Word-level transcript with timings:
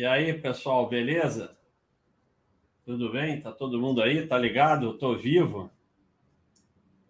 E 0.00 0.06
aí, 0.06 0.32
pessoal, 0.32 0.88
beleza? 0.88 1.54
Tudo 2.86 3.12
bem? 3.12 3.38
Tá 3.38 3.52
todo 3.52 3.78
mundo 3.78 4.00
aí? 4.00 4.26
Tá 4.26 4.38
ligado? 4.38 4.86
Eu 4.86 4.96
tô 4.96 5.14
vivo? 5.14 5.70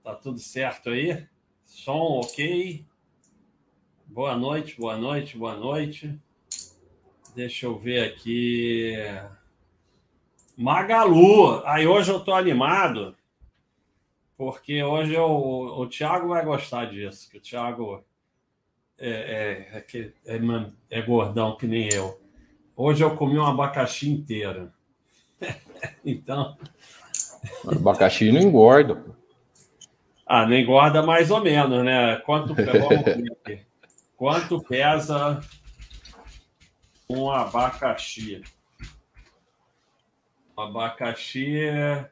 Tá 0.03 0.13
tudo 0.13 0.41
certo 0.41 0.91
aí? 0.91 1.25
Som 1.65 2.19
ok? 2.19 2.85
Boa 4.07 4.37
noite, 4.37 4.77
boa 4.77 4.97
noite, 4.97 5.39
boa 5.39 5.55
noite. 5.55 6.19
Deixa 7.33 7.67
eu 7.67 7.79
ver 7.79 8.09
aqui. 8.09 8.93
Magalu. 10.57 11.65
Aí 11.67 11.87
hoje 11.87 12.11
eu 12.11 12.19
tô 12.19 12.35
animado 12.35 13.17
porque 14.37 14.83
hoje 14.83 15.15
eu, 15.15 15.31
o 15.31 15.87
Thiago 15.87 16.27
vai 16.27 16.45
gostar 16.45 16.87
disso, 16.87 17.31
que 17.31 17.39
o 17.39 17.41
Thiago 17.41 18.05
é, 18.99 19.09
é, 19.09 19.87
é, 19.95 20.37
é, 20.37 20.99
é 20.99 21.03
gordão 21.03 21.57
que 21.57 21.69
nem 21.69 21.89
eu. 21.93 22.20
Hoje 22.83 23.05
eu 23.05 23.15
comi 23.15 23.39
um 23.39 23.45
abacaxi 23.45 24.09
inteiro. 24.09 24.73
então. 26.03 26.57
Abacaxi 27.71 28.33
não 28.33 28.41
engorda. 28.41 29.05
Ah, 30.27 30.47
não 30.47 30.57
engorda 30.57 31.03
mais 31.03 31.31
ou 31.31 31.43
menos, 31.43 31.85
né? 31.85 32.17
Quanto, 32.25 32.55
Quanto 34.17 34.63
pesa 34.63 35.43
um 37.07 37.31
abacaxi? 37.31 38.41
Um 40.57 40.63
abacaxi 40.63 41.59
é 41.59 42.09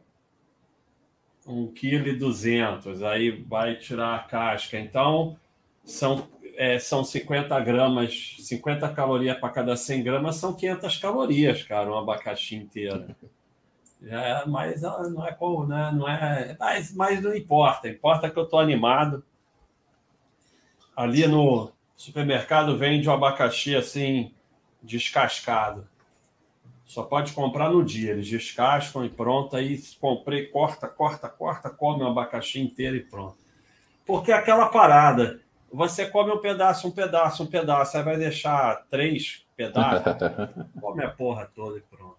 1,2 1.46 2.82
kg, 2.82 3.06
aí 3.06 3.30
vai 3.30 3.76
tirar 3.76 4.16
a 4.16 4.18
casca. 4.18 4.78
Então, 4.78 5.40
são, 5.82 6.28
é, 6.58 6.76
são 6.76 7.04
50 7.04 7.58
gramas, 7.60 8.34
50 8.40 8.88
calorias 8.88 9.38
para 9.38 9.48
cada 9.50 9.76
100 9.76 10.02
gramas, 10.02 10.36
são 10.36 10.52
500 10.52 10.96
calorias, 10.96 11.62
cara, 11.62 11.88
um 11.88 11.96
abacaxi 11.96 12.56
inteiro. 12.56 13.14
É, 14.02 14.44
mas 14.44 14.82
ah, 14.82 15.08
não 15.08 15.24
é 15.24 15.32
como, 15.32 15.64
né? 15.68 15.92
Não 15.94 16.08
é, 16.08 16.56
mas, 16.58 16.92
mas 16.92 17.22
não 17.22 17.32
importa, 17.32 17.88
importa 17.88 18.28
que 18.28 18.36
eu 18.36 18.42
estou 18.42 18.58
animado. 18.58 19.24
Ali 20.96 21.28
no 21.28 21.70
supermercado 21.96 22.76
vende 22.76 23.08
o 23.08 23.12
um 23.12 23.14
abacaxi 23.14 23.76
assim, 23.76 24.34
descascado. 24.82 25.86
Só 26.84 27.04
pode 27.04 27.32
comprar 27.34 27.70
no 27.70 27.84
dia. 27.84 28.12
Eles 28.12 28.26
descascam 28.26 29.04
e 29.04 29.08
pronto. 29.08 29.54
Aí 29.54 29.80
comprei, 30.00 30.46
corta, 30.46 30.88
corta, 30.88 31.28
corta, 31.28 31.70
come 31.70 32.02
o 32.02 32.08
abacaxi 32.08 32.60
inteiro 32.60 32.96
e 32.96 33.02
pronto. 33.02 33.36
Porque 34.04 34.32
aquela 34.32 34.66
parada, 34.66 35.40
você 35.72 36.06
come 36.06 36.30
um 36.32 36.38
pedaço, 36.38 36.88
um 36.88 36.90
pedaço, 36.90 37.42
um 37.42 37.46
pedaço, 37.46 37.96
aí 37.96 38.02
vai 38.02 38.16
deixar 38.16 38.86
três 38.90 39.46
pedaços, 39.56 40.02
come 40.80 41.04
a 41.04 41.10
porra 41.10 41.50
toda 41.54 41.78
e 41.78 41.80
pronto. 41.82 42.16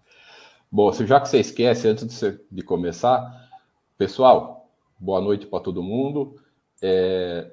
Bom, 0.70 0.92
já 0.92 1.20
que 1.20 1.28
você 1.28 1.40
esquece, 1.40 1.88
antes 1.88 2.06
de, 2.06 2.12
você, 2.12 2.40
de 2.50 2.62
começar, 2.62 3.48
pessoal, 3.98 4.68
boa 4.98 5.20
noite 5.20 5.46
para 5.46 5.60
todo 5.60 5.82
mundo. 5.82 6.36
É, 6.82 7.50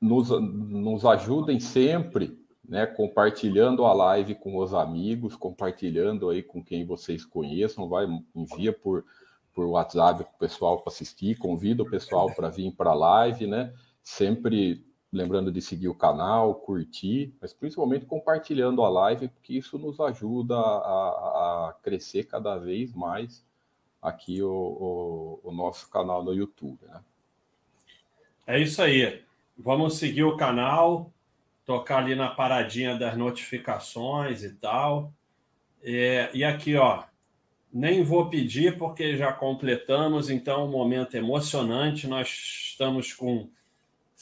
nos, 0.00 0.30
nos 0.30 1.04
ajudem 1.04 1.60
sempre 1.60 2.38
né, 2.68 2.86
compartilhando 2.86 3.84
a 3.84 3.92
live 3.92 4.34
com 4.34 4.58
os 4.58 4.74
amigos, 4.74 5.36
compartilhando 5.36 6.28
aí 6.28 6.42
com 6.42 6.62
quem 6.62 6.84
vocês 6.84 7.24
conheçam, 7.24 7.88
vai 7.88 8.06
envia 8.34 8.72
por 8.72 9.04
por 9.54 9.66
WhatsApp 9.66 10.24
para 10.24 10.32
o 10.32 10.38
pessoal 10.38 10.80
para 10.80 10.92
assistir, 10.92 11.36
convida 11.36 11.82
o 11.82 11.90
pessoal 11.90 12.32
para 12.34 12.48
vir 12.48 12.72
para 12.72 12.90
a 12.90 12.94
live, 12.94 13.46
né? 13.46 13.72
Sempre 14.02 14.84
lembrando 15.12 15.50
de 15.50 15.60
seguir 15.60 15.88
o 15.88 15.94
canal, 15.94 16.54
curtir, 16.54 17.34
mas 17.40 17.52
principalmente 17.52 18.06
compartilhando 18.06 18.82
a 18.82 18.88
live, 18.88 19.28
porque 19.28 19.54
isso 19.54 19.78
nos 19.78 19.98
ajuda 19.98 20.56
a, 20.56 21.68
a 21.68 21.74
crescer 21.82 22.24
cada 22.24 22.56
vez 22.56 22.94
mais 22.94 23.44
aqui 24.00 24.42
o, 24.42 24.50
o, 24.50 25.40
o 25.50 25.52
nosso 25.52 25.90
canal 25.90 26.22
no 26.22 26.32
YouTube, 26.32 26.78
né? 26.86 27.00
É 28.46 28.58
isso 28.58 28.82
aí. 28.82 29.22
Vamos 29.56 29.98
seguir 29.98 30.24
o 30.24 30.36
canal, 30.36 31.12
tocar 31.66 31.98
ali 31.98 32.14
na 32.14 32.30
paradinha 32.30 32.96
das 32.96 33.16
notificações 33.16 34.42
e 34.42 34.54
tal. 34.54 35.12
É, 35.82 36.30
e 36.32 36.42
aqui, 36.42 36.76
ó, 36.76 37.04
nem 37.72 38.02
vou 38.02 38.28
pedir 38.28 38.76
porque 38.78 39.16
já 39.16 39.32
completamos, 39.32 40.30
então, 40.30 40.64
um 40.64 40.70
momento 40.70 41.14
emocionante. 41.14 42.08
Nós 42.08 42.28
estamos 42.28 43.12
com 43.12 43.48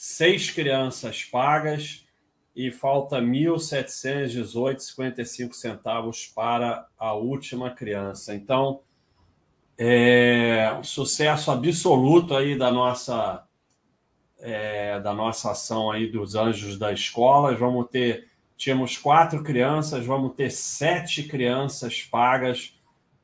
seis 0.01 0.49
crianças 0.49 1.25
pagas 1.25 2.07
e 2.55 2.71
falta 2.71 3.19
R$ 3.19 3.25
1.718,55 3.25 5.51
centavos 5.51 6.25
para 6.25 6.87
a 6.97 7.11
última 7.11 7.71
criança. 7.71 8.33
Então, 8.33 8.79
é 9.77 10.73
um 10.79 10.85
sucesso 10.85 11.51
absoluto 11.51 12.33
aí 12.33 12.57
da 12.57 12.71
nossa 12.71 13.45
é, 14.39 15.01
da 15.01 15.13
nossa 15.13 15.51
ação 15.51 15.91
aí 15.91 16.09
dos 16.09 16.33
anjos 16.33 16.79
da 16.79 16.93
escola. 16.93 17.53
Vamos 17.53 17.89
ter, 17.89 18.29
tínhamos 18.55 18.97
quatro 18.97 19.43
crianças, 19.43 20.05
vamos 20.05 20.33
ter 20.33 20.49
sete 20.49 21.23
crianças 21.23 22.03
pagas 22.03 22.73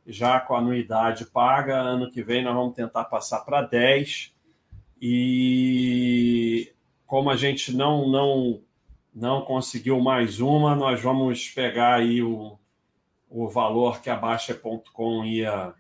já 0.06 0.42
com 0.42 0.54
anuidade 0.54 1.26
paga. 1.26 1.78
Ano 1.78 2.12
que 2.12 2.22
vem 2.22 2.44
nós 2.44 2.54
vamos 2.54 2.76
tentar 2.76 3.06
passar 3.06 3.46
para 3.46 3.62
10. 3.62 4.35
E 5.02 6.72
como 7.06 7.30
a 7.30 7.36
gente 7.36 7.76
não 7.76 8.10
não 8.10 8.62
não 9.14 9.42
conseguiu 9.42 10.02
mais 10.02 10.42
uma, 10.42 10.76
nós 10.76 11.02
vamos 11.02 11.48
pegar 11.50 11.96
aí 11.96 12.22
o, 12.22 12.60
o 13.30 13.48
valor 13.48 14.02
que 14.02 14.10
a 14.10 14.16
Baixa.com 14.16 15.24
ia 15.24 15.74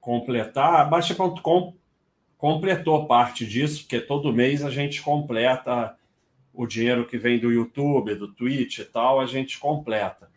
completar. 0.00 0.80
A 0.80 0.84
Baixa.com 0.84 1.74
completou 2.38 3.06
parte 3.06 3.44
disso, 3.44 3.82
porque 3.82 4.00
todo 4.00 4.32
mês 4.32 4.64
a 4.64 4.70
gente 4.70 5.02
completa 5.02 5.96
o 6.54 6.66
dinheiro 6.66 7.06
que 7.06 7.18
vem 7.18 7.38
do 7.38 7.50
YouTube, 7.50 8.14
do 8.14 8.32
Twitch 8.32 8.78
e 8.78 8.84
tal, 8.84 9.20
a 9.20 9.26
gente 9.26 9.58
completa. 9.58 10.30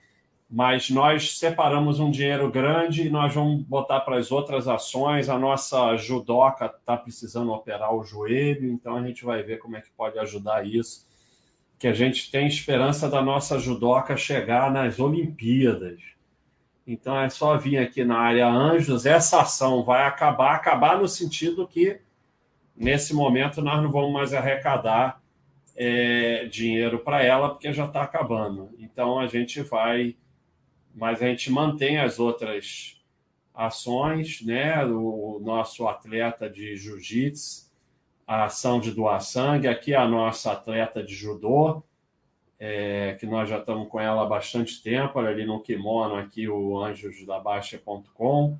Mas 0.55 0.91
nós 0.91 1.39
separamos 1.39 1.99
um 1.99 2.11
dinheiro 2.11 2.47
grande 2.51 3.07
e 3.07 3.09
nós 3.09 3.33
vamos 3.33 3.63
botar 3.63 4.01
para 4.01 4.17
as 4.17 4.31
outras 4.31 4.67
ações. 4.67 5.27
A 5.27 5.39
nossa 5.39 5.97
judoca 5.97 6.67
está 6.67 6.95
precisando 6.95 7.51
operar 7.51 7.91
o 7.91 8.03
joelho, 8.03 8.71
então 8.71 8.95
a 8.95 9.01
gente 9.01 9.25
vai 9.25 9.41
ver 9.41 9.57
como 9.57 9.75
é 9.75 9.81
que 9.81 9.89
pode 9.97 10.19
ajudar 10.19 10.63
isso. 10.63 11.07
Que 11.79 11.87
a 11.87 11.93
gente 11.93 12.29
tem 12.29 12.45
esperança 12.45 13.09
da 13.09 13.19
nossa 13.19 13.57
judoca 13.57 14.15
chegar 14.15 14.71
nas 14.71 14.99
Olimpíadas. 14.99 15.99
Então 16.85 17.19
é 17.19 17.29
só 17.29 17.57
vir 17.57 17.79
aqui 17.79 18.03
na 18.03 18.19
área 18.19 18.47
Anjos. 18.47 19.07
Essa 19.07 19.41
ação 19.41 19.83
vai 19.83 20.05
acabar 20.05 20.53
acabar 20.53 20.99
no 20.99 21.07
sentido 21.07 21.67
que, 21.67 21.99
nesse 22.77 23.15
momento, 23.15 23.59
nós 23.59 23.81
não 23.81 23.91
vamos 23.91 24.13
mais 24.13 24.35
arrecadar 24.35 25.19
é, 25.75 26.45
dinheiro 26.45 26.99
para 26.99 27.23
ela, 27.23 27.49
porque 27.49 27.73
já 27.73 27.85
está 27.85 28.03
acabando. 28.03 28.69
Então 28.77 29.19
a 29.19 29.25
gente 29.25 29.59
vai. 29.63 30.15
Mas 30.93 31.21
a 31.21 31.25
gente 31.25 31.51
mantém 31.51 31.97
as 31.97 32.19
outras 32.19 33.01
ações, 33.53 34.41
né? 34.41 34.83
O 34.85 35.39
nosso 35.43 35.87
atleta 35.87 36.49
de 36.49 36.75
jiu-jitsu, 36.75 37.71
a 38.25 38.45
ação 38.45 38.79
de 38.79 38.91
doar 38.91 39.21
sangue, 39.21 39.67
aqui 39.67 39.93
a 39.93 40.07
nossa 40.07 40.51
atleta 40.51 41.03
de 41.03 41.13
judô, 41.13 41.83
é, 42.59 43.17
que 43.19 43.25
nós 43.25 43.49
já 43.49 43.59
estamos 43.59 43.89
com 43.89 43.99
ela 43.99 44.23
há 44.23 44.25
bastante 44.25 44.81
tempo, 44.81 45.19
olha 45.19 45.29
ali 45.29 45.45
no 45.45 45.61
kimono 45.61 46.15
aqui, 46.15 46.47
o 46.47 46.79
anjosdabaixa.com, 46.79 48.57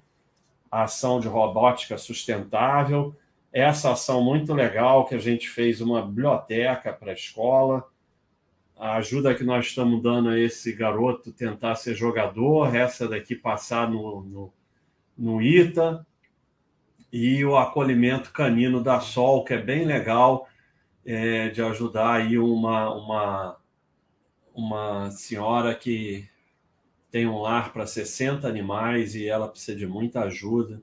a 0.69 0.83
ação 0.83 1.19
de 1.19 1.27
robótica 1.27 1.97
sustentável, 1.97 3.15
essa 3.51 3.91
ação 3.91 4.23
muito 4.23 4.53
legal 4.53 5.05
que 5.05 5.15
a 5.15 5.19
gente 5.19 5.47
fez 5.47 5.79
uma 5.79 6.01
biblioteca 6.01 6.91
para 6.91 7.11
a 7.11 7.13
escola, 7.13 7.87
a 8.83 8.97
ajuda 8.97 9.33
que 9.33 9.43
nós 9.43 9.67
estamos 9.67 10.01
dando 10.03 10.29
a 10.29 10.37
esse 10.37 10.73
garoto 10.73 11.31
tentar 11.31 11.75
ser 11.75 11.95
jogador, 11.95 12.75
essa 12.75 13.07
daqui 13.07 13.35
passar 13.35 13.89
no, 13.89 14.21
no, 14.23 14.53
no 15.17 15.41
ITA, 15.41 16.05
e 17.11 17.45
o 17.45 17.55
acolhimento 17.55 18.31
canino 18.31 18.83
da 18.83 18.99
Sol, 18.99 19.45
que 19.45 19.53
é 19.53 19.61
bem 19.61 19.85
legal, 19.85 20.49
é, 21.05 21.49
de 21.49 21.61
ajudar 21.61 22.15
aí 22.15 22.37
uma, 22.37 22.93
uma 22.93 23.57
uma 24.53 25.09
senhora 25.11 25.73
que 25.73 26.27
tem 27.09 27.25
um 27.25 27.39
lar 27.39 27.73
para 27.73 27.87
60 27.87 28.47
animais 28.47 29.15
e 29.15 29.27
ela 29.27 29.47
precisa 29.47 29.77
de 29.77 29.87
muita 29.87 30.21
ajuda. 30.21 30.81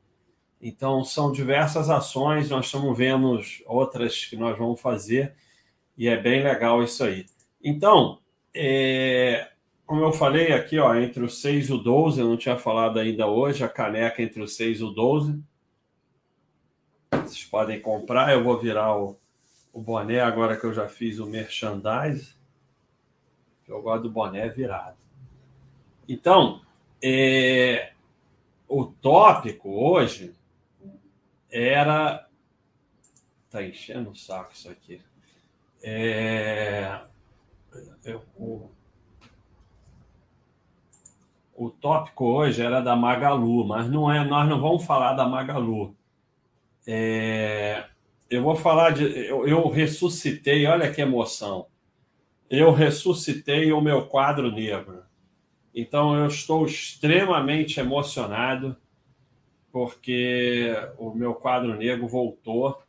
Então, 0.60 1.04
são 1.04 1.32
diversas 1.32 1.88
ações, 1.88 2.50
nós 2.50 2.66
estamos 2.66 2.96
vendo 2.96 3.40
outras 3.66 4.24
que 4.24 4.36
nós 4.36 4.58
vamos 4.58 4.80
fazer 4.80 5.34
e 5.96 6.08
é 6.08 6.16
bem 6.16 6.42
legal 6.42 6.82
isso 6.82 7.04
aí. 7.04 7.26
Então, 7.62 8.20
é, 8.54 9.50
como 9.86 10.02
eu 10.02 10.12
falei 10.12 10.52
aqui, 10.52 10.78
ó, 10.78 10.94
entre 10.94 11.22
o 11.22 11.28
6 11.28 11.68
e 11.68 11.72
o 11.72 11.78
12, 11.78 12.20
eu 12.20 12.28
não 12.28 12.36
tinha 12.36 12.56
falado 12.56 12.98
ainda 12.98 13.26
hoje, 13.26 13.64
a 13.64 13.68
caneca 13.68 14.22
entre 14.22 14.42
o 14.42 14.48
6 14.48 14.80
e 14.80 14.84
o 14.84 14.90
12. 14.90 15.42
Vocês 17.10 17.44
podem 17.44 17.80
comprar, 17.80 18.32
eu 18.32 18.42
vou 18.42 18.58
virar 18.58 18.96
o, 18.96 19.18
o 19.72 19.80
boné 19.80 20.20
agora 20.20 20.56
que 20.56 20.64
eu 20.64 20.72
já 20.72 20.88
fiz 20.88 21.18
o 21.18 21.26
merchandise. 21.26 22.34
Eu 23.66 23.82
gosto 23.82 24.04
do 24.04 24.10
boné 24.10 24.48
virado. 24.48 24.96
Então, 26.08 26.62
é, 27.02 27.92
o 28.68 28.84
tópico 28.84 29.70
hoje 29.70 30.34
era. 31.50 32.28
Tá 33.50 33.62
enchendo 33.62 34.10
o 34.10 34.16
saco 34.16 34.52
isso 34.52 34.70
aqui. 34.70 35.02
É, 35.82 37.00
o, 38.36 38.70
o 41.54 41.70
tópico 41.70 42.24
hoje 42.24 42.62
era 42.62 42.80
da 42.80 42.96
Magalu, 42.96 43.66
mas 43.66 43.88
não 43.88 44.10
é, 44.10 44.24
nós 44.24 44.48
não 44.48 44.60
vamos 44.60 44.84
falar 44.84 45.12
da 45.12 45.28
Magalu. 45.28 45.94
É, 46.86 47.84
eu 48.30 48.42
vou 48.42 48.56
falar 48.56 48.90
de. 48.90 49.04
Eu, 49.04 49.46
eu, 49.46 49.68
ressuscitei, 49.68 50.66
olha 50.66 50.90
que 50.90 51.00
emoção. 51.00 51.66
Eu 52.48 52.72
ressuscitei 52.72 53.72
o 53.72 53.80
meu 53.80 54.06
quadro 54.06 54.50
negro. 54.50 55.02
Então 55.74 56.16
eu 56.16 56.26
estou 56.26 56.64
extremamente 56.64 57.78
emocionado 57.78 58.76
porque 59.70 60.72
o 60.98 61.14
meu 61.14 61.34
quadro 61.34 61.76
negro 61.76 62.08
voltou, 62.08 62.82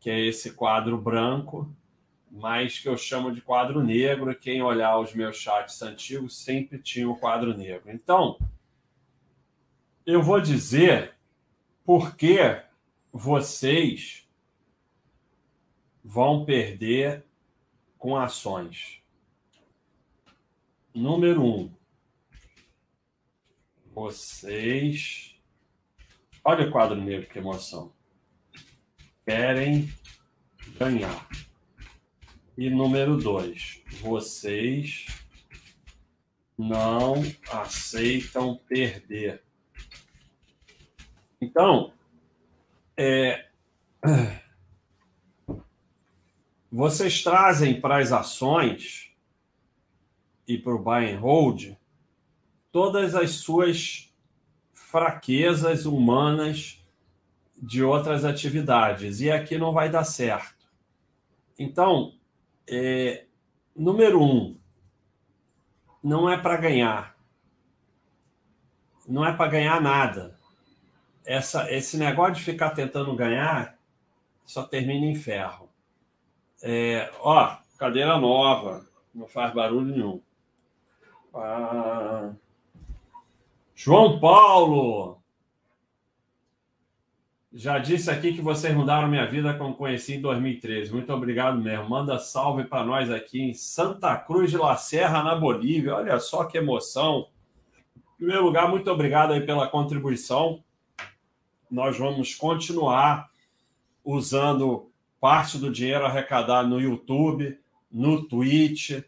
que 0.00 0.10
é 0.10 0.18
esse 0.18 0.52
quadro 0.54 0.98
branco, 0.98 1.72
mas 2.30 2.78
que 2.78 2.88
eu 2.88 2.96
chamo 2.96 3.32
de 3.32 3.40
quadro 3.40 3.82
negro. 3.82 4.34
Quem 4.34 4.62
olhar 4.62 4.98
os 4.98 5.12
meus 5.12 5.36
chats 5.36 5.82
antigos 5.82 6.36
sempre 6.36 6.78
tinha 6.78 7.08
o 7.08 7.16
quadro 7.16 7.56
negro. 7.56 7.90
Então, 7.90 8.38
eu 10.06 10.22
vou 10.22 10.40
dizer 10.40 11.14
por 11.84 12.14
que 12.14 12.38
vocês 13.12 14.28
vão 16.04 16.44
perder 16.44 17.24
com 17.98 18.16
ações. 18.16 19.02
Número 20.94 21.44
um, 21.44 21.72
vocês. 23.92 25.36
Olha 26.42 26.66
o 26.66 26.70
quadro 26.70 26.96
negro, 26.96 27.28
que 27.28 27.38
emoção. 27.38 27.92
Querem 29.24 29.92
ganhar. 30.78 31.28
E 32.60 32.68
número 32.68 33.16
dois, 33.16 33.82
vocês 34.02 35.06
não 36.58 37.14
aceitam 37.50 38.60
perder. 38.68 39.42
Então, 41.40 41.94
é, 42.98 43.48
vocês 46.70 47.22
trazem 47.22 47.80
para 47.80 47.96
as 47.96 48.12
ações 48.12 49.10
e 50.46 50.58
para 50.58 50.74
o 50.74 50.78
buy 50.78 51.14
and 51.14 51.18
hold 51.18 51.74
todas 52.70 53.14
as 53.14 53.36
suas 53.36 54.12
fraquezas 54.74 55.86
humanas 55.86 56.84
de 57.56 57.82
outras 57.82 58.22
atividades. 58.22 59.22
E 59.22 59.30
aqui 59.30 59.56
não 59.56 59.72
vai 59.72 59.88
dar 59.88 60.04
certo. 60.04 60.70
Então, 61.58 62.19
é, 62.70 63.26
número 63.74 64.22
um, 64.22 64.56
não 66.02 66.30
é 66.30 66.38
para 66.38 66.56
ganhar. 66.56 67.16
Não 69.06 69.26
é 69.26 69.32
para 69.32 69.50
ganhar 69.50 69.80
nada. 69.80 70.38
Essa, 71.24 71.70
esse 71.72 71.98
negócio 71.98 72.34
de 72.34 72.42
ficar 72.42 72.70
tentando 72.70 73.14
ganhar 73.16 73.76
só 74.44 74.62
termina 74.62 75.06
em 75.06 75.14
ferro. 75.16 75.68
É, 76.62 77.12
ó, 77.20 77.56
cadeira 77.76 78.16
nova, 78.18 78.86
não 79.12 79.26
faz 79.26 79.52
barulho 79.52 79.86
nenhum. 79.86 80.20
Ah, 81.34 82.32
João 83.74 84.20
Paulo! 84.20 85.19
Já 87.52 87.78
disse 87.78 88.08
aqui 88.08 88.32
que 88.32 88.40
vocês 88.40 88.72
mudaram 88.76 89.08
minha 89.08 89.26
vida 89.26 89.52
como 89.54 89.74
conheci 89.74 90.14
em 90.14 90.20
2013. 90.20 90.92
Muito 90.92 91.12
obrigado 91.12 91.60
mesmo. 91.60 91.88
Manda 91.88 92.16
salve 92.16 92.62
para 92.62 92.84
nós 92.84 93.10
aqui 93.10 93.42
em 93.42 93.54
Santa 93.54 94.16
Cruz 94.16 94.52
de 94.52 94.56
La 94.56 94.76
Serra, 94.76 95.24
na 95.24 95.34
Bolívia. 95.34 95.96
Olha 95.96 96.20
só 96.20 96.44
que 96.44 96.58
emoção. 96.58 97.26
Em 97.96 98.16
primeiro 98.18 98.44
lugar, 98.44 98.68
muito 98.68 98.88
obrigado 98.88 99.32
aí 99.32 99.40
pela 99.40 99.66
contribuição. 99.66 100.62
Nós 101.68 101.98
vamos 101.98 102.36
continuar 102.36 103.28
usando 104.04 104.88
parte 105.20 105.58
do 105.58 105.72
dinheiro 105.72 106.06
arrecadado 106.06 106.68
no 106.68 106.80
YouTube, 106.80 107.58
no 107.90 108.28
Twitch, 108.28 109.02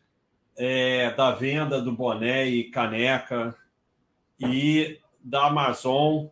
é, 0.56 1.12
da 1.12 1.30
venda 1.30 1.80
do 1.80 1.92
boné 1.92 2.44
e 2.48 2.64
caneca 2.64 3.54
e 4.40 4.98
da 5.22 5.46
Amazon 5.46 6.26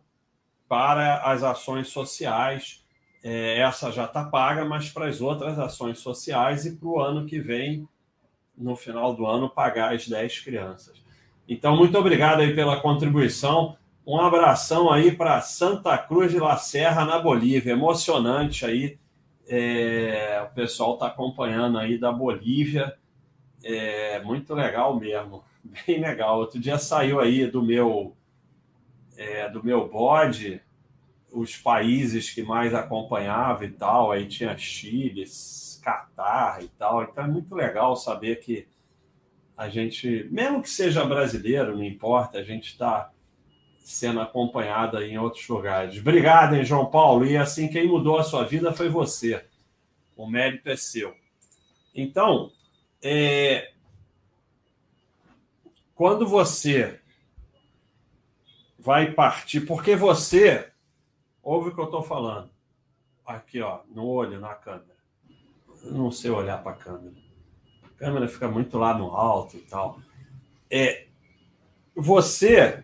para 0.71 1.17
as 1.23 1.43
ações 1.43 1.89
sociais. 1.89 2.81
É, 3.21 3.59
essa 3.59 3.91
já 3.91 4.05
está 4.05 4.23
paga, 4.23 4.63
mas 4.63 4.89
para 4.89 5.07
as 5.07 5.19
outras 5.19 5.59
ações 5.59 5.99
sociais 5.99 6.65
e 6.65 6.77
para 6.77 6.87
o 6.87 6.97
ano 6.97 7.25
que 7.25 7.41
vem, 7.41 7.85
no 8.57 8.77
final 8.77 9.13
do 9.13 9.25
ano, 9.25 9.49
pagar 9.49 9.93
as 9.93 10.07
10 10.07 10.39
crianças. 10.39 11.03
Então, 11.45 11.75
muito 11.75 11.97
obrigado 11.97 12.39
aí 12.39 12.55
pela 12.55 12.79
contribuição. 12.79 13.75
Um 14.07 14.17
abração 14.17 14.89
aí 14.89 15.11
para 15.11 15.41
Santa 15.41 15.97
Cruz 15.97 16.31
de 16.31 16.39
La 16.39 16.55
Serra, 16.55 17.03
na 17.03 17.19
Bolívia. 17.19 17.73
Emocionante 17.73 18.65
aí 18.65 18.97
é, 19.49 20.41
o 20.49 20.55
pessoal 20.55 20.93
está 20.93 21.07
acompanhando 21.07 21.77
aí 21.77 21.97
da 21.97 22.13
Bolívia. 22.13 22.95
É 23.61 24.21
muito 24.21 24.53
legal 24.53 24.97
mesmo, 24.97 25.43
bem 25.85 25.99
legal. 25.99 26.39
Outro 26.39 26.57
dia 26.57 26.77
saiu 26.77 27.19
aí 27.19 27.45
do 27.45 27.61
meu 27.61 28.15
é, 29.17 29.49
do 29.49 29.63
meu 29.63 29.87
bode 29.87 30.61
os 31.31 31.55
países 31.55 32.29
que 32.29 32.43
mais 32.43 32.73
acompanhava 32.73 33.65
e 33.65 33.71
tal. 33.71 34.11
Aí 34.11 34.27
tinha 34.27 34.57
Chile, 34.57 35.25
Catar 35.81 36.63
e 36.63 36.67
tal. 36.67 37.03
Então 37.03 37.23
é 37.23 37.27
muito 37.27 37.55
legal 37.55 37.95
saber 37.95 38.39
que 38.39 38.67
a 39.57 39.67
gente, 39.67 40.27
mesmo 40.31 40.61
que 40.61 40.69
seja 40.69 41.03
brasileiro, 41.05 41.75
não 41.75 41.83
importa, 41.83 42.37
a 42.37 42.43
gente 42.43 42.67
está 42.67 43.11
sendo 43.79 44.21
acompanhada 44.21 45.05
em 45.05 45.17
outros 45.17 45.47
lugares. 45.47 45.99
Obrigado, 45.99 46.55
hein, 46.55 46.63
João 46.63 46.85
Paulo. 46.85 47.25
E 47.25 47.35
assim, 47.35 47.67
quem 47.67 47.87
mudou 47.87 48.19
a 48.19 48.23
sua 48.23 48.43
vida 48.43 48.71
foi 48.71 48.89
você. 48.89 49.43
O 50.15 50.27
mérito 50.27 50.69
é 50.69 50.75
seu. 50.75 51.15
Então, 51.95 52.51
é... 53.01 53.71
quando 55.95 56.27
você 56.27 57.00
vai 58.81 59.11
partir, 59.11 59.61
porque 59.61 59.95
você 59.95 60.69
ouve 61.41 61.69
o 61.69 61.75
que 61.75 61.79
eu 61.79 61.85
estou 61.85 62.03
falando. 62.03 62.49
Aqui, 63.25 63.61
ó, 63.61 63.81
no 63.93 64.05
olho, 64.05 64.39
na 64.39 64.55
câmera. 64.55 64.97
Eu 65.83 65.93
não 65.93 66.11
sei 66.11 66.31
olhar 66.31 66.61
para 66.61 66.71
a 66.71 66.75
câmera. 66.75 67.15
A 67.83 67.89
câmera 67.97 68.27
fica 68.27 68.47
muito 68.47 68.77
lá 68.77 68.97
no 68.97 69.15
alto 69.15 69.55
e 69.55 69.61
tal. 69.61 69.99
É, 70.69 71.07
você 71.95 72.83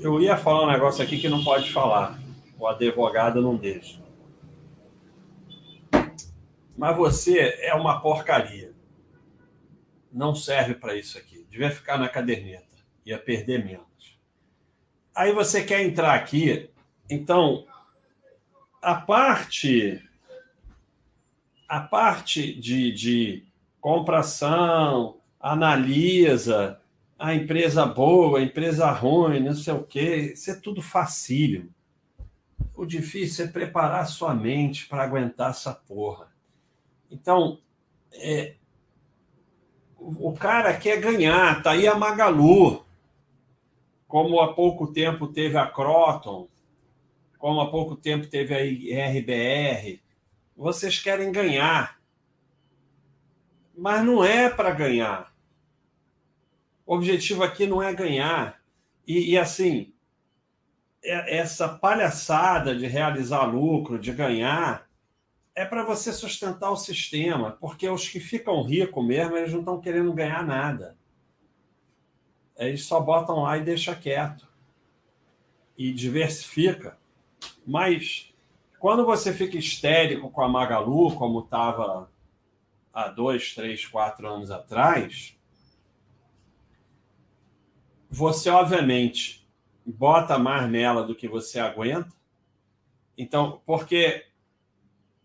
eu 0.00 0.20
ia 0.20 0.36
falar 0.36 0.64
um 0.64 0.70
negócio 0.70 1.02
aqui 1.02 1.18
que 1.18 1.28
não 1.28 1.42
pode 1.42 1.72
falar. 1.72 2.18
O 2.58 2.66
advogado 2.66 3.40
não 3.40 3.56
deixa. 3.56 4.00
Mas 6.76 6.96
você 6.96 7.58
é 7.60 7.74
uma 7.74 8.00
porcaria. 8.00 8.72
Não 10.12 10.34
serve 10.34 10.74
para 10.74 10.96
isso 10.96 11.18
aqui. 11.18 11.44
Devia 11.50 11.70
ficar 11.70 11.98
na 11.98 12.08
caderneta. 12.08 12.67
Ia 13.08 13.18
perder 13.18 13.64
menos. 13.64 14.18
Aí 15.14 15.32
você 15.32 15.64
quer 15.64 15.82
entrar 15.82 16.14
aqui. 16.14 16.68
Então, 17.08 17.64
a 18.82 18.94
parte 18.94 20.06
a 21.66 21.80
parte 21.80 22.52
de, 22.54 22.92
de 22.92 23.46
compração, 23.80 25.18
analisa, 25.40 26.78
a 27.18 27.34
empresa 27.34 27.86
boa, 27.86 28.38
a 28.38 28.42
empresa 28.42 28.90
ruim, 28.90 29.40
não 29.40 29.54
sei 29.54 29.72
o 29.72 29.84
quê. 29.84 30.32
Isso 30.34 30.50
é 30.50 30.54
tudo 30.54 30.82
facílimo. 30.82 31.70
O 32.74 32.84
difícil 32.84 33.46
é 33.46 33.48
preparar 33.48 34.06
sua 34.06 34.34
mente 34.34 34.86
para 34.86 35.02
aguentar 35.02 35.50
essa 35.50 35.72
porra. 35.72 36.28
Então, 37.10 37.58
é, 38.12 38.54
o 39.98 40.32
cara 40.34 40.76
quer 40.76 41.00
ganhar, 41.00 41.62
tá 41.62 41.70
aí 41.70 41.88
a 41.88 41.94
Magalu, 41.94 42.84
como 44.08 44.40
há 44.40 44.54
pouco 44.54 44.90
tempo 44.90 45.28
teve 45.28 45.58
a 45.58 45.66
Croton, 45.66 46.48
como 47.38 47.60
há 47.60 47.70
pouco 47.70 47.94
tempo 47.94 48.26
teve 48.26 48.54
a 48.54 49.08
RBR. 49.10 50.02
Vocês 50.56 50.98
querem 50.98 51.30
ganhar, 51.30 52.00
mas 53.76 54.04
não 54.04 54.24
é 54.24 54.48
para 54.48 54.70
ganhar. 54.70 55.32
O 56.86 56.94
objetivo 56.94 57.44
aqui 57.44 57.66
não 57.66 57.82
é 57.82 57.92
ganhar. 57.94 58.60
E, 59.06 59.32
e 59.32 59.38
assim, 59.38 59.92
é, 61.04 61.36
essa 61.36 61.68
palhaçada 61.68 62.74
de 62.74 62.86
realizar 62.86 63.44
lucro, 63.44 63.98
de 63.98 64.10
ganhar, 64.10 64.88
é 65.54 65.66
para 65.66 65.84
você 65.84 66.12
sustentar 66.12 66.70
o 66.70 66.76
sistema, 66.76 67.52
porque 67.60 67.88
os 67.88 68.08
que 68.08 68.20
ficam 68.20 68.62
ricos 68.62 69.06
mesmo, 69.06 69.36
eles 69.36 69.52
não 69.52 69.60
estão 69.60 69.80
querendo 69.80 70.12
ganhar 70.14 70.44
nada. 70.44 70.97
Eles 72.58 72.84
só 72.84 73.00
botam 73.00 73.42
lá 73.42 73.56
e 73.56 73.64
deixa 73.64 73.94
quieto. 73.94 74.48
E 75.76 75.92
diversifica. 75.92 76.98
Mas 77.64 78.34
quando 78.78 79.06
você 79.06 79.32
fica 79.32 79.56
histérico 79.56 80.30
com 80.30 80.42
a 80.42 80.48
Magalu, 80.48 81.14
como 81.14 81.40
estava 81.40 82.10
há 82.92 83.08
dois, 83.08 83.54
três, 83.54 83.86
quatro 83.86 84.28
anos 84.28 84.50
atrás, 84.50 85.38
você 88.10 88.50
obviamente 88.50 89.46
bota 89.84 90.38
mais 90.38 90.68
nela 90.70 91.02
do 91.02 91.14
que 91.14 91.28
você 91.28 91.60
aguenta. 91.60 92.12
Então, 93.16 93.60
porque 93.64 94.27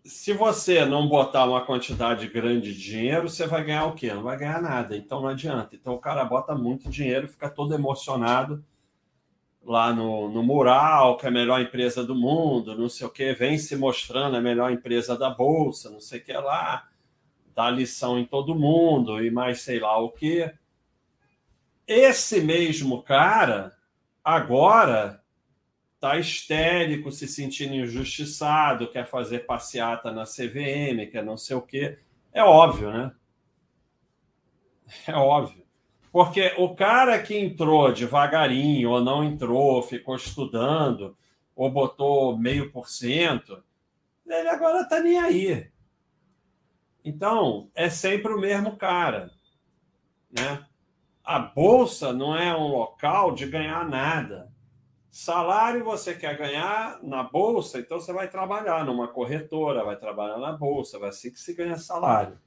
se 0.05 0.33
você 0.33 0.85
não 0.85 1.07
botar 1.07 1.45
uma 1.45 1.65
quantidade 1.65 2.27
grande 2.27 2.73
de 2.73 2.81
dinheiro, 2.81 3.29
você 3.29 3.47
vai 3.47 3.63
ganhar 3.63 3.85
o 3.85 3.93
quê? 3.93 4.13
Não 4.13 4.23
vai 4.23 4.37
ganhar 4.37 4.61
nada. 4.61 4.97
Então 4.97 5.21
não 5.21 5.29
adianta. 5.29 5.75
Então 5.75 5.93
o 5.93 5.99
cara 5.99 6.25
bota 6.25 6.53
muito 6.53 6.89
dinheiro, 6.89 7.27
fica 7.27 7.49
todo 7.49 7.73
emocionado 7.73 8.63
lá 9.65 9.93
no, 9.93 10.29
no 10.29 10.43
mural, 10.43 11.15
que 11.17 11.25
é 11.25 11.29
a 11.29 11.31
melhor 11.31 11.61
empresa 11.61 12.03
do 12.03 12.13
mundo, 12.13 12.77
não 12.77 12.89
sei 12.89 13.07
o 13.07 13.09
quê, 13.09 13.33
vem 13.33 13.57
se 13.57 13.77
mostrando 13.77 14.35
a 14.35 14.41
melhor 14.41 14.69
empresa 14.71 15.17
da 15.17 15.29
Bolsa, 15.29 15.89
não 15.89 16.01
sei 16.01 16.19
o 16.19 16.23
que 16.23 16.33
lá, 16.33 16.89
dá 17.55 17.69
lição 17.69 18.19
em 18.19 18.25
todo 18.25 18.55
mundo 18.55 19.23
e 19.23 19.31
mais 19.31 19.61
sei 19.61 19.79
lá 19.79 19.97
o 19.97 20.09
quê. 20.09 20.53
Esse 21.87 22.41
mesmo 22.41 23.03
cara, 23.03 23.73
agora 24.21 25.22
está 26.03 26.19
histérico, 26.19 27.09
se 27.11 27.25
sentindo 27.29 27.75
injustiçado, 27.75 28.91
quer 28.91 29.07
fazer 29.07 29.45
passeata 29.45 30.11
na 30.11 30.25
CVM, 30.25 31.09
quer 31.09 31.23
não 31.23 31.37
sei 31.37 31.55
o 31.55 31.61
quê. 31.61 31.97
É 32.33 32.43
óbvio, 32.43 32.91
né? 32.91 33.13
É 35.07 35.15
óbvio. 35.15 35.63
Porque 36.11 36.53
o 36.57 36.75
cara 36.75 37.19
que 37.23 37.35
entrou 37.37 37.91
devagarinho, 37.91 38.91
ou 38.91 39.01
não 39.01 39.23
entrou, 39.23 39.81
ficou 39.81 40.15
estudando, 40.15 41.17
ou 41.55 41.71
botou 41.71 42.37
meio 42.37 42.69
por 42.69 42.89
cento, 42.89 43.63
ele 44.27 44.49
agora 44.49 44.81
está 44.81 44.99
nem 44.99 45.17
aí. 45.17 45.71
Então, 47.03 47.71
é 47.73 47.89
sempre 47.89 48.33
o 48.33 48.39
mesmo 48.39 48.75
cara. 48.75 49.31
Né? 50.29 50.65
A 51.23 51.39
bolsa 51.39 52.11
não 52.11 52.35
é 52.35 52.55
um 52.55 52.67
local 52.67 53.33
de 53.33 53.47
ganhar 53.47 53.87
nada. 53.87 54.52
Salário 55.13 55.85
você 55.85 56.15
quer 56.15 56.35
ganhar 56.35 56.97
na 57.03 57.21
bolsa, 57.21 57.77
então 57.77 57.99
você 57.99 58.11
vai 58.11 58.27
trabalhar 58.27 58.83
numa 58.83 59.07
corretora, 59.07 59.85
vai 59.85 59.95
trabalhar 59.95 60.39
na 60.39 60.53
bolsa, 60.53 60.97
vai 60.97 61.09
assim 61.09 61.29
que 61.29 61.39
se 61.39 61.53
ganha 61.53 61.77
salário. 61.77 62.39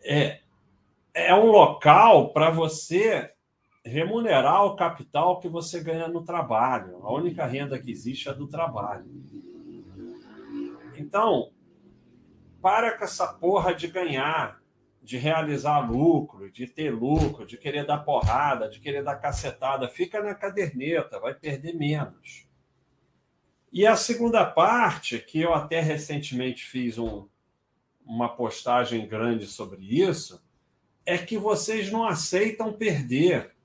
É, 0.00 0.38
é 1.12 1.34
um 1.34 1.46
local 1.46 2.32
para 2.32 2.48
você 2.48 3.32
remunerar 3.84 4.66
o 4.66 4.76
capital 4.76 5.40
que 5.40 5.48
você 5.48 5.80
ganha 5.80 6.06
no 6.06 6.22
trabalho. 6.22 7.00
A 7.02 7.12
única 7.12 7.44
renda 7.44 7.76
que 7.76 7.90
existe 7.90 8.28
é 8.28 8.32
do 8.32 8.46
trabalho. 8.46 9.10
Então, 10.96 11.50
para 12.62 12.96
com 12.96 13.02
essa 13.02 13.32
porra 13.32 13.74
de 13.74 13.88
ganhar 13.88 14.57
de 15.08 15.16
realizar 15.16 15.90
lucro, 15.90 16.52
de 16.52 16.66
ter 16.66 16.90
lucro, 16.90 17.46
de 17.46 17.56
querer 17.56 17.86
dar 17.86 17.96
porrada, 17.96 18.68
de 18.68 18.78
querer 18.78 19.02
dar 19.02 19.16
cacetada. 19.16 19.88
Fica 19.88 20.22
na 20.22 20.34
caderneta, 20.34 21.18
vai 21.18 21.32
perder 21.32 21.74
menos. 21.74 22.46
E 23.72 23.86
a 23.86 23.96
segunda 23.96 24.44
parte, 24.44 25.18
que 25.18 25.40
eu 25.40 25.54
até 25.54 25.80
recentemente 25.80 26.62
fiz 26.62 26.98
um, 26.98 27.26
uma 28.04 28.28
postagem 28.28 29.08
grande 29.08 29.46
sobre 29.46 29.82
isso, 29.82 30.44
é 31.06 31.16
que 31.16 31.38
vocês 31.38 31.90
não 31.90 32.04
aceitam 32.04 32.70
perder. 32.70 33.56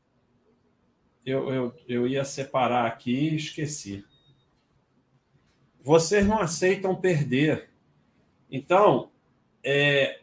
Eu, 1.25 1.53
eu, 1.53 1.75
eu 1.89 2.07
ia 2.07 2.23
separar 2.23 2.85
aqui 2.85 3.31
e 3.31 3.35
esqueci. 3.35 4.05
Vocês 5.81 6.25
não 6.25 6.39
aceitam 6.39 6.95
perder. 6.95 7.69
Então, 8.49 9.11
é, 9.61 10.22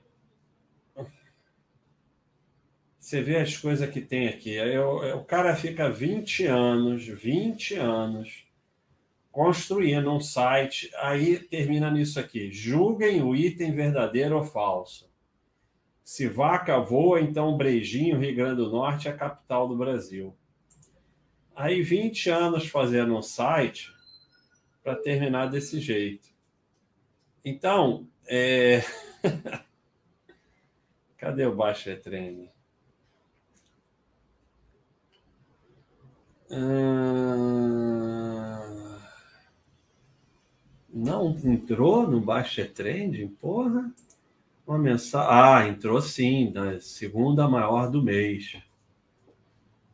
Você 3.10 3.22
vê 3.22 3.38
as 3.38 3.56
coisas 3.56 3.90
que 3.90 4.00
tem 4.00 4.28
aqui. 4.28 4.54
Eu, 4.54 5.02
eu, 5.02 5.16
o 5.18 5.24
cara 5.24 5.56
fica 5.56 5.90
20 5.90 6.46
anos, 6.46 7.04
20 7.04 7.74
anos 7.74 8.46
construindo 9.32 10.12
um 10.12 10.20
site, 10.20 10.88
aí 10.94 11.40
termina 11.40 11.90
nisso 11.90 12.20
aqui. 12.20 12.52
Julguem 12.52 13.20
o 13.20 13.34
item 13.34 13.74
verdadeiro 13.74 14.36
ou 14.36 14.44
falso. 14.44 15.10
Se 16.04 16.28
vaca 16.28 16.78
voa, 16.78 17.20
então 17.20 17.56
Brejinho, 17.56 18.20
Rio 18.20 18.36
Grande 18.36 18.62
do 18.62 18.70
Norte, 18.70 19.08
é 19.08 19.10
a 19.10 19.16
capital 19.16 19.66
do 19.66 19.76
Brasil. 19.76 20.32
Aí 21.52 21.82
20 21.82 22.30
anos 22.30 22.68
fazendo 22.68 23.16
um 23.16 23.22
site 23.22 23.92
para 24.84 24.94
terminar 24.94 25.46
desse 25.46 25.80
jeito. 25.80 26.28
Então, 27.44 28.06
é... 28.28 28.84
cadê 31.18 31.44
o 31.44 31.56
Baixa 31.56 31.96
Treine? 31.96 32.48
Ah, 36.52 37.30
não 40.92 41.30
entrou 41.44 42.08
no 42.08 42.20
Baixa 42.20 42.66
Trend? 42.66 43.26
Porra. 43.40 43.92
Uma 44.66 44.78
mensagem. 44.78 45.28
Ah, 45.30 45.66
entrou 45.68 46.00
sim, 46.00 46.52
da 46.52 46.80
segunda 46.80 47.48
maior 47.48 47.90
do 47.90 48.02
mês. 48.02 48.56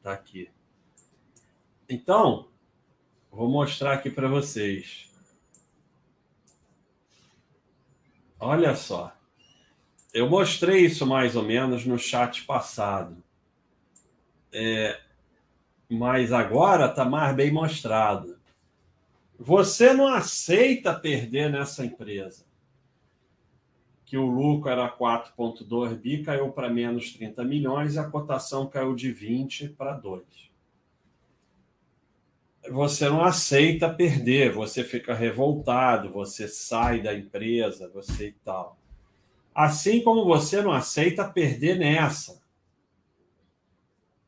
Tá 0.03 0.13
aqui. 0.13 0.51
Então, 1.89 2.49
vou 3.31 3.49
mostrar 3.49 3.93
aqui 3.95 4.11
para 4.11 4.29
vocês. 4.29 5.11
Olha 8.39 8.75
só. 8.75 9.17
Eu 10.13 10.29
mostrei 10.29 10.87
isso 10.87 11.07
mais 11.07 11.37
ou 11.37 11.43
menos 11.43 11.85
no 11.85 11.99
chat 11.99 12.45
passado. 12.45 13.23
É, 14.53 15.01
mas 15.89 16.33
agora 16.33 16.87
está 16.87 17.05
mais 17.05 17.35
bem 17.35 17.53
mostrado. 17.53 18.37
Você 19.39 19.93
não 19.93 20.09
aceita 20.09 20.95
perder 20.95 21.51
nessa 21.51 21.85
empresa. 21.85 22.45
Que 24.05 24.17
o 24.17 24.27
lucro 24.27 24.71
era 24.71 24.89
4,2 24.89 25.97
bi, 25.97 26.23
caiu 26.23 26.51
para 26.53 26.71
menos 26.71 27.13
30 27.13 27.45
milhões 27.45 27.95
e 27.95 27.99
a 27.99 28.09
cotação 28.09 28.67
caiu 28.67 28.95
de 28.95 29.13
20 29.13 29.71
para 29.71 29.95
2. 29.95 30.25
Você 32.71 33.09
não 33.09 33.25
aceita 33.25 33.93
perder, 33.93 34.53
você 34.53 34.83
fica 34.83 35.15
revoltado, 35.15 36.11
você 36.11 36.49
sai 36.49 37.01
da 37.01 37.15
empresa, 37.15 37.89
você 37.93 38.29
e 38.29 38.33
tal. 38.45 38.79
Assim 39.55 40.03
como 40.03 40.25
você 40.25 40.63
não 40.63 40.73
aceita 40.73 41.29
perder 41.29 41.79
nessa 41.79 42.41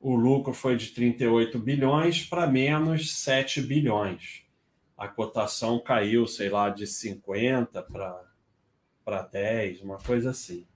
o 0.01 0.15
lucro 0.15 0.53
foi 0.53 0.77
de 0.77 0.89
38 0.89 1.59
bilhões 1.59 2.25
para 2.25 2.47
menos 2.47 3.15
7 3.17 3.61
bilhões. 3.63 4.43
A 4.97 5.09
cotação 5.09 5.79
caiu, 5.79 6.27
sei 6.27 6.49
lá, 6.49 6.71
de 6.71 6.87
50 6.87 7.83
para 9.05 9.23
10, 9.23 9.83
uma 9.83 9.99
coisa 9.99 10.31
assim. 10.31 10.67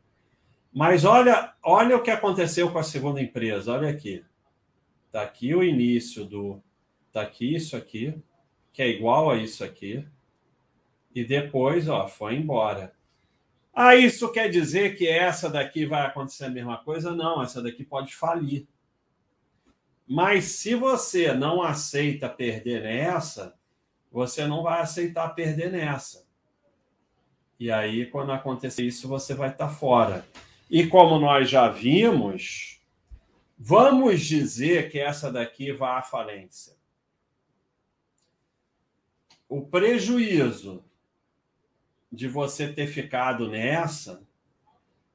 Mas 0.72 1.04
olha, 1.04 1.52
olha 1.62 1.96
o 1.96 2.02
que 2.02 2.10
aconteceu 2.10 2.70
com 2.70 2.78
a 2.78 2.82
segunda 2.82 3.20
empresa. 3.20 3.72
Olha 3.72 3.90
aqui. 3.90 4.24
Está 5.06 5.22
aqui 5.22 5.54
o 5.54 5.62
início 5.62 6.24
do. 6.24 6.62
Está 7.08 7.22
aqui 7.22 7.54
isso 7.54 7.76
aqui, 7.76 8.14
que 8.72 8.80
é 8.80 8.88
igual 8.88 9.30
a 9.30 9.36
isso 9.36 9.62
aqui. 9.62 10.06
E 11.14 11.22
depois, 11.22 11.88
ó, 11.88 12.08
foi 12.08 12.36
embora. 12.36 12.94
Ah, 13.74 13.94
isso 13.94 14.32
quer 14.32 14.48
dizer 14.48 14.96
que 14.96 15.06
essa 15.06 15.50
daqui 15.50 15.84
vai 15.84 16.06
acontecer 16.06 16.46
a 16.46 16.50
mesma 16.50 16.78
coisa? 16.78 17.14
Não, 17.14 17.42
essa 17.42 17.62
daqui 17.62 17.84
pode 17.84 18.14
falir. 18.14 18.66
Mas 20.06 20.44
se 20.44 20.74
você 20.74 21.32
não 21.32 21.62
aceita 21.62 22.28
perder 22.28 22.82
nessa, 22.82 23.54
você 24.10 24.46
não 24.46 24.62
vai 24.62 24.80
aceitar 24.80 25.28
perder 25.30 25.70
nessa. 25.70 26.26
E 27.58 27.70
aí, 27.70 28.06
quando 28.06 28.32
acontecer 28.32 28.84
isso, 28.84 29.08
você 29.08 29.34
vai 29.34 29.50
estar 29.50 29.68
fora. 29.68 30.26
E 30.68 30.86
como 30.86 31.18
nós 31.18 31.48
já 31.48 31.68
vimos, 31.68 32.80
vamos 33.56 34.20
dizer 34.22 34.90
que 34.90 34.98
essa 34.98 35.30
daqui 35.30 35.72
vai 35.72 35.98
à 35.98 36.02
falência. 36.02 36.74
O 39.48 39.62
prejuízo 39.62 40.84
de 42.10 42.26
você 42.26 42.72
ter 42.72 42.86
ficado 42.88 43.48
nessa 43.48 44.26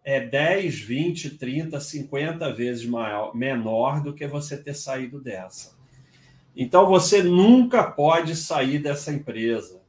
é 0.09 0.21
10, 0.21 0.79
20, 0.79 1.31
30, 1.31 1.81
50 1.81 2.53
vezes 2.53 2.85
maior, 2.85 3.35
menor 3.35 4.01
do 4.01 4.13
que 4.13 4.25
você 4.25 4.55
ter 4.55 4.73
saído 4.73 5.19
dessa. 5.19 5.77
Então 6.55 6.87
você 6.87 7.21
nunca 7.21 7.83
pode 7.83 8.33
sair 8.33 8.79
dessa 8.79 9.11
empresa. 9.11 9.81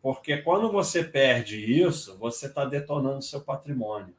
Porque 0.00 0.38
quando 0.38 0.72
você 0.72 1.04
perde 1.04 1.58
isso, 1.58 2.16
você 2.16 2.46
está 2.46 2.64
detonando 2.64 3.20
seu 3.20 3.42
patrimônio. 3.42 4.14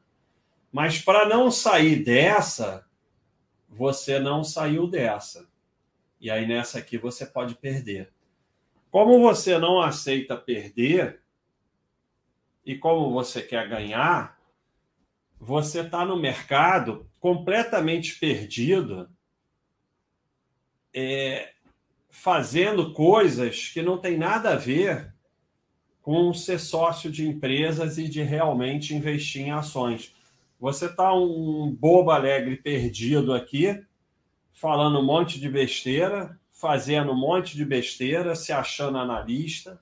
Mas 0.71 1.01
para 1.01 1.27
não 1.27 1.49
sair 1.49 2.03
dessa, 2.03 2.85
você 3.67 4.19
não 4.19 4.43
saiu 4.43 4.85
dessa. 4.85 5.47
E 6.21 6.29
aí 6.29 6.47
nessa 6.47 6.77
aqui 6.77 6.99
você 6.99 7.25
pode 7.25 7.55
perder. 7.55 8.11
Como 8.91 9.19
você 9.21 9.57
não 9.57 9.81
aceita 9.81 10.37
perder, 10.37 11.19
e 12.63 12.77
como 12.77 13.11
você 13.11 13.41
quer 13.41 13.67
ganhar, 13.67 14.36
você 15.39 15.81
está 15.81 16.05
no 16.05 16.17
mercado 16.19 17.09
completamente 17.19 18.19
perdido, 18.19 19.09
é, 20.93 21.53
fazendo 22.09 22.93
coisas 22.93 23.69
que 23.69 23.81
não 23.81 23.97
tem 23.97 24.17
nada 24.17 24.53
a 24.53 24.55
ver 24.55 25.13
com 26.01 26.33
ser 26.33 26.59
sócio 26.59 27.11
de 27.11 27.27
empresas 27.27 27.97
e 27.97 28.07
de 28.07 28.21
realmente 28.21 28.95
investir 28.95 29.41
em 29.41 29.51
ações. 29.51 30.15
Você 30.59 30.85
está 30.85 31.13
um 31.13 31.69
bobo 31.69 32.11
alegre 32.11 32.55
perdido 32.55 33.33
aqui, 33.33 33.83
falando 34.53 34.99
um 34.99 35.05
monte 35.05 35.39
de 35.39 35.49
besteira, 35.49 36.39
fazendo 36.49 37.11
um 37.11 37.19
monte 37.19 37.55
de 37.55 37.63
besteira, 37.63 38.35
se 38.35 38.51
achando 38.51 38.97
analista, 38.97 39.79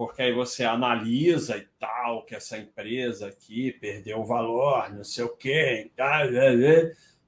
porque 0.00 0.22
aí 0.22 0.32
você 0.32 0.64
analisa 0.64 1.58
e 1.58 1.68
tal, 1.78 2.24
que 2.24 2.34
essa 2.34 2.56
empresa 2.56 3.26
aqui 3.28 3.70
perdeu 3.70 4.20
o 4.20 4.24
valor, 4.24 4.90
não 4.94 5.04
sei 5.04 5.24
o 5.24 5.36
quê, 5.36 5.90
tal, 5.94 6.22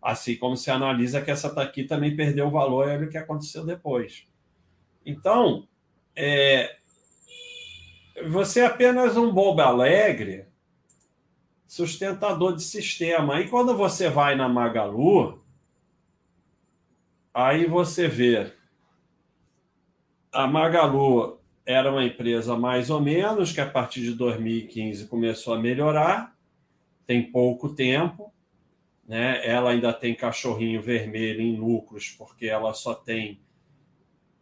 assim 0.01 0.37
como 0.37 0.57
se 0.57 0.71
analisa 0.71 1.21
que 1.21 1.31
essa 1.31 1.49
aqui 1.61 1.85
também 1.85 2.17
perdeu 2.17 2.47
o 2.47 2.51
valor 2.51 2.89
e 2.89 2.93
olha 2.93 3.07
o 3.07 3.11
que 3.11 3.19
aconteceu 3.19 3.67
depois. 3.67 4.27
Então, 5.05 5.69
é, 6.17 6.79
você 8.27 8.61
é 8.61 8.65
apenas 8.65 9.19
um 9.19 9.31
bobo 9.31 9.61
alegre, 9.61 10.47
sustentador 11.67 12.57
de 12.57 12.63
sistema. 12.63 13.39
E 13.39 13.51
quando 13.51 13.77
você 13.77 14.09
vai 14.09 14.35
na 14.35 14.49
Magalu, 14.49 15.45
aí 17.35 17.67
você 17.67 18.09
vê 18.09 18.51
a 20.33 20.47
Magalu 20.47 21.42
era 21.65 21.91
uma 21.91 22.05
empresa 22.05 22.57
mais 22.57 22.91
ou 22.91 23.01
menos, 23.01 23.53
que 23.53 23.61
a 23.61 23.69
partir 23.69 24.01
de 24.01 24.15
2015 24.15 25.07
começou 25.07 25.55
a 25.55 25.59
melhorar, 25.59 26.37
tem 27.07 27.31
pouco 27.31 27.69
tempo, 27.75 28.33
né? 29.07 29.47
ela 29.47 29.71
ainda 29.71 29.93
tem 29.93 30.15
cachorrinho 30.15 30.83
vermelho 30.83 31.41
em 31.41 31.57
lucros, 31.57 32.11
porque 32.11 32.47
ela 32.47 32.73
só 32.75 32.95
tem 32.95 33.41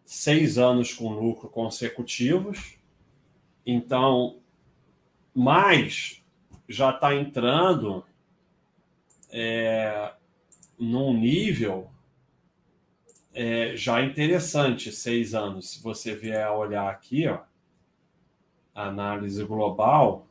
seis 0.04 0.58
anos 0.58 0.92
com 0.94 1.12
lucro 1.12 1.48
consecutivos, 1.48 2.78
então, 3.64 4.38
mas 5.34 6.22
já 6.68 6.90
está 6.90 7.14
entrando 7.14 8.04
é, 9.30 10.12
num 10.78 11.12
nível 11.12 11.89
é, 13.32 13.76
já 13.76 14.02
interessante, 14.02 14.92
seis 14.92 15.34
anos. 15.34 15.70
Se 15.70 15.82
você 15.82 16.14
vier 16.14 16.50
olhar 16.50 16.88
aqui, 16.90 17.28
ó, 17.28 17.40
análise 18.74 19.42
global. 19.44 20.26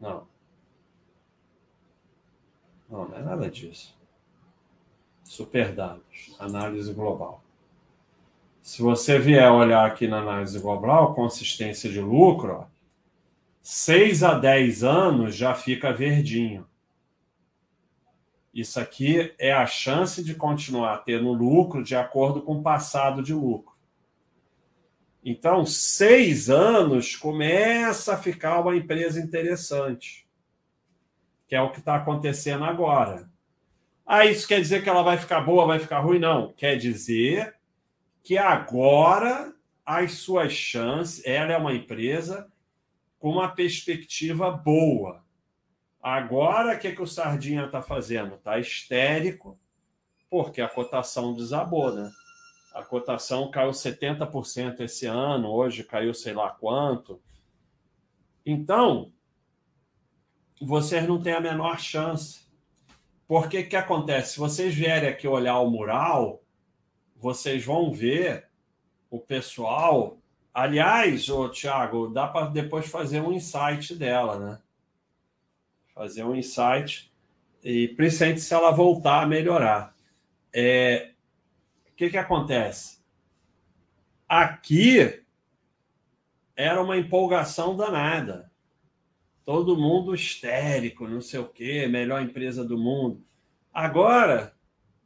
Não. 0.00 0.26
Não, 2.88 3.08
não 3.08 3.16
é 3.16 3.22
nada 3.22 3.50
disso. 3.50 3.96
Super 5.24 5.74
dados, 5.74 6.36
análise 6.38 6.92
global. 6.92 7.42
Se 8.62 8.80
você 8.82 9.18
vier 9.18 9.50
olhar 9.50 9.86
aqui 9.86 10.06
na 10.06 10.20
análise 10.20 10.58
global, 10.58 11.14
consistência 11.14 11.90
de 11.90 12.00
lucro, 12.00 12.52
ó, 12.60 12.66
6 13.62 14.22
a 14.22 14.34
10 14.38 14.84
anos 14.84 15.34
já 15.34 15.54
fica 15.54 15.92
verdinho. 15.92 16.66
Isso 18.54 18.78
aqui 18.78 19.34
é 19.36 19.52
a 19.52 19.66
chance 19.66 20.22
de 20.22 20.36
continuar 20.36 20.98
tendo 20.98 21.32
lucro 21.32 21.82
de 21.82 21.96
acordo 21.96 22.40
com 22.40 22.58
o 22.58 22.62
passado 22.62 23.20
de 23.20 23.34
lucro. 23.34 23.74
Então, 25.24 25.66
seis 25.66 26.48
anos 26.48 27.16
começa 27.16 28.14
a 28.14 28.18
ficar 28.18 28.60
uma 28.60 28.76
empresa 28.76 29.18
interessante, 29.18 30.28
que 31.48 31.56
é 31.56 31.60
o 31.60 31.72
que 31.72 31.80
está 31.80 31.96
acontecendo 31.96 32.64
agora. 32.64 33.28
Ah, 34.06 34.24
isso 34.24 34.46
quer 34.46 34.60
dizer 34.60 34.84
que 34.84 34.88
ela 34.88 35.02
vai 35.02 35.16
ficar 35.16 35.40
boa, 35.40 35.66
vai 35.66 35.80
ficar 35.80 35.98
ruim? 36.00 36.20
Não. 36.20 36.52
Quer 36.52 36.76
dizer 36.76 37.56
que 38.22 38.38
agora 38.38 39.52
as 39.84 40.12
suas 40.12 40.52
chances, 40.52 41.24
ela 41.26 41.52
é 41.52 41.56
uma 41.56 41.74
empresa 41.74 42.46
com 43.18 43.30
uma 43.30 43.48
perspectiva 43.48 44.50
boa. 44.50 45.23
Agora, 46.04 46.76
o 46.76 46.78
que, 46.78 46.92
que 46.92 47.00
o 47.00 47.06
Sardinha 47.06 47.64
está 47.64 47.80
fazendo? 47.80 48.34
Está 48.34 48.58
histérico, 48.58 49.58
porque 50.28 50.60
a 50.60 50.68
cotação 50.68 51.32
desabou, 51.32 51.94
né? 51.94 52.12
A 52.74 52.82
cotação 52.82 53.50
caiu 53.50 53.70
70% 53.70 54.80
esse 54.80 55.06
ano, 55.06 55.48
hoje 55.48 55.82
caiu 55.82 56.12
sei 56.12 56.34
lá 56.34 56.50
quanto. 56.50 57.22
Então, 58.44 59.14
vocês 60.60 61.08
não 61.08 61.22
têm 61.22 61.32
a 61.32 61.40
menor 61.40 61.80
chance. 61.80 62.46
Porque 63.26 63.60
o 63.60 63.68
que 63.70 63.74
acontece? 63.74 64.34
Se 64.34 64.38
vocês 64.38 64.74
vierem 64.74 65.08
aqui 65.08 65.26
olhar 65.26 65.58
o 65.60 65.70
mural, 65.70 66.42
vocês 67.16 67.64
vão 67.64 67.90
ver 67.90 68.50
o 69.08 69.18
pessoal. 69.18 70.18
Aliás, 70.52 71.30
ô, 71.30 71.48
Thiago, 71.48 72.08
dá 72.08 72.26
para 72.26 72.48
depois 72.48 72.86
fazer 72.88 73.22
um 73.22 73.32
insight 73.32 73.94
dela, 73.94 74.38
né? 74.38 74.63
Fazer 75.94 76.24
um 76.24 76.34
insight, 76.34 77.12
e 77.62 77.88
principalmente 77.88 78.40
se 78.40 78.52
ela 78.52 78.70
voltar 78.70 79.22
a 79.22 79.26
melhorar. 79.26 79.94
É, 80.52 81.12
o 81.88 81.94
que, 81.94 82.10
que 82.10 82.18
acontece? 82.18 82.98
Aqui 84.28 85.22
era 86.56 86.82
uma 86.82 86.96
empolgação 86.96 87.76
danada. 87.76 88.50
Todo 89.44 89.76
mundo 89.76 90.14
histérico, 90.14 91.06
não 91.06 91.20
sei 91.20 91.40
o 91.40 91.48
quê, 91.48 91.86
melhor 91.86 92.22
empresa 92.22 92.64
do 92.64 92.78
mundo. 92.78 93.24
Agora 93.72 94.54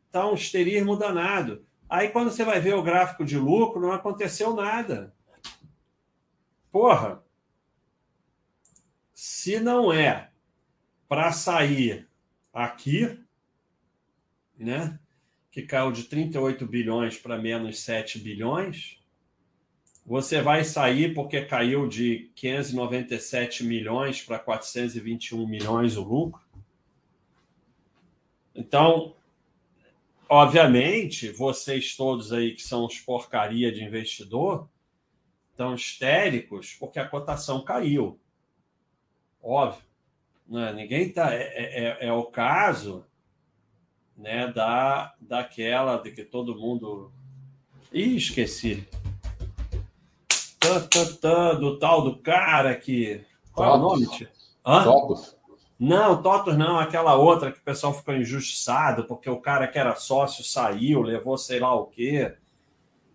está 0.06 0.28
um 0.28 0.34
histerismo 0.34 0.96
danado. 0.96 1.66
Aí 1.88 2.08
quando 2.10 2.30
você 2.30 2.44
vai 2.44 2.60
ver 2.60 2.74
o 2.74 2.82
gráfico 2.82 3.24
de 3.24 3.36
lucro, 3.36 3.80
não 3.80 3.92
aconteceu 3.92 4.54
nada. 4.54 5.14
Porra! 6.70 7.22
Se 9.12 9.58
não 9.58 9.92
é 9.92 10.27
para 11.08 11.32
sair 11.32 12.06
aqui, 12.52 13.18
né, 14.56 14.98
que 15.50 15.62
caiu 15.62 15.90
de 15.90 16.04
38 16.04 16.66
bilhões 16.66 17.16
para 17.16 17.38
menos 17.38 17.80
7 17.80 18.18
bilhões, 18.18 18.98
você 20.04 20.40
vai 20.40 20.64
sair 20.64 21.14
porque 21.14 21.44
caiu 21.44 21.88
de 21.88 22.30
597 22.34 23.64
milhões 23.64 24.22
para 24.22 24.38
421 24.38 25.46
milhões 25.46 25.96
o 25.96 26.02
lucro. 26.02 26.42
Então, 28.54 29.14
obviamente, 30.28 31.30
vocês 31.30 31.94
todos 31.94 32.32
aí 32.32 32.54
que 32.54 32.62
são 32.62 32.86
os 32.86 32.98
porcaria 32.98 33.70
de 33.70 33.84
investidor 33.84 34.68
estão 35.50 35.74
histéricos 35.74 36.74
porque 36.74 36.98
a 36.98 37.08
cotação 37.08 37.62
caiu. 37.62 38.18
Óbvio. 39.42 39.87
Né? 40.48 40.72
Ninguém 40.72 41.12
tá. 41.12 41.34
É, 41.34 41.42
é, 41.42 41.84
é, 41.84 42.06
é, 42.06 42.12
o 42.12 42.24
caso 42.24 43.04
né, 44.16 44.48
da, 44.48 45.14
daquela 45.20 45.98
de 45.98 46.10
que 46.10 46.24
todo 46.24 46.56
mundo. 46.56 47.12
Ih, 47.92 48.16
esqueci. 48.16 48.88
Tá, 50.58 50.80
tá, 50.80 51.04
tá, 51.20 51.52
do 51.54 51.78
tal 51.78 52.02
do 52.02 52.18
cara 52.18 52.74
que. 52.74 53.24
Qual 53.52 53.74
é 53.74 53.76
o 53.76 53.80
nome? 53.80 54.06
Hã? 54.64 54.84
Totos. 54.84 55.36
Não, 55.78 56.20
Totos 56.20 56.56
não, 56.56 56.78
aquela 56.78 57.14
outra 57.14 57.52
que 57.52 57.60
o 57.60 57.62
pessoal 57.62 57.94
ficou 57.94 58.14
injustiçado 58.14 59.04
porque 59.04 59.30
o 59.30 59.40
cara 59.40 59.68
que 59.68 59.78
era 59.78 59.94
sócio 59.94 60.42
saiu, 60.42 61.02
levou 61.02 61.38
sei 61.38 61.60
lá 61.60 61.72
o 61.74 61.86
quê. 61.86 62.34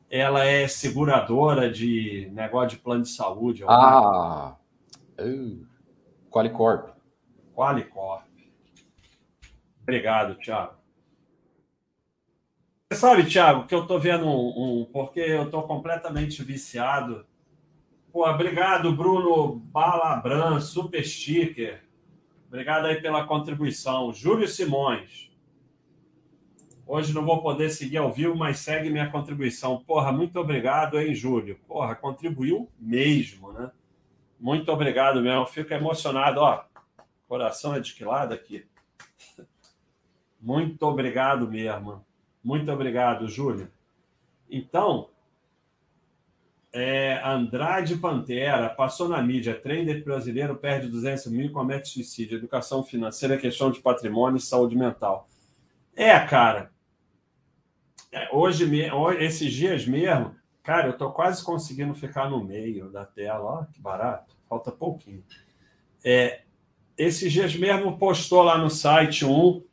Ela 0.09 0.45
é 0.45 0.67
seguradora 0.67 1.69
de 1.71 2.29
negócio 2.31 2.69
de 2.69 2.77
plano 2.77 3.03
de 3.03 3.09
saúde. 3.09 3.65
Ah, 3.67 4.55
uh, 5.19 5.65
Qualicorp. 6.29 6.92
Qualicorp. 7.55 8.23
Obrigado, 9.81 10.35
Thiago. 10.35 10.73
Você 12.89 12.99
sabe, 12.99 13.25
Thiago, 13.25 13.65
que 13.65 13.73
eu 13.73 13.81
estou 13.81 13.99
vendo 13.99 14.25
um, 14.25 14.81
um, 14.81 14.85
porque 14.85 15.19
eu 15.19 15.45
estou 15.45 15.63
completamente 15.63 16.43
viciado. 16.43 17.25
Pô, 18.11 18.29
obrigado, 18.29 18.95
Bruno 18.95 19.55
Balabran, 19.55 20.59
super 20.59 21.03
sticker. 21.03 21.83
Obrigado 22.47 22.85
aí 22.85 23.01
pela 23.01 23.25
contribuição. 23.25 24.13
Júlio 24.13 24.47
Simões. 24.47 25.31
Hoje 26.85 27.13
não 27.13 27.25
vou 27.25 27.41
poder 27.41 27.71
seguir 27.71 27.97
ao 27.97 28.11
vivo, 28.11 28.35
mas 28.35 28.59
segue 28.59 28.89
minha 28.91 29.09
contribuição. 29.09 29.83
Porra, 29.83 30.11
muito 30.11 30.37
obrigado, 30.39 30.99
hein, 30.99 31.15
Júlio? 31.15 31.57
Porra, 31.67 31.95
contribuiu 31.95 32.69
mesmo, 32.77 33.51
né? 33.53 33.71
Muito 34.39 34.71
obrigado 34.71 35.21
mesmo. 35.21 35.45
Fico 35.47 35.73
emocionado, 35.73 36.41
ó. 36.41 36.63
Coração 37.33 37.73
é 37.73 37.79
de 37.79 37.95
que 37.95 38.05
lado 38.05 38.31
aqui? 38.31 38.63
Muito 40.39 40.83
obrigado 40.83 41.49
mesmo. 41.49 42.05
Muito 42.43 42.71
obrigado, 42.71 43.27
Júlio. 43.27 43.71
Então, 44.47 45.09
é, 46.71 47.19
Andrade 47.25 47.97
Pantera, 47.97 48.69
passou 48.69 49.09
na 49.09 49.19
mídia, 49.19 49.59
trader 49.59 50.03
brasileiro 50.03 50.55
perde 50.57 50.87
200 50.89 51.25
mil 51.25 51.47
e 51.47 51.49
comete 51.49 51.89
suicídio. 51.89 52.37
Educação 52.37 52.83
financeira, 52.83 53.35
questão 53.35 53.71
de 53.71 53.81
patrimônio 53.81 54.37
e 54.37 54.39
saúde 54.39 54.77
mental. 54.77 55.27
É, 55.95 56.19
cara. 56.19 56.71
É, 58.11 58.29
hoje, 58.31 58.69
esses 59.17 59.51
dias 59.51 59.87
mesmo, 59.87 60.35
cara, 60.61 60.89
eu 60.89 60.95
tô 60.95 61.11
quase 61.11 61.43
conseguindo 61.43 61.95
ficar 61.95 62.29
no 62.29 62.43
meio 62.43 62.91
da 62.91 63.03
tela. 63.07 63.43
Ó, 63.43 63.65
que 63.65 63.81
barato. 63.81 64.37
Falta 64.47 64.71
pouquinho. 64.71 65.23
É, 66.05 66.42
esses 66.97 67.31
dias 67.31 67.55
mesmo 67.55 67.97
postou 67.97 68.43
lá 68.43 68.57
no 68.57 68.69
site 68.69 69.25
um 69.25 69.63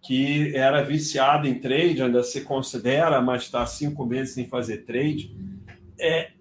que 0.00 0.54
era 0.56 0.82
viciado 0.82 1.46
em 1.46 1.54
trade, 1.54 2.02
ainda 2.02 2.24
se 2.24 2.40
considera, 2.40 3.20
mas 3.20 3.42
está 3.42 3.64
cinco 3.66 4.04
meses 4.04 4.34
sem 4.34 4.48
fazer 4.48 4.78
trade. 4.78 5.36
É, 5.98 6.32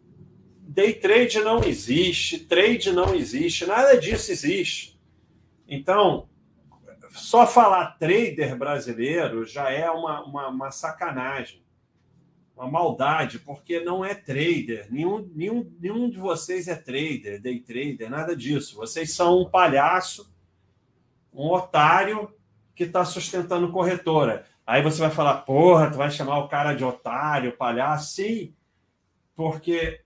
day 0.59 0.93
trade 0.93 1.39
não 1.39 1.63
existe, 1.63 2.39
trade 2.39 2.91
não 2.91 3.13
existe, 3.13 3.65
nada 3.67 3.95
disso 3.97 4.31
existe. 4.31 4.99
Então, 5.67 6.27
só 7.11 7.45
falar 7.45 7.97
trader 7.99 8.57
brasileiro 8.57 9.45
já 9.45 9.69
é 9.69 9.89
uma, 9.91 10.23
uma, 10.23 10.47
uma 10.47 10.71
sacanagem, 10.71 11.61
uma 12.62 12.69
maldade, 12.69 13.39
porque 13.39 13.80
não 13.80 14.06
é 14.06 14.13
trader. 14.13 14.88
Nenhum, 14.91 15.28
nenhum, 15.34 15.71
nenhum 15.80 16.10
de 16.10 16.19
vocês 16.19 16.67
é 16.67 16.76
trader, 16.76 17.41
day 17.41 17.60
trader, 17.60 18.10
nada 18.10 18.36
disso. 18.36 18.76
Vocês 18.76 19.12
são 19.13 19.41
um 19.41 19.50
palhaço, 19.50 20.32
um 21.34 21.47
otário 21.47 22.32
que 22.76 22.84
está 22.84 23.04
sustentando 23.04 23.71
corretora. 23.71 24.45
Aí 24.65 24.84
você 24.84 25.02
vai 25.02 25.10
falar, 25.10 25.38
porra, 25.38 25.89
tu 25.89 25.97
vai 25.97 26.12
chamar 26.12 26.38
o 26.38 26.47
cara 26.47 26.74
de 26.74 26.84
otário, 26.84 27.58
palhaço? 27.58 28.13
Sim, 28.13 28.54
porque 29.36 30.02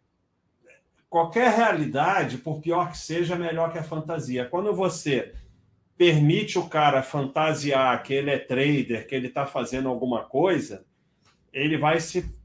qualquer 1.09 1.51
realidade, 1.51 2.37
por 2.37 2.61
pior 2.61 2.89
que 2.89 2.97
seja, 2.97 3.35
é 3.35 3.37
melhor 3.37 3.71
que 3.71 3.79
a 3.79 3.83
fantasia. 3.83 4.45
Quando 4.45 4.73
você 4.73 5.33
permite 5.97 6.57
o 6.57 6.69
cara 6.69 7.03
fantasiar 7.03 8.01
que 8.01 8.13
ele 8.13 8.29
é 8.29 8.39
trader, 8.39 9.07
que 9.07 9.15
ele 9.15 9.27
está 9.27 9.45
fazendo 9.45 9.89
alguma 9.89 10.23
coisa, 10.23 10.85
ele 11.51 11.77
vai 11.77 11.99
se 11.99 12.35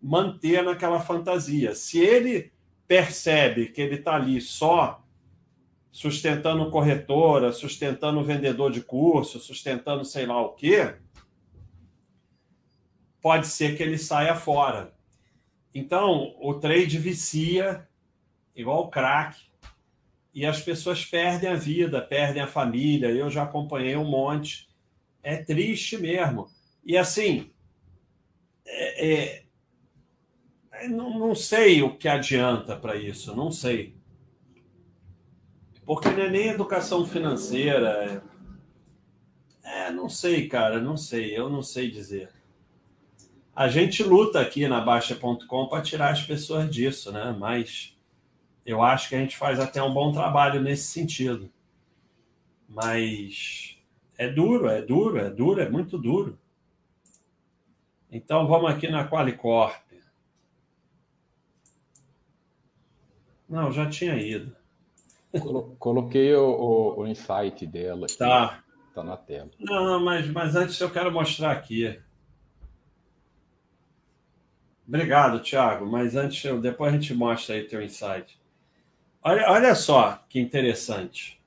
manter 0.00 0.62
naquela 0.62 1.00
fantasia. 1.00 1.74
Se 1.74 1.98
ele 1.98 2.52
percebe 2.86 3.66
que 3.68 3.80
ele 3.80 3.96
está 3.96 4.14
ali 4.14 4.40
só 4.40 5.02
sustentando 5.90 6.70
corretora, 6.70 7.52
sustentando 7.52 8.22
vendedor 8.22 8.70
de 8.70 8.82
curso, 8.82 9.40
sustentando 9.40 10.04
sei 10.04 10.26
lá 10.26 10.40
o 10.40 10.54
quê, 10.54 10.94
pode 13.20 13.46
ser 13.46 13.76
que 13.76 13.82
ele 13.82 13.98
saia 13.98 14.34
fora. 14.34 14.94
Então, 15.74 16.34
o 16.40 16.54
trade 16.54 16.98
vicia 16.98 17.86
igual 18.56 18.84
o 18.84 18.88
crack, 18.88 19.38
e 20.34 20.44
as 20.44 20.60
pessoas 20.60 21.04
perdem 21.04 21.48
a 21.48 21.54
vida, 21.54 22.00
perdem 22.00 22.42
a 22.42 22.46
família. 22.46 23.08
Eu 23.08 23.30
já 23.30 23.44
acompanhei 23.44 23.96
um 23.96 24.04
monte. 24.04 24.68
É 25.22 25.36
triste 25.36 25.96
mesmo. 25.96 26.48
E 26.84 26.96
assim, 26.96 27.50
é, 28.66 29.12
é, 29.12 29.45
não, 30.88 31.18
não 31.18 31.34
sei 31.34 31.82
o 31.82 31.96
que 31.96 32.08
adianta 32.08 32.76
para 32.76 32.96
isso, 32.96 33.34
não 33.34 33.50
sei. 33.50 33.94
Porque 35.84 36.08
não 36.08 36.22
é 36.24 36.30
nem 36.30 36.48
educação 36.48 37.06
financeira. 37.06 38.22
É, 39.62 39.90
não 39.90 40.08
sei, 40.08 40.48
cara, 40.48 40.80
não 40.80 40.96
sei, 40.96 41.36
eu 41.36 41.48
não 41.48 41.62
sei 41.62 41.90
dizer. 41.90 42.30
A 43.54 43.68
gente 43.68 44.02
luta 44.02 44.40
aqui 44.40 44.68
na 44.68 44.80
Baixa.com 44.80 45.66
para 45.68 45.82
tirar 45.82 46.10
as 46.10 46.22
pessoas 46.22 46.70
disso, 46.70 47.10
né? 47.10 47.34
Mas 47.38 47.96
eu 48.66 48.82
acho 48.82 49.08
que 49.08 49.14
a 49.14 49.18
gente 49.18 49.36
faz 49.36 49.60
até 49.60 49.82
um 49.82 49.94
bom 49.94 50.12
trabalho 50.12 50.60
nesse 50.60 50.84
sentido. 50.84 51.50
Mas 52.68 53.78
é 54.18 54.28
duro, 54.28 54.68
é 54.68 54.82
duro, 54.82 55.18
é 55.18 55.30
duro, 55.30 55.60
é 55.60 55.68
muito 55.68 55.96
duro. 55.96 56.38
Então 58.10 58.46
vamos 58.46 58.70
aqui 58.70 58.88
na 58.88 59.08
Qualicorp. 59.08 59.85
Não, 63.48 63.70
já 63.72 63.88
tinha 63.88 64.16
ido. 64.16 64.54
Coloquei 65.78 66.34
o, 66.34 66.48
o, 66.48 67.00
o 67.00 67.06
insight 67.06 67.66
dela 67.66 68.06
aqui. 68.06 68.18
Tá. 68.18 68.62
Tá 68.94 69.04
na 69.04 69.16
tela. 69.16 69.50
Não, 69.60 70.02
mas, 70.02 70.26
mas 70.28 70.56
antes 70.56 70.80
eu 70.80 70.90
quero 70.90 71.12
mostrar 71.12 71.52
aqui. 71.52 72.00
Obrigado, 74.88 75.40
Thiago. 75.40 75.84
Mas 75.84 76.16
antes, 76.16 76.42
eu, 76.44 76.60
depois 76.60 76.92
a 76.92 76.96
gente 76.96 77.12
mostra 77.12 77.56
aí 77.56 77.64
teu 77.64 77.82
insight. 77.82 78.40
Olha, 79.22 79.50
olha 79.50 79.74
só 79.74 80.24
que 80.28 80.40
interessante. 80.40 81.38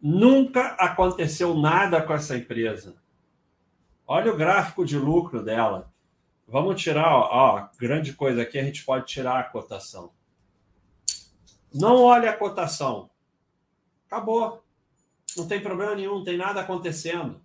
Nunca 0.00 0.68
aconteceu 0.78 1.54
nada 1.54 2.00
com 2.00 2.14
essa 2.14 2.36
empresa. 2.36 2.96
Olha 4.06 4.32
o 4.32 4.36
gráfico 4.36 4.84
de 4.84 4.98
lucro 4.98 5.44
dela. 5.44 5.92
Vamos 6.46 6.80
tirar, 6.80 7.14
ó, 7.14 7.28
ó, 7.30 7.68
grande 7.78 8.12
coisa 8.12 8.42
aqui, 8.42 8.58
a 8.58 8.64
gente 8.64 8.84
pode 8.84 9.06
tirar 9.06 9.38
a 9.38 9.44
cotação. 9.44 10.10
Não 11.74 12.02
olhe 12.02 12.28
a 12.28 12.36
cotação. 12.36 13.10
Acabou. 14.06 14.62
Não 15.36 15.48
tem 15.48 15.60
problema 15.60 15.94
nenhum, 15.94 16.16
não 16.16 16.24
tem 16.24 16.36
nada 16.36 16.60
acontecendo. 16.60 17.40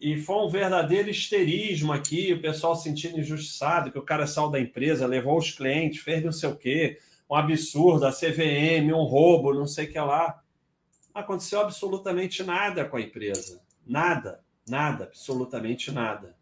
E 0.00 0.16
foi 0.16 0.36
um 0.36 0.48
verdadeiro 0.48 1.10
histerismo 1.10 1.92
aqui, 1.92 2.32
o 2.32 2.40
pessoal 2.40 2.76
sentindo 2.76 3.18
injustiçado, 3.18 3.90
que 3.90 3.98
o 3.98 4.04
cara 4.04 4.26
saiu 4.26 4.48
da 4.48 4.60
empresa, 4.60 5.06
levou 5.06 5.36
os 5.36 5.50
clientes, 5.50 6.02
fez 6.02 6.24
não 6.24 6.32
sei 6.32 6.48
o 6.48 6.56
quê, 6.56 6.98
um 7.28 7.34
absurdo, 7.34 8.06
a 8.06 8.12
CVM, 8.12 8.92
um 8.94 9.02
roubo, 9.02 9.52
não 9.52 9.66
sei 9.66 9.86
o 9.86 9.92
que 9.92 9.98
lá. 9.98 10.40
Não 11.12 11.20
aconteceu 11.20 11.60
absolutamente 11.60 12.44
nada 12.44 12.84
com 12.84 12.96
a 12.96 13.00
empresa. 13.00 13.60
Nada, 13.84 14.40
nada, 14.68 15.04
absolutamente 15.04 15.90
nada. 15.90 16.36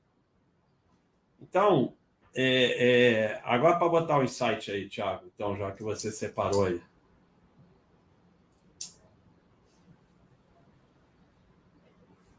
Então, 1.40 1.94
é, 2.38 3.32
é, 3.32 3.40
agora 3.44 3.78
para 3.78 3.88
botar 3.88 4.18
o 4.18 4.22
insight 4.22 4.70
aí, 4.70 4.86
Thiago, 4.90 5.24
então, 5.34 5.56
já 5.56 5.72
que 5.72 5.82
você 5.82 6.12
separou 6.12 6.66
aí. 6.66 6.82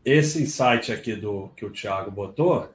Esse 0.05 0.43
insight 0.43 0.91
aqui 0.91 1.15
do 1.15 1.49
que 1.49 1.65
o 1.65 1.71
Thiago 1.71 2.11
botou, 2.11 2.71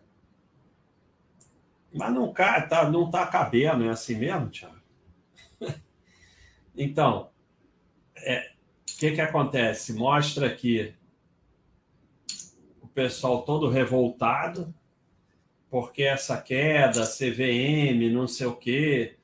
mas 1.94 2.12
não 2.12 2.32
tá, 2.32 2.90
não 2.90 3.08
tá 3.08 3.24
cabendo, 3.26 3.84
é 3.84 3.90
assim 3.90 4.16
mesmo, 4.16 4.50
Thiago? 4.50 4.82
Então, 6.74 7.30
o 8.16 8.18
é, 8.20 8.50
que, 8.98 9.12
que 9.12 9.20
acontece? 9.20 9.92
Mostra 9.92 10.46
aqui 10.46 10.94
o 12.80 12.88
pessoal 12.88 13.42
todo 13.42 13.68
revoltado, 13.68 14.74
porque 15.72 16.02
essa 16.02 16.36
queda, 16.36 17.06
CVM, 17.06 18.12
não 18.12 18.28
sei 18.28 18.46
o 18.46 18.54
quê, 18.54 19.16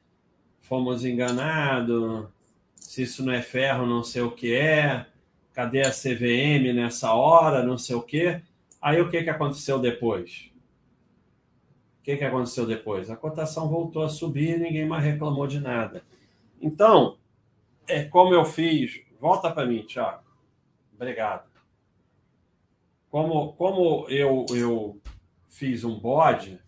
fomos 0.63 1.05
enganados, 1.05 2.27
se 2.75 3.03
isso 3.03 3.23
não 3.23 3.35
é 3.35 3.43
ferro, 3.43 3.85
não 3.85 4.03
sei 4.03 4.23
o 4.23 4.31
que 4.31 4.55
é, 4.55 5.05
cadê 5.53 5.83
a 5.83 5.91
CVM 5.91 6.73
nessa 6.75 7.13
hora, 7.13 7.63
não 7.63 7.77
sei 7.77 7.97
o 7.97 8.01
quê. 8.01 8.41
Aí 8.81 8.99
o 8.99 9.11
que, 9.11 9.23
que 9.23 9.29
aconteceu 9.29 9.79
depois? 9.79 10.51
O 12.01 12.03
que, 12.05 12.17
que 12.17 12.25
aconteceu 12.25 12.65
depois? 12.65 13.11
A 13.11 13.17
cotação 13.17 13.69
voltou 13.69 14.03
a 14.03 14.09
subir 14.09 14.57
e 14.57 14.59
ninguém 14.59 14.87
mais 14.87 15.05
reclamou 15.05 15.47
de 15.47 15.61
nada. 15.61 16.03
Então, 16.63 17.19
é 17.87 18.05
como 18.05 18.33
eu 18.33 18.47
fiz. 18.47 19.03
Volta 19.21 19.51
para 19.51 19.67
mim, 19.67 19.83
Tiago. 19.83 20.25
Obrigado. 20.95 21.47
Como, 23.11 23.53
como 23.53 24.09
eu, 24.09 24.47
eu 24.49 24.99
fiz 25.49 25.83
um 25.83 25.99
bode, 25.99 26.61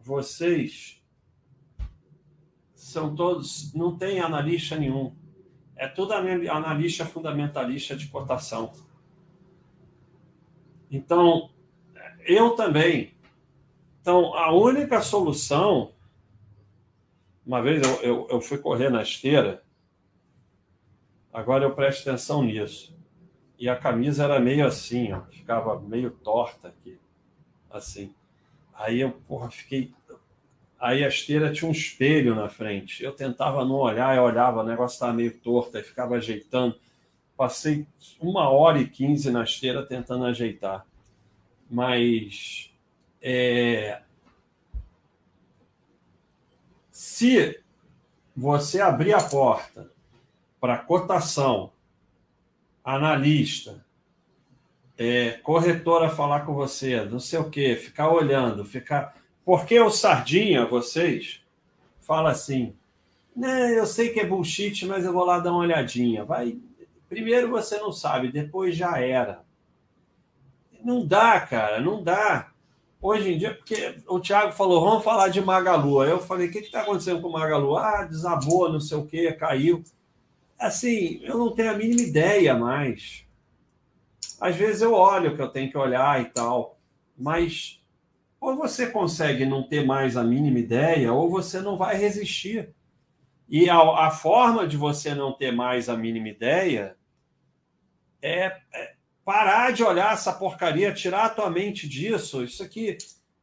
vocês 0.00 1.00
são 2.74 3.14
todos. 3.14 3.72
Não 3.74 3.96
tem 3.96 4.20
analista 4.20 4.76
nenhum. 4.76 5.14
É 5.76 5.86
tudo 5.86 6.12
analista 6.12 7.06
fundamentalista 7.06 7.94
de 7.94 8.08
cotação. 8.08 8.72
Então, 10.90 11.50
eu 12.26 12.56
também. 12.56 13.14
Então, 14.00 14.34
a 14.34 14.52
única 14.52 15.00
solução 15.00 15.94
uma 17.50 17.60
vez 17.60 17.82
eu, 17.82 18.02
eu, 18.02 18.28
eu 18.30 18.40
fui 18.40 18.58
correr 18.58 18.90
na 18.90 19.02
esteira, 19.02 19.60
agora 21.32 21.64
eu 21.64 21.74
presto 21.74 22.08
atenção 22.08 22.44
nisso. 22.44 22.96
e 23.58 23.68
a 23.68 23.74
camisa 23.74 24.22
era 24.22 24.38
meio 24.38 24.64
assim, 24.64 25.12
ó, 25.12 25.22
ficava 25.22 25.80
meio 25.80 26.12
torta 26.12 26.68
aqui, 26.68 26.99
assim. 27.70 28.14
Aí 28.74 29.00
eu, 29.00 29.12
porra, 29.12 29.50
fiquei. 29.50 29.92
Aí 30.78 31.04
a 31.04 31.08
esteira 31.08 31.52
tinha 31.52 31.68
um 31.68 31.72
espelho 31.72 32.34
na 32.34 32.48
frente. 32.48 33.04
Eu 33.04 33.12
tentava 33.12 33.64
não 33.64 33.74
olhar, 33.74 34.16
eu 34.16 34.22
olhava, 34.22 34.60
o 34.60 34.66
negócio 34.66 34.94
estava 34.94 35.12
meio 35.12 35.38
torto, 35.38 35.76
aí 35.76 35.82
ficava 35.82 36.16
ajeitando. 36.16 36.78
Passei 37.36 37.86
uma 38.20 38.48
hora 38.48 38.78
e 38.78 38.88
quinze 38.88 39.30
na 39.30 39.44
esteira 39.44 39.84
tentando 39.84 40.24
ajeitar. 40.24 40.86
Mas 41.70 42.70
é... 43.20 44.02
se 46.90 47.60
você 48.34 48.80
abrir 48.80 49.12
a 49.12 49.22
porta 49.22 49.90
para 50.58 50.78
cotação, 50.78 51.72
analista, 52.82 53.84
é, 55.00 55.30
corretora 55.42 56.10
falar 56.10 56.40
com 56.40 56.52
você, 56.52 57.02
não 57.06 57.18
sei 57.18 57.38
o 57.38 57.48
quê, 57.48 57.74
ficar 57.74 58.10
olhando, 58.12 58.66
ficar. 58.66 59.16
Porque 59.42 59.80
o 59.80 59.88
Sardinha, 59.88 60.66
vocês, 60.66 61.40
fala 62.02 62.30
assim: 62.30 62.76
né, 63.34 63.78
eu 63.78 63.86
sei 63.86 64.10
que 64.10 64.20
é 64.20 64.26
bullshit, 64.26 64.84
mas 64.84 65.06
eu 65.06 65.12
vou 65.14 65.24
lá 65.24 65.38
dar 65.38 65.52
uma 65.52 65.60
olhadinha. 65.60 66.22
Vai. 66.22 66.58
Primeiro 67.08 67.48
você 67.48 67.78
não 67.78 67.90
sabe, 67.90 68.30
depois 68.30 68.76
já 68.76 69.00
era. 69.00 69.42
Não 70.84 71.06
dá, 71.06 71.40
cara, 71.40 71.80
não 71.80 72.02
dá. 72.02 72.50
Hoje 73.00 73.32
em 73.32 73.38
dia, 73.38 73.54
porque 73.54 73.96
o 74.06 74.20
Thiago 74.20 74.52
falou, 74.52 74.84
vamos 74.84 75.02
falar 75.02 75.28
de 75.28 75.40
Magalu. 75.40 76.02
Aí 76.02 76.10
eu 76.10 76.20
falei, 76.20 76.48
o 76.48 76.52
que 76.52 76.58
está 76.58 76.82
acontecendo 76.82 77.22
com 77.22 77.28
o 77.28 77.32
Magalu? 77.32 77.74
Ah, 77.74 78.04
desabou, 78.04 78.70
não 78.70 78.80
sei 78.80 78.98
o 78.98 79.06
quê, 79.06 79.32
caiu. 79.32 79.82
Assim, 80.58 81.20
eu 81.22 81.38
não 81.38 81.54
tenho 81.54 81.70
a 81.70 81.74
mínima 81.74 82.02
ideia 82.02 82.54
mais. 82.54 83.29
Às 84.40 84.56
vezes 84.56 84.80
eu 84.80 84.94
olho 84.94 85.36
que 85.36 85.42
eu 85.42 85.48
tenho 85.48 85.70
que 85.70 85.76
olhar 85.76 86.20
e 86.20 86.24
tal, 86.26 86.78
mas 87.16 87.80
ou 88.40 88.56
você 88.56 88.86
consegue 88.90 89.44
não 89.44 89.62
ter 89.62 89.84
mais 89.84 90.16
a 90.16 90.24
mínima 90.24 90.58
ideia, 90.58 91.12
ou 91.12 91.28
você 91.28 91.60
não 91.60 91.76
vai 91.76 91.96
resistir. 91.96 92.74
E 93.46 93.68
a, 93.68 93.76
a 93.76 94.10
forma 94.10 94.66
de 94.66 94.78
você 94.78 95.14
não 95.14 95.32
ter 95.32 95.52
mais 95.52 95.88
a 95.88 95.96
mínima 95.96 96.28
ideia 96.28 96.96
é, 98.22 98.56
é, 98.72 98.94
parar 99.24 99.72
de 99.72 99.82
olhar 99.82 100.14
essa 100.14 100.32
porcaria, 100.32 100.94
tirar 100.94 101.26
a 101.26 101.30
tua 101.30 101.50
mente 101.50 101.86
disso. 101.86 102.42
Isso 102.42 102.62
aqui, 102.62 102.96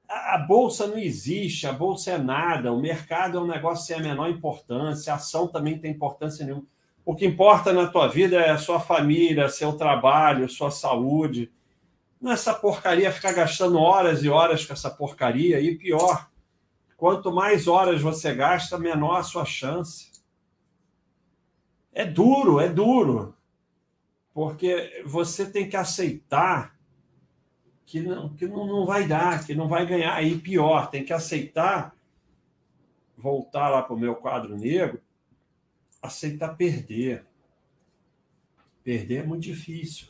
a, 0.10 0.36
a 0.36 0.38
bolsa 0.40 0.88
não 0.88 0.98
existe, 0.98 1.68
a 1.68 1.74
bolsa 1.74 2.12
é 2.12 2.18
nada, 2.18 2.74
o 2.74 2.82
mercado 2.82 3.38
é 3.38 3.42
um 3.42 3.48
negócio 3.48 3.86
sem 3.86 3.98
a 3.98 4.00
menor 4.00 4.30
importância, 4.30 5.14
a 5.14 5.18
ação 5.18 5.48
também 5.48 5.78
tem 5.78 5.92
importância 5.92 6.44
nenhuma. 6.44 6.66
O 7.08 7.16
que 7.16 7.26
importa 7.26 7.72
na 7.72 7.88
tua 7.88 8.10
vida 8.10 8.36
é 8.36 8.50
a 8.50 8.58
sua 8.58 8.82
família, 8.82 9.48
seu 9.48 9.72
trabalho, 9.78 10.50
sua 10.50 10.70
saúde. 10.70 11.50
Não 12.20 12.32
é 12.32 12.34
essa 12.34 12.54
porcaria 12.54 13.14
ficar 13.14 13.32
gastando 13.32 13.80
horas 13.80 14.26
e 14.26 14.30
horas 14.30 14.66
com 14.66 14.74
essa 14.74 14.90
porcaria. 14.90 15.58
E 15.62 15.78
pior, 15.78 16.30
quanto 16.98 17.32
mais 17.32 17.66
horas 17.66 18.02
você 18.02 18.36
gasta, 18.36 18.78
menor 18.78 19.20
a 19.20 19.24
sua 19.24 19.46
chance. 19.46 20.12
É 21.94 22.04
duro, 22.04 22.60
é 22.60 22.68
duro. 22.68 23.34
Porque 24.34 25.02
você 25.06 25.50
tem 25.50 25.70
que 25.70 25.78
aceitar 25.78 26.76
que 27.86 28.02
não, 28.02 28.36
que 28.36 28.46
não, 28.46 28.68
não 28.68 28.86
vai 28.86 29.08
dar, 29.08 29.46
que 29.46 29.56
não 29.56 29.70
vai 29.70 29.86
ganhar. 29.86 30.22
E 30.22 30.38
pior, 30.38 30.90
tem 30.90 31.06
que 31.06 31.14
aceitar, 31.14 31.96
voltar 33.18 33.70
lá 33.70 33.82
para 33.82 33.96
o 33.96 34.00
meu 34.00 34.14
quadro 34.14 34.58
negro, 34.58 35.02
aceitar 36.02 36.56
perder. 36.56 37.26
Perder 38.84 39.18
é 39.18 39.24
muito 39.24 39.44
difícil. 39.44 40.08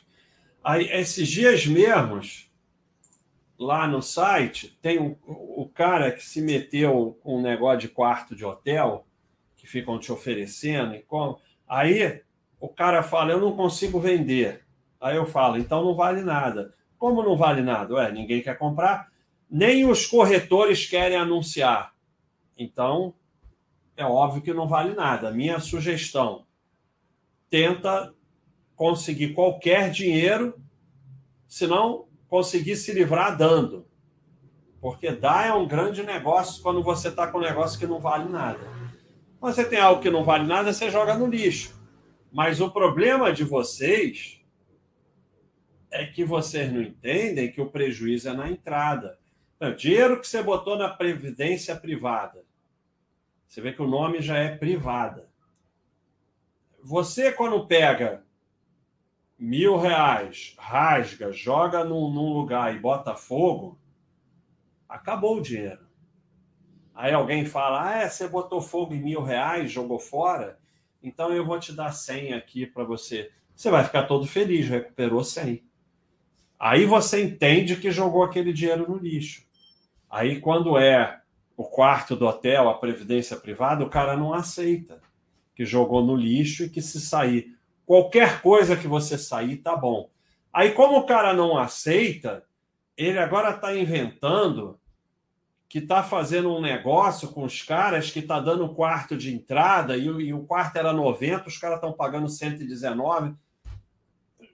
Aí, 0.63 0.89
esses 0.91 1.28
dias 1.28 1.65
mesmos, 1.65 2.52
lá 3.58 3.88
no 3.88 4.02
site, 4.02 4.78
tem 4.82 5.00
o, 5.00 5.17
o 5.26 5.69
cara 5.73 6.12
que 6.12 6.23
se 6.23 6.41
meteu 6.41 7.17
com 7.23 7.39
um 7.39 7.41
negócio 7.41 7.80
de 7.80 7.89
quarto 7.89 8.36
de 8.36 8.45
hotel, 8.45 9.08
que 9.56 9.65
ficam 9.65 10.00
te 10.00 10.12
oferecendo, 10.12 10.95
e 10.95 11.02
como. 11.02 11.39
Aí 11.67 12.21
o 12.60 12.69
cara 12.69 13.02
fala: 13.02 13.32
Eu 13.32 13.41
não 13.41 13.56
consigo 13.56 14.00
vender. 14.00 14.65
Aí 15.00 15.15
eu 15.15 15.26
falo: 15.26 15.58
Então 15.58 15.84
não 15.84 15.95
vale 15.95 16.21
nada. 16.21 16.73
Como 16.97 17.23
não 17.23 17.38
vale 17.38 17.62
nada? 17.62 17.93
Ué, 17.95 18.12
ninguém 18.12 18.41
quer 18.41 18.58
comprar, 18.58 19.12
nem 19.50 19.86
os 19.86 20.06
corretores 20.06 20.86
querem 20.86 21.17
anunciar. 21.17 21.93
Então 22.58 23.13
é 23.97 24.05
óbvio 24.05 24.43
que 24.43 24.53
não 24.53 24.67
vale 24.67 24.93
nada. 24.93 25.31
Minha 25.31 25.60
sugestão: 25.60 26.45
tenta 27.49 28.13
conseguir 28.75 29.33
qualquer 29.33 29.89
dinheiro, 29.89 30.53
se 31.47 31.65
não 31.65 32.07
conseguir 32.29 32.75
se 32.75 32.93
livrar 32.93 33.36
dando. 33.36 33.88
Porque 34.79 35.12
dar 35.12 35.47
é 35.47 35.53
um 35.53 35.67
grande 35.67 36.03
negócio 36.03 36.62
quando 36.62 36.83
você 36.83 37.07
está 37.07 37.27
com 37.27 37.39
um 37.39 37.41
negócio 37.41 37.79
que 37.79 37.88
não 37.88 37.99
vale 37.99 38.29
nada. 38.29 38.60
Quando 39.39 39.55
você 39.55 39.65
tem 39.65 39.79
algo 39.79 40.01
que 40.01 40.12
não 40.12 40.23
vale 40.23 40.45
nada, 40.45 40.71
você 40.71 40.89
joga 40.89 41.15
no 41.15 41.25
lixo. 41.25 41.75
Mas 42.31 42.62
o 42.62 42.69
problema 42.69 43.33
de 43.33 43.43
vocês 43.43 44.39
é 45.89 46.05
que 46.05 46.23
vocês 46.23 46.71
não 46.71 46.81
entendem 46.81 47.51
que 47.51 47.62
o 47.62 47.71
prejuízo 47.71 48.29
é 48.29 48.33
na 48.33 48.49
entrada. 48.49 49.17
O 49.60 49.71
dinheiro 49.71 50.19
que 50.19 50.27
você 50.27 50.43
botou 50.43 50.77
na 50.77 50.89
previdência 50.89 51.75
privada, 51.75 52.45
você 53.47 53.62
vê 53.62 53.71
que 53.71 53.81
o 53.81 53.88
nome 53.88 54.21
já 54.21 54.38
é 54.38 54.55
privada. 54.55 55.29
Você, 56.83 57.31
quando 57.31 57.65
pega 57.65 58.23
mil 59.38 59.77
reais, 59.77 60.55
rasga, 60.57 61.31
joga 61.31 61.83
num, 61.83 62.10
num 62.10 62.33
lugar 62.33 62.75
e 62.75 62.79
bota 62.79 63.15
fogo, 63.15 63.79
acabou 64.88 65.38
o 65.38 65.41
dinheiro. 65.41 65.88
Aí 66.93 67.13
alguém 67.13 67.45
fala: 67.45 67.89
Ah, 67.89 67.97
é, 67.99 68.10
você 68.10 68.27
botou 68.27 68.62
fogo 68.62 68.93
em 68.93 69.01
mil 69.01 69.21
reais, 69.21 69.71
jogou 69.71 69.99
fora, 69.99 70.60
então 71.01 71.31
eu 71.31 71.45
vou 71.45 71.60
te 71.60 71.71
dar 71.71 71.91
100 71.91 72.33
aqui 72.33 72.65
para 72.65 72.83
você. 72.83 73.31
Você 73.55 73.69
vai 73.69 73.83
ficar 73.83 74.03
todo 74.03 74.25
feliz, 74.25 74.67
recuperou 74.67 75.23
100. 75.23 75.63
Aí 76.60 76.86
você 76.86 77.23
entende 77.23 77.75
que 77.75 77.91
jogou 77.91 78.23
aquele 78.23 78.51
dinheiro 78.51 78.89
no 78.89 78.97
lixo. 78.97 79.45
Aí 80.10 80.39
quando 80.39 80.77
é 80.77 81.21
o 81.58 81.65
quarto 81.65 82.15
do 82.15 82.28
hotel, 82.28 82.70
a 82.70 82.78
previdência 82.78 83.36
privada, 83.36 83.84
o 83.84 83.89
cara 83.89 84.15
não 84.15 84.32
aceita. 84.32 85.02
Que 85.56 85.65
jogou 85.65 86.06
no 86.06 86.15
lixo 86.15 86.65
e 86.65 86.70
que 86.70 86.84
se 86.84 87.02
sair 87.02 87.58
qualquer 87.84 88.41
coisa 88.41 88.76
que 88.76 88.88
você 88.88 89.17
sair, 89.17 89.58
tá 89.58 89.76
bom. 89.76 90.10
Aí, 90.54 90.74
como 90.74 90.98
o 90.98 91.06
cara 91.06 91.34
não 91.34 91.58
aceita, 91.58 92.43
ele 92.96 93.17
agora 93.17 93.52
está 93.52 93.76
inventando 93.76 94.80
que 95.70 95.80
está 95.80 96.04
fazendo 96.04 96.54
um 96.54 96.62
negócio 96.62 97.30
com 97.30 97.43
os 97.43 97.62
caras 97.62 98.12
que 98.12 98.20
está 98.20 98.39
dando 98.39 98.74
quarto 98.74 99.17
de 99.17 99.34
entrada 99.34 99.98
e, 99.98 100.06
e 100.06 100.34
o 100.34 100.46
quarto 100.46 100.78
era 100.78 100.93
90, 100.93 101.48
os 101.48 101.58
caras 101.58 101.78
estão 101.78 101.91
pagando 101.91 102.30
119. 102.30 103.36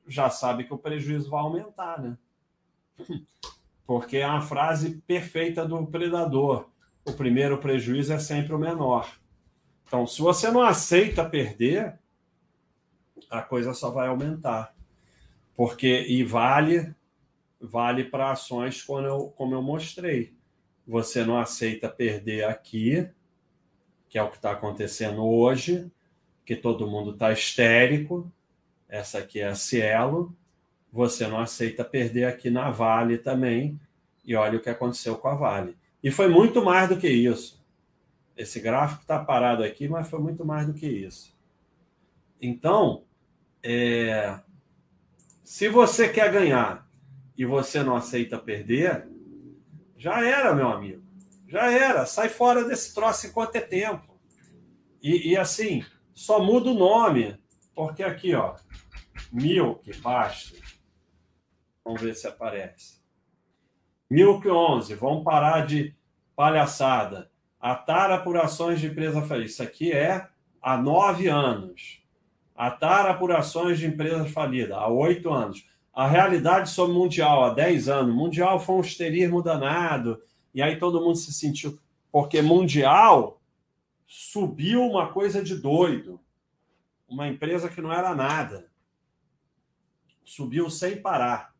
Já 0.07 0.29
sabe 0.29 0.63
que 0.63 0.73
o 0.73 0.77
prejuízo 0.77 1.29
vai 1.29 1.41
aumentar, 1.41 2.01
né? 2.01 2.17
Porque 3.85 4.17
é 4.17 4.27
uma 4.27 4.41
frase 4.41 5.01
perfeita 5.05 5.65
do 5.65 5.85
predador 5.85 6.72
o 7.05 7.13
primeiro 7.13 7.57
prejuízo 7.57 8.13
é 8.13 8.19
sempre 8.19 8.53
o 8.53 8.59
menor. 8.59 9.17
Então, 9.85 10.07
se 10.07 10.21
você 10.21 10.49
não 10.49 10.61
aceita 10.61 11.27
perder, 11.29 11.99
a 13.29 13.41
coisa 13.41 13.73
só 13.73 13.91
vai 13.91 14.07
aumentar. 14.07 14.73
Porque, 15.55 16.05
e 16.07 16.23
vale, 16.23 16.95
vale 17.59 18.03
para 18.05 18.31
ações 18.31 18.81
como 18.81 19.05
eu, 19.05 19.33
como 19.35 19.53
eu 19.53 19.61
mostrei. 19.61 20.33
Você 20.87 21.23
não 21.23 21.37
aceita 21.37 21.89
perder 21.89 22.45
aqui, 22.45 23.07
que 24.09 24.17
é 24.17 24.23
o 24.23 24.29
que 24.29 24.37
está 24.37 24.51
acontecendo 24.51 25.23
hoje, 25.25 25.91
que 26.45 26.55
todo 26.55 26.89
mundo 26.89 27.11
está 27.11 27.31
histérico. 27.31 28.31
Essa 28.87 29.19
aqui 29.19 29.39
é 29.39 29.47
a 29.47 29.55
Cielo. 29.55 30.35
Você 30.91 31.27
não 31.27 31.39
aceita 31.39 31.83
perder 31.83 32.25
aqui 32.25 32.49
na 32.49 32.69
Vale 32.69 33.17
também. 33.17 33.79
E 34.25 34.35
olha 34.35 34.57
o 34.57 34.61
que 34.61 34.69
aconteceu 34.69 35.17
com 35.17 35.27
a 35.27 35.35
Vale. 35.35 35.77
E 36.03 36.11
foi 36.11 36.27
muito 36.27 36.63
mais 36.63 36.89
do 36.89 36.97
que 36.97 37.07
isso. 37.07 37.63
Esse 38.35 38.59
gráfico 38.59 39.01
está 39.01 39.23
parado 39.23 39.63
aqui, 39.63 39.87
mas 39.87 40.09
foi 40.09 40.19
muito 40.19 40.43
mais 40.43 40.67
do 40.67 40.73
que 40.73 40.85
isso. 40.85 41.33
Então, 42.41 43.05
é... 43.63 44.39
se 45.43 45.69
você 45.69 46.09
quer 46.09 46.31
ganhar 46.31 46.85
e 47.37 47.45
você 47.45 47.81
não 47.81 47.95
aceita 47.95 48.37
perder, 48.37 49.07
já 49.97 50.21
era, 50.21 50.53
meu 50.53 50.67
amigo. 50.67 51.01
Já 51.47 51.71
era. 51.71 52.05
Sai 52.05 52.27
fora 52.27 52.65
desse 52.65 52.93
troço 52.93 53.27
enquanto 53.27 53.55
é 53.55 53.61
tempo. 53.61 54.19
E, 55.01 55.31
e 55.31 55.37
assim, 55.37 55.85
só 56.13 56.43
muda 56.43 56.69
o 56.69 56.73
nome. 56.73 57.39
Porque 57.73 58.03
aqui, 58.03 58.35
ó, 58.35 58.55
mil 59.31 59.75
que 59.75 59.95
basta. 59.97 60.57
Vamos 61.85 62.01
ver 62.01 62.15
se 62.15 62.27
aparece. 62.27 63.02
Milk 64.13 64.47
11, 64.47 64.93
vamos 64.93 65.23
parar 65.23 65.65
de 65.65 65.91
palhaçada. 66.35 67.31
Atar 67.59 68.11
apurações 68.11 68.79
de 68.79 68.85
empresa 68.85 69.23
falida. 69.23 69.47
Isso 69.47 69.63
aqui 69.63 69.91
é 69.91 70.29
há 70.61 70.77
nove 70.77 71.27
anos. 71.27 71.99
A 72.55 72.69
tara 72.69 73.15
por 73.15 73.31
ações 73.31 73.79
de 73.79 73.87
empresas 73.87 74.29
falidas, 74.29 74.77
há 74.77 74.87
oito 74.87 75.33
anos. 75.33 75.67
A 75.91 76.07
realidade 76.07 76.69
sobre 76.69 76.93
Mundial, 76.93 77.43
há 77.43 77.55
dez 77.55 77.89
anos. 77.89 78.13
Mundial 78.13 78.59
foi 78.59 78.75
um 78.75 78.81
esterismo 78.81 79.41
danado, 79.41 80.21
e 80.53 80.61
aí 80.61 80.77
todo 80.77 81.01
mundo 81.01 81.15
se 81.15 81.33
sentiu. 81.33 81.79
Porque 82.11 82.39
Mundial 82.39 83.41
subiu 84.05 84.83
uma 84.83 85.11
coisa 85.11 85.43
de 85.43 85.55
doido. 85.55 86.19
Uma 87.07 87.27
empresa 87.27 87.67
que 87.67 87.81
não 87.81 87.91
era 87.91 88.13
nada. 88.13 88.69
Subiu 90.23 90.69
sem 90.69 91.01
parar. 91.01 91.55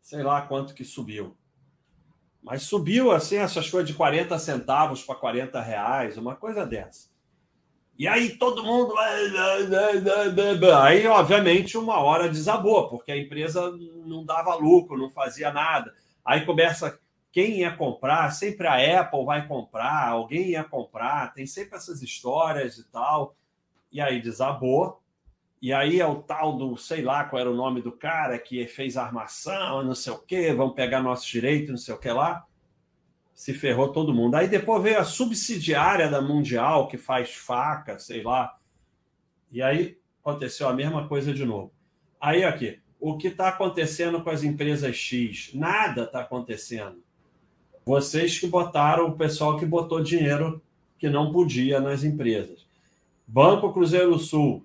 Sei 0.00 0.22
lá 0.22 0.40
quanto 0.42 0.72
que 0.72 0.84
subiu. 0.84 1.36
Mas 2.44 2.64
subiu 2.64 3.10
assim, 3.10 3.36
essas 3.36 3.70
coisas 3.70 3.88
de 3.88 3.96
40 3.96 4.38
centavos 4.38 5.02
para 5.02 5.14
40 5.14 5.60
reais, 5.62 6.18
uma 6.18 6.36
coisa 6.36 6.66
dessa. 6.66 7.08
E 7.98 8.06
aí 8.06 8.36
todo 8.36 8.62
mundo. 8.62 8.94
Aí, 10.82 11.06
obviamente, 11.06 11.78
uma 11.78 11.98
hora 12.00 12.28
desabou, 12.28 12.88
porque 12.90 13.10
a 13.10 13.16
empresa 13.16 13.72
não 14.04 14.24
dava 14.26 14.54
lucro, 14.56 14.98
não 14.98 15.08
fazia 15.10 15.50
nada. 15.50 15.94
Aí 16.22 16.44
começa. 16.44 17.00
Quem 17.32 17.60
ia 17.60 17.74
comprar? 17.74 18.30
Sempre 18.30 18.66
a 18.66 19.00
Apple 19.00 19.24
vai 19.24 19.48
comprar, 19.48 20.10
alguém 20.10 20.50
ia 20.50 20.62
comprar, 20.62 21.32
tem 21.34 21.46
sempre 21.46 21.76
essas 21.76 22.00
histórias 22.00 22.78
e 22.78 22.84
tal. 22.90 23.34
E 23.90 24.00
aí 24.00 24.20
desabou. 24.20 25.00
E 25.64 25.72
aí 25.72 25.98
é 25.98 26.06
o 26.06 26.16
tal 26.16 26.58
do, 26.58 26.76
sei 26.76 27.00
lá 27.00 27.24
qual 27.24 27.40
era 27.40 27.50
o 27.50 27.56
nome 27.56 27.80
do 27.80 27.90
cara 27.90 28.38
que 28.38 28.66
fez 28.66 28.98
armação, 28.98 29.82
não 29.82 29.94
sei 29.94 30.12
o 30.12 30.18
quê, 30.18 30.52
vão 30.52 30.68
pegar 30.68 31.02
nossos 31.02 31.26
direitos, 31.26 31.70
não 31.70 31.78
sei 31.78 31.94
o 31.94 31.98
que 31.98 32.10
lá. 32.10 32.44
Se 33.32 33.54
ferrou 33.54 33.90
todo 33.90 34.12
mundo. 34.12 34.34
Aí 34.34 34.46
depois 34.46 34.82
veio 34.82 34.98
a 34.98 35.04
subsidiária 35.04 36.10
da 36.10 36.20
Mundial, 36.20 36.86
que 36.86 36.98
faz 36.98 37.34
faca, 37.34 37.98
sei 37.98 38.22
lá. 38.22 38.58
E 39.50 39.62
aí 39.62 39.96
aconteceu 40.20 40.68
a 40.68 40.74
mesma 40.74 41.08
coisa 41.08 41.32
de 41.32 41.46
novo. 41.46 41.72
Aí 42.20 42.44
aqui, 42.44 42.78
o 43.00 43.16
que 43.16 43.28
está 43.28 43.48
acontecendo 43.48 44.22
com 44.22 44.28
as 44.28 44.44
empresas 44.44 44.94
X? 44.94 45.50
Nada 45.54 46.02
está 46.02 46.20
acontecendo. 46.20 47.02
Vocês 47.86 48.38
que 48.38 48.46
botaram, 48.46 49.06
o 49.06 49.16
pessoal 49.16 49.58
que 49.58 49.64
botou 49.64 50.02
dinheiro 50.02 50.62
que 50.98 51.08
não 51.08 51.32
podia 51.32 51.80
nas 51.80 52.04
empresas. 52.04 52.66
Banco 53.26 53.72
Cruzeiro 53.72 54.18
Sul, 54.18 54.62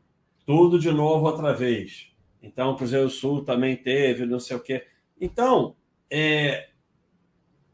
tudo 0.49 0.79
de 0.79 0.91
novo 0.91 1.27
outra 1.27 1.53
vez. 1.53 2.11
Então, 2.41 2.71
o 2.71 2.75
Cruzeiro 2.75 3.07
Sul 3.07 3.45
também 3.45 3.75
teve, 3.75 4.25
não 4.25 4.39
sei 4.39 4.57
o 4.57 4.59
quê. 4.59 4.83
Então, 5.21 5.75
é, 6.09 6.69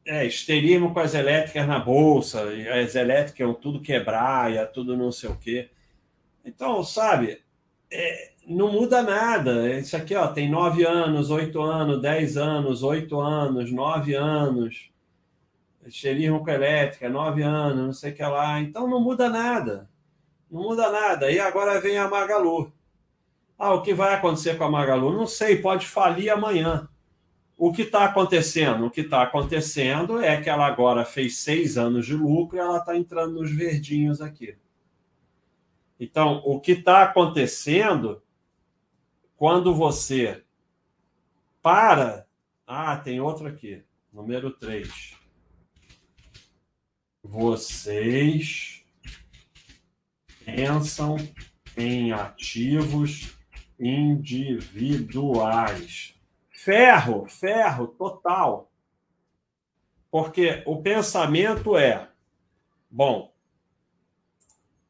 é 0.06 0.26
esterismo 0.26 0.94
com 0.94 1.00
as 1.00 1.14
elétricas 1.14 1.66
na 1.66 1.80
bolsa, 1.80 2.44
as 2.84 2.94
elétricas 2.94 3.40
iam 3.40 3.54
tudo 3.54 3.80
quebrar, 3.80 4.52
ia 4.52 4.66
tudo 4.68 4.98
não 4.98 5.10
sei 5.10 5.30
o 5.30 5.38
quê. 5.38 5.70
Então, 6.44 6.84
sabe, 6.84 7.42
é, 7.90 8.34
não 8.46 8.74
muda 8.74 9.02
nada. 9.02 9.80
Isso 9.80 9.96
aqui 9.96 10.14
ó, 10.14 10.28
tem 10.28 10.50
nove 10.50 10.86
anos, 10.86 11.32
oito 11.32 11.62
anos, 11.62 12.02
dez 12.02 12.36
anos, 12.36 12.84
oito 12.84 13.22
anos, 13.22 13.72
nove 13.72 14.16
anos. 14.16 14.92
Esterismo 15.86 16.44
com 16.44 16.52
elétrica, 16.52 17.08
nove 17.08 17.42
anos, 17.42 17.86
não 17.86 17.94
sei 17.94 18.12
o 18.12 18.16
que 18.16 18.22
lá. 18.22 18.60
Então, 18.60 18.86
não 18.86 19.00
muda 19.00 19.30
nada. 19.30 19.90
Não 20.50 20.64
muda 20.64 20.92
nada. 20.92 21.32
E 21.32 21.40
agora 21.40 21.80
vem 21.80 21.98
a 21.98 22.08
Magalu. 22.08 22.72
Ah, 23.58 23.74
o 23.74 23.82
que 23.82 23.94
vai 23.94 24.14
acontecer 24.14 24.58
com 24.58 24.66
a 24.66 24.72
Magalu? 24.72 25.14
Não 25.14 25.26
sei, 25.26 25.62
pode 25.62 25.88
falir 25.88 26.30
amanhã. 26.30 26.90
O 27.58 27.72
que 27.72 27.84
está 27.84 28.04
acontecendo? 28.04 28.86
O 28.86 28.92
que 28.92 29.02
está 29.02 29.24
acontecendo 29.24 30.20
é 30.20 30.42
que 30.42 30.50
ela 30.50 30.66
agora 30.66 31.06
fez 31.06 31.38
seis 31.38 31.78
anos 31.78 32.06
de 32.06 32.14
lucro 32.14 32.58
e 32.58 32.60
ela 32.60 32.80
está 32.80 32.98
entrando 32.98 33.36
nos 33.36 33.50
verdinhos 33.50 34.22
aqui. 34.22 34.58
Então, 35.98 36.42
o 36.46 36.60
que 36.60 36.74
está 36.74 37.04
acontecendo 37.04 38.22
quando 39.38 39.74
você 39.74 40.44
para. 41.62 42.28
Ah, 42.68 42.98
tem 42.98 43.22
outro 43.22 43.48
aqui, 43.48 43.84
número 44.12 44.52
3. 44.52 45.16
Vocês 47.24 48.75
pensam 50.46 51.18
em 51.76 52.14
ativos 52.14 53.38
individuais. 53.80 56.14
Ferro, 56.50 57.26
ferro 57.28 57.88
total. 57.88 58.72
Porque 60.10 60.64
o 60.66 60.82
pensamento 60.82 61.78
é: 61.78 62.10
bom, 62.90 63.34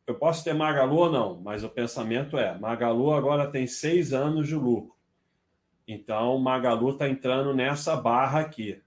eu 0.05 0.13
posso 0.13 0.43
ter 0.43 0.53
Magalu 0.53 0.97
ou 0.97 1.11
não, 1.11 1.41
mas 1.41 1.63
o 1.63 1.69
pensamento 1.69 2.37
é: 2.37 2.55
Magalu 2.57 3.11
agora 3.11 3.49
tem 3.49 3.65
seis 3.65 4.13
anos 4.13 4.47
de 4.47 4.53
lucro. 4.55 4.93
Então, 5.87 6.37
Magalu 6.37 6.91
está 6.91 7.09
entrando 7.09 7.53
nessa 7.53 7.95
barra 7.95 8.41
aqui. 8.41 8.81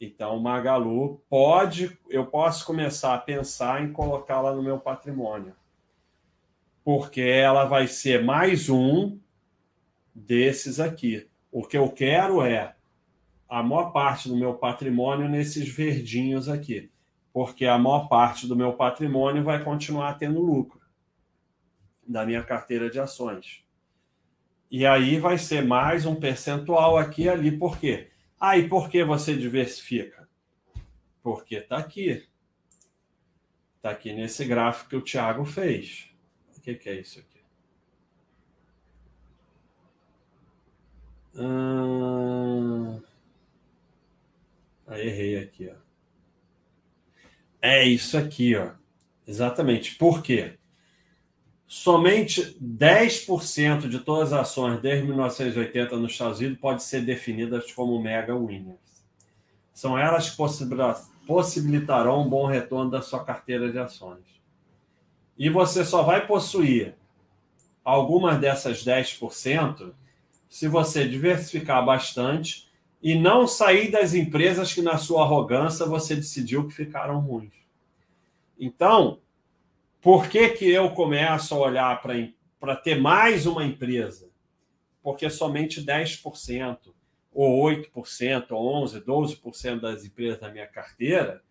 Então, 0.00 0.38
Magalu 0.38 1.20
pode, 1.28 1.98
eu 2.08 2.26
posso 2.26 2.64
começar 2.64 3.14
a 3.14 3.18
pensar 3.18 3.82
em 3.82 3.92
colocá-la 3.92 4.54
no 4.54 4.62
meu 4.62 4.78
patrimônio. 4.78 5.54
Porque 6.84 7.20
ela 7.20 7.64
vai 7.64 7.88
ser 7.88 8.22
mais 8.22 8.68
um 8.68 9.18
desses 10.14 10.78
aqui. 10.78 11.28
O 11.50 11.64
que 11.64 11.76
eu 11.76 11.90
quero 11.90 12.42
é 12.42 12.76
a 13.48 13.62
maior 13.62 13.90
parte 13.90 14.28
do 14.28 14.36
meu 14.36 14.54
patrimônio 14.54 15.28
nesses 15.28 15.68
verdinhos 15.68 16.48
aqui. 16.48 16.90
Porque 17.32 17.66
a 17.66 17.76
maior 17.76 18.08
parte 18.08 18.46
do 18.46 18.54
meu 18.54 18.74
patrimônio 18.74 19.42
vai 19.42 19.62
continuar 19.64 20.14
tendo 20.14 20.40
lucro 20.40 20.80
da 22.06 22.24
minha 22.24 22.42
carteira 22.42 22.88
de 22.88 23.00
ações. 23.00 23.64
E 24.70 24.86
aí 24.86 25.18
vai 25.18 25.38
ser 25.38 25.64
mais 25.64 26.06
um 26.06 26.14
percentual 26.14 26.96
aqui 26.96 27.24
e 27.24 27.28
ali. 27.28 27.50
Por 27.50 27.78
quê? 27.78 28.10
Ah, 28.40 28.56
e 28.56 28.68
por 28.68 28.88
que 28.88 29.02
você 29.02 29.36
diversifica? 29.36 30.28
Porque 31.22 31.56
está 31.56 31.78
aqui. 31.78 32.28
Está 33.76 33.90
aqui 33.90 34.12
nesse 34.12 34.44
gráfico 34.44 34.90
que 34.90 34.96
o 34.96 35.02
Thiago 35.02 35.44
fez. 35.44 36.10
O 36.56 36.60
que, 36.60 36.74
que 36.74 36.88
é 36.88 37.00
isso 37.00 37.18
aqui? 37.20 37.38
Ah, 41.36 43.00
errei 44.98 45.38
aqui, 45.38 45.68
ó. 45.68 45.76
É 47.60 47.84
isso 47.84 48.16
aqui, 48.18 48.56
ó. 48.56 48.72
Exatamente. 49.26 49.94
Por 49.96 50.22
quê? 50.22 50.57
Somente 51.68 52.56
10% 52.62 53.90
de 53.90 53.98
todas 54.00 54.32
as 54.32 54.40
ações 54.40 54.80
desde 54.80 55.06
1980 55.06 55.96
nos 55.98 56.12
Estados 56.12 56.38
Unidos 56.38 56.58
pode 56.58 56.82
ser 56.82 57.02
definidas 57.02 57.70
como 57.72 58.02
mega 58.02 58.34
winners. 58.34 58.78
São 59.74 59.96
elas 59.96 60.30
que 60.30 60.36
possibilitarão 61.26 62.22
um 62.22 62.28
bom 62.28 62.46
retorno 62.46 62.90
da 62.90 63.02
sua 63.02 63.22
carteira 63.22 63.70
de 63.70 63.78
ações. 63.78 64.24
E 65.38 65.50
você 65.50 65.84
só 65.84 66.02
vai 66.02 66.26
possuir 66.26 66.96
algumas 67.84 68.40
dessas 68.40 68.82
10% 68.82 69.92
se 70.48 70.66
você 70.66 71.06
diversificar 71.06 71.84
bastante 71.84 72.66
e 73.02 73.14
não 73.14 73.46
sair 73.46 73.90
das 73.90 74.14
empresas 74.14 74.72
que, 74.72 74.80
na 74.80 74.96
sua 74.96 75.22
arrogância, 75.22 75.84
você 75.84 76.16
decidiu 76.16 76.66
que 76.66 76.74
ficaram 76.74 77.20
ruins. 77.20 77.52
Então, 78.58 79.20
por 80.00 80.28
que, 80.28 80.50
que 80.50 80.70
eu 80.70 80.90
começo 80.90 81.54
a 81.54 81.58
olhar 81.58 82.02
para 82.60 82.76
ter 82.76 83.00
mais 83.00 83.46
uma 83.46 83.64
empresa? 83.64 84.30
Porque 85.02 85.28
somente 85.30 85.82
10%, 85.82 86.94
ou 87.32 87.64
8%, 87.64 88.46
ou 88.50 88.84
11%, 88.84 89.04
12% 89.04 89.80
das 89.80 90.04
empresas 90.04 90.40
da 90.40 90.50
minha 90.50 90.66
carteira 90.66 91.42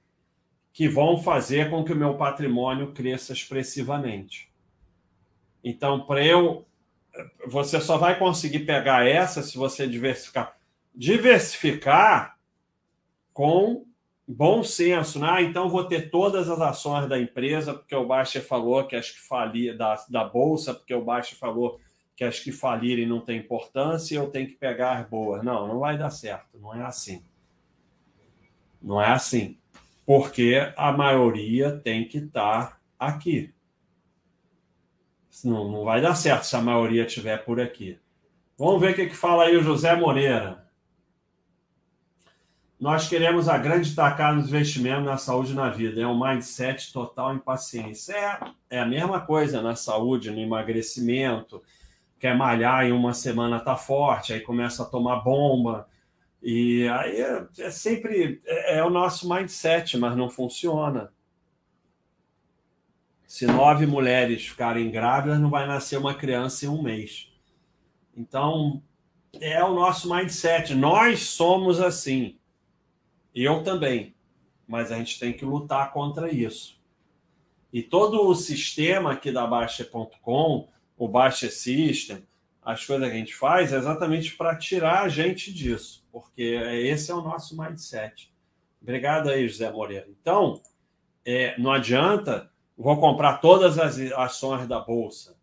que 0.78 0.88
vão 0.88 1.18
fazer 1.18 1.72
com 1.72 1.84
que 1.84 1.92
o 1.92 1.96
meu 1.96 2.18
patrimônio 2.18 2.94
cresça 2.94 3.34
expressivamente. 3.34 4.54
Então, 5.64 6.06
para 6.06 6.24
eu. 6.24 6.68
Você 7.48 7.82
só 7.82 7.98
vai 7.98 8.20
conseguir 8.20 8.60
pegar 8.60 9.08
essa 9.08 9.42
se 9.42 9.58
você 9.58 9.88
diversificar. 9.88 10.56
Diversificar 10.94 12.38
com 13.34 13.87
bom 14.28 14.64
senso, 14.64 15.20
né? 15.20 15.28
Ah, 15.30 15.42
então 15.42 15.70
vou 15.70 15.86
ter 15.86 16.10
todas 16.10 16.50
as 16.50 16.60
ações 16.60 17.08
da 17.08 17.20
empresa, 17.20 17.74
porque 17.74 17.96
o 17.96 18.06
Baixa 18.06 18.42
falou 18.42 18.86
que 18.86 18.96
as 18.96 19.10
que 19.10 19.20
falir 19.20 19.78
da, 19.78 19.96
da 20.10 20.26
bolsa, 20.26 20.74
porque 20.74 20.94
o 20.94 21.04
Baixa 21.04 21.36
falou 21.36 21.80
que 22.16 22.24
as 22.24 22.40
que 22.40 22.52
falirem 22.52 23.06
não 23.06 23.22
tem 23.22 23.38
importância 23.38 24.16
eu 24.16 24.30
tenho 24.30 24.48
que 24.48 24.56
pegar 24.56 24.98
as 24.98 25.08
boas. 25.08 25.44
Não, 25.44 25.68
não 25.68 25.80
vai 25.80 25.98
dar 25.98 26.10
certo, 26.10 26.60
não 26.60 26.76
é 26.76 26.84
assim. 26.84 27.24
Não 28.82 29.02
é 29.02 29.12
assim. 29.12 29.58
Porque 30.06 30.74
a 30.76 30.92
maioria 30.92 31.78
tem 31.78 32.08
que 32.08 32.18
estar 32.18 32.82
aqui. 32.98 33.54
Não, 35.44 35.72
não 35.72 35.84
vai 35.84 36.02
dar 36.02 36.16
certo 36.16 36.44
se 36.44 36.56
a 36.56 36.62
maioria 36.62 37.06
estiver 37.06 37.38
por 37.46 37.60
aqui. 37.60 38.00
Vamos 38.58 38.82
ver 38.82 38.92
o 38.92 38.96
que, 38.96 39.08
que 39.08 39.16
fala 39.16 39.44
aí 39.44 39.56
o 39.56 39.62
José 39.62 39.96
Moreira. 39.96 40.67
Nós 42.80 43.10
queremos 43.10 43.50
a 43.50 43.58
grande 43.58 43.96
tacada 43.96 44.36
nos 44.36 44.50
investimentos 44.50 45.04
na 45.04 45.18
saúde 45.18 45.52
e 45.52 45.56
na 45.56 45.70
vida. 45.70 46.00
É 46.00 46.06
um 46.06 46.20
mindset 46.20 46.94
total 46.94 47.36
em 47.36 47.40
paciência. 47.40 48.14
É, 48.14 48.78
é 48.78 48.80
a 48.80 48.86
mesma 48.86 49.20
coisa 49.20 49.62
na 49.62 49.76
saúde, 49.76 50.30
no 50.30 50.40
emagrecimento. 50.40 51.64
Quer 52.20 52.36
malhar 52.38 52.86
em 52.86 52.92
uma 52.92 53.14
semana 53.14 53.60
tá 53.60 53.76
forte, 53.76 54.32
aí 54.32 54.42
começa 54.42 54.84
a 54.84 54.86
tomar 54.86 55.18
bomba. 55.18 55.88
E 56.42 56.88
aí 56.90 57.20
é, 57.20 57.48
é 57.60 57.72
sempre 57.72 58.42
é, 58.46 58.78
é 58.78 58.84
o 58.84 58.92
nosso 58.92 59.28
mindset, 59.28 59.98
mas 59.98 60.16
não 60.16 60.30
funciona. 60.30 61.12
Se 63.26 63.48
nove 63.48 63.88
mulheres 63.88 64.48
ficarem 64.48 64.90
grávidas, 64.92 65.40
não 65.40 65.50
vai 65.50 65.68
nascer 65.68 65.98
uma 65.98 66.14
criança 66.14 66.66
em 66.66 66.70
um 66.70 66.82
mês. 66.82 67.30
Então, 68.16 68.82
é 69.42 69.64
o 69.64 69.74
nosso 69.74 70.14
mindset. 70.14 70.74
Nós 70.76 71.22
somos 71.22 71.82
assim. 71.82 72.37
Eu 73.40 73.64
também. 73.64 74.16
Mas 74.68 74.92
a 74.92 74.98
gente 74.98 75.20
tem 75.20 75.32
que 75.32 75.46
lutar 75.46 75.94
contra 75.94 76.34
isso. 76.34 76.82
E 77.72 77.84
todo 77.84 78.28
o 78.28 78.34
sistema 78.34 79.14
aqui 79.14 79.32
da 79.32 79.46
Baixa.com, 79.46 80.68
o 80.98 81.08
Baixa 81.08 81.50
System, 81.50 82.26
as 82.64 82.84
coisas 82.84 83.08
que 83.08 83.14
a 83.14 83.18
gente 83.18 83.36
faz 83.36 83.72
é 83.72 83.78
exatamente 83.78 84.36
para 84.36 84.58
tirar 84.58 85.04
a 85.04 85.10
gente 85.10 85.54
disso, 85.54 86.06
porque 86.12 86.42
esse 86.42 87.12
é 87.12 87.14
o 87.14 87.22
nosso 87.22 87.56
mindset. 87.56 88.34
Obrigado 88.82 89.30
aí, 89.30 89.48
José 89.48 89.72
Moreira. 89.72 90.08
Então, 90.10 90.60
é, 91.24 91.58
não 91.60 91.72
adianta, 91.72 92.52
vou 92.76 93.00
comprar 93.00 93.38
todas 93.38 93.78
as 93.78 94.00
ações 94.14 94.68
da 94.68 94.80
Bolsa, 94.80 95.38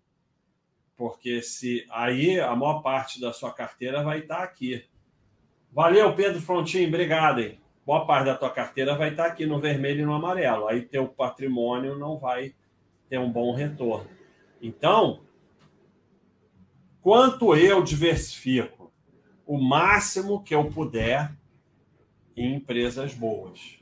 porque 0.97 1.40
se 1.42 1.86
aí 1.90 2.40
a 2.40 2.55
maior 2.57 2.82
parte 2.82 3.20
da 3.20 3.32
sua 3.32 3.53
carteira 3.53 4.03
vai 4.03 4.18
estar 4.18 4.42
aqui. 4.42 4.84
Valeu, 5.70 6.14
Pedro 6.14 6.42
Frontin, 6.42 6.86
obrigado. 6.86 7.40
Hein? 7.40 7.63
Boa 7.87 8.07
parte 8.07 8.26
da 8.26 8.35
tua 8.35 8.51
carteira 8.51 8.97
vai 8.97 9.11
estar 9.11 9.26
aqui 9.26 9.47
no 9.47 9.61
vermelho 9.61 10.03
e 10.03 10.05
no 10.05 10.14
amarelo. 10.14 10.68
Aí 10.68 10.82
teu 10.82 11.07
patrimônio 11.07 11.99
não 11.99 12.18
vai 12.18 12.55
ter 13.09 13.18
um 13.18 13.30
bom 13.30 13.55
retorno. 13.55 14.09
Então, 14.61 15.20
quanto 17.01 17.55
eu 17.55 17.82
diversifico? 17.82 18.93
O 19.47 19.59
máximo 19.59 20.43
que 20.43 20.55
eu 20.55 20.70
puder 20.70 21.30
em 22.37 22.55
empresas 22.55 23.14
boas. 23.14 23.78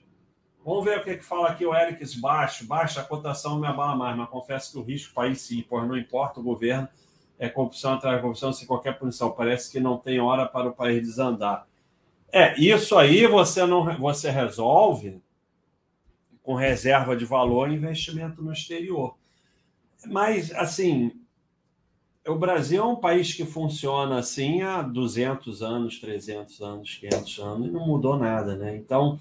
Vamos 0.64 0.84
ver 0.84 0.98
o 0.98 1.04
que, 1.04 1.16
que 1.16 1.24
fala 1.24 1.48
aqui 1.48 1.64
o 1.66 1.74
Eric 1.74 2.04
baixo. 2.20 2.66
Baixa 2.66 3.00
a 3.00 3.04
cotação 3.04 3.58
me 3.58 3.66
abala 3.66 3.96
mais, 3.96 4.16
mas 4.16 4.28
confesso 4.28 4.72
que 4.72 4.78
o 4.78 4.82
risco 4.82 5.14
país 5.14 5.40
sim, 5.40 5.64
pois 5.68 5.86
não 5.86 5.96
importa 5.96 6.38
o 6.38 6.42
governo, 6.42 6.88
é 7.38 7.48
corrupção 7.48 7.94
atrás 7.94 8.16
de 8.16 8.22
corrupção 8.22 8.52
sem 8.52 8.66
qualquer 8.66 8.98
punição. 8.98 9.32
Parece 9.32 9.70
que 9.70 9.80
não 9.80 9.98
tem 9.98 10.20
hora 10.20 10.46
para 10.46 10.68
o 10.68 10.72
país 10.72 11.02
desandar. 11.02 11.66
É, 12.32 12.58
isso 12.58 12.96
aí 12.96 13.26
você 13.26 13.66
não 13.66 13.98
você 13.98 14.30
resolve 14.30 15.20
com 16.42 16.54
reserva 16.54 17.14
de 17.14 17.26
valor 17.26 17.70
e 17.70 17.74
investimento 17.74 18.42
no 18.42 18.52
exterior. 18.52 19.14
Mas, 20.06 20.50
assim, 20.52 21.12
o 22.26 22.34
Brasil 22.34 22.82
é 22.82 22.86
um 22.86 22.96
país 22.96 23.34
que 23.34 23.44
funciona 23.44 24.18
assim 24.18 24.62
há 24.62 24.80
200 24.80 25.62
anos, 25.62 26.00
300 26.00 26.60
anos, 26.62 26.96
500 26.96 27.38
anos 27.38 27.68
e 27.68 27.70
não 27.70 27.86
mudou 27.86 28.18
nada, 28.18 28.56
né? 28.56 28.76
Então, 28.76 29.20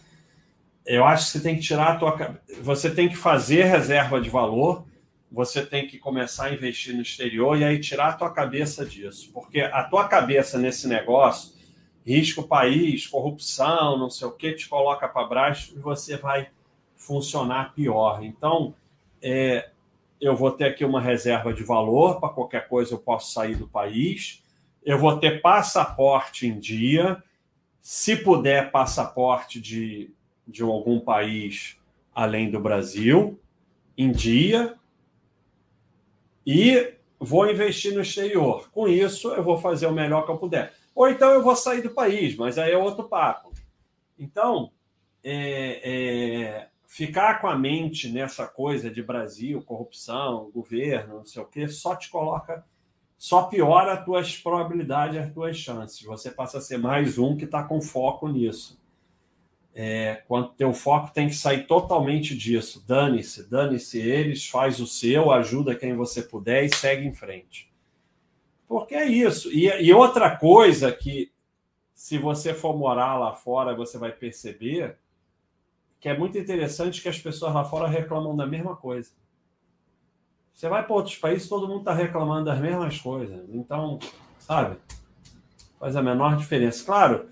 eu 0.86 1.03
acho 1.05 1.26
que 1.26 1.32
você 1.32 1.39
tem 1.41 1.55
que 1.55 1.62
tirar 1.62 1.89
a 1.89 1.95
tua 1.97 2.41
você 2.62 2.89
tem 2.89 3.09
que 3.09 3.16
fazer 3.16 3.66
reserva 3.66 4.22
de 4.22 4.30
valor, 4.30 4.86
você 5.32 5.66
tem 5.66 5.86
que 5.86 5.99
começar 5.99 6.45
a 6.45 6.53
investir 6.53 6.95
no 6.95 7.01
exterior 7.01 7.57
e 7.57 7.64
aí 7.64 7.80
tirar 7.80 8.09
a 8.09 8.14
tua 8.14 8.32
cabeça 8.32 8.86
disso, 8.86 9.30
porque 9.34 9.62
a 9.62 9.84
tua 9.84 10.07
cabeça 10.07 10.57
nesse 10.57 10.88
negócio 10.88 11.61
risco 12.06 12.43
país, 12.43 13.08
corrupção, 13.08 13.97
não 13.97 14.10
sei 14.10 14.28
o 14.28 14.32
que, 14.32 14.54
te 14.54 14.68
coloca 14.68 15.08
para 15.08 15.28
baixo 15.28 15.74
e 15.76 15.80
você 15.80 16.18
vai 16.18 16.49
funcionar 16.95 17.74
pior. 17.74 18.24
Então, 18.24 18.74
é, 19.22 19.70
eu 20.20 20.36
vou 20.36 20.52
ter 20.52 20.66
aqui 20.66 20.86
uma 20.86 21.02
reserva 21.02 21.54
de 21.54 21.64
valor, 21.64 22.20
para 22.20 22.30
qualquer 22.30 22.68
coisa 22.68 22.93
eu 22.93 22.99
posso 22.99 23.32
sair 23.32 23.56
do 23.56 23.68
país, 23.68 24.43
eu 24.84 24.97
vou 24.97 25.18
ter 25.18 25.41
passaporte 25.41 26.47
em 26.47 26.60
dia, 26.60 27.22
se 27.80 28.16
puder, 28.16 28.72
passaporte 28.72 29.60
de, 29.60 30.12
de 30.47 30.62
algum 30.62 30.99
país 30.99 31.78
além 32.14 32.52
do 32.52 32.60
Brasil, 32.60 33.39
em 33.97 34.12
dia, 34.12 34.76
e 36.45 36.93
vou 37.20 37.49
investir 37.49 37.93
no 37.93 38.02
exterior. 38.02 38.70
Com 38.72 38.88
isso, 38.88 39.30
eu 39.30 39.43
vou 39.43 39.58
fazer 39.58 39.88
o 39.88 39.93
melhor 39.93 40.26
que 40.26 40.32
eu 40.32 40.38
puder. 40.38 40.74
Ou 40.94 41.10
então 41.10 41.32
eu 41.32 41.42
vou 41.42 41.56
sair 41.56 41.82
do 41.82 41.92
país, 41.92 42.36
mas 42.36 42.58
aí 42.58 42.72
é 42.72 42.78
outro 42.78 43.08
papo. 43.08 43.52
Então, 44.18 44.72
é, 45.24 45.82
é, 45.84 46.68
ficar 46.86 47.39
com 47.39 47.48
a 47.48 47.58
mente 47.58 48.10
nessa 48.10 48.46
coisa 48.46 48.89
de 48.89 49.02
Brasil, 49.02 49.62
corrupção, 49.62 50.52
governo, 50.54 51.20
não 51.20 51.26
sei 51.26 51.42
o 51.42 51.46
quê, 51.46 51.68
só 51.68 51.96
te 51.96 52.10
coloca, 52.10 52.66
só 53.18 53.44
piora 53.44 53.94
as 53.94 54.04
tuas 54.04 54.38
probabilidades, 54.38 55.18
as 55.18 55.34
tuas 55.34 55.56
chances. 55.56 56.02
Você 56.02 56.30
passa 56.30 56.58
a 56.58 56.62
ser 56.62 56.78
mais 56.78 57.18
um 57.18 57.38
que 57.38 57.46
está 57.46 57.64
com 57.64 57.82
foco 57.82 58.28
nisso. 58.28 58.82
É, 59.74 60.24
quando 60.28 60.50
teu 60.50 60.74
foco 60.74 61.14
tem 61.14 61.30
que 61.30 61.36
sair 61.36 61.66
totalmente 61.66 62.36
disso. 62.36 62.84
Dane-se, 62.86 63.50
dane-se 63.50 64.00
eles, 64.00 64.50
faz 64.50 64.80
o 64.82 64.88
seu, 64.88 65.32
ajuda 65.32 65.76
quem 65.76 65.96
você 65.96 66.22
puder 66.22 66.66
e 66.66 66.76
segue 66.76 67.08
em 67.08 67.14
frente. 67.14 67.71
Porque 68.72 68.96
é 68.96 69.06
isso. 69.06 69.52
E, 69.52 69.68
e 69.68 69.94
outra 69.94 70.34
coisa 70.34 70.94
que, 70.94 71.30
se 71.94 72.18
você 72.18 72.54
for 72.54 72.74
morar 72.78 73.20
lá 73.20 73.36
fora, 73.36 73.76
você 73.76 73.98
vai 73.98 74.14
perceber 74.14 74.98
que 76.00 76.08
é 76.08 76.18
muito 76.18 76.38
interessante 76.38 77.02
que 77.02 77.10
as 77.10 77.20
pessoas 77.20 77.54
lá 77.54 77.66
fora 77.66 77.86
reclamam 77.86 78.34
da 78.34 78.48
mesma 78.48 78.74
coisa. 78.74 79.12
Você 80.54 80.70
vai 80.70 80.86
para 80.86 80.96
outros 80.96 81.18
países, 81.18 81.50
todo 81.50 81.68
mundo 81.68 81.80
está 81.80 81.94
reclamando 81.94 82.46
das 82.46 82.60
mesmas 82.62 82.98
coisas. 82.98 83.44
Então, 83.50 84.00
sabe? 84.40 84.78
Faz 85.78 85.98
a 85.98 86.02
menor 86.02 86.38
diferença. 86.38 86.86
Claro, 86.86 87.30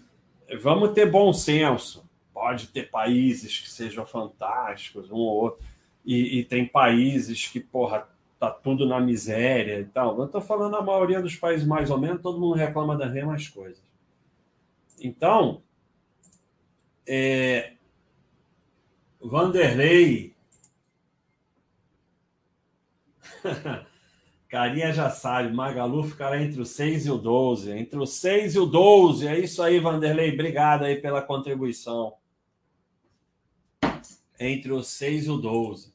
vamos 0.61 0.91
ter 0.91 1.09
bom 1.09 1.31
senso. 1.31 2.03
Pode 2.33 2.67
ter 2.67 2.91
países 2.91 3.57
que 3.57 3.71
sejam 3.71 4.05
fantásticos, 4.05 5.09
um 5.09 5.15
ou 5.15 5.43
outro. 5.43 5.65
E, 6.03 6.39
e 6.39 6.43
tem 6.43 6.67
países 6.67 7.47
que, 7.47 7.61
porra, 7.61 8.09
tá 8.39 8.49
tudo 8.49 8.87
na 8.87 8.99
miséria 9.01 9.79
e 9.81 9.85
tal. 9.85 10.17
Eu 10.17 10.25
estou 10.25 10.41
falando 10.41 10.77
a 10.77 10.81
maioria 10.81 11.21
dos 11.21 11.35
países 11.35 11.67
mais 11.67 11.91
ou 11.91 11.99
menos, 11.99 12.21
todo 12.21 12.39
mundo 12.39 12.55
reclama 12.55 12.97
das 12.97 13.11
mesmas 13.11 13.47
coisas. 13.49 13.83
Então, 15.01 15.61
é, 17.05 17.73
Vanderlei. 19.21 20.33
Carinha 24.47 24.91
já 24.91 25.09
sabe, 25.11 25.53
Magalu 25.53 26.03
ficará 26.03 26.41
entre 26.41 26.59
o 26.59 26.65
6 26.65 27.05
e 27.05 27.11
o 27.11 27.17
12. 27.17 27.71
Entre 27.71 27.99
o 27.99 28.05
6 28.05 28.55
e 28.55 28.59
o 28.59 28.65
12. 28.65 29.27
É 29.27 29.37
isso 29.37 29.61
aí, 29.61 29.79
Vanderlei. 29.79 30.33
Obrigado 30.33 30.85
aí 30.85 30.95
pela 30.95 31.21
contribuição. 31.21 32.15
Entre 34.39 34.71
o 34.71 34.81
6 34.81 35.27
e 35.27 35.29
o 35.29 35.37
12. 35.37 35.93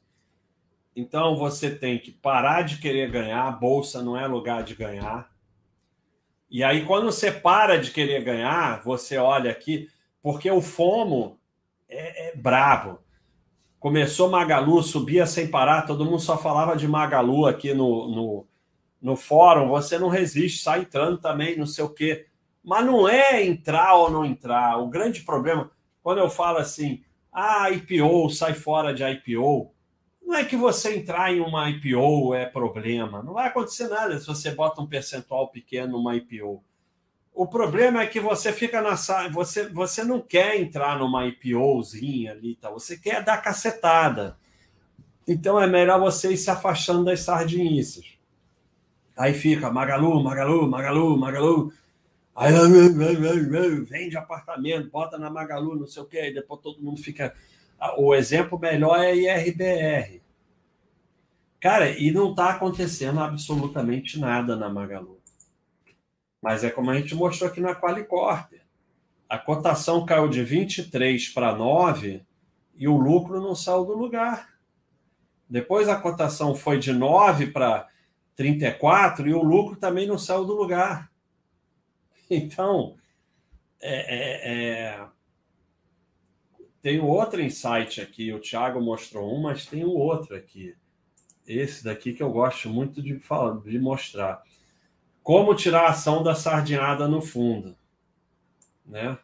Então 0.97 1.37
você 1.37 1.75
tem 1.75 1.99
que 1.99 2.13
parar 2.13 2.63
de 2.63 2.79
querer 2.79 3.11
ganhar, 3.11 3.49
a 3.49 3.53
bolsa 3.53 4.03
não 4.03 4.17
é 4.17 4.27
lugar 4.27 4.63
de 4.63 4.75
ganhar. 4.75 5.29
E 6.49 6.63
aí, 6.63 6.85
quando 6.85 7.07
você 7.07 7.33
para 7.33 7.79
de 7.81 7.91
querer 7.91 8.23
ganhar, 8.23 8.81
você 8.85 9.17
olha 9.17 9.51
aqui, 9.51 9.89
porque 10.23 10.49
o 10.49 10.61
FOMO 10.61 11.37
é, 11.89 12.29
é 12.29 12.37
brabo. 12.37 13.01
Começou 13.81 14.31
Magalu, 14.31 14.81
subia 14.83 15.27
sem 15.27 15.49
parar, 15.49 15.83
todo 15.83 16.05
mundo 16.05 16.21
só 16.21 16.39
falava 16.39 16.77
de 16.77 16.87
Magalu 16.87 17.47
aqui 17.47 17.75
no, 17.75 18.09
no, 18.09 18.47
no 19.03 19.17
fórum. 19.17 19.69
Você 19.69 19.99
não 19.99 20.09
resiste, 20.09 20.63
sai 20.63 20.83
entrando 20.83 21.19
também, 21.19 21.59
não 21.59 21.67
sei 21.67 21.85
o 21.85 21.93
quê. 21.93 22.27
Mas 22.63 22.87
não 22.87 23.09
é 23.09 23.45
entrar 23.45 23.95
ou 23.97 24.09
não 24.09 24.25
entrar. 24.25 24.79
O 24.79 24.89
grande 24.89 25.23
problema, 25.23 25.71
quando 26.05 26.19
eu 26.19 26.31
falo 26.31 26.59
assim, 26.59 27.03
ah, 27.33 27.69
IPO, 27.69 28.31
sai 28.31 28.55
fora 28.55 28.95
de 28.95 29.03
IPO, 29.03 29.74
não 30.27 30.35
é 30.35 30.45
que 30.45 30.57
você 30.57 30.97
entrar 30.97 31.33
em 31.33 31.41
uma 31.41 31.69
IPO 31.71 32.35
é 32.35 32.47
problema. 32.47 33.23
Não 33.23 33.35
vai 33.35 33.49
acontecer 33.49 33.89
nada 33.89 34.19
se 34.19 34.27
você 34.27 34.51
bota 34.51 34.81
um 34.81 34.87
percentual 34.87 35.49
pequeno 35.49 35.93
numa 35.93 36.17
IPO. 36.17 36.63
O 37.35 37.47
problema 37.47 38.01
é 38.03 38.07
que 38.07 38.21
você 38.21 38.53
fica 38.53 38.81
na 38.81 38.95
você 39.29 39.69
você 39.69 40.05
não 40.05 40.21
quer 40.21 40.57
entrar 40.61 40.99
numa 40.99 41.27
IPOzinha 41.27 42.33
ali, 42.33 42.55
tá? 42.55 42.71
Você 42.71 42.97
quer 42.97 43.23
dar 43.23 43.39
cacetada. 43.39 44.37
Então 45.27 45.61
é 45.61 45.67
melhor 45.67 45.99
você 45.99 46.33
ir 46.33 46.37
se 46.37 46.51
afastando 46.51 47.05
das 47.05 47.21
sardinices. 47.21 48.19
Aí 49.17 49.35
fica 49.35 49.71
Magalu, 49.71 50.23
Magalu, 50.23 50.69
Magalu, 50.69 51.17
Magalu. 51.19 51.73
Aí 52.37 52.53
vende 53.85 54.17
apartamento, 54.17 54.91
bota 54.91 55.19
na 55.19 55.31
Magalu, 55.31 55.77
não 55.77 55.87
sei 55.87 56.03
o 56.03 56.07
quê, 56.07 56.19
aí 56.19 56.35
depois 56.35 56.61
todo 56.61 56.83
mundo 56.83 57.01
fica 57.01 57.35
o 57.97 58.15
exemplo 58.15 58.59
melhor 58.59 58.99
é 58.99 59.15
IRBR. 59.15 60.23
Cara, 61.61 61.91
e 61.91 62.11
não 62.11 62.31
está 62.31 62.51
acontecendo 62.51 63.21
absolutamente 63.21 64.19
nada 64.19 64.55
na 64.55 64.69
Magalu. 64.69 65.19
Mas 66.43 66.63
é 66.63 66.71
como 66.71 66.91
a 66.91 66.95
gente 66.95 67.15
mostrou 67.15 67.51
aqui 67.51 67.61
na 67.61 67.75
Qualicorp. 67.75 68.53
A 69.29 69.39
cotação 69.39 70.05
caiu 70.05 70.29
de 70.29 70.45
23 70.45 71.31
para 71.31 71.55
9 71.55 72.23
e 72.77 72.87
o 72.87 72.97
lucro 72.97 73.41
não 73.41 73.55
saiu 73.55 73.85
do 73.85 73.95
lugar. 73.95 74.55
Depois 75.49 75.89
a 75.89 75.99
cotação 75.99 76.55
foi 76.55 76.79
de 76.79 76.93
9 76.93 77.47
para 77.47 77.89
34 78.37 79.27
e 79.29 79.33
o 79.33 79.43
lucro 79.43 79.77
também 79.77 80.07
não 80.07 80.19
saiu 80.19 80.45
do 80.45 80.55
lugar. 80.55 81.11
Então, 82.31 82.97
é, 83.83 83.97
é, 84.17 84.51
é... 84.53 85.07
tem 86.85 87.01
outro 87.01 87.41
insight 87.41 88.03
aqui. 88.03 88.31
O 88.31 88.39
Thiago 88.39 88.79
mostrou 88.79 89.35
um, 89.35 89.41
mas 89.41 89.65
tem 89.65 89.83
um 89.87 89.97
outro 89.97 90.37
aqui. 90.37 90.77
Esse 91.47 91.83
daqui 91.83 92.13
que 92.13 92.23
eu 92.23 92.31
gosto 92.31 92.69
muito 92.69 93.01
de, 93.01 93.19
falar, 93.19 93.59
de 93.63 93.79
mostrar. 93.79 94.43
Como 95.23 95.55
tirar 95.55 95.87
a 95.87 95.91
ação 95.93 96.23
da 96.23 96.35
sardinhada 96.35 97.09
no 97.09 97.23
fundo. 97.23 97.75
Né? 98.85 99.17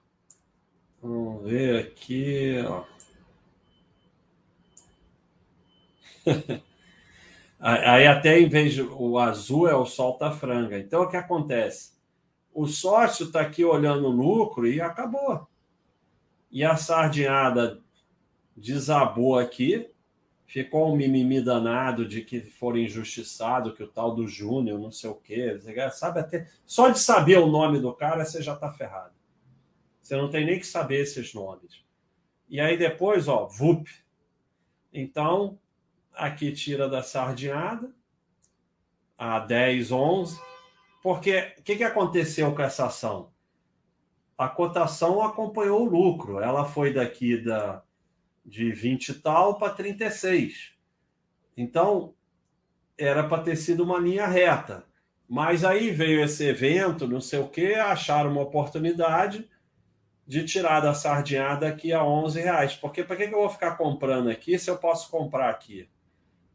Vamos 1.03 1.45
ver 1.51 1.85
aqui. 1.85 2.65
Ó. 2.67 2.85
Aí 7.61 8.07
até 8.07 8.41
em 8.41 8.49
vez 8.49 8.73
de 8.73 8.81
o 8.81 9.19
azul 9.19 9.69
é 9.69 9.75
o 9.75 9.85
solta 9.85 10.31
franga. 10.31 10.79
Então 10.79 11.03
o 11.03 11.11
que 11.11 11.17
acontece? 11.19 11.93
O 12.55 12.67
sócio 12.67 13.27
está 13.27 13.43
aqui 13.43 13.67
olhando 13.67 14.07
o 14.07 14.11
lucro 14.11 14.67
e 14.67 14.81
acabou. 14.81 15.47
E 16.51 16.65
a 16.65 16.77
sardinhada 16.77 17.81
desabou 18.57 19.39
aqui, 19.39 19.89
ficou 20.47 20.93
um 20.93 20.97
mimimi 20.97 21.41
danado 21.41 22.07
de 22.07 22.23
que 22.23 22.41
foram 22.41 22.79
injustiçado, 22.79 23.75
que 23.75 23.85
o 23.85 23.89
tal 23.89 24.15
do 24.15 24.27
Júnior, 24.27 24.79
não 24.79 24.91
sei 24.91 25.11
o 25.11 25.15
quê. 25.15 25.59
Sabe 25.93 26.21
até. 26.21 26.49
Só 26.67 26.89
de 26.89 26.99
saber 26.99 27.39
o 27.39 27.47
nome 27.47 27.79
do 27.79 27.93
cara, 27.93 28.25
você 28.25 28.43
já 28.43 28.55
está 28.55 28.71
ferrado. 28.71 29.15
Você 30.03 30.17
não 30.17 30.29
tem 30.29 30.45
nem 30.45 30.59
que 30.59 30.67
saber 30.67 31.03
esses 31.03 31.33
nomes. 31.33 31.85
E 32.49 32.61
aí 32.61 32.77
depois, 32.77 33.29
ó, 33.29 33.47
VUP. 33.47 33.89
Então, 34.93 35.57
aqui 36.13 36.51
tira 36.51 36.89
da 36.89 37.01
sardinhada, 37.01 37.95
a 39.17 39.39
10, 39.39 39.93
11, 39.93 40.41
porque 41.03 41.55
o 41.59 41.63
que, 41.63 41.77
que 41.77 41.85
aconteceu 41.85 42.53
com 42.55 42.63
essa 42.63 42.87
ação? 42.87 43.31
A 44.41 44.49
cotação 44.49 45.21
acompanhou 45.21 45.83
o 45.83 45.85
lucro, 45.85 46.41
ela 46.41 46.65
foi 46.65 46.95
daqui 46.95 47.37
da, 47.37 47.83
de 48.43 48.73
20 48.73 49.11
e 49.11 49.15
tal 49.17 49.59
para 49.59 49.75
36. 49.75 50.73
Então, 51.55 52.15
era 52.97 53.23
para 53.23 53.43
ter 53.43 53.55
sido 53.55 53.85
uma 53.85 53.99
linha 53.99 54.27
reta. 54.27 54.87
Mas 55.29 55.63
aí 55.63 55.91
veio 55.91 56.25
esse 56.25 56.43
evento, 56.43 57.07
não 57.07 57.21
sei 57.21 57.39
o 57.39 57.49
que, 57.49 57.75
acharam 57.75 58.31
uma 58.31 58.41
oportunidade 58.41 59.47
de 60.27 60.43
tirar 60.47 60.81
da 60.81 60.95
sardinhada 60.95 61.69
aqui 61.69 61.93
a 61.93 62.03
11 62.03 62.41
reais. 62.41 62.75
Porque 62.75 63.05
para 63.05 63.17
que, 63.17 63.29
que 63.29 63.35
eu 63.35 63.41
vou 63.41 63.51
ficar 63.51 63.77
comprando 63.77 64.31
aqui 64.31 64.59
se 64.59 64.71
eu 64.71 64.79
posso 64.79 65.11
comprar 65.11 65.51
aqui? 65.51 65.87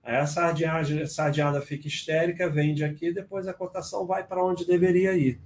Aí 0.01 0.15
a 0.15 0.25
sardinhada, 0.25 1.03
a 1.03 1.05
sardinhada 1.05 1.61
fica 1.61 1.87
histérica, 1.87 2.49
vende 2.49 2.83
aqui, 2.83 3.13
depois 3.13 3.47
a 3.47 3.53
cotação 3.53 4.07
vai 4.07 4.25
para 4.25 4.43
onde 4.43 4.65
deveria 4.65 5.15
ir. 5.15 5.39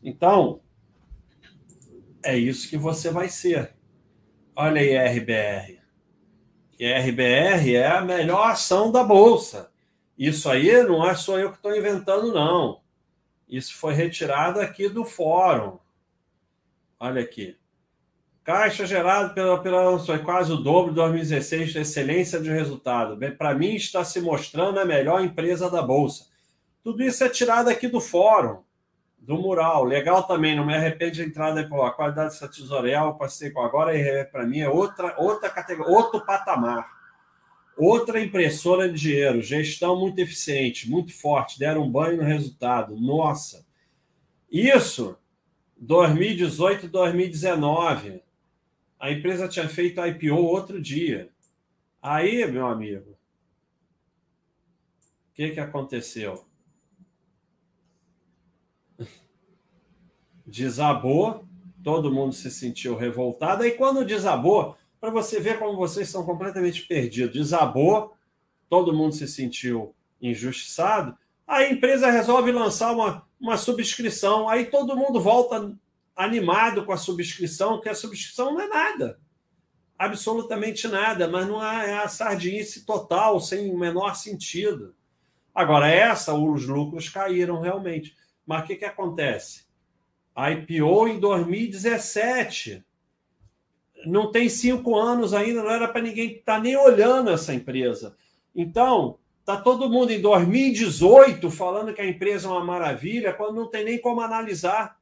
Então, 0.00 0.60
é 2.24 2.36
isso 2.36 2.68
que 2.68 2.76
você 2.76 3.10
vai 3.10 3.28
ser. 3.28 3.74
Olha 4.56 4.80
aí 4.80 4.96
RBR. 5.18 5.80
RBR 6.80 7.74
é 7.74 7.86
a 7.86 8.00
melhor 8.00 8.50
ação 8.50 8.90
da 8.90 9.04
Bolsa. 9.04 9.70
Isso 10.18 10.48
aí 10.48 10.82
não 10.82 11.08
é 11.08 11.14
só 11.14 11.38
eu 11.38 11.50
que 11.50 11.56
estou 11.56 11.76
inventando, 11.76 12.32
não. 12.32 12.80
Isso 13.48 13.74
foi 13.74 13.94
retirado 13.94 14.60
aqui 14.60 14.88
do 14.88 15.04
fórum. 15.04 15.78
Olha 16.98 17.22
aqui. 17.22 17.56
Caixa 18.42 18.84
gerado 18.86 19.34
pela, 19.34 19.62
pela 19.62 19.98
foi 19.98 20.18
quase 20.18 20.52
o 20.52 20.56
dobro 20.56 20.90
de 20.90 20.96
2016 20.96 21.72
de 21.72 21.78
excelência 21.78 22.40
de 22.40 22.50
resultado. 22.50 23.18
Para 23.38 23.54
mim, 23.54 23.74
está 23.74 24.04
se 24.04 24.20
mostrando 24.20 24.78
a 24.78 24.84
melhor 24.84 25.24
empresa 25.24 25.70
da 25.70 25.82
Bolsa. 25.82 26.26
Tudo 26.82 27.02
isso 27.02 27.24
é 27.24 27.28
tirado 27.28 27.68
aqui 27.68 27.88
do 27.88 28.00
fórum, 28.00 28.62
do 29.24 29.36
mural. 29.36 29.84
Legal 29.84 30.22
também, 30.24 30.54
não 30.54 30.66
me 30.66 30.74
arrependo 30.74 31.12
de 31.12 31.22
entrar 31.22 31.52
depois. 31.52 31.82
A 31.82 31.90
qualidade 31.90 32.32
dessa 32.32 32.48
tesoureal, 32.48 33.16
passei 33.16 33.50
com 33.50 33.60
agora, 33.60 33.92
para 34.30 34.46
mim 34.46 34.60
é 34.60 34.68
outra, 34.68 35.14
outra 35.18 35.48
categoria, 35.50 35.92
outro 35.92 36.24
patamar. 36.24 36.88
Outra 37.76 38.20
impressora 38.20 38.88
de 38.88 39.00
dinheiro, 39.00 39.42
gestão 39.42 39.98
muito 39.98 40.18
eficiente, 40.20 40.88
muito 40.88 41.12
forte, 41.12 41.58
deram 41.58 41.82
um 41.82 41.90
banho 41.90 42.18
no 42.18 42.22
resultado. 42.22 42.96
Nossa! 42.96 43.66
Isso 44.48 45.18
2018 45.76 46.86
2019 46.86 48.22
a 49.04 49.10
empresa 49.10 49.46
tinha 49.46 49.68
feito 49.68 50.00
IPO 50.00 50.34
outro 50.34 50.80
dia. 50.80 51.28
Aí, 52.00 52.46
meu 52.46 52.66
amigo, 52.66 53.10
o 53.10 53.16
que, 55.34 55.50
que 55.50 55.60
aconteceu? 55.60 56.46
Desabou, 60.54 61.44
todo 61.82 62.12
mundo 62.12 62.32
se 62.32 62.48
sentiu 62.48 62.96
revoltado. 62.96 63.64
Aí, 63.64 63.72
quando 63.72 64.04
desabou, 64.04 64.76
para 65.00 65.10
você 65.10 65.40
ver 65.40 65.58
como 65.58 65.76
vocês 65.76 66.08
são 66.08 66.24
completamente 66.24 66.82
perdidos, 66.82 67.34
desabou, 67.34 68.14
todo 68.70 68.94
mundo 68.94 69.16
se 69.16 69.26
sentiu 69.26 69.92
injustiçado. 70.22 71.18
A 71.44 71.64
empresa 71.64 72.08
resolve 72.08 72.52
lançar 72.52 72.92
uma, 72.92 73.26
uma 73.40 73.56
subscrição. 73.56 74.48
Aí 74.48 74.66
todo 74.66 74.96
mundo 74.96 75.20
volta 75.20 75.74
animado 76.14 76.84
com 76.84 76.92
a 76.92 76.96
subscrição, 76.96 77.80
que 77.80 77.88
a 77.88 77.94
subscrição 77.94 78.54
não 78.54 78.60
é 78.60 78.68
nada. 78.68 79.18
Absolutamente 79.98 80.86
nada, 80.86 81.26
mas 81.26 81.48
não 81.48 81.60
é, 81.60 81.90
é 81.90 81.98
a 81.98 82.06
sardinice 82.08 82.86
total, 82.86 83.40
sem 83.40 83.68
o 83.72 83.76
menor 83.76 84.14
sentido. 84.14 84.94
Agora, 85.52 85.90
essa, 85.90 86.32
os 86.32 86.64
lucros 86.64 87.08
caíram 87.08 87.60
realmente. 87.60 88.16
Mas 88.46 88.62
o 88.62 88.66
que, 88.68 88.76
que 88.76 88.84
acontece? 88.84 89.63
A 90.34 90.50
IPO 90.50 91.08
em 91.08 91.20
2017. 91.20 92.84
Não 94.06 94.30
tem 94.30 94.48
cinco 94.48 94.96
anos 94.96 95.32
ainda, 95.32 95.62
não 95.62 95.70
era 95.70 95.88
para 95.88 96.02
ninguém 96.02 96.32
estar 96.32 96.56
tá 96.56 96.60
nem 96.60 96.76
olhando 96.76 97.30
essa 97.30 97.54
empresa. 97.54 98.16
Então, 98.54 99.18
está 99.40 99.56
todo 99.60 99.88
mundo 99.88 100.10
em 100.10 100.20
2018 100.20 101.50
falando 101.50 101.94
que 101.94 102.00
a 102.00 102.06
empresa 102.06 102.48
é 102.48 102.50
uma 102.50 102.64
maravilha, 102.64 103.32
quando 103.32 103.56
não 103.56 103.68
tem 103.68 103.84
nem 103.84 103.98
como 103.98 104.20
analisar. 104.20 104.98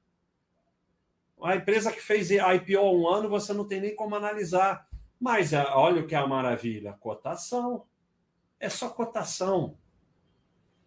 A 1.42 1.56
empresa 1.56 1.90
que 1.90 2.00
fez 2.00 2.30
IPO 2.30 2.78
há 2.78 2.92
um 2.92 3.08
ano, 3.08 3.28
você 3.28 3.52
não 3.52 3.66
tem 3.66 3.80
nem 3.80 3.94
como 3.94 4.14
analisar. 4.14 4.86
Mas 5.18 5.52
é, 5.52 5.64
olha 5.68 6.02
o 6.02 6.06
que 6.06 6.14
é 6.14 6.18
a 6.18 6.26
maravilha: 6.26 6.92
cotação. 6.94 7.84
É 8.60 8.68
só 8.68 8.88
cotação. 8.88 9.76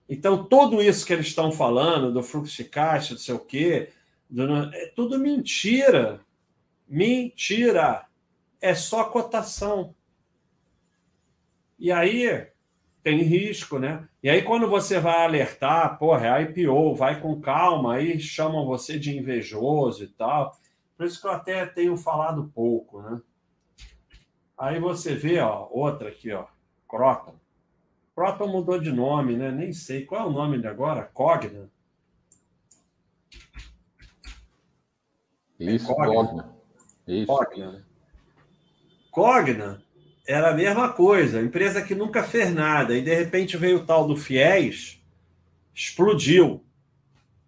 Então, 0.08 0.44
tudo 0.46 0.82
isso 0.82 1.06
que 1.06 1.14
eles 1.14 1.28
estão 1.28 1.52
falando, 1.52 2.14
do 2.14 2.22
fluxo 2.22 2.56
de 2.56 2.66
caixa, 2.66 3.14
não 3.14 3.20
sei 3.20 3.34
o 3.34 3.40
quê, 3.40 3.92
é 4.74 4.88
tudo 4.96 5.20
mentira. 5.20 6.22
Mentira. 6.88 8.06
É 8.62 8.74
só 8.74 9.06
cotação. 9.06 9.94
E 11.78 11.92
aí, 11.92 12.48
tem 13.04 13.22
risco, 13.22 13.78
né? 13.78 14.08
E 14.24 14.30
aí, 14.30 14.42
quando 14.42 14.68
você 14.68 15.00
vai 15.00 15.24
alertar, 15.24 16.00
porra, 16.00 16.40
é 16.40 16.42
IPO, 16.42 16.96
vai 16.96 17.22
com 17.22 17.40
calma, 17.40 17.96
aí 17.96 18.20
chamam 18.20 18.66
você 18.66 18.98
de 18.98 19.16
invejoso 19.16 20.04
e 20.04 20.08
tal. 20.08 20.58
Por 20.98 21.06
isso 21.06 21.22
que 21.22 21.28
eu 21.28 21.32
até 21.32 21.66
tenho 21.66 21.96
falado 21.98 22.52
pouco, 22.56 23.02
né? 23.02 23.22
Aí 24.58 24.80
você 24.80 25.14
vê, 25.14 25.40
ó, 25.40 25.68
outra 25.70 26.10
aqui, 26.10 26.32
ó, 26.32 26.46
Croton. 26.88 27.36
Croton 28.16 28.48
mudou 28.48 28.80
de 28.80 28.92
nome, 28.92 29.36
né? 29.36 29.52
Nem 29.52 29.74
sei. 29.74 30.06
Qual 30.06 30.22
é 30.22 30.26
o 30.26 30.32
nome 30.32 30.58
de 30.58 30.68
agora? 30.68 31.04
Cogna? 31.14 31.70
Isso, 35.60 35.92
é 35.92 35.96
Cogna. 35.96 36.14
Cogna. 36.14 36.56
Isso. 37.08 37.28
Cogna. 37.28 37.86
Cogna 39.12 39.86
era 40.28 40.50
a 40.50 40.54
mesma 40.54 40.92
coisa, 40.92 41.42
empresa 41.42 41.82
que 41.82 41.94
nunca 41.94 42.24
fez 42.24 42.54
nada, 42.54 42.96
e 42.96 43.02
de 43.02 43.14
repente 43.14 43.56
veio 43.58 43.78
o 43.78 43.86
tal 43.86 44.08
do 44.08 44.18
FIES, 44.18 45.00
explodiu. 45.74 46.66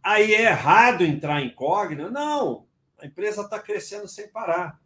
Aí 0.04 0.34
é 0.34 0.44
errado 0.44 1.04
entrar 1.04 1.42
em 1.42 1.50
Cogna? 1.50 2.10
Não, 2.10 2.66
a 3.00 3.06
empresa 3.06 3.42
está 3.42 3.60
crescendo 3.60 4.08
sem 4.08 4.28
parar. 4.28 4.80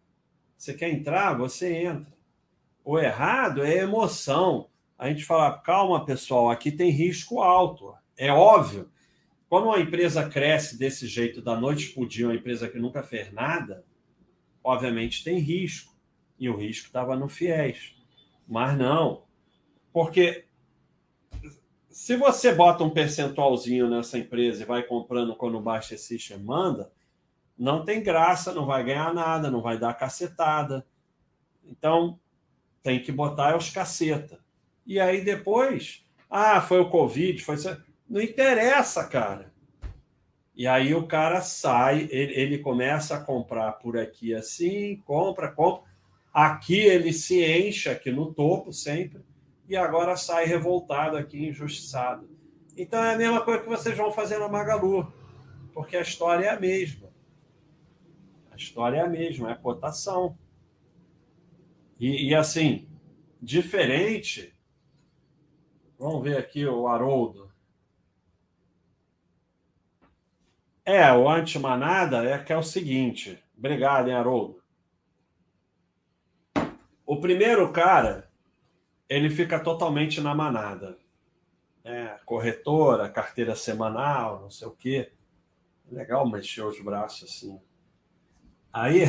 Você 0.58 0.74
quer 0.74 0.90
entrar? 0.90 1.38
Você 1.38 1.74
entra. 1.74 2.12
O 2.84 2.98
errado 2.98 3.64
é 3.64 3.78
emoção. 3.78 4.70
A 4.98 5.08
gente 5.10 5.26
fala, 5.26 5.58
calma, 5.58 6.06
pessoal, 6.06 6.50
aqui 6.50 6.72
tem 6.72 6.92
risco 6.92 7.42
alto. 7.42 7.94
É 8.18 8.32
óbvio. 8.32 8.90
Quando 9.52 9.66
uma 9.66 9.82
empresa 9.82 10.30
cresce 10.30 10.80
desse 10.80 11.06
jeito, 11.06 11.42
da 11.42 11.60
noite 11.60 11.90
para 11.90 12.04
o 12.04 12.08
dia, 12.08 12.26
uma 12.26 12.36
empresa 12.36 12.70
que 12.70 12.80
nunca 12.80 13.04
fez 13.04 13.34
nada, 13.34 13.84
obviamente 14.64 15.26
tem 15.26 15.40
risco 15.40 15.94
e 16.40 16.48
o 16.48 16.56
risco 16.56 16.88
estava 16.88 17.18
no 17.18 17.28
FIES. 17.28 17.94
Mas 18.48 18.78
não, 18.78 19.26
porque 19.92 20.46
se 21.90 22.16
você 22.16 22.56
bota 22.56 22.86
um 22.86 22.90
percentualzinho 22.90 23.90
nessa 23.90 24.18
empresa 24.18 24.64
e 24.64 24.66
vai 24.66 24.84
comprando 24.84 25.36
quando 25.36 25.58
o 25.58 25.62
Baixa 25.62 25.98
System 25.98 26.38
manda, 26.38 26.90
não 27.58 27.84
tem 27.84 28.02
graça, 28.02 28.54
não 28.54 28.66
vai 28.66 28.86
ganhar 28.86 29.14
nada, 29.14 29.52
não 29.52 29.62
vai 29.62 29.78
dar 29.78 29.96
cacetada. 29.96 30.88
Então, 31.66 32.18
tem 32.82 33.02
que 33.02 33.12
botar 33.12 33.58
os 33.58 33.70
caceta. 33.70 34.40
E 34.86 34.98
aí 34.98 35.20
depois, 35.20 36.06
ah, 36.30 36.62
foi 36.62 36.80
o 36.80 36.90
Covid, 36.90 37.44
foi. 37.44 37.58
Não 38.12 38.22
interessa, 38.22 39.08
cara. 39.08 39.54
E 40.54 40.68
aí 40.68 40.94
o 40.94 41.08
cara 41.08 41.40
sai, 41.40 42.10
ele, 42.12 42.34
ele 42.34 42.58
começa 42.58 43.16
a 43.16 43.24
comprar 43.24 43.72
por 43.72 43.98
aqui 43.98 44.36
assim, 44.36 44.98
compra, 45.06 45.50
compra. 45.50 45.90
Aqui 46.34 46.78
ele 46.78 47.14
se 47.14 47.42
enche, 47.42 47.88
aqui 47.88 48.12
no 48.12 48.34
topo 48.34 48.74
sempre, 48.74 49.22
e 49.66 49.78
agora 49.78 50.18
sai 50.18 50.44
revoltado 50.44 51.16
aqui, 51.16 51.48
injustiçado. 51.48 52.30
Então 52.76 53.02
é 53.02 53.14
a 53.14 53.18
mesma 53.18 53.46
coisa 53.46 53.64
que 53.64 53.70
vocês 53.70 53.96
vão 53.96 54.12
fazer 54.12 54.40
na 54.40 54.50
Magalu, 54.50 55.10
porque 55.74 55.96
a 55.96 56.02
história 56.02 56.48
é 56.48 56.50
a 56.50 56.60
mesma. 56.60 57.10
A 58.52 58.58
história 58.58 58.98
é 58.98 59.02
a 59.02 59.08
mesma, 59.08 59.52
é 59.52 59.54
a 59.54 59.58
cotação. 59.58 60.38
E, 61.98 62.28
e 62.28 62.36
assim, 62.36 62.90
diferente. 63.42 64.54
Vamos 65.98 66.22
ver 66.22 66.36
aqui 66.36 66.66
o 66.66 66.90
Haroldo. 66.90 67.51
É, 70.84 71.12
o 71.14 71.30
anti-manada 71.30 72.24
é 72.24 72.40
que 72.40 72.52
é 72.52 72.58
o 72.58 72.64
seguinte. 72.64 73.42
Obrigado, 73.56 74.08
hein, 74.08 74.16
Haroldo. 74.16 74.62
O 77.06 77.20
primeiro 77.20 77.72
cara, 77.72 78.32
ele 79.08 79.30
fica 79.30 79.60
totalmente 79.60 80.20
na 80.20 80.34
manada. 80.34 80.98
É, 81.84 82.18
corretora, 82.26 83.10
carteira 83.10 83.56
semanal, 83.56 84.42
não 84.42 84.50
sei 84.50 84.68
o 84.68 84.72
quê. 84.72 85.12
Legal 85.92 86.28
mexer 86.28 86.64
os 86.64 86.80
braços 86.82 87.30
assim. 87.30 87.60
Aí, 88.74 89.04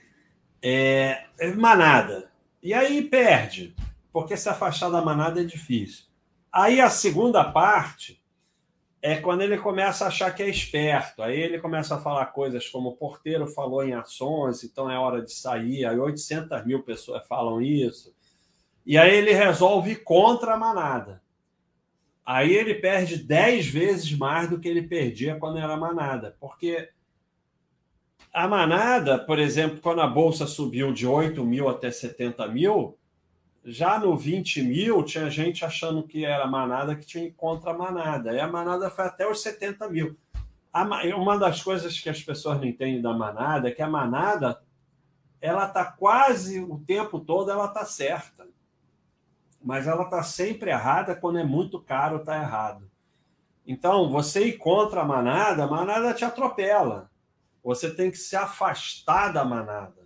é, 0.62 1.26
é 1.38 1.52
manada. 1.54 2.30
E 2.62 2.72
aí 2.72 3.02
perde, 3.02 3.74
porque 4.12 4.36
se 4.36 4.48
afastar 4.48 4.88
da 4.88 5.02
manada 5.02 5.40
é 5.40 5.44
difícil. 5.44 6.04
Aí 6.50 6.80
a 6.80 6.88
segunda 6.88 7.42
parte 7.42 8.21
é 9.02 9.16
quando 9.16 9.42
ele 9.42 9.58
começa 9.58 10.04
a 10.04 10.08
achar 10.08 10.32
que 10.32 10.44
é 10.44 10.48
esperto. 10.48 11.22
Aí 11.24 11.36
ele 11.38 11.58
começa 11.58 11.96
a 11.96 11.98
falar 11.98 12.26
coisas 12.26 12.68
como 12.68 12.90
o 12.90 12.96
porteiro 12.96 13.48
falou 13.48 13.84
em 13.84 13.92
ações, 13.92 14.62
então 14.62 14.88
é 14.88 14.96
hora 14.96 15.20
de 15.20 15.32
sair. 15.32 15.84
Aí 15.84 15.98
800 15.98 16.64
mil 16.64 16.84
pessoas 16.84 17.26
falam 17.26 17.60
isso. 17.60 18.14
E 18.86 18.96
aí 18.96 19.12
ele 19.16 19.32
resolve 19.32 19.90
ir 19.90 20.04
contra 20.04 20.54
a 20.54 20.56
manada. 20.56 21.20
Aí 22.24 22.54
ele 22.54 22.76
perde 22.76 23.16
10 23.16 23.66
vezes 23.66 24.16
mais 24.16 24.48
do 24.48 24.60
que 24.60 24.68
ele 24.68 24.82
perdia 24.82 25.34
quando 25.34 25.58
era 25.58 25.76
manada. 25.76 26.36
Porque 26.38 26.88
a 28.32 28.46
manada, 28.46 29.18
por 29.18 29.40
exemplo, 29.40 29.80
quando 29.80 30.00
a 30.00 30.06
bolsa 30.06 30.46
subiu 30.46 30.92
de 30.92 31.08
8 31.08 31.44
mil 31.44 31.68
até 31.68 31.90
70 31.90 32.46
mil, 32.46 32.96
já 33.64 33.98
no 33.98 34.16
20 34.16 34.62
mil 34.62 35.04
tinha 35.04 35.30
gente 35.30 35.64
achando 35.64 36.02
que 36.02 36.24
era 36.24 36.46
manada 36.46 36.96
que 36.96 37.06
tinha 37.06 37.32
contra 37.32 37.72
manada. 37.72 38.32
E 38.32 38.40
a 38.40 38.48
manada 38.48 38.90
foi 38.90 39.04
até 39.04 39.26
os 39.26 39.40
70 39.40 39.88
mil. 39.88 40.16
Uma 41.16 41.38
das 41.38 41.62
coisas 41.62 41.98
que 41.98 42.08
as 42.08 42.22
pessoas 42.22 42.58
não 42.58 42.64
entendem 42.64 43.00
da 43.00 43.12
manada 43.12 43.68
é 43.68 43.72
que 43.72 43.82
a 43.82 43.88
manada 43.88 44.60
ela 45.40 45.66
está 45.66 45.84
quase 45.84 46.60
o 46.60 46.78
tempo 46.86 47.20
todo 47.20 47.50
ela 47.50 47.66
está 47.66 47.84
certa. 47.84 48.46
Mas 49.62 49.86
ela 49.86 50.04
está 50.04 50.22
sempre 50.22 50.70
errada 50.70 51.14
quando 51.14 51.38
é 51.38 51.44
muito 51.44 51.80
caro, 51.80 52.16
está 52.16 52.36
errado. 52.36 52.90
Então, 53.64 54.10
você 54.10 54.46
ir 54.46 54.58
contra 54.58 55.02
a 55.02 55.04
manada, 55.04 55.62
a 55.62 55.68
manada 55.68 56.12
te 56.14 56.24
atropela. 56.24 57.08
Você 57.62 57.94
tem 57.94 58.10
que 58.10 58.16
se 58.16 58.34
afastar 58.34 59.32
da 59.32 59.44
manada. 59.44 60.02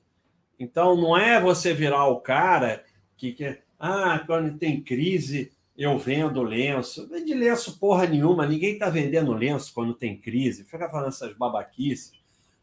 Então, 0.58 0.94
não 0.94 1.16
é 1.16 1.40
você 1.40 1.72
virar 1.72 2.06
o 2.06 2.20
cara 2.20 2.84
que 3.16 3.32
quer. 3.32 3.64
Ah, 3.78 4.22
quando 4.26 4.58
tem 4.58 4.80
crise, 4.80 5.52
eu 5.76 5.98
vendo 5.98 6.42
lenço. 6.42 7.08
Não 7.10 7.22
de 7.22 7.34
lenço 7.34 7.78
porra 7.78 8.06
nenhuma. 8.06 8.46
Ninguém 8.46 8.74
está 8.74 8.88
vendendo 8.88 9.32
lenço 9.32 9.72
quando 9.74 9.94
tem 9.94 10.16
crise. 10.16 10.64
Fica 10.64 10.88
falando 10.88 11.08
essas 11.08 11.36
babaquices. 11.36 12.12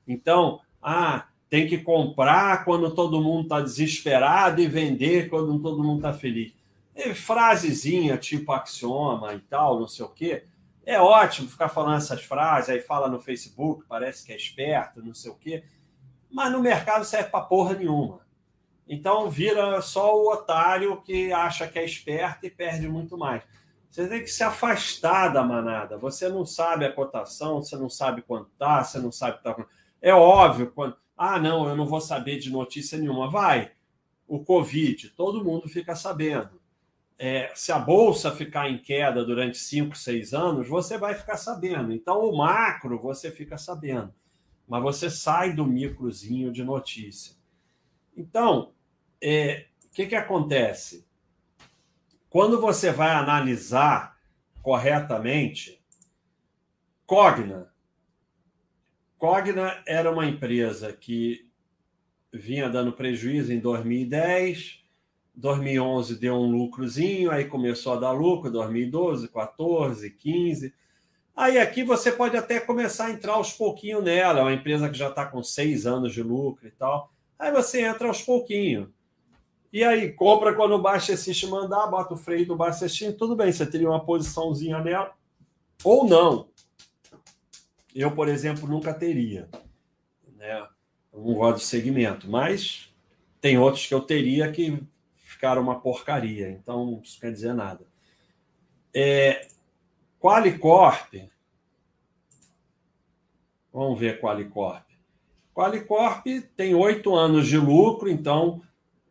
Então, 0.08 0.60
ah, 0.82 1.28
tem 1.50 1.68
que 1.68 1.78
comprar 1.78 2.66
quando 2.66 2.94
todo 2.94 3.22
mundo 3.22 3.44
está 3.44 3.62
desesperado 3.62 4.60
e 4.60 4.68
vender 4.68 5.30
quando 5.30 5.60
todo 5.60 5.84
mundo 5.84 5.98
está 5.98 6.12
feliz. 6.12 6.52
E 6.96 7.14
frasezinha 7.14 8.18
tipo 8.18 8.52
axioma 8.52 9.34
e 9.34 9.40
tal, 9.40 9.80
não 9.80 9.88
sei 9.88 10.06
o 10.06 10.10
quê. 10.10 10.46
É 10.86 11.00
ótimo 11.00 11.48
ficar 11.48 11.70
falando 11.70 11.98
essas 11.98 12.24
frases, 12.24 12.70
aí 12.70 12.82
fala 12.82 13.08
no 13.08 13.20
Facebook, 13.20 13.86
parece 13.88 14.26
que 14.26 14.34
é 14.34 14.36
esperto, 14.36 15.02
não 15.02 15.14
sei 15.14 15.32
o 15.32 15.36
quê. 15.36 15.64
Mas 16.30 16.52
no 16.52 16.60
mercado 16.60 17.06
serve 17.06 17.30
para 17.30 17.46
porra 17.46 17.76
nenhuma. 17.76 18.23
Então 18.88 19.30
vira 19.30 19.82
só 19.82 20.16
o 20.16 20.32
otário 20.32 21.02
que 21.02 21.32
acha 21.32 21.68
que 21.68 21.80
é 21.80 21.86
esperto 21.86 22.46
e 22.46 22.50
perde 22.50 22.88
muito 22.88 23.18
mais. 23.18 23.44
Você 23.90 24.08
tem 24.08 24.22
que 24.22 24.28
se 24.28 24.44
afastar 24.44 25.30
da 25.30 25.44
manada. 25.44 25.98
Você 25.98 26.28
não 26.28 26.46
sabe 26.46 26.86
a 26.86 26.92
cotação, 26.92 27.62
você 27.62 27.76
não 27.78 27.90
sabe 27.90 28.22
quanto 28.22 28.50
está, 28.52 28.84
você 28.84 29.00
não 29.00 29.12
sabe 29.12 29.42
tá... 29.44 29.56
É 30.02 30.14
óbvio 30.14 30.72
quando. 30.72 30.96
Ah, 31.16 31.40
não, 31.40 31.68
eu 31.70 31.76
não 31.76 31.86
vou 31.86 32.02
saber 32.02 32.40
de 32.40 32.52
notícia 32.52 32.98
nenhuma. 32.98 33.30
Vai. 33.30 33.72
O 34.28 34.44
Covid, 34.44 35.10
todo 35.10 35.44
mundo 35.44 35.70
fica 35.70 35.96
sabendo 35.96 36.64
é, 37.18 37.52
se 37.56 37.72
a 37.72 37.80
bolsa 37.80 38.32
ficar 38.32 38.70
em 38.70 38.78
queda 38.78 39.24
durante 39.24 39.58
5, 39.58 39.96
6 39.96 40.34
anos, 40.34 40.68
você 40.68 40.98
vai 40.98 41.14
ficar 41.14 41.38
sabendo. 41.38 41.94
Então, 41.94 42.20
o 42.20 42.38
macro 42.38 43.00
você 43.00 43.32
fica 43.32 43.58
sabendo, 43.58 44.14
mas 44.68 44.84
você 44.84 45.10
sai 45.10 45.54
do 45.54 45.66
microzinho 45.66 46.52
de 46.52 46.64
notícia. 46.64 47.36
Então, 48.16 48.74
é, 49.22 49.68
o 49.86 49.90
que, 49.90 50.06
que 50.06 50.16
acontece? 50.16 51.06
Quando 52.30 52.60
você 52.60 52.92
vai 52.92 53.12
analisar 53.12 54.18
corretamente, 54.62 55.84
Cogna. 57.06 57.72
Cogna 59.18 59.84
era 59.86 60.12
uma 60.12 60.26
empresa 60.26 60.92
que 60.94 61.48
vinha 62.32 62.70
dando 62.70 62.94
prejuízo 62.94 63.54
em 63.54 63.60
2010, 63.60 64.84
2011 65.36 66.20
deu 66.20 66.36
um 66.36 66.52
lucrozinho, 66.52 67.32
aí 67.32 67.46
começou 67.46 67.94
a 67.94 68.00
dar 68.00 68.12
lucro, 68.12 68.52
2012, 68.52 69.28
14, 69.28 70.10
15. 70.10 70.74
Aí 71.36 71.58
aqui 71.58 71.84
você 71.84 72.12
pode 72.12 72.38
até 72.38 72.60
começar 72.60 73.08
a 73.08 73.12
entrar 73.12 73.34
aos 73.34 73.54
pouquinhos 73.54 74.04
nela, 74.04 74.40
é 74.40 74.44
uma 74.44 74.54
empresa 74.54 74.90
que 74.90 74.98
já 74.98 75.10
está 75.10 75.26
com 75.26 75.44
seis 75.44 75.86
anos 75.86 76.14
de 76.14 76.24
lucro 76.24 76.68
e 76.68 76.72
tal. 76.72 77.13
Aí 77.38 77.52
você 77.52 77.82
entra 77.82 78.08
aos 78.08 78.22
pouquinhos. 78.22 78.90
E 79.72 79.84
aí, 79.84 80.14
compra 80.14 80.54
quando 80.54 80.76
o 80.76 80.82
Baixa 80.82 81.18
System 81.18 81.50
mandar, 81.50 81.88
bota 81.88 82.14
o 82.14 82.18
freio 82.18 82.46
do 82.46 82.56
Baixa 82.56 82.88
System, 82.88 83.12
tudo 83.12 83.36
bem, 83.36 83.52
você 83.52 83.66
teria 83.66 83.90
uma 83.90 84.06
posiçãozinha 84.06 84.80
nela. 84.80 85.14
Ou 85.84 86.08
não. 86.08 86.48
Eu, 87.96 88.12
por 88.12 88.30
exemplo, 88.30 88.68
nunca 88.68 88.94
teria. 88.94 89.50
Né? 90.36 90.68
Eu 91.12 91.22
não 91.22 91.54
de 91.54 91.64
segmento, 91.64 92.30
mas 92.30 92.94
tem 93.42 93.58
outros 93.58 93.88
que 93.88 93.94
eu 93.94 94.02
teria 94.02 94.52
que 94.52 94.82
ficaram 95.16 95.62
uma 95.62 95.80
porcaria. 95.80 96.50
Então, 96.50 97.02
isso 97.04 97.20
quer 97.20 97.32
dizer 97.32 97.54
nada. 97.54 97.86
É, 98.94 99.48
Qualicorp. 100.20 101.16
Vamos 103.74 104.00
ver 104.00 104.22
Qualicorp. 104.22 104.93
Qualicorp 105.54 106.26
tem 106.56 106.74
oito 106.74 107.14
anos 107.16 107.48
de 107.48 107.58
lucro, 107.58 108.10
então 108.10 108.62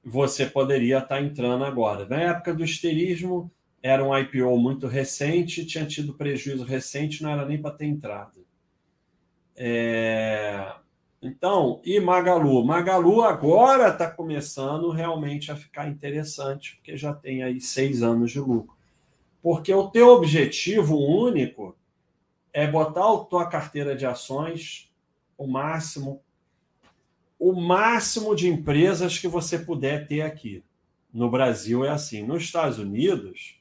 você 0.05 0.45
poderia 0.45 0.99
estar 0.99 1.23
entrando 1.23 1.65
agora. 1.65 2.07
Na 2.07 2.21
época 2.21 2.53
do 2.53 2.65
esterismo, 2.65 3.51
era 3.83 4.05
um 4.05 4.17
IPO 4.17 4.57
muito 4.59 4.87
recente, 4.87 5.65
tinha 5.65 5.87
tido 5.87 6.15
prejuízo 6.15 6.65
recente, 6.65 7.23
não 7.23 7.31
era 7.31 7.45
nem 7.45 7.61
para 7.61 7.75
ter 7.75 7.87
entrado. 7.87 8.45
É... 9.57 10.73
Então, 11.21 11.81
e 11.85 12.01
Magalu? 12.01 12.65
Magalu 12.65 13.23
agora 13.23 13.91
está 13.91 14.11
começando 14.11 14.91
realmente 14.91 15.53
a 15.53 15.57
ficar 15.57 15.89
interessante, 15.89 16.75
porque 16.77 16.97
já 16.97 17.15
tem 17.15 17.45
aí 17.45 17.61
seis 17.61 18.03
anos 18.03 18.33
de 18.33 18.41
lucro. 18.41 18.77
Porque 19.41 19.73
o 19.73 19.89
teu 19.89 20.09
objetivo 20.09 20.97
único 20.97 21.77
é 22.53 22.67
botar 22.67 23.13
a 23.13 23.19
tua 23.19 23.47
carteira 23.47 23.95
de 23.95 24.05
ações 24.05 24.91
o 25.39 25.47
máximo 25.47 26.21
o 27.45 27.53
máximo 27.61 28.37
de 28.37 28.49
empresas 28.49 29.19
que 29.19 29.27
você 29.27 29.59
puder 29.59 30.07
ter 30.07 30.21
aqui. 30.21 30.63
No 31.13 31.29
Brasil 31.29 31.85
é 31.85 31.89
assim. 31.89 32.23
Nos 32.23 32.45
Estados 32.45 32.79
Unidos, 32.79 33.61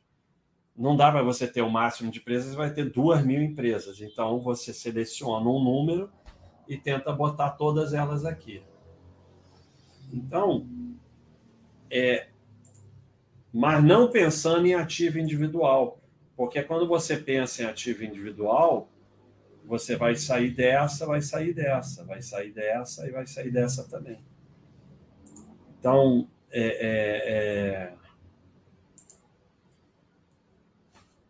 não 0.78 0.96
dá 0.96 1.12
para 1.12 1.24
você 1.24 1.48
ter 1.48 1.64
o 1.64 1.70
máximo 1.70 2.12
de 2.12 2.20
empresas, 2.20 2.54
vai 2.54 2.72
ter 2.72 2.92
duas 2.92 3.26
mil 3.26 3.42
empresas. 3.42 4.00
Então, 4.00 4.40
você 4.40 4.72
seleciona 4.72 5.50
um 5.50 5.64
número 5.64 6.12
e 6.68 6.78
tenta 6.78 7.12
botar 7.12 7.50
todas 7.54 7.92
elas 7.92 8.24
aqui. 8.24 8.62
Então, 10.14 10.70
é, 11.90 12.28
mas 13.52 13.84
não 13.84 14.12
pensando 14.12 14.68
em 14.68 14.76
ativo 14.76 15.18
individual, 15.18 16.00
porque 16.38 16.62
quando 16.62 16.88
você 16.88 17.18
pensa 17.18 17.64
em 17.64 17.66
ativo 17.66 18.04
individual, 18.04 18.92
você 19.66 19.95
vai 19.95 20.16
sair 20.16 20.51
dessa, 20.51 21.05
vai 21.05 21.22
sair 21.22 21.53
dessa, 21.53 22.03
vai 22.03 22.22
sair 22.22 22.51
dessa 22.51 23.07
e 23.07 23.12
vai 23.12 23.26
sair 23.26 23.51
dessa 23.51 23.88
também. 23.88 24.20
Então, 25.80 26.30
é, 26.51 27.93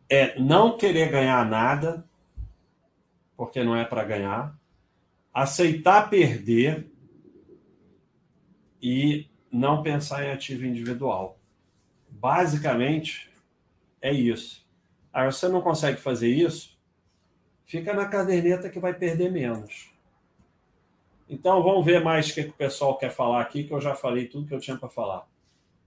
é, 0.09 0.23
é 0.33 0.39
não 0.39 0.77
querer 0.77 1.09
ganhar 1.09 1.45
nada, 1.45 2.03
porque 3.37 3.63
não 3.63 3.75
é 3.75 3.85
para 3.85 4.03
ganhar, 4.03 4.59
aceitar 5.33 6.09
perder 6.09 6.91
e 8.81 9.29
não 9.51 9.83
pensar 9.83 10.25
em 10.25 10.31
ativo 10.31 10.65
individual. 10.65 11.39
Basicamente, 12.09 13.31
é 14.01 14.11
isso. 14.11 14.67
Aí 15.13 15.25
você 15.25 15.47
não 15.47 15.61
consegue 15.61 15.99
fazer 15.99 16.29
isso, 16.29 16.70
fica 17.71 17.93
na 17.93 18.05
caderneta 18.05 18.69
que 18.69 18.79
vai 18.81 18.93
perder 18.93 19.31
menos. 19.31 19.89
Então, 21.29 21.63
vamos 21.63 21.85
ver 21.85 22.03
mais 22.03 22.29
o 22.29 22.33
que, 22.33 22.41
o 22.41 22.51
pessoal 22.51 22.97
quer 22.97 23.09
falar 23.09 23.39
aqui, 23.39 23.63
que 23.63 23.73
eu 23.73 23.79
já 23.79 23.95
falei 23.95 24.27
tudo 24.27 24.45
que 24.45 24.53
eu 24.53 24.59
tinha 24.59 24.75
para 24.75 24.89
falar. 24.89 25.25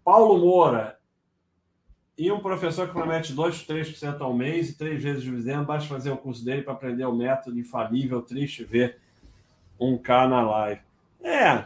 Paulo 0.02 0.38
Moura. 0.38 0.98
E 2.16 2.32
um 2.32 2.40
professor 2.40 2.86
que 2.86 2.94
promete 2.94 3.34
2, 3.34 3.66
3% 3.66 4.20
ao 4.20 4.32
mês 4.32 4.70
e 4.70 4.78
três 4.78 5.02
vezes 5.02 5.22
dividendo, 5.22 5.66
basta 5.66 5.86
fazer 5.86 6.10
o 6.10 6.16
curso 6.16 6.42
dele 6.42 6.62
para 6.62 6.72
aprender 6.72 7.04
o 7.04 7.14
método 7.14 7.58
infalível, 7.58 8.22
triste 8.22 8.64
ver 8.64 8.98
um 9.78 9.98
K 9.98 10.26
na 10.26 10.40
live. 10.40 10.80
É, 11.22 11.64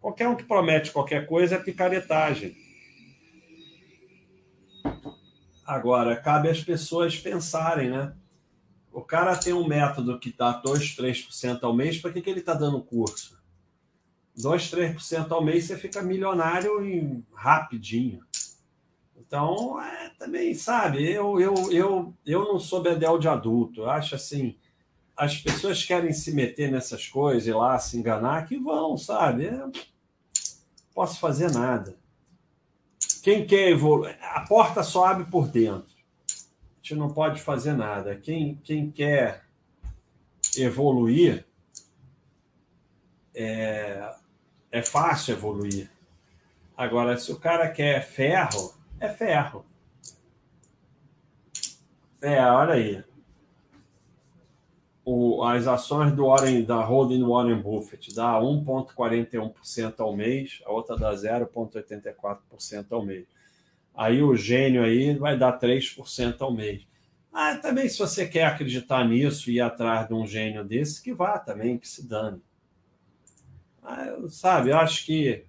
Qualquer 0.00 0.28
um 0.28 0.36
que 0.36 0.44
promete 0.44 0.92
qualquer 0.92 1.26
coisa 1.26 1.56
é 1.56 1.58
picaretagem. 1.58 2.56
Agora, 5.66 6.14
cabe 6.14 6.48
às 6.48 6.62
pessoas 6.62 7.18
pensarem, 7.18 7.90
né? 7.90 8.14
O 8.92 9.02
cara 9.02 9.36
tem 9.36 9.52
um 9.52 9.66
método 9.66 10.18
que 10.18 10.32
dá 10.32 10.52
2, 10.52 10.96
3% 10.96 11.58
ao 11.62 11.74
mês, 11.74 11.98
para 11.98 12.12
que, 12.12 12.22
que 12.22 12.30
ele 12.30 12.40
está 12.40 12.54
dando 12.54 12.82
curso? 12.82 13.36
2, 14.36 14.70
3% 14.70 15.30
ao 15.32 15.44
mês 15.44 15.64
você 15.64 15.76
fica 15.76 16.00
milionário 16.02 16.84
em 16.84 17.24
rapidinho. 17.34 18.24
Então, 19.16 19.80
é, 19.82 20.10
também, 20.18 20.54
sabe, 20.54 21.02
eu, 21.02 21.40
eu, 21.40 21.54
eu, 21.72 22.14
eu 22.24 22.44
não 22.44 22.60
sou 22.60 22.80
bedel 22.80 23.18
de 23.18 23.26
adulto. 23.26 23.82
Eu 23.82 23.90
acho 23.90 24.14
assim, 24.14 24.56
as 25.16 25.36
pessoas 25.36 25.82
querem 25.82 26.12
se 26.12 26.32
meter 26.32 26.70
nessas 26.70 27.08
coisas 27.08 27.48
e 27.48 27.52
lá 27.52 27.76
se 27.78 27.98
enganar, 27.98 28.46
que 28.46 28.56
vão, 28.56 28.96
sabe? 28.96 29.46
Eu 29.46 29.72
posso 30.94 31.18
fazer 31.18 31.50
nada. 31.50 31.98
Quem 33.26 33.44
quer 33.44 33.70
evoluir, 33.70 34.16
a 34.22 34.42
porta 34.42 34.84
só 34.84 35.06
abre 35.06 35.24
por 35.24 35.48
dentro. 35.48 35.92
A 36.30 36.76
gente 36.80 36.94
não 36.94 37.12
pode 37.12 37.42
fazer 37.42 37.72
nada. 37.72 38.14
Quem, 38.14 38.54
quem 38.62 38.88
quer 38.88 39.42
evoluir, 40.56 41.44
é, 43.34 44.14
é 44.70 44.80
fácil 44.80 45.34
evoluir. 45.34 45.90
Agora, 46.76 47.18
se 47.18 47.32
o 47.32 47.36
cara 47.36 47.68
quer 47.68 48.00
ferro, 48.06 48.72
é 49.00 49.08
ferro. 49.08 49.66
É, 52.22 52.40
olha 52.42 52.74
aí 52.74 53.04
o, 55.08 55.44
as 55.44 55.68
ações 55.68 56.12
do 56.12 56.26
Warren, 56.26 56.64
da 56.64 56.84
holding 56.84 57.22
Warren 57.22 57.62
Buffett 57.62 58.12
dá 58.12 58.40
1,41% 58.40 60.00
ao 60.00 60.16
mês, 60.16 60.60
a 60.66 60.72
outra 60.72 60.96
dá 60.96 61.14
0,84% 61.14 62.86
ao 62.90 63.06
mês. 63.06 63.24
Aí 63.94 64.20
o 64.20 64.34
gênio 64.34 64.82
aí 64.82 65.14
vai 65.14 65.38
dar 65.38 65.60
3% 65.60 66.40
ao 66.40 66.52
mês. 66.52 66.84
Ah, 67.32 67.54
também 67.54 67.88
se 67.88 68.00
você 68.00 68.26
quer 68.26 68.46
acreditar 68.46 69.06
nisso 69.06 69.48
e 69.48 69.54
ir 69.54 69.60
atrás 69.60 70.08
de 70.08 70.14
um 70.14 70.26
gênio 70.26 70.64
desse, 70.64 71.00
que 71.00 71.14
vá 71.14 71.38
também, 71.38 71.78
que 71.78 71.86
se 71.86 72.04
dane. 72.04 72.42
Ah, 73.84 74.12
sabe, 74.28 74.70
eu 74.70 74.76
acho 74.76 75.06
que 75.06 75.44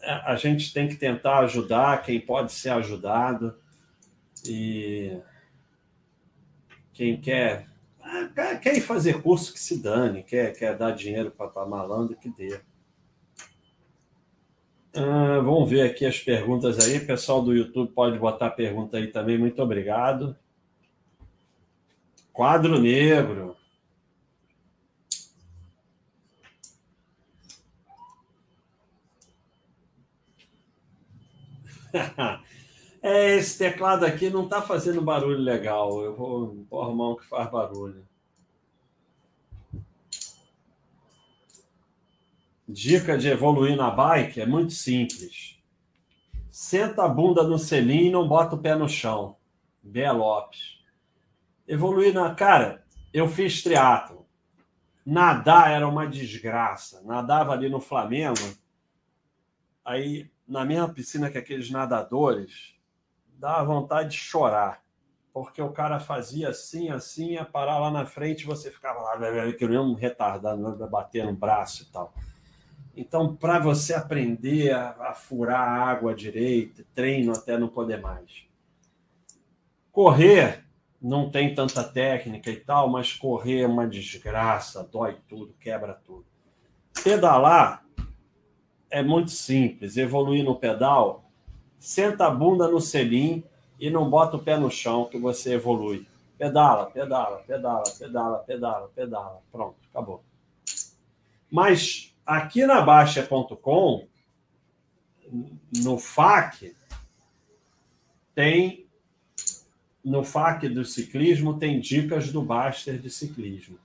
a 0.00 0.36
gente 0.36 0.72
tem 0.72 0.86
que 0.86 0.94
tentar 0.94 1.40
ajudar 1.40 2.02
quem 2.02 2.20
pode 2.20 2.52
ser 2.52 2.70
ajudado 2.70 3.58
e 4.46 5.18
quem 6.92 7.20
quer 7.20 7.71
quer 8.60 8.76
ir 8.76 8.80
fazer 8.80 9.22
curso 9.22 9.52
que 9.52 9.60
se 9.60 9.82
dane, 9.82 10.22
quer, 10.22 10.52
quer 10.56 10.76
dar 10.76 10.92
dinheiro 10.92 11.30
para 11.30 11.66
malandro 11.66 12.16
que 12.16 12.28
dê. 12.28 12.60
Ah, 14.94 15.40
vamos 15.42 15.70
ver 15.70 15.82
aqui 15.82 16.04
as 16.04 16.18
perguntas 16.18 16.78
aí. 16.86 17.00
Pessoal 17.00 17.42
do 17.42 17.54
YouTube 17.54 17.92
pode 17.92 18.18
botar 18.18 18.50
pergunta 18.50 18.98
aí 18.98 19.06
também. 19.06 19.38
Muito 19.38 19.62
obrigado. 19.62 20.36
Quadro 22.32 22.78
negro. 22.78 23.56
É, 33.02 33.34
esse 33.36 33.58
teclado 33.58 34.06
aqui 34.06 34.30
não 34.30 34.44
está 34.44 34.62
fazendo 34.62 35.02
barulho 35.02 35.38
legal. 35.38 36.00
Eu 36.04 36.14
vou, 36.14 36.64
vou 36.70 36.82
arrumar 36.82 37.10
um 37.10 37.16
que 37.16 37.26
faz 37.26 37.50
barulho. 37.50 38.06
Dica 42.68 43.18
de 43.18 43.28
evoluir 43.28 43.76
na 43.76 43.90
bike 43.90 44.40
é 44.40 44.46
muito 44.46 44.72
simples. 44.72 45.60
Senta 46.48 47.04
a 47.04 47.08
bunda 47.08 47.42
no 47.42 47.58
selim 47.58 48.06
e 48.06 48.10
não 48.10 48.28
bota 48.28 48.54
o 48.54 48.58
pé 48.58 48.76
no 48.76 48.88
chão. 48.88 49.36
Bea 49.82 50.12
Lopes. 50.12 50.78
Evoluir 51.66 52.14
na. 52.14 52.32
Cara, 52.36 52.84
eu 53.12 53.28
fiz 53.28 53.62
triatlo. 53.64 54.24
Nadar 55.04 55.72
era 55.72 55.88
uma 55.88 56.06
desgraça. 56.06 57.02
Nadava 57.02 57.52
ali 57.52 57.68
no 57.68 57.80
Flamengo. 57.80 58.38
Aí, 59.84 60.30
na 60.46 60.64
mesma 60.64 60.88
piscina 60.88 61.28
que 61.28 61.38
aqueles 61.38 61.68
nadadores, 61.68 62.76
dá 63.42 63.60
vontade 63.64 64.10
de 64.10 64.16
chorar. 64.18 64.80
Porque 65.34 65.60
o 65.60 65.72
cara 65.72 65.98
fazia 65.98 66.50
assim, 66.50 66.90
assim, 66.90 67.32
ia 67.32 67.44
parar 67.44 67.80
lá 67.80 67.90
na 67.90 68.06
frente, 68.06 68.46
você 68.46 68.70
ficava 68.70 69.00
lá, 69.00 69.52
querendo 69.52 69.90
um 69.90 69.94
retardado, 69.94 70.62
né, 70.62 70.86
bater 70.86 71.26
no 71.26 71.32
braço 71.32 71.82
e 71.82 71.86
tal. 71.86 72.14
Então, 72.96 73.34
para 73.34 73.58
você 73.58 73.94
aprender 73.94 74.70
a, 74.72 74.90
a, 75.08 75.14
furar 75.14 75.60
a 75.60 75.90
água 75.90 76.14
direito, 76.14 76.84
treino 76.94 77.32
até 77.32 77.58
não 77.58 77.66
poder 77.66 78.00
mais. 78.00 78.46
Correr 79.90 80.64
não 81.00 81.28
tem 81.28 81.52
tanta 81.52 81.82
técnica 81.82 82.48
e 82.48 82.60
tal, 82.60 82.88
mas 82.88 83.12
correr 83.12 83.62
é 83.62 83.66
uma 83.66 83.88
desgraça, 83.88 84.84
dói 84.84 85.18
tudo, 85.26 85.52
quebra 85.58 85.94
tudo. 85.94 86.26
Pedalar 87.02 87.84
é 88.88 89.02
muito 89.02 89.32
simples, 89.32 89.96
evoluir 89.96 90.44
no 90.44 90.54
pedal 90.54 91.31
senta 91.82 92.28
a 92.28 92.30
bunda 92.30 92.68
no 92.68 92.80
selim 92.80 93.42
e 93.78 93.90
não 93.90 94.08
bota 94.08 94.36
o 94.36 94.42
pé 94.42 94.56
no 94.56 94.70
chão 94.70 95.06
que 95.06 95.18
você 95.18 95.54
evolui. 95.54 96.06
Pedala, 96.38 96.86
pedala, 96.86 97.38
pedala, 97.38 97.82
pedala, 97.98 98.38
pedala, 98.38 98.88
pedala. 98.94 99.42
Pronto, 99.50 99.74
acabou. 99.90 100.22
Mas 101.50 102.14
aqui 102.24 102.64
na 102.64 102.80
Baixa.com, 102.80 104.06
no 105.76 105.98
FAQ, 105.98 106.76
tem. 108.32 108.86
No 110.04 110.22
FAQ 110.24 110.68
do 110.68 110.84
ciclismo, 110.84 111.58
tem 111.58 111.80
dicas 111.80 112.30
do 112.30 112.42
Baster 112.42 112.98
de 112.98 113.10
ciclismo. 113.10 113.76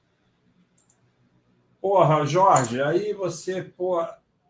Porra, 1.81 2.25
Jorge, 2.25 2.79
aí 2.81 3.13
você, 3.13 3.63
pô, 3.63 4.03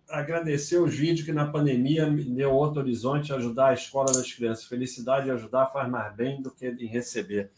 agradecer 0.10 0.78
os 0.78 0.96
vídeos 0.96 1.26
que 1.26 1.34
na 1.34 1.48
pandemia 1.48 2.10
me 2.10 2.24
deu 2.24 2.52
outro 2.54 2.80
horizonte 2.80 3.34
ajudar 3.34 3.70
a 3.70 3.74
escola 3.74 4.08
das 4.08 4.32
crianças. 4.32 4.66
Felicidade 4.66 5.30
ajudar 5.30 5.68
faz 5.68 5.90
mais 5.90 6.16
bem 6.16 6.42
do 6.42 6.52
que 6.52 6.68
em 6.68 6.88
receber. 6.88 7.52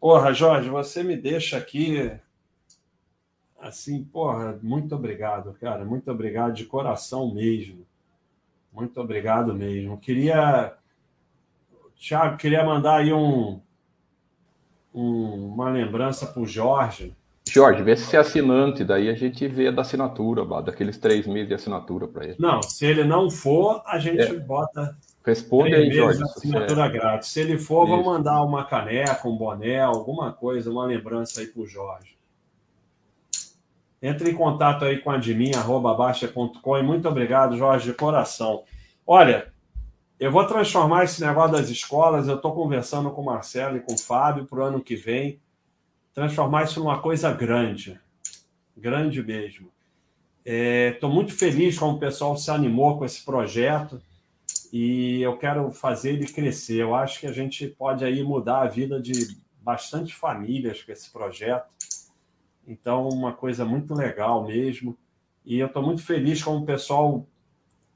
Porra, 0.00 0.32
Jorge, 0.32 0.68
você 0.68 1.02
me 1.02 1.16
deixa 1.16 1.56
aqui 1.56 2.10
assim, 3.58 4.02
porra, 4.02 4.58
muito 4.62 4.94
obrigado, 4.94 5.52
cara, 5.60 5.84
muito 5.84 6.10
obrigado 6.10 6.54
de 6.54 6.64
coração 6.64 7.32
mesmo. 7.32 7.86
Muito 8.72 9.00
obrigado 9.00 9.54
mesmo. 9.54 9.98
Queria 9.98 10.74
Tiago, 11.96 12.38
queria 12.38 12.64
mandar 12.64 13.00
aí 13.00 13.12
um, 13.12 13.60
um 14.94 15.52
uma 15.52 15.68
lembrança 15.70 16.26
para 16.26 16.40
o 16.40 16.46
Jorge 16.46 17.14
Jorge, 17.52 17.82
vê 17.82 17.96
se 17.96 18.16
é 18.16 18.20
assinante, 18.20 18.84
daí 18.84 19.08
a 19.08 19.14
gente 19.14 19.46
vê 19.48 19.72
da 19.72 19.82
assinatura, 19.82 20.44
daqueles 20.62 20.96
três 20.98 21.26
meses 21.26 21.48
de 21.48 21.54
assinatura 21.54 22.06
para 22.06 22.24
ele. 22.24 22.36
Não, 22.38 22.62
se 22.62 22.86
ele 22.86 23.02
não 23.02 23.28
for, 23.28 23.82
a 23.84 23.98
gente 23.98 24.22
é. 24.22 24.38
bota. 24.38 24.96
Responde 25.24 25.74
aí, 25.74 25.90
Jorge. 25.90 26.22
Assinatura 26.22 26.84
é... 26.84 26.88
grátis. 26.88 27.28
Se 27.28 27.40
ele 27.40 27.58
for, 27.58 27.84
Isso. 27.84 27.90
vamos 27.90 28.06
mandar 28.06 28.42
uma 28.42 28.64
caneca, 28.64 29.28
um 29.28 29.36
boné, 29.36 29.80
alguma 29.80 30.32
coisa, 30.32 30.70
uma 30.70 30.86
lembrança 30.86 31.40
aí 31.40 31.46
para 31.48 31.62
o 31.62 31.66
Jorge. 31.66 32.16
Entre 34.00 34.30
em 34.30 34.34
contato 34.34 34.84
aí 34.84 34.98
com 34.98 35.10
a 35.10 35.16
admin, 35.16 35.54
arroba 35.54 35.92
baixa.com 35.92 36.78
e 36.78 36.82
muito 36.82 37.08
obrigado, 37.08 37.56
Jorge, 37.56 37.90
de 37.90 37.94
coração. 37.94 38.62
Olha, 39.06 39.52
Eu 40.18 40.30
vou 40.30 40.44
transformar 40.46 41.04
esse 41.04 41.20
negócio 41.24 41.52
das 41.52 41.70
escolas. 41.70 42.28
Eu 42.28 42.36
estou 42.36 42.54
conversando 42.54 43.10
com 43.10 43.22
o 43.22 43.24
Marcelo 43.24 43.78
e 43.78 43.80
com 43.80 43.94
o 43.94 43.98
Fábio 43.98 44.44
para 44.44 44.58
o 44.58 44.62
ano 44.62 44.80
que 44.80 44.94
vem 44.94 45.40
transformar 46.20 46.64
isso 46.64 46.80
numa 46.80 47.00
coisa 47.00 47.32
grande, 47.32 47.98
grande 48.76 49.22
mesmo. 49.22 49.70
Estou 50.44 51.10
é, 51.10 51.12
muito 51.12 51.32
feliz 51.32 51.78
como 51.78 51.96
o 51.96 51.98
pessoal 51.98 52.36
se 52.36 52.50
animou 52.50 52.98
com 52.98 53.06
esse 53.06 53.24
projeto 53.24 54.02
e 54.70 55.22
eu 55.22 55.38
quero 55.38 55.70
fazer 55.70 56.10
ele 56.10 56.26
crescer. 56.26 56.82
Eu 56.82 56.94
acho 56.94 57.20
que 57.20 57.26
a 57.26 57.32
gente 57.32 57.66
pode 57.68 58.04
aí 58.04 58.22
mudar 58.22 58.60
a 58.60 58.68
vida 58.68 59.00
de 59.00 59.34
bastante 59.62 60.14
famílias 60.14 60.82
com 60.82 60.92
esse 60.92 61.10
projeto. 61.10 61.72
Então, 62.68 63.08
uma 63.08 63.32
coisa 63.32 63.64
muito 63.64 63.94
legal 63.94 64.46
mesmo. 64.46 64.98
E 65.42 65.58
eu 65.58 65.68
estou 65.68 65.82
muito 65.82 66.02
feliz 66.02 66.42
como 66.42 66.58
o 66.58 66.66
pessoal 66.66 67.26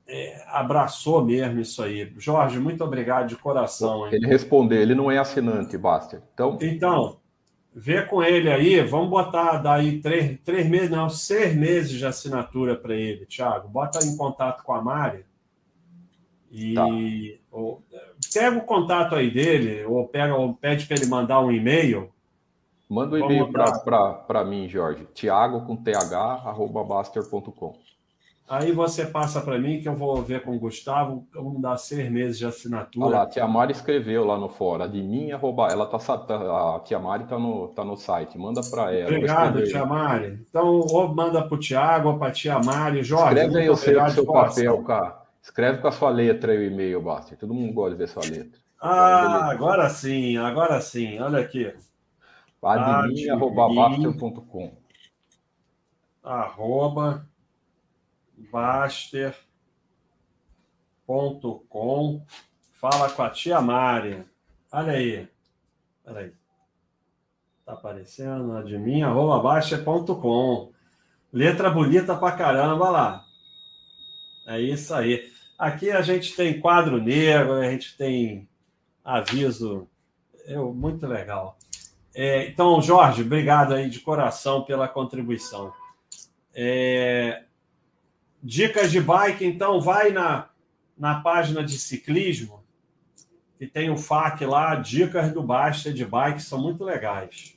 é, 0.08 0.42
abraçou 0.48 1.22
mesmo 1.22 1.60
isso 1.60 1.82
aí. 1.82 2.10
Jorge, 2.16 2.58
muito 2.58 2.82
obrigado 2.82 3.28
de 3.28 3.36
coração. 3.36 4.06
Hein? 4.06 4.14
Ele 4.14 4.26
respondeu, 4.26 4.80
ele 4.80 4.94
não 4.94 5.10
é 5.10 5.18
assinante, 5.18 5.76
Basta. 5.76 6.22
Então, 6.32 6.58
então 6.62 7.22
vê 7.74 8.02
com 8.02 8.22
ele 8.22 8.50
aí, 8.50 8.80
vamos 8.82 9.10
botar 9.10 9.58
daí 9.58 10.00
três, 10.00 10.38
três 10.44 10.68
meses, 10.68 10.90
não, 10.90 11.10
seis 11.10 11.56
meses 11.56 11.90
de 11.90 12.06
assinatura 12.06 12.76
para 12.76 12.94
ele, 12.94 13.26
Thiago. 13.26 13.68
Bota 13.68 13.98
em 14.04 14.16
contato 14.16 14.62
com 14.62 14.72
a 14.72 14.80
Mari 14.80 15.24
e 16.52 16.72
tá. 16.72 16.86
ou, 17.50 17.82
pega 18.32 18.56
o 18.56 18.64
contato 18.64 19.16
aí 19.16 19.28
dele, 19.28 19.84
ou, 19.84 20.06
pega, 20.06 20.36
ou 20.36 20.54
pede 20.54 20.86
para 20.86 20.96
ele 20.96 21.06
mandar 21.06 21.40
um 21.40 21.50
e-mail. 21.50 22.10
Manda 22.88 23.16
um 23.16 23.18
e-mail 23.18 23.50
para 23.50 24.44
mim, 24.44 24.68
Jorge. 24.68 25.04
Tiago 25.12 25.66
com 25.66 25.74
th, 25.74 25.96
arroba 26.14 26.84
baster.com. 26.84 27.74
Aí 28.46 28.72
você 28.72 29.06
passa 29.06 29.40
para 29.40 29.58
mim 29.58 29.80
que 29.80 29.88
eu 29.88 29.94
vou 29.94 30.20
ver 30.20 30.42
com 30.42 30.54
o 30.54 30.58
Gustavo, 30.58 31.26
vamos 31.32 31.62
dar 31.62 31.78
seis 31.78 32.10
meses 32.10 32.36
de 32.36 32.44
assinatura. 32.44 33.06
Olha 33.06 33.16
lá, 33.16 33.22
a 33.22 33.26
Tia 33.26 33.48
Mari 33.48 33.72
escreveu 33.72 34.22
lá 34.22 34.38
no 34.38 34.50
fórum, 34.50 34.86
de 34.86 35.02
mim 35.02 35.32
arroba, 35.32 35.68
ela 35.68 35.86
tá, 35.86 35.98
tá, 35.98 36.76
a 36.76 36.80
Tia 36.80 36.98
Mari 36.98 37.24
tá 37.24 37.38
no, 37.38 37.68
tá 37.68 37.82
no 37.82 37.96
site, 37.96 38.38
manda 38.38 38.60
para 38.70 38.92
ela. 38.94 39.08
Obrigado, 39.08 39.64
Tia 39.64 39.86
Mari. 39.86 40.44
Então, 40.46 40.66
ou 40.66 41.14
manda 41.14 41.42
para 41.42 41.54
o 41.54 41.58
Tiago, 41.58 42.10
ou 42.10 42.18
para 42.18 42.28
a 42.28 42.32
Tia 42.32 42.58
Mari. 42.58 43.02
Jorge, 43.02 43.34
Escreve 43.34 43.58
aí 43.60 43.70
o 43.70 43.76
seu, 43.76 44.10
seu 44.10 44.26
papel, 44.26 44.82
cara. 44.82 45.22
Escreve 45.40 45.78
com 45.78 45.88
a 45.88 45.92
sua 45.92 46.10
letra 46.10 46.52
aí 46.52 46.58
o 46.58 46.64
e-mail, 46.64 47.00
Basti. 47.00 47.36
Todo 47.36 47.54
mundo 47.54 47.72
gosta 47.72 47.92
de 47.92 47.96
ver 47.96 48.08
sua 48.08 48.22
letra. 48.24 48.60
Ah, 48.78 49.50
agora 49.50 49.88
sim, 49.88 50.36
agora 50.36 50.80
sim. 50.82 51.18
Olha 51.18 51.40
aqui. 51.40 51.72
Admin, 52.62 53.30
arroba 53.30 53.66
arroba 56.22 57.26
baster.com. 58.54 59.42
Fala 62.72 63.10
com 63.10 63.22
a 63.22 63.30
tia 63.30 63.60
Mari. 63.60 64.24
Olha 64.70 64.92
aí. 64.92 65.28
Olha 66.06 66.20
aí. 66.20 66.32
Tá 67.66 67.72
aparecendo 67.72 68.62
de 68.62 69.02
arroba 69.02 69.42
baster.com. 69.42 70.72
Letra 71.32 71.68
bonita 71.68 72.14
pra 72.14 72.30
caramba, 72.30 72.90
lá. 72.90 73.24
É 74.46 74.60
isso 74.60 74.94
aí. 74.94 75.28
Aqui 75.58 75.90
a 75.90 76.00
gente 76.00 76.36
tem 76.36 76.60
quadro 76.60 77.02
negro, 77.02 77.54
a 77.54 77.68
gente 77.68 77.96
tem 77.96 78.48
aviso. 79.04 79.88
É 80.46 80.56
muito 80.56 81.08
legal. 81.08 81.58
É, 82.14 82.46
então, 82.46 82.80
Jorge, 82.80 83.22
obrigado 83.22 83.74
aí 83.74 83.90
de 83.90 83.98
coração 83.98 84.62
pela 84.62 84.86
contribuição. 84.86 85.72
É, 86.54 87.42
Dicas 88.46 88.92
de 88.92 89.00
bike, 89.00 89.42
então, 89.42 89.80
vai 89.80 90.12
na, 90.12 90.50
na 90.98 91.20
página 91.20 91.64
de 91.64 91.78
ciclismo, 91.78 92.62
que 93.56 93.66
tem 93.66 93.88
o 93.88 93.96
FAQ 93.96 94.44
lá, 94.44 94.74
dicas 94.74 95.32
do 95.32 95.42
Basta 95.42 95.90
de 95.90 96.04
bike, 96.04 96.42
são 96.42 96.60
muito 96.60 96.84
legais. 96.84 97.56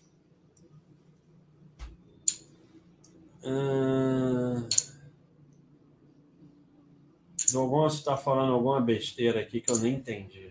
Hum... 3.43 4.65
Dogonço 7.51 7.97
está 7.97 8.15
falando 8.15 8.53
alguma 8.53 8.79
besteira 8.79 9.41
aqui 9.41 9.59
que 9.59 9.69
eu 9.69 9.77
nem 9.79 9.95
entendi. 9.95 10.46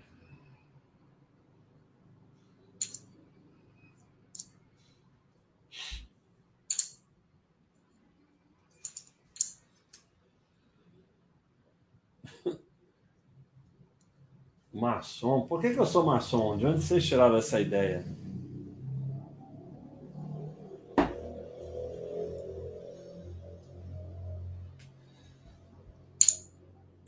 Maçom? 14.77 15.47
Por 15.47 15.59
que, 15.59 15.71
que 15.71 15.81
eu 15.81 15.87
sou 15.87 16.05
maçom? 16.05 16.59
De 16.59 16.67
onde 16.67 16.83
vocês 16.83 17.07
tiraram 17.07 17.37
essa 17.39 17.59
ideia? 17.59 18.05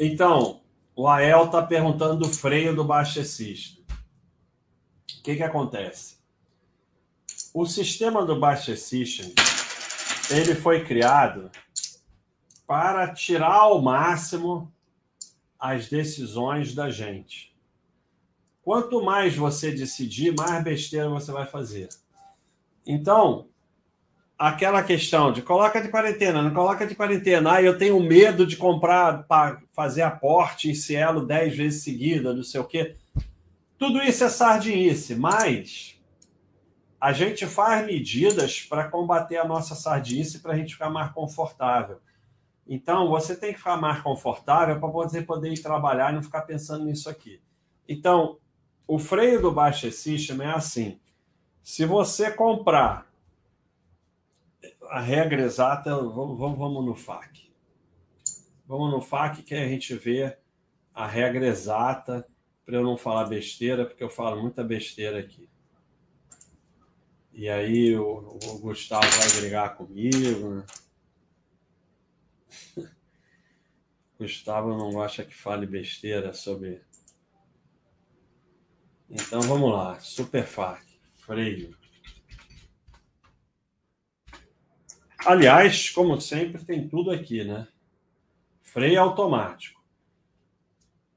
Então, 0.00 0.62
o 0.96 1.06
Ael 1.06 1.44
está 1.44 1.60
perguntando 1.60 2.20
do 2.20 2.28
freio 2.28 2.74
do 2.74 2.84
baixecista. 2.84 3.82
O 5.18 5.22
que, 5.22 5.36
que 5.36 5.42
acontece? 5.42 6.16
O 7.52 7.66
sistema 7.66 8.24
do 8.24 8.40
baixecista 8.40 9.24
ele 10.30 10.54
foi 10.54 10.84
criado 10.84 11.50
para 12.66 13.12
tirar 13.12 13.52
ao 13.52 13.82
máximo 13.82 14.72
as 15.58 15.88
decisões 15.88 16.74
da 16.74 16.88
gente. 16.88 17.57
Quanto 18.68 19.02
mais 19.02 19.34
você 19.34 19.72
decidir, 19.72 20.34
mais 20.36 20.62
besteira 20.62 21.08
você 21.08 21.32
vai 21.32 21.46
fazer. 21.46 21.88
Então, 22.86 23.48
aquela 24.38 24.82
questão 24.82 25.32
de 25.32 25.40
coloca 25.40 25.80
de 25.80 25.88
quarentena, 25.88 26.42
não 26.42 26.52
coloca 26.52 26.86
de 26.86 26.94
quarentena. 26.94 27.54
Ah, 27.54 27.62
eu 27.62 27.78
tenho 27.78 27.98
medo 27.98 28.46
de 28.46 28.58
comprar 28.58 29.22
para 29.22 29.62
fazer 29.72 30.02
aporte 30.02 30.68
em 30.68 30.74
Cielo 30.74 31.24
dez 31.24 31.56
vezes 31.56 31.82
seguida, 31.82 32.34
não 32.34 32.42
sei 32.42 32.60
o 32.60 32.64
quê. 32.64 32.94
Tudo 33.78 34.02
isso 34.02 34.22
é 34.22 34.28
sardinice, 34.28 35.14
mas 35.14 35.98
a 37.00 37.10
gente 37.14 37.46
faz 37.46 37.86
medidas 37.86 38.60
para 38.60 38.86
combater 38.86 39.38
a 39.38 39.48
nossa 39.48 39.74
sardinice 39.74 40.40
para 40.40 40.52
a 40.52 40.56
gente 40.56 40.74
ficar 40.74 40.90
mais 40.90 41.10
confortável. 41.12 42.00
Então, 42.68 43.08
você 43.08 43.34
tem 43.34 43.52
que 43.52 43.58
ficar 43.60 43.78
mais 43.78 44.02
confortável 44.02 44.78
para 44.78 44.90
você 44.90 45.22
poder 45.22 45.54
ir 45.54 45.62
trabalhar 45.62 46.12
e 46.12 46.16
não 46.16 46.22
ficar 46.22 46.42
pensando 46.42 46.84
nisso 46.84 47.08
aqui. 47.08 47.40
Então, 47.88 48.36
o 48.88 48.98
freio 48.98 49.42
do 49.42 49.52
Baixa 49.52 49.90
System 49.90 50.40
é 50.40 50.50
assim. 50.50 50.98
Se 51.62 51.84
você 51.84 52.32
comprar 52.32 53.06
a 54.88 54.98
regra 54.98 55.42
exata, 55.42 55.94
vamos, 55.94 56.38
vamos 56.38 56.86
no 56.86 56.94
FAQ. 56.94 57.52
Vamos 58.66 58.90
no 58.90 59.02
FAQ 59.02 59.42
que 59.42 59.54
a 59.54 59.68
gente 59.68 59.94
vê 59.94 60.38
a 60.94 61.06
regra 61.06 61.46
exata, 61.46 62.26
para 62.64 62.76
eu 62.76 62.82
não 62.82 62.96
falar 62.96 63.26
besteira, 63.26 63.84
porque 63.84 64.02
eu 64.02 64.08
falo 64.08 64.40
muita 64.40 64.64
besteira 64.64 65.18
aqui. 65.18 65.48
E 67.30 67.46
aí 67.48 67.94
o, 67.94 68.38
o 68.42 68.58
Gustavo 68.58 69.06
vai 69.06 69.40
brigar 69.40 69.76
comigo. 69.76 70.54
Né? 70.54 70.66
Gustavo 74.18 74.76
não 74.76 74.90
gosta 74.92 75.24
que 75.24 75.34
fale 75.34 75.66
besteira 75.66 76.32
sobre 76.32 76.87
então 79.10 79.40
vamos 79.40 79.72
lá, 79.72 79.98
Superfac, 80.00 80.82
freio. 81.14 81.76
Aliás, 85.24 85.90
como 85.90 86.20
sempre, 86.20 86.64
tem 86.64 86.88
tudo 86.88 87.10
aqui, 87.10 87.44
né? 87.44 87.66
Freio 88.62 89.00
automático. 89.00 89.78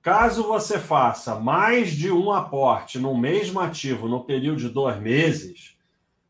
Caso 0.01 0.43
você 0.43 0.79
faça 0.79 1.35
mais 1.35 1.91
de 1.91 2.11
um 2.11 2.31
aporte 2.31 2.97
no 2.97 3.15
mesmo 3.15 3.59
ativo 3.59 4.07
no 4.07 4.23
período 4.23 4.59
de 4.59 4.69
dois 4.69 4.99
meses, 4.99 5.77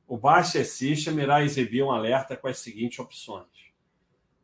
o 0.06 0.18
Baixa 0.18 0.62
System 0.66 1.20
irá 1.20 1.42
exibir 1.42 1.82
um 1.84 1.92
alerta 1.92 2.36
com 2.36 2.50
as 2.50 2.58
seguintes 2.58 3.00
opções. 3.00 3.48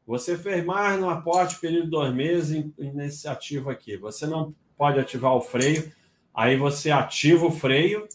Você 0.06 0.38
fez 0.38 0.64
mais 0.64 0.98
no 0.98 1.10
aporte 1.10 1.60
período 1.60 1.86
de 1.86 1.92
dois 1.92 2.14
meses 2.14 2.66
nesse 2.78 3.28
ativo 3.28 3.70
aqui. 3.70 3.98
Você 3.98 4.26
não 4.26 4.56
pode 4.78 4.98
ativar 4.98 5.34
o 5.34 5.42
freio 5.42 5.92
Aí 6.38 6.56
você 6.56 6.92
ativa 6.92 7.48
o 7.48 7.52
freio. 7.52 8.08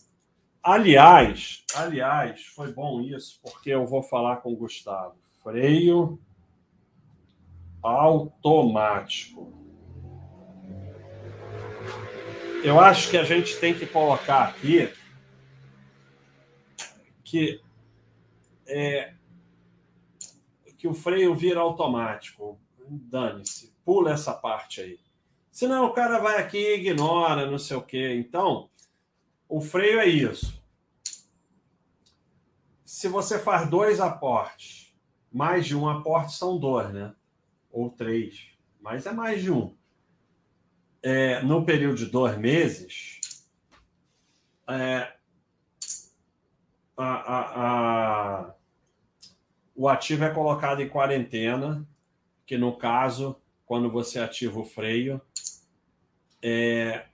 Aliás, 0.63 1.65
aliás, 1.75 2.47
foi 2.47 2.73
bom 2.73 3.01
isso, 3.01 3.41
porque 3.43 3.71
eu 3.71 3.85
vou 3.85 4.01
falar 4.01 4.37
com 4.37 4.53
o 4.53 4.57
Gustavo. 4.57 5.17
Freio 5.43 6.21
automático. 7.83 9.53
Eu 12.63 12.79
acho 12.79 13.11
que 13.11 13.17
a 13.17 13.25
gente 13.25 13.59
tem 13.59 13.75
que 13.75 13.87
colocar 13.87 14.45
aqui 14.45 14.89
que 17.25 17.61
é, 18.69 19.15
que 20.79 20.87
o 20.87 20.95
freio 20.95 21.35
vira 21.35 21.59
automático. 21.59 22.57
Dane-se, 22.89 23.75
pula 23.85 24.13
essa 24.13 24.33
parte 24.33 24.81
aí. 24.81 25.02
Senão 25.53 25.85
o 25.85 25.93
cara 25.93 26.19
vai 26.19 26.41
aqui 26.41 26.57
e 26.57 26.77
ignora, 26.77 27.49
não 27.49 27.59
sei 27.59 27.77
o 27.77 27.83
quê. 27.83 28.15
Então, 28.17 28.71
o 29.47 29.61
freio 29.61 30.01
é 30.01 30.07
isso. 30.07 30.65
Se 32.87 33.07
você 33.07 33.39
faz 33.39 33.69
dois 33.69 34.01
aportes, 34.01 34.97
mais 35.31 35.67
de 35.67 35.77
um 35.77 35.87
aporte 35.87 36.33
são 36.33 36.59
dois, 36.59 36.91
né? 36.93 37.15
Ou 37.71 37.91
três, 37.91 38.49
mas 38.81 39.05
é 39.05 39.13
mais 39.13 39.43
de 39.43 39.51
um. 39.51 39.77
É, 41.03 41.43
no 41.43 41.67
período 41.67 41.97
de 41.97 42.07
dois 42.07 42.39
meses, 42.39 43.21
é, 44.67 45.13
a, 46.97 47.05
a, 47.05 47.67
a, 48.47 48.55
o 49.75 49.87
ativo 49.87 50.25
é 50.25 50.31
colocado 50.31 50.81
em 50.81 50.89
quarentena, 50.89 51.87
que 52.47 52.57
no 52.57 52.75
caso, 52.75 53.42
quando 53.73 53.91
você 53.91 54.19
ativa 54.19 54.61
o 54.61 54.67
freio, 54.67 55.19
é, 56.43 57.07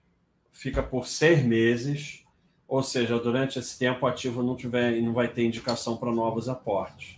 fica 0.51 0.83
por 0.83 1.07
seis 1.07 1.41
meses, 1.41 2.25
ou 2.67 2.83
seja, 2.83 3.17
durante 3.17 3.61
esse 3.61 3.79
tempo 3.79 4.05
o 4.05 4.09
ativo 4.09 4.43
não, 4.43 4.57
tiver, 4.57 5.01
não 5.01 5.13
vai 5.13 5.29
ter 5.29 5.45
indicação 5.45 5.97
para 5.97 6.11
novos 6.11 6.49
aportes. 6.49 7.17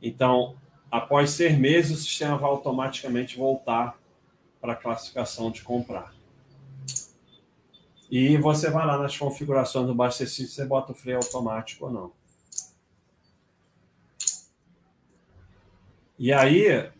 Então, 0.00 0.56
após 0.90 1.32
seis 1.32 1.58
meses, 1.58 1.98
o 1.98 2.02
sistema 2.02 2.38
vai 2.38 2.48
automaticamente 2.48 3.36
voltar 3.36 4.00
para 4.58 4.72
a 4.72 4.76
classificação 4.76 5.50
de 5.50 5.60
comprar. 5.60 6.14
E 8.10 8.38
você 8.38 8.70
vai 8.70 8.86
lá 8.86 8.96
nas 8.96 9.18
configurações 9.18 9.84
do 9.84 9.92
abastecimento, 9.92 10.54
você 10.54 10.64
bota 10.64 10.92
o 10.92 10.94
freio 10.94 11.18
automático 11.18 11.84
ou 11.84 11.92
não. 11.92 12.12
E 16.18 16.32
aí, 16.32 16.90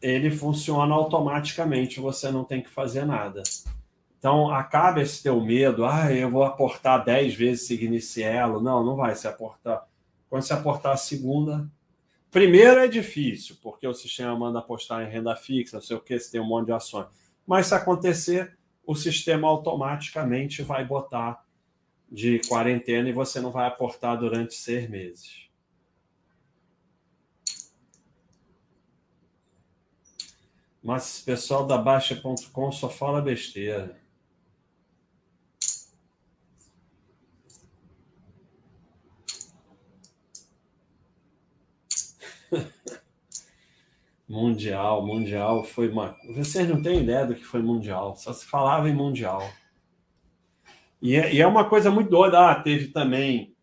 ele 0.00 0.30
funciona 0.30 0.94
automaticamente, 0.94 2.00
você 2.00 2.30
não 2.30 2.44
tem 2.44 2.62
que 2.62 2.70
fazer 2.70 3.04
nada. 3.04 3.42
Então, 4.18 4.50
acaba 4.50 5.00
esse 5.00 5.22
teu 5.22 5.40
medo, 5.40 5.84
ah, 5.84 6.12
eu 6.12 6.28
vou 6.28 6.42
aportar 6.42 7.04
10 7.04 7.34
vezes 7.34 7.66
seguindo 7.66 7.94
esse. 7.94 8.24
Não, 8.60 8.84
não 8.84 8.96
vai 8.96 9.14
se 9.14 9.28
aportar. 9.28 9.86
Quando 10.28 10.42
você 10.42 10.52
aportar 10.52 10.92
a 10.92 10.96
segunda, 10.96 11.70
primeiro 12.30 12.80
é 12.80 12.88
difícil, 12.88 13.56
porque 13.62 13.86
o 13.86 13.94
sistema 13.94 14.36
manda 14.36 14.58
apostar 14.58 15.02
em 15.02 15.10
renda 15.10 15.36
fixa, 15.36 15.76
não 15.76 15.82
sei 15.82 15.96
o 15.96 16.00
que, 16.00 16.18
você 16.18 16.32
tem 16.32 16.40
um 16.40 16.46
monte 16.46 16.66
de 16.66 16.72
ações. 16.72 17.06
Mas 17.46 17.68
se 17.68 17.74
acontecer, 17.74 18.58
o 18.84 18.94
sistema 18.94 19.48
automaticamente 19.48 20.62
vai 20.62 20.84
botar 20.84 21.44
de 22.10 22.40
quarentena 22.48 23.08
e 23.08 23.12
você 23.12 23.40
não 23.40 23.50
vai 23.50 23.66
aportar 23.66 24.18
durante 24.18 24.54
seis 24.54 24.88
meses. 24.88 25.47
Mas 30.88 31.04
esse 31.04 31.22
pessoal 31.22 31.66
da 31.66 31.76
Baixa.com 31.76 32.72
só 32.72 32.88
fala 32.88 33.20
besteira. 33.20 33.94
mundial, 44.26 45.04
mundial 45.06 45.62
foi 45.62 45.90
uma. 45.90 46.16
Vocês 46.34 46.66
não 46.66 46.80
têm 46.80 47.02
ideia 47.02 47.26
do 47.26 47.34
que 47.34 47.44
foi 47.44 47.60
mundial, 47.60 48.16
só 48.16 48.32
se 48.32 48.46
falava 48.46 48.88
em 48.88 48.94
mundial. 48.94 49.42
E 51.02 51.16
é, 51.16 51.34
e 51.34 51.42
é 51.42 51.46
uma 51.46 51.68
coisa 51.68 51.90
muito 51.90 52.08
doida. 52.08 52.48
Ah, 52.48 52.62
teve 52.62 52.88
também 52.88 53.54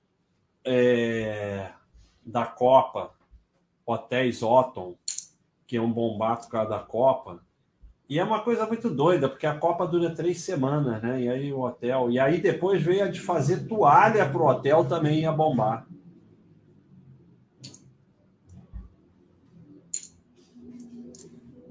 é, 0.64 1.72
da 2.24 2.46
Copa, 2.46 3.16
Hotéis 3.84 4.44
Otton, 4.44 4.96
que 5.68 5.78
é 5.78 5.82
um 5.82 5.92
bombado 5.92 6.42
por 6.42 6.52
causa 6.52 6.70
da 6.70 6.80
Copa. 6.80 7.40
E 8.08 8.20
é 8.20 8.24
uma 8.24 8.42
coisa 8.42 8.68
muito 8.68 8.90
doida, 8.90 9.28
porque 9.28 9.48
a 9.48 9.58
Copa 9.58 9.88
dura 9.88 10.14
três 10.14 10.42
semanas, 10.42 11.02
né? 11.02 11.22
E 11.22 11.30
aí 11.30 11.52
o 11.52 11.62
hotel. 11.62 12.12
E 12.12 12.20
aí 12.20 12.40
depois 12.40 12.82
veio 12.82 13.04
a 13.04 13.08
de 13.08 13.20
fazer 13.20 13.68
toalha 13.68 14.30
para 14.30 14.42
o 14.42 14.48
hotel 14.48 14.86
também 14.86 15.22
ia 15.22 15.32
bombar. 15.32 15.88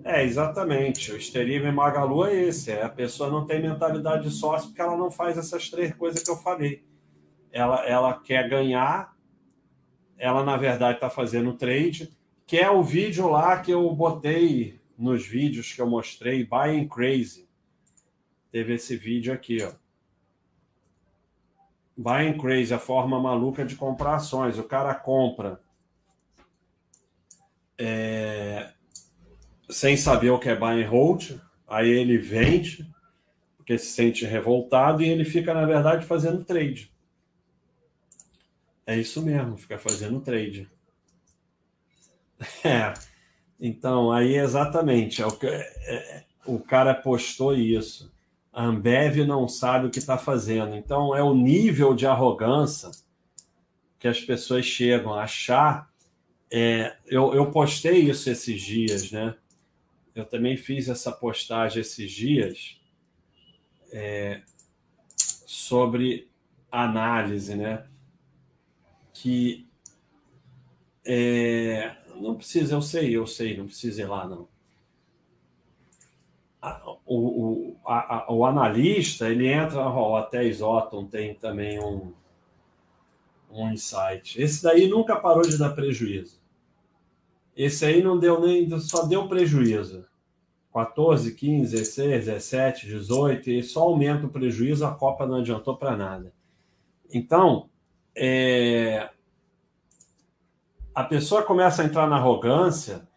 É, 0.05 0.23
exatamente. 0.23 1.13
O 1.13 1.17
esterismo 1.17 1.67
em 1.67 1.73
Magalu 1.73 2.27
é 2.27 2.35
esse. 2.35 2.71
É, 2.71 2.83
a 2.83 2.91
pessoa 2.91 3.31
não 3.31 3.47
tem 3.47 3.63
mentalidade 3.63 4.29
de 4.29 4.31
sócio 4.31 4.69
porque 4.69 4.83
ela 4.83 4.97
não 4.97 5.11
faz 5.11 5.39
essas 5.39 5.71
três 5.71 5.95
coisas 5.95 6.23
que 6.23 6.31
eu 6.31 6.37
falei. 6.37 6.85
Ela, 7.51 7.87
ela 7.87 8.13
quer 8.21 8.47
ganhar, 8.49 9.17
ela 10.19 10.45
na 10.45 10.57
verdade 10.59 10.97
está 10.97 11.09
fazendo 11.09 11.55
trade, 11.55 12.13
que 12.47 12.57
é 12.59 12.71
o 12.71 12.83
vídeo 12.83 13.29
lá 13.29 13.61
que 13.61 13.71
eu 13.71 13.91
botei 13.95 14.81
nos 14.97 15.27
vídeos 15.27 15.73
que 15.73 15.81
eu 15.81 15.89
mostrei, 15.89 16.45
Buying 16.45 16.89
Crazy. 16.89 17.49
Teve 18.51 18.75
esse 18.75 18.97
vídeo 18.97 19.33
aqui, 19.33 19.63
ó. 19.63 19.73
Buying 21.97 22.39
Crazy, 22.39 22.75
a 22.75 22.79
forma 22.79 23.21
maluca 23.21 23.65
de 23.65 23.77
comprar 23.77 24.17
ações. 24.17 24.59
O 24.59 24.65
cara 24.65 24.95
compra 24.95 25.61
é, 27.79 28.73
sem 29.69 29.97
saber 29.97 30.31
o 30.31 30.39
que 30.39 30.49
é 30.49 30.57
buy 30.57 30.83
and 30.83 30.89
hold, 30.89 31.33
aí 31.67 31.89
ele 31.89 32.19
vende, 32.19 32.89
porque 33.57 33.79
se 33.79 33.87
sente 33.87 34.25
revoltado, 34.25 35.03
e 35.03 35.09
ele 35.09 35.25
fica, 35.25 35.55
na 35.55 35.67
verdade, 35.67 36.07
fazendo 36.07 36.45
trade. 36.45 36.93
É 38.87 38.97
isso 38.97 39.23
mesmo, 39.23 39.57
fica 39.57 39.79
fazendo 39.79 40.21
trade. 40.21 40.71
É. 42.65 42.95
Então, 43.61 44.13
aí 44.13 44.37
exatamente, 44.37 45.23
é 45.23 45.27
o, 45.27 45.31
que, 45.31 45.47
é, 45.47 45.61
é, 45.87 46.25
o 46.45 46.59
cara 46.59 46.95
postou 46.95 47.55
isso. 47.55 48.13
A 48.53 48.65
Ambev 48.65 49.19
não 49.27 49.49
sabe 49.49 49.87
o 49.87 49.91
que 49.91 49.99
está 49.99 50.19
fazendo. 50.19 50.75
Então, 50.75 51.15
é 51.17 51.23
o 51.23 51.35
nível 51.35 51.95
de 51.95 52.07
arrogância 52.07 52.91
que 53.99 54.09
as 54.09 54.21
pessoas 54.21 54.67
chegam 54.67 55.15
a 55.15 55.23
achar. 55.23 55.91
É, 56.51 56.97
eu, 57.07 57.35
eu 57.35 57.51
postei 57.51 58.11
isso 58.11 58.29
esses 58.29 58.61
dias, 58.61 59.11
né? 59.11 59.35
Eu 60.15 60.25
também 60.25 60.57
fiz 60.57 60.89
essa 60.89 61.11
postagem 61.11 61.81
esses 61.81 62.11
dias 62.11 62.81
é, 63.93 64.43
sobre 65.17 66.29
análise, 66.71 67.55
né? 67.55 67.87
Que 69.13 69.67
é, 71.05 71.97
não 72.17 72.35
precisa, 72.35 72.75
eu 72.75 72.83
sei, 72.83 73.17
eu 73.17 73.27
sei, 73.27 73.57
não 73.57 73.67
precisa 73.67 74.03
ir 74.03 74.07
lá, 74.07 74.27
não. 74.27 74.49
O, 77.05 77.17
o, 77.17 77.77
a, 77.85 78.33
o 78.33 78.47
analista, 78.47 79.29
ele 79.29 79.47
entra, 79.47 79.81
ó, 79.81 80.17
até 80.17 80.45
Isoton 80.45 81.05
tem 81.05 81.35
também 81.35 81.79
um, 81.79 82.13
um 83.51 83.71
insight. 83.71 84.41
Esse 84.41 84.63
daí 84.63 84.89
nunca 84.89 85.17
parou 85.17 85.43
de 85.43 85.59
dar 85.59 85.71
prejuízo. 85.71 86.41
Esse 87.57 87.85
aí 87.85 88.03
não 88.03 88.19
deu 88.19 88.41
nem, 88.41 88.81
só 88.81 89.05
deu 89.05 89.29
prejuízo. 89.29 90.07
14, 90.73 91.35
15, 91.35 91.71
16, 91.71 92.25
17, 92.27 92.87
18, 92.89 93.51
e 93.51 93.63
só 93.63 93.83
aumenta 93.83 94.27
o 94.27 94.31
prejuízo, 94.31 94.85
a 94.85 94.93
Copa 94.93 95.25
não 95.25 95.37
adiantou 95.37 95.77
para 95.77 95.97
nada. 95.97 96.33
Então, 97.13 97.69
é, 98.17 99.09
a 100.95 101.03
pessoa 101.03 101.43
começa 101.43 101.83
a 101.83 101.85
entrar 101.85 102.07
na 102.07 102.17
arrogância 102.17 103.09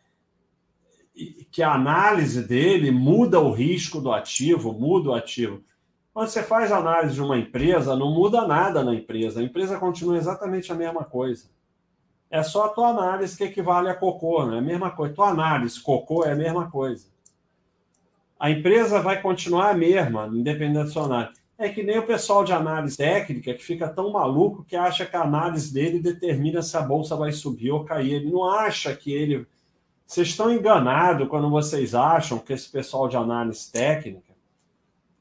que 1.51 1.61
a 1.63 1.73
análise 1.73 2.47
dele 2.47 2.91
muda 2.91 3.39
o 3.39 3.51
risco 3.51 3.99
do 3.99 4.11
ativo, 4.11 4.73
muda 4.73 5.09
o 5.09 5.13
ativo. 5.13 5.63
Quando 6.13 6.29
você 6.29 6.41
faz 6.41 6.71
análise 6.71 7.15
de 7.15 7.21
uma 7.21 7.37
empresa, 7.37 7.95
não 7.95 8.11
muda 8.13 8.47
nada 8.47 8.83
na 8.83 8.93
empresa. 8.93 9.39
A 9.39 9.43
empresa 9.43 9.79
continua 9.79 10.17
exatamente 10.17 10.71
a 10.71 10.75
mesma 10.75 11.03
coisa. 11.03 11.49
É 12.29 12.43
só 12.43 12.65
a 12.65 12.69
tua 12.69 12.89
análise 12.89 13.37
que 13.37 13.43
equivale 13.43 13.89
a 13.89 13.95
cocô, 13.95 14.45
não 14.45 14.55
é 14.55 14.57
a 14.57 14.61
mesma 14.61 14.91
coisa. 14.91 15.13
Tua 15.13 15.29
análise, 15.29 15.79
cocô 15.79 16.25
é 16.25 16.31
a 16.31 16.35
mesma 16.35 16.69
coisa. 16.69 17.07
A 18.39 18.51
empresa 18.51 19.01
vai 19.01 19.21
continuar 19.21 19.69
a 19.69 19.73
mesma, 19.73 20.27
independente 20.27 20.85
do 20.85 20.91
seu 20.91 21.03
análise. 21.03 21.39
É 21.57 21.69
que 21.69 21.81
nem 21.81 21.97
o 21.97 22.05
pessoal 22.05 22.43
de 22.43 22.53
análise 22.53 22.95
técnica 22.95 23.53
que 23.53 23.63
fica 23.63 23.89
tão 23.89 24.11
maluco 24.11 24.63
que 24.63 24.75
acha 24.75 25.05
que 25.07 25.15
a 25.15 25.23
análise 25.23 25.73
dele 25.73 25.99
determina 25.99 26.61
se 26.61 26.77
a 26.77 26.81
bolsa 26.81 27.15
vai 27.15 27.31
subir 27.31 27.71
ou 27.71 27.83
cair. 27.83 28.13
Ele 28.13 28.31
não 28.31 28.45
acha 28.45 28.95
que 28.95 29.11
ele. 29.11 29.47
Vocês 30.05 30.27
estão 30.27 30.53
enganados 30.53 31.27
quando 31.27 31.49
vocês 31.49 31.95
acham 31.95 32.37
que 32.37 32.53
esse 32.53 32.69
pessoal 32.69 33.07
de 33.07 33.17
análise 33.17 33.71
técnica 33.71 34.33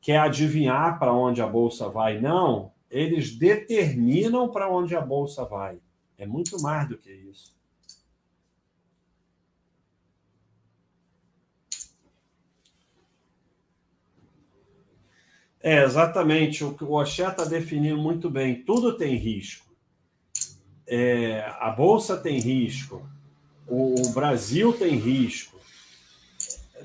quer 0.00 0.18
adivinhar 0.18 0.98
para 0.98 1.12
onde 1.12 1.40
a 1.40 1.46
bolsa 1.46 1.88
vai. 1.88 2.20
Não, 2.20 2.70
eles 2.90 3.34
determinam 3.34 4.48
para 4.48 4.70
onde 4.70 4.94
a 4.94 5.00
bolsa 5.00 5.44
vai. 5.44 5.78
É 6.18 6.26
muito 6.26 6.60
mais 6.60 6.86
do 6.88 6.98
que 6.98 7.10
isso. 7.10 7.55
É, 15.62 15.82
exatamente. 15.82 16.64
O 16.64 16.74
que 16.74 16.84
o 16.84 16.92
Oxé 16.92 17.26
está 17.26 17.44
definindo 17.44 17.98
muito 17.98 18.30
bem. 18.30 18.62
Tudo 18.62 18.96
tem 18.96 19.16
risco. 19.16 19.66
É, 20.86 21.40
a 21.58 21.70
Bolsa 21.70 22.16
tem 22.16 22.38
risco. 22.38 23.08
O, 23.66 24.06
o 24.06 24.10
Brasil 24.10 24.72
tem 24.72 24.96
risco. 24.96 25.58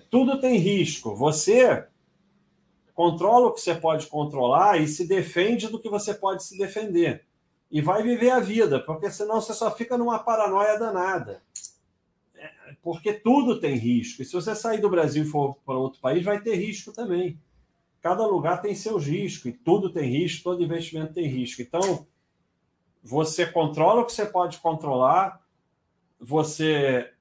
Tudo 0.10 0.40
tem 0.40 0.58
risco. 0.58 1.16
Você 1.16 1.86
controla 2.94 3.48
o 3.48 3.54
que 3.54 3.62
você 3.62 3.76
pode 3.76 4.08
controlar 4.08 4.80
e 4.80 4.88
se 4.88 5.08
defende 5.08 5.68
do 5.68 5.80
que 5.80 5.90
você 5.90 6.14
pode 6.14 6.44
se 6.44 6.58
defender. 6.58 7.24
E 7.72 7.82
vai 7.82 8.04
viver 8.04 8.32
a 8.32 8.40
vida, 8.40 8.80
porque 8.80 9.10
senão 9.10 9.40
você 9.40 9.54
só 9.54 9.72
fica 9.72 9.98
numa 9.98 10.20
paranoia 10.20 10.78
danada. 10.78 11.42
É, 12.36 12.50
porque 12.82 13.14
tudo 13.14 13.60
tem 13.60 13.76
risco. 13.76 14.22
E 14.22 14.26
se 14.26 14.34
você 14.34 14.54
sair 14.56 14.82
do 14.82 14.90
Brasil 14.90 15.24
e 15.24 15.28
for 15.28 15.56
para 15.66 15.78
outro 15.78 16.02
país, 16.02 16.24
vai 16.24 16.42
ter 16.42 16.56
risco 16.56 16.92
também. 16.92 17.40
Cada 18.02 18.26
lugar 18.26 18.62
tem 18.62 18.74
seus 18.74 19.06
riscos, 19.06 19.46
e 19.46 19.54
tudo 19.54 19.92
tem 19.92 20.10
risco, 20.10 20.44
todo 20.44 20.64
investimento 20.64 21.14
tem 21.14 21.28
risco. 21.28 21.62
Então, 21.62 22.08
você 23.04 23.46
controla 23.46 24.02
o 24.02 24.06
que 24.06 24.12
você 24.12 24.26
pode 24.26 24.58
controlar, 24.60 25.40
você 26.20 27.12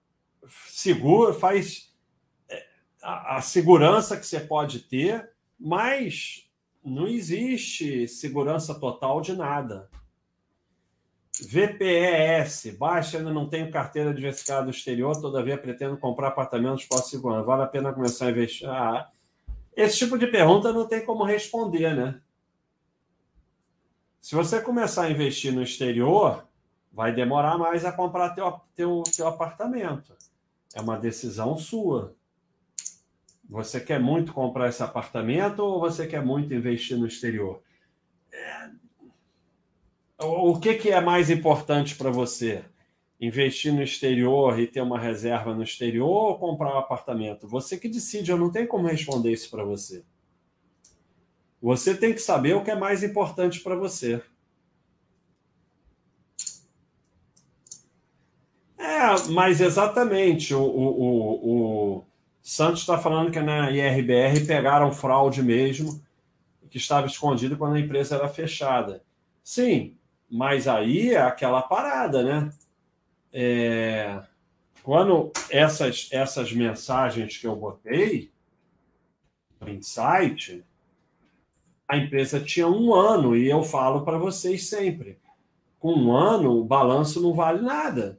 segura, 0.68 1.32
faz 1.34 1.94
é, 2.48 2.66
a, 3.02 3.40
segurança 3.40 4.16
que 4.16 4.26
você 4.26 4.40
pode 4.40 4.80
ter, 4.80 5.30
mas 5.58 6.48
não 6.84 7.06
existe 7.06 8.08
segurança 8.08 8.74
total 8.74 9.20
de 9.20 9.34
nada. 9.34 9.88
VPES, 11.42 12.76
baixa, 12.78 13.18
ainda 13.18 13.32
não 13.32 13.48
tenho 13.48 13.70
carteira 13.70 14.12
diversificada 14.12 14.64
do 14.64 14.70
exterior, 14.70 15.18
todavia 15.18 15.56
pretendo 15.56 15.96
comprar 15.96 16.28
apartamentos 16.28 16.84
próximo 16.84 17.28
ano. 17.30 17.44
Vale 17.44 17.62
a 17.62 17.66
pena 17.66 17.92
começar 17.92 18.26
a 18.26 18.30
investir? 18.30 18.68
Ah, 18.68 19.10
esse 19.80 19.98
tipo 19.98 20.18
de 20.18 20.26
pergunta 20.26 20.72
não 20.72 20.86
tem 20.86 21.04
como 21.04 21.24
responder, 21.24 21.94
né? 21.94 22.20
Se 24.20 24.34
você 24.34 24.60
começar 24.60 25.04
a 25.04 25.10
investir 25.10 25.52
no 25.52 25.62
exterior, 25.62 26.46
vai 26.92 27.12
demorar 27.12 27.56
mais 27.56 27.84
a 27.84 27.92
comprar 27.92 28.30
teu, 28.30 28.60
teu, 28.74 29.02
teu 29.16 29.26
apartamento. 29.26 30.14
É 30.74 30.80
uma 30.80 30.98
decisão 30.98 31.56
sua. 31.56 32.14
Você 33.48 33.80
quer 33.80 33.98
muito 33.98 34.32
comprar 34.32 34.68
esse 34.68 34.82
apartamento 34.82 35.60
ou 35.60 35.80
você 35.80 36.06
quer 36.06 36.24
muito 36.24 36.54
investir 36.54 36.96
no 36.96 37.06
exterior? 37.06 37.62
É... 38.32 38.70
O 40.22 40.60
que, 40.60 40.74
que 40.74 40.90
é 40.90 41.00
mais 41.00 41.30
importante 41.30 41.96
para 41.96 42.10
você? 42.10 42.64
Investir 43.20 43.72
no 43.72 43.82
exterior 43.82 44.58
e 44.58 44.66
ter 44.66 44.80
uma 44.80 44.98
reserva 44.98 45.54
no 45.54 45.62
exterior 45.62 46.08
ou 46.08 46.38
comprar 46.38 46.74
um 46.74 46.78
apartamento? 46.78 47.46
Você 47.46 47.76
que 47.76 47.88
decide, 47.88 48.30
eu 48.30 48.38
não 48.38 48.50
tenho 48.50 48.66
como 48.66 48.88
responder 48.88 49.30
isso 49.30 49.50
para 49.50 49.62
você. 49.62 50.02
Você 51.60 51.94
tem 51.94 52.14
que 52.14 52.20
saber 52.20 52.54
o 52.56 52.64
que 52.64 52.70
é 52.70 52.76
mais 52.76 53.02
importante 53.02 53.60
para 53.60 53.76
você. 53.76 54.22
É, 58.78 59.28
mas 59.28 59.60
exatamente. 59.60 60.54
O, 60.54 60.62
o, 60.62 61.02
o, 61.02 61.96
o 61.98 62.04
Santos 62.42 62.80
está 62.80 62.98
falando 62.98 63.30
que 63.30 63.40
na 63.40 63.70
IRBR 63.70 64.46
pegaram 64.46 64.90
fraude 64.92 65.42
mesmo, 65.42 66.02
que 66.70 66.78
estava 66.78 67.06
escondido 67.06 67.56
quando 67.56 67.74
a 67.76 67.80
empresa 67.80 68.16
era 68.16 68.28
fechada. 68.28 69.02
Sim, 69.44 69.96
mas 70.30 70.66
aí 70.66 71.10
é 71.10 71.20
aquela 71.20 71.60
parada, 71.60 72.22
né? 72.22 72.50
É, 73.32 74.22
quando 74.82 75.30
essas, 75.50 76.08
essas 76.10 76.52
mensagens 76.52 77.36
que 77.36 77.46
eu 77.46 77.54
botei 77.54 78.32
no 79.60 79.68
insight, 79.68 80.64
a 81.86 81.96
empresa 81.96 82.40
tinha 82.40 82.68
um 82.68 82.94
ano, 82.94 83.36
e 83.36 83.48
eu 83.48 83.62
falo 83.62 84.04
para 84.04 84.18
vocês 84.18 84.68
sempre: 84.68 85.18
com 85.78 85.92
um 85.92 86.16
ano, 86.16 86.58
o 86.58 86.64
balanço 86.64 87.20
não 87.20 87.34
vale 87.34 87.62
nada. 87.62 88.18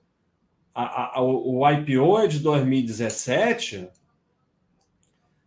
A, 0.73 1.17
a, 1.17 1.21
o 1.21 1.69
IPO 1.69 2.19
é 2.19 2.27
de 2.27 2.39
2017 2.39 3.89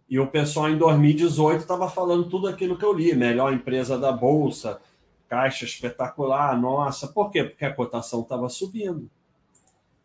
e 0.09 0.19
o 0.19 0.27
pessoal 0.27 0.69
em 0.69 0.77
2018 0.77 1.63
estava 1.63 1.89
falando 1.89 2.29
tudo 2.29 2.47
aquilo 2.47 2.77
que 2.77 2.85
eu 2.85 2.93
li: 2.93 3.15
melhor 3.15 3.53
empresa 3.53 3.99
da 3.99 4.13
Bolsa, 4.13 4.81
caixa 5.29 5.65
espetacular, 5.65 6.61
nossa. 6.61 7.09
Por 7.09 7.31
quê? 7.31 7.45
Porque 7.45 7.65
a 7.65 7.75
cotação 7.75 8.21
estava 8.21 8.49
subindo. 8.49 9.11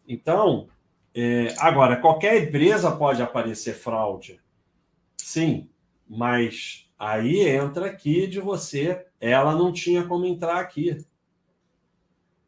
Então, 0.10 0.68
é, 1.16 1.56
agora, 1.60 1.96
qualquer 1.96 2.44
empresa 2.44 2.92
pode 2.92 3.22
aparecer 3.22 3.76
fraude. 3.76 4.42
Sim, 5.16 5.70
mas 6.06 6.90
Aí 7.00 7.48
entra 7.48 7.86
aqui 7.86 8.28
de 8.28 8.42
você, 8.42 9.06
ela 9.22 9.56
não 9.56 9.72
tinha 9.72 10.04
como 10.04 10.26
entrar 10.26 10.60
aqui. 10.60 10.98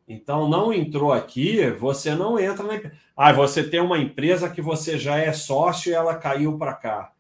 Então, 0.05 0.49
não 0.49 0.73
entrou 0.73 1.13
aqui, 1.13 1.71
você 1.71 2.13
não 2.13 2.37
entra 2.37 2.65
na. 2.65 2.91
Ah, 3.15 3.31
você 3.31 3.63
tem 3.63 3.79
uma 3.79 3.97
empresa 3.97 4.49
que 4.49 4.61
você 4.61 4.97
já 4.97 5.17
é 5.17 5.31
sócio 5.31 5.89
e 5.89 5.93
ela 5.93 6.17
caiu 6.17 6.57
para 6.57 6.73
cá, 6.73 7.13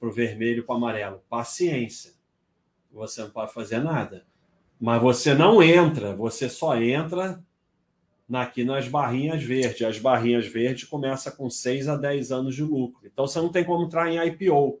para 0.00 0.08
o 0.08 0.12
vermelho 0.12 0.64
para 0.64 0.72
o 0.72 0.76
amarelo. 0.76 1.22
Paciência. 1.30 2.14
Você 2.90 3.22
não 3.22 3.30
pode 3.30 3.54
fazer 3.54 3.78
nada. 3.78 4.26
Mas 4.80 5.00
você 5.00 5.34
não 5.34 5.62
entra, 5.62 6.16
você 6.16 6.48
só 6.48 6.76
entra 6.76 7.40
aqui 8.32 8.64
nas 8.64 8.88
barrinhas 8.88 9.42
verdes. 9.42 9.82
As 9.82 9.98
barrinhas 9.98 10.46
verdes 10.46 10.88
começam 10.88 11.32
com 11.32 11.48
6 11.48 11.88
a 11.88 11.96
10 11.96 12.32
anos 12.32 12.54
de 12.54 12.62
lucro. 12.62 13.06
Então, 13.06 13.26
você 13.26 13.40
não 13.40 13.48
tem 13.50 13.64
como 13.64 13.84
entrar 13.84 14.10
em 14.10 14.18
IPO 14.26 14.80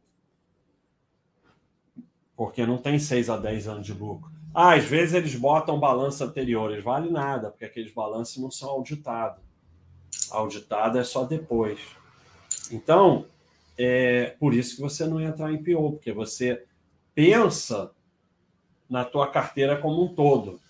porque 2.38 2.64
não 2.64 2.78
tem 2.78 3.00
6 3.00 3.30
a 3.30 3.36
10 3.36 3.66
anos 3.66 3.84
de 3.84 3.92
lucro. 3.92 4.30
Ah, 4.54 4.74
às 4.74 4.84
vezes 4.84 5.12
eles 5.12 5.34
botam 5.34 5.80
balanço 5.80 6.22
anteriores, 6.22 6.84
vale 6.84 7.10
nada, 7.10 7.50
porque 7.50 7.64
aqueles 7.64 7.92
balanços 7.92 8.40
não 8.40 8.48
são 8.48 8.70
auditados. 8.70 9.42
Auditado 10.30 10.98
é 10.98 11.02
só 11.02 11.24
depois. 11.24 11.80
Então, 12.70 13.26
é 13.76 14.36
por 14.38 14.54
isso 14.54 14.76
que 14.76 14.82
você 14.82 15.04
não 15.04 15.20
entra 15.20 15.50
em 15.50 15.60
PO, 15.60 15.94
porque 15.94 16.12
você 16.12 16.64
pensa 17.12 17.90
na 18.88 19.04
tua 19.04 19.26
carteira 19.26 19.76
como 19.76 20.04
um 20.04 20.14
todo 20.14 20.60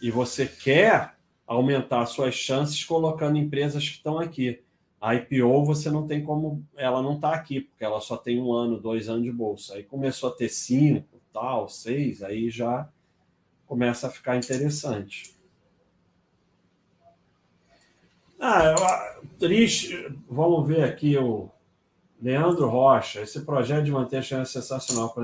e 0.00 0.10
você 0.10 0.46
quer 0.46 1.14
aumentar 1.48 2.04
suas 2.04 2.34
chances 2.34 2.84
colocando 2.84 3.38
empresas 3.38 3.82
que 3.88 3.96
estão 3.96 4.18
aqui. 4.18 4.60
A 5.00 5.14
IPO 5.14 5.64
você 5.64 5.90
não 5.90 6.06
tem 6.06 6.22
como, 6.22 6.62
ela 6.76 7.00
não 7.02 7.14
está 7.14 7.32
aqui, 7.32 7.62
porque 7.62 7.84
ela 7.84 8.00
só 8.00 8.16
tem 8.16 8.40
um 8.40 8.52
ano, 8.52 8.78
dois 8.78 9.08
anos 9.08 9.24
de 9.24 9.32
bolsa. 9.32 9.74
Aí 9.74 9.82
começou 9.82 10.28
a 10.28 10.32
ter 10.32 10.50
cinco, 10.50 11.18
tal, 11.32 11.68
seis, 11.68 12.22
aí 12.22 12.50
já 12.50 12.88
começa 13.66 14.08
a 14.08 14.10
ficar 14.10 14.36
interessante. 14.36 15.34
Ah, 18.40 19.18
triste. 19.38 20.14
Vamos 20.28 20.66
ver 20.68 20.84
aqui 20.84 21.16
o 21.16 21.48
Leandro 22.20 22.68
Rocha. 22.68 23.22
Esse 23.22 23.40
projeto 23.40 23.84
de 23.84 23.90
manter 23.90 24.18
a 24.18 24.22
chance 24.22 24.56
é 24.56 24.60
sensacional. 24.60 25.14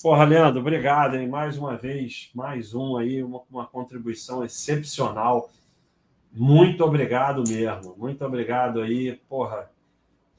Porra, 0.00 0.22
Leandro, 0.22 0.60
obrigado, 0.60 1.16
hein? 1.16 1.26
Mais 1.26 1.58
uma 1.58 1.76
vez, 1.76 2.30
mais 2.32 2.72
um 2.72 2.96
aí, 2.96 3.20
uma, 3.20 3.42
uma 3.50 3.66
contribuição 3.66 4.44
excepcional. 4.44 5.50
Muito 6.32 6.84
obrigado 6.84 7.42
mesmo. 7.48 7.96
Muito 7.98 8.24
obrigado 8.24 8.80
aí. 8.80 9.20
Porra, 9.28 9.68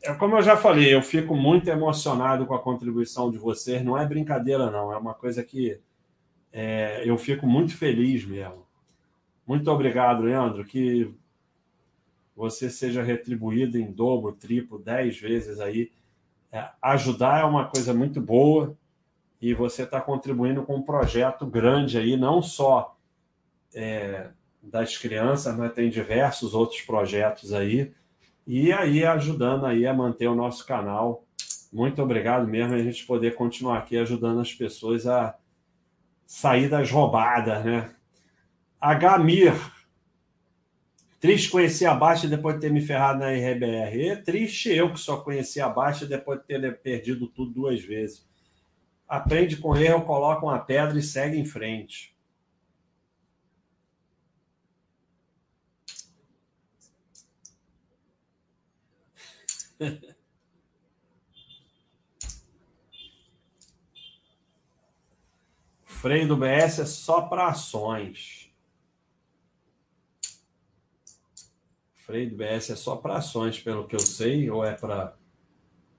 é 0.02 0.14
como 0.14 0.38
eu 0.38 0.42
já 0.42 0.56
falei, 0.56 0.96
eu 0.96 1.02
fico 1.02 1.36
muito 1.36 1.70
emocionado 1.70 2.46
com 2.46 2.54
a 2.54 2.62
contribuição 2.62 3.30
de 3.30 3.38
vocês. 3.38 3.84
Não 3.84 3.98
é 3.98 4.08
brincadeira, 4.08 4.72
não. 4.72 4.94
É 4.94 4.98
uma 4.98 5.14
coisa 5.14 5.44
que 5.44 5.78
é, 6.54 7.04
eu 7.06 7.18
fico 7.18 7.46
muito 7.46 7.76
feliz 7.76 8.24
mesmo. 8.24 8.66
Muito 9.46 9.70
obrigado, 9.70 10.24
Leandro. 10.24 10.64
Que 10.64 11.14
você 12.34 12.70
seja 12.70 13.04
retribuído 13.04 13.78
em 13.78 13.92
dobro, 13.92 14.32
triplo, 14.32 14.80
dez 14.80 15.20
vezes 15.20 15.60
aí. 15.60 15.92
É, 16.50 16.70
ajudar 16.82 17.42
é 17.42 17.44
uma 17.44 17.66
coisa 17.66 17.94
muito 17.94 18.22
boa 18.22 18.79
e 19.42 19.54
você 19.54 19.84
está 19.84 20.02
contribuindo 20.02 20.64
com 20.64 20.76
um 20.76 20.82
projeto 20.82 21.46
grande 21.46 21.98
aí, 21.98 22.18
não 22.18 22.42
só 22.42 22.98
é, 23.74 24.30
das 24.62 24.98
crianças, 24.98 25.56
mas 25.56 25.74
tem 25.74 25.90
diversos 25.90 26.54
outros 26.54 26.82
projetos 26.82 27.54
aí 27.54 27.94
e 28.46 28.74
aí 28.74 29.06
ajudando 29.06 29.66
aí 29.66 29.86
a 29.86 29.94
manter 29.94 30.28
o 30.28 30.36
nosso 30.36 30.66
canal. 30.66 31.24
Muito 31.72 32.02
obrigado 32.02 32.48
mesmo 32.48 32.74
a 32.74 32.82
gente 32.82 33.06
poder 33.06 33.36
continuar 33.36 33.78
aqui 33.78 33.98
ajudando 33.98 34.42
as 34.42 34.54
pessoas 34.54 35.06
a 35.06 35.38
sair 36.26 36.68
das 36.68 36.90
roubadas, 36.90 37.64
né? 37.64 37.94
Gamir. 39.00 39.54
Triste 41.20 41.50
conhecer 41.50 41.86
a 41.86 41.94
Baixa 41.94 42.28
depois 42.28 42.56
de 42.56 42.62
ter 42.62 42.72
me 42.72 42.82
ferrado 42.82 43.20
na 43.20 43.32
RBR. 43.32 44.08
É 44.08 44.16
triste 44.16 44.70
eu 44.70 44.94
que 44.94 45.00
só 45.00 45.18
conheci 45.18 45.60
a 45.60 45.68
Baixa 45.68 46.06
depois 46.06 46.40
de 46.40 46.46
ter 46.46 46.82
perdido 46.82 47.28
tudo 47.28 47.52
duas 47.52 47.82
vezes. 47.82 48.29
Aprende 49.10 49.58
com 49.58 49.76
erro, 49.76 50.06
coloca 50.06 50.46
uma 50.46 50.60
pedra 50.60 50.98
e 51.00 51.04
segue 51.04 51.38
em 51.38 51.46
frente. 51.46 52.16
freio 65.84 66.28
do 66.28 66.38
BS 66.38 66.80
é 66.80 66.86
só 66.86 67.24
para 67.24 67.48
ações. 67.48 68.50
freio 72.10 72.30
do 72.32 72.36
BS 72.38 72.72
é 72.72 72.76
só 72.76 72.96
para 72.96 73.18
ações, 73.18 73.60
pelo 73.60 73.88
que 73.88 73.96
eu 73.96 74.00
sei, 74.00 74.50
ou 74.50 74.66
é 74.66 74.74
para. 74.74 75.16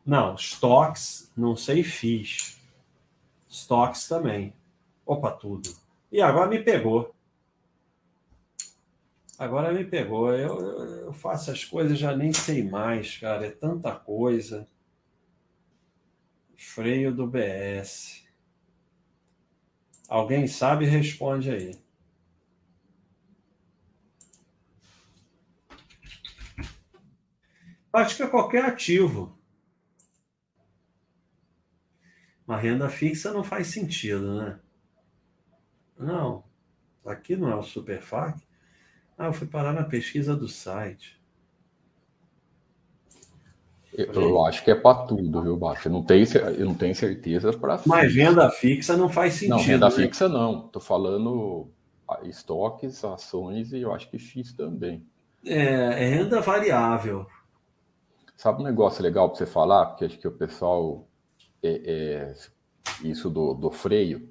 Não, 0.04 0.34
estoques, 0.34 1.30
não 1.36 1.54
sei, 1.54 1.84
fiz. 1.84 2.59
Stocks 3.50 4.06
também. 4.06 4.54
Opa, 5.04 5.32
tudo. 5.32 5.68
E 6.12 6.22
agora 6.22 6.48
me 6.48 6.62
pegou. 6.62 7.12
Agora 9.36 9.72
me 9.72 9.84
pegou. 9.84 10.32
Eu, 10.32 10.58
eu 11.06 11.12
faço 11.12 11.50
as 11.50 11.64
coisas 11.64 11.98
já 11.98 12.16
nem 12.16 12.32
sei 12.32 12.62
mais, 12.62 13.18
cara. 13.18 13.46
É 13.46 13.50
tanta 13.50 13.92
coisa. 13.92 14.68
Freio 16.56 17.12
do 17.12 17.26
BS. 17.26 18.24
Alguém 20.08 20.46
sabe? 20.46 20.84
Responde 20.84 21.50
aí. 21.50 21.80
Que 28.16 28.22
é 28.22 28.26
qualquer 28.28 28.64
ativo. 28.64 29.39
Uma 32.50 32.58
renda 32.58 32.88
fixa 32.88 33.32
não 33.32 33.44
faz 33.44 33.68
sentido, 33.68 34.34
né? 34.34 34.58
Não. 35.96 36.42
Aqui 37.06 37.36
não 37.36 37.48
é 37.48 37.54
o 37.54 37.62
Superfac. 37.62 38.42
Ah, 39.16 39.26
eu 39.26 39.32
fui 39.32 39.46
parar 39.46 39.72
na 39.72 39.84
pesquisa 39.84 40.34
do 40.34 40.48
site. 40.48 41.16
Eu, 43.92 44.44
acho 44.44 44.64
que 44.64 44.70
é 44.72 44.74
para 44.74 45.06
tudo, 45.06 45.42
viu, 45.42 45.56
Baixo? 45.56 45.86
Eu 45.86 45.92
não 45.92 46.02
tenho, 46.02 46.26
eu 46.58 46.66
não 46.66 46.74
tenho 46.74 46.92
certeza 46.92 47.52
para. 47.52 47.80
Mas 47.86 48.12
renda 48.12 48.50
fixa 48.50 48.96
não 48.96 49.08
faz 49.08 49.34
sentido. 49.34 49.50
Não, 49.50 49.62
renda 49.62 49.88
né? 49.88 49.94
fixa 49.94 50.28
não. 50.28 50.66
Estou 50.66 50.82
falando 50.82 51.70
estoques, 52.24 53.04
ações 53.04 53.72
e 53.72 53.82
eu 53.82 53.94
acho 53.94 54.10
que 54.10 54.18
X 54.18 54.52
também. 54.54 55.06
É, 55.46 55.54
é 55.54 56.08
renda 56.08 56.40
variável. 56.40 57.28
Sabe 58.36 58.60
um 58.60 58.64
negócio 58.64 59.04
legal 59.04 59.28
para 59.28 59.38
você 59.38 59.46
falar? 59.46 59.86
Porque 59.86 60.06
acho 60.06 60.18
que 60.18 60.26
o 60.26 60.32
pessoal. 60.32 61.06
É, 61.62 62.32
é, 62.32 62.34
isso 63.02 63.28
do, 63.30 63.54
do 63.54 63.70
freio. 63.70 64.28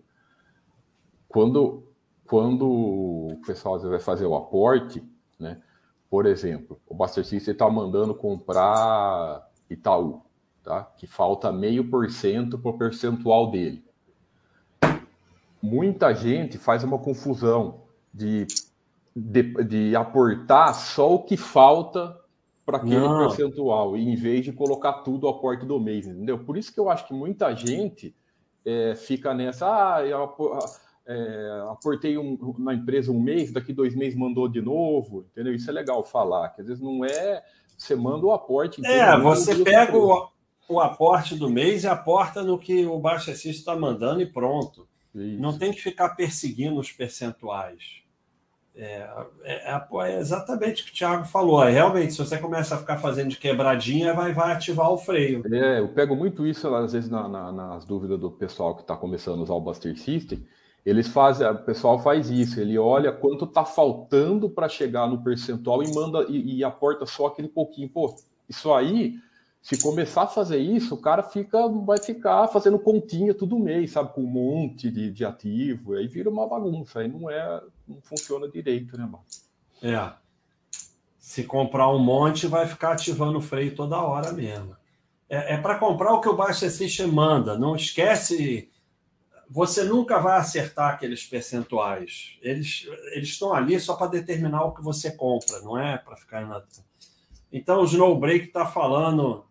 Quando, 1.28 1.84
quando 2.26 2.68
o 2.68 3.42
pessoal 3.46 3.80
vai 3.80 4.00
fazer 4.00 4.26
o 4.26 4.36
aporte, 4.36 5.04
né? 5.40 5.62
Por 6.10 6.26
exemplo, 6.26 6.80
o 6.88 6.96
Buster 6.96 7.24
System 7.24 7.52
está 7.52 7.70
mandando 7.70 8.16
comprar 8.16 9.48
Itaú, 9.70 10.24
tá? 10.64 10.84
que 10.98 11.06
falta 11.06 11.52
meio 11.52 11.88
por 11.88 12.10
cento 12.10 12.58
para 12.58 12.72
o 12.72 12.78
percentual 12.78 13.52
dele. 13.52 13.84
Muita 15.62 16.14
gente 16.14 16.58
faz 16.58 16.84
uma 16.84 16.98
confusão 16.98 17.82
de, 18.12 18.48
de, 19.16 19.44
de 19.66 19.96
aportar 19.96 20.74
só 20.74 21.14
o 21.14 21.24
que 21.24 21.38
falta 21.38 22.20
para 22.70 22.78
aquele 22.78 23.00
Não. 23.00 23.28
percentual, 23.28 23.98
em 23.98 24.16
vez 24.16 24.46
de 24.46 24.54
colocar 24.54 25.02
tudo 25.02 25.26
ao 25.26 25.34
aporte 25.34 25.66
do 25.66 25.80
mês, 25.80 26.06
entendeu? 26.06 26.38
Por 26.38 26.56
isso 26.56 26.72
que 26.72 26.80
eu 26.80 26.88
acho 26.88 27.08
que 27.08 27.14
muita 27.16 27.52
gente 27.56 28.16
é, 28.64 28.94
fica 28.96 29.34
nessa, 29.34 29.96
ah, 29.96 30.06
eu 30.06 30.36
é, 31.08 31.64
aportei 31.72 32.16
um, 32.16 32.38
na 32.60 32.76
empresa 32.76 33.12
um 33.12 33.20
mês, 33.20 33.52
daqui 33.52 33.74
dois 33.74 33.96
meses 33.96 34.16
mandou 34.16 34.48
de 34.48 34.62
novo, 34.62 35.26
entendeu? 35.32 35.56
Isso 35.56 35.68
é 35.68 35.74
legal 35.74 36.04
falar, 36.04 36.50
que 36.50 36.62
às 36.62 36.68
vezes 36.68 36.84
não 36.84 37.04
é, 37.04 37.44
você 37.76 37.96
manda 37.96 38.28
o 38.28 38.32
aporte. 38.32 38.86
É, 38.86 39.18
você 39.18 39.64
pega 39.64 39.98
o, 39.98 40.30
o 40.70 40.80
aporte 40.80 41.34
do 41.34 41.50
mês 41.50 41.86
e 41.86 41.88
aporta 41.88 42.44
no 42.44 42.60
que 42.60 42.86
o 42.86 43.00
Baixa 43.00 43.32
está 43.32 43.76
mandando 43.76 44.22
e 44.22 44.28
pronto. 44.28 44.88
Isso. 45.16 45.42
Não 45.42 45.58
tem 45.58 45.74
que 45.74 45.82
ficar 45.82 46.10
perseguindo 46.10 46.80
os 46.80 46.92
percentuais. 46.92 48.04
É, 48.82 49.10
é, 49.44 49.76
é, 49.76 49.88
é, 50.06 50.20
exatamente 50.20 50.84
o 50.84 50.86
que 50.86 50.92
o 50.92 50.96
Thiago 50.96 51.26
falou. 51.26 51.62
É, 51.62 51.70
realmente, 51.70 52.14
se 52.14 52.18
você 52.18 52.38
começa 52.38 52.76
a 52.76 52.78
ficar 52.78 52.98
fazendo 52.98 53.30
de 53.30 53.38
quebradinha, 53.38 54.14
vai, 54.14 54.32
vai 54.32 54.54
ativar 54.54 54.90
o 54.90 54.98
freio. 54.98 55.44
É, 55.54 55.80
eu 55.80 55.90
pego 55.90 56.16
muito 56.16 56.48
isso, 56.48 56.74
às 56.74 56.94
vezes, 56.94 57.10
na, 57.10 57.28
na, 57.28 57.52
nas 57.52 57.84
dúvidas 57.84 58.18
do 58.18 58.32
pessoal 58.32 58.74
que 58.76 58.82
está 58.82 58.96
começando 58.96 59.40
a 59.40 59.44
usar 59.44 59.54
o 59.54 59.60
Buster 59.60 60.00
System. 60.00 60.48
Eles 60.86 61.10
fazem, 61.10 61.46
o 61.46 61.58
pessoal 61.58 62.00
faz 62.00 62.30
isso, 62.30 62.62
ele 62.62 62.78
olha 62.78 63.12
quanto 63.12 63.44
está 63.44 63.66
faltando 63.66 64.50
para 64.50 64.70
chegar 64.70 65.10
no 65.10 65.22
percentual 65.22 65.84
e 65.84 65.94
manda 65.94 66.26
e, 66.30 66.60
e 66.60 66.64
aporta 66.64 67.06
só 67.06 67.28
aquele 67.28 67.50
pouquinho. 67.50 67.90
Pô, 67.90 68.16
isso 68.48 68.74
aí 68.74 69.20
se 69.62 69.82
começar 69.82 70.24
a 70.24 70.28
fazer 70.28 70.58
isso, 70.58 70.96
o 70.96 71.02
cara 71.02 71.22
fica, 71.22 71.68
vai 71.68 71.98
ficar 71.98 72.48
fazendo 72.48 72.80
continha 72.80 73.34
todo 73.34 73.60
mês, 73.60 73.92
sabe, 73.92 74.14
com 74.14 74.22
um 74.22 74.28
monte 74.28 74.90
de, 74.90 75.12
de 75.12 75.26
ativo, 75.26 75.96
aí 75.96 76.08
vira 76.08 76.30
uma 76.30 76.48
bagunça, 76.48 77.00
aí 77.00 77.10
não 77.10 77.30
é, 77.30 77.62
não 77.90 78.02
funciona 78.02 78.48
direito, 78.48 78.98
né, 78.98 79.04
mano? 79.04 79.26
É. 79.82 80.14
Se 81.18 81.44
comprar 81.44 81.90
um 81.90 82.00
monte, 82.00 82.48
vai 82.48 82.68
ficar 82.68 82.94
ativando 82.94 83.40
o 83.40 83.42
freio 83.42 83.76
toda 83.76 84.02
hora 84.02 84.32
mesmo. 84.32 84.76
É, 85.28 85.56
é 85.56 85.58
para 85.58 85.78
comprar 85.78 86.14
o 86.14 86.22
que 86.22 86.30
o 86.30 86.36
Baixa 86.36 86.70
System 86.70 87.08
manda. 87.08 87.58
Não 87.58 87.76
esquece. 87.76 88.72
Você 89.50 89.84
nunca 89.84 90.20
vai 90.20 90.38
acertar 90.38 90.94
aqueles 90.94 91.26
percentuais. 91.26 92.38
Eles, 92.42 92.88
estão 93.16 93.54
ali 93.54 93.80
só 93.80 93.96
para 93.96 94.08
determinar 94.12 94.64
o 94.64 94.74
que 94.74 94.82
você 94.82 95.12
compra, 95.12 95.60
não 95.62 95.78
é 95.78 95.98
para 95.98 96.16
ficar 96.16 96.46
na. 96.48 96.64
Então 97.52 97.82
o 97.82 97.86
Snowbreak 97.86 98.46
está 98.46 98.66
falando 98.66 99.50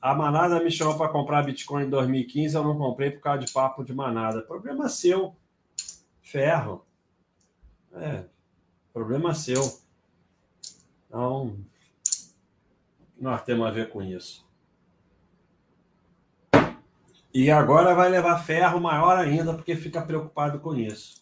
a 0.00 0.14
Manada 0.14 0.62
me 0.64 0.70
chamou 0.70 0.96
para 0.96 1.10
comprar 1.10 1.42
Bitcoin 1.42 1.84
em 1.84 1.90
2015, 1.90 2.54
eu 2.54 2.64
não 2.64 2.78
comprei 2.78 3.10
por 3.10 3.20
causa 3.20 3.44
de 3.44 3.52
papo 3.52 3.84
de 3.84 3.92
Manada. 3.92 4.40
Problema 4.40 4.88
seu. 4.88 5.36
Ferro. 6.22 6.86
É, 7.94 8.24
problema 8.92 9.34
seu. 9.34 9.80
Então, 11.06 11.56
nós 13.18 13.42
temos 13.42 13.66
a 13.66 13.70
ver 13.70 13.90
com 13.90 14.02
isso. 14.02 14.48
E 17.32 17.50
agora 17.50 17.94
vai 17.94 18.08
levar 18.08 18.38
ferro 18.38 18.80
maior 18.80 19.16
ainda, 19.16 19.54
porque 19.54 19.76
fica 19.76 20.02
preocupado 20.02 20.58
com 20.58 20.74
isso. 20.74 21.20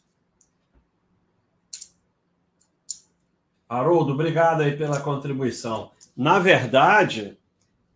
Haroldo, 3.69 4.15
obrigado 4.15 4.63
aí 4.63 4.75
pela 4.77 5.01
contribuição. 5.01 5.91
Na 6.17 6.39
verdade, 6.39 7.39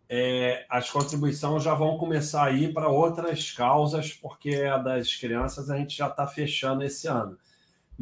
é, 0.07 0.66
as 0.69 0.90
contribuições 0.90 1.62
já 1.62 1.74
vão 1.74 1.97
começar 1.97 2.44
a 2.44 2.51
ir 2.51 2.74
para 2.74 2.89
outras 2.89 3.51
causas, 3.51 4.12
porque 4.12 4.57
a 4.57 4.77
das 4.77 5.16
crianças 5.16 5.70
a 5.70 5.78
gente 5.78 5.97
já 5.97 6.09
está 6.09 6.27
fechando 6.27 6.85
esse 6.85 7.09
ano. 7.09 7.39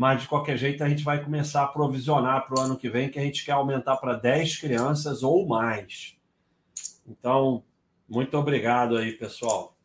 Mas, 0.01 0.22
de 0.22 0.28
qualquer 0.28 0.56
jeito, 0.56 0.82
a 0.82 0.89
gente 0.89 1.05
vai 1.05 1.22
começar 1.22 1.62
a 1.62 1.68
provisionar 1.68 2.47
para 2.47 2.59
o 2.59 2.62
ano 2.62 2.78
que 2.78 2.89
vem, 2.89 3.10
que 3.10 3.18
a 3.18 3.22
gente 3.22 3.44
quer 3.44 3.52
aumentar 3.52 3.98
para 3.98 4.14
10 4.14 4.56
crianças 4.56 5.22
ou 5.22 5.47
mais. 5.47 6.16
Então, 7.06 7.62
muito 8.09 8.35
obrigado 8.39 8.97
aí, 8.97 9.12
pessoal. 9.12 9.77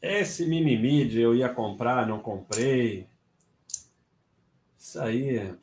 Esse 0.00 0.46
mimimi 0.46 1.06
de 1.06 1.20
eu 1.20 1.34
ia 1.34 1.50
comprar, 1.50 2.06
não 2.06 2.20
comprei. 2.20 3.06
Isso 4.78 4.98
aí 4.98 5.54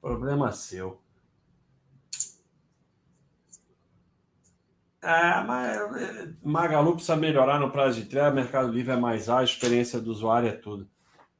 Problema 0.00 0.52
seu. 0.52 1.02
É, 5.02 5.42
mas 5.42 5.96
é, 6.02 6.28
Magalu 6.42 6.92
precisa 6.92 7.16
melhorar 7.16 7.58
no 7.58 7.70
prazo 7.70 8.00
de 8.00 8.06
entrega, 8.06 8.30
Mercado 8.30 8.70
Livre 8.70 8.92
é 8.92 8.96
mais 8.96 9.28
ágil, 9.30 9.54
experiência 9.54 9.98
do 10.00 10.10
usuário 10.10 10.48
é 10.48 10.52
tudo. 10.52 10.88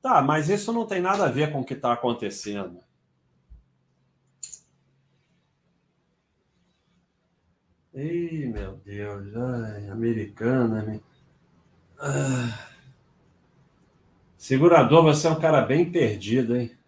Tá, 0.01 0.23
mas 0.23 0.49
isso 0.49 0.73
não 0.73 0.87
tem 0.87 1.01
nada 1.01 1.27
a 1.27 1.31
ver 1.31 1.53
com 1.53 1.61
o 1.61 1.65
que 1.65 1.75
está 1.75 1.93
acontecendo. 1.93 2.81
Ih, 7.95 8.47
meu 8.47 8.77
Deus, 8.77 9.37
ai, 9.37 9.91
americana, 9.91 10.83
me... 10.83 11.03
Ah. 11.99 12.71
Segurador, 14.39 15.03
você 15.03 15.27
é 15.27 15.31
um 15.31 15.39
cara 15.39 15.61
bem 15.61 15.91
perdido, 15.91 16.57
hein? 16.57 16.80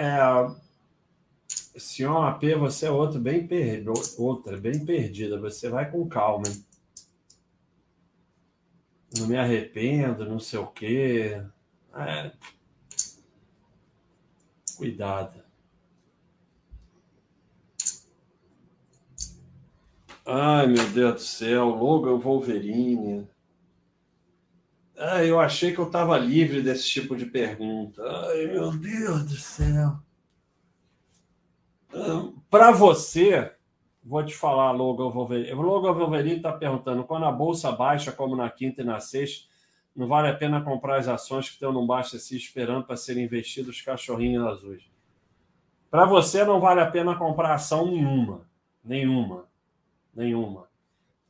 É, 0.00 0.18
Sion 1.78 2.22
AP, 2.22 2.54
você 2.58 2.86
é 2.86 2.90
outro 2.90 3.20
bem 3.20 3.46
per... 3.46 3.84
outra, 4.16 4.56
bem 4.56 4.82
perdida. 4.82 5.38
Você 5.38 5.68
vai 5.68 5.90
com 5.90 6.08
calma, 6.08 6.48
hein? 6.48 6.64
Não 9.18 9.26
me 9.26 9.36
arrependo, 9.36 10.24
não 10.24 10.40
sei 10.40 10.58
o 10.58 10.66
quê. 10.68 11.44
É... 11.94 12.32
Cuidado. 14.74 15.44
Ai, 20.24 20.66
meu 20.66 20.88
Deus 20.90 21.14
do 21.14 21.20
céu, 21.20 21.68
Logan 21.68 22.18
Wolverine. 22.18 23.28
Ah, 25.02 25.24
eu 25.24 25.40
achei 25.40 25.72
que 25.72 25.78
eu 25.78 25.86
estava 25.86 26.18
livre 26.18 26.60
desse 26.60 26.86
tipo 26.86 27.16
de 27.16 27.24
pergunta. 27.24 28.02
Ai, 28.04 28.48
meu 28.48 28.70
Deus 28.70 29.24
do 29.24 29.34
céu. 29.34 29.98
Para 32.50 32.70
você, 32.70 33.50
vou 34.04 34.22
te 34.22 34.34
falar, 34.34 34.72
Logan 34.72 35.08
Wolverine. 35.08 35.54
O 35.54 35.62
Logan 35.62 35.94
Wolverine 35.94 36.36
está 36.36 36.52
perguntando: 36.52 37.04
quando 37.04 37.24
a 37.24 37.32
bolsa 37.32 37.72
baixa, 37.72 38.12
como 38.12 38.36
na 38.36 38.50
quinta 38.50 38.82
e 38.82 38.84
na 38.84 39.00
sexta, 39.00 39.48
não 39.96 40.06
vale 40.06 40.28
a 40.28 40.36
pena 40.36 40.60
comprar 40.60 40.98
as 40.98 41.08
ações 41.08 41.46
que 41.46 41.54
estão 41.54 41.72
no 41.72 41.86
baixo 41.86 42.16
assim 42.16 42.36
esperando 42.36 42.84
para 42.84 42.94
serem 42.94 43.24
investidos 43.24 43.76
os 43.76 43.82
cachorrinhos 43.82 44.46
azuis. 44.46 44.82
Para 45.90 46.04
você 46.04 46.44
não 46.44 46.60
vale 46.60 46.80
a 46.80 46.90
pena 46.90 47.16
comprar 47.16 47.54
ação 47.54 47.86
nenhuma, 47.86 48.46
nenhuma, 48.84 49.46
nenhuma, 50.14 50.68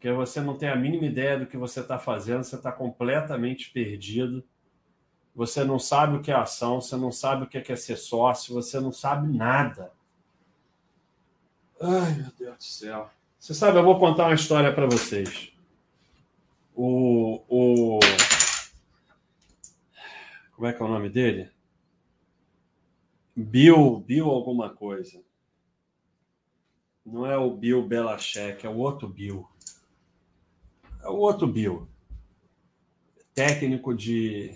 porque 0.00 0.10
você 0.12 0.40
não 0.40 0.56
tem 0.56 0.70
a 0.70 0.76
mínima 0.76 1.04
ideia 1.04 1.38
do 1.38 1.46
que 1.46 1.58
você 1.58 1.80
está 1.80 1.98
fazendo, 1.98 2.42
você 2.42 2.56
está 2.56 2.72
completamente 2.72 3.70
perdido. 3.70 4.42
Você 5.34 5.62
não 5.62 5.78
sabe 5.78 6.16
o 6.16 6.22
que 6.22 6.30
é 6.30 6.34
ação, 6.34 6.80
você 6.80 6.96
não 6.96 7.12
sabe 7.12 7.44
o 7.44 7.46
que 7.46 7.58
é 7.58 7.76
ser 7.76 7.96
sócio, 7.96 8.54
você 8.54 8.80
não 8.80 8.92
sabe 8.92 9.28
nada. 9.28 9.92
Ai, 11.78 12.14
meu 12.14 12.30
Deus 12.38 12.56
do 12.56 12.64
céu. 12.64 13.10
Você 13.38 13.52
sabe, 13.52 13.76
eu 13.76 13.84
vou 13.84 13.98
contar 13.98 14.24
uma 14.24 14.34
história 14.34 14.72
para 14.72 14.86
vocês. 14.86 15.52
O, 16.74 17.42
o. 17.46 18.00
Como 20.52 20.66
é 20.66 20.72
que 20.72 20.82
é 20.82 20.86
o 20.86 20.88
nome 20.88 21.10
dele? 21.10 21.50
Bill, 23.36 24.00
Bill 24.00 24.30
alguma 24.30 24.70
coisa. 24.70 25.22
Não 27.04 27.26
é 27.26 27.36
o 27.36 27.54
Bill 27.54 27.86
Belichick, 27.86 28.64
é 28.64 28.70
o 28.70 28.78
outro 28.78 29.06
Bill. 29.06 29.46
É 31.02 31.08
o 31.08 31.16
outro 31.16 31.46
Bill. 31.46 31.88
Técnico 33.34 33.94
de 33.94 34.54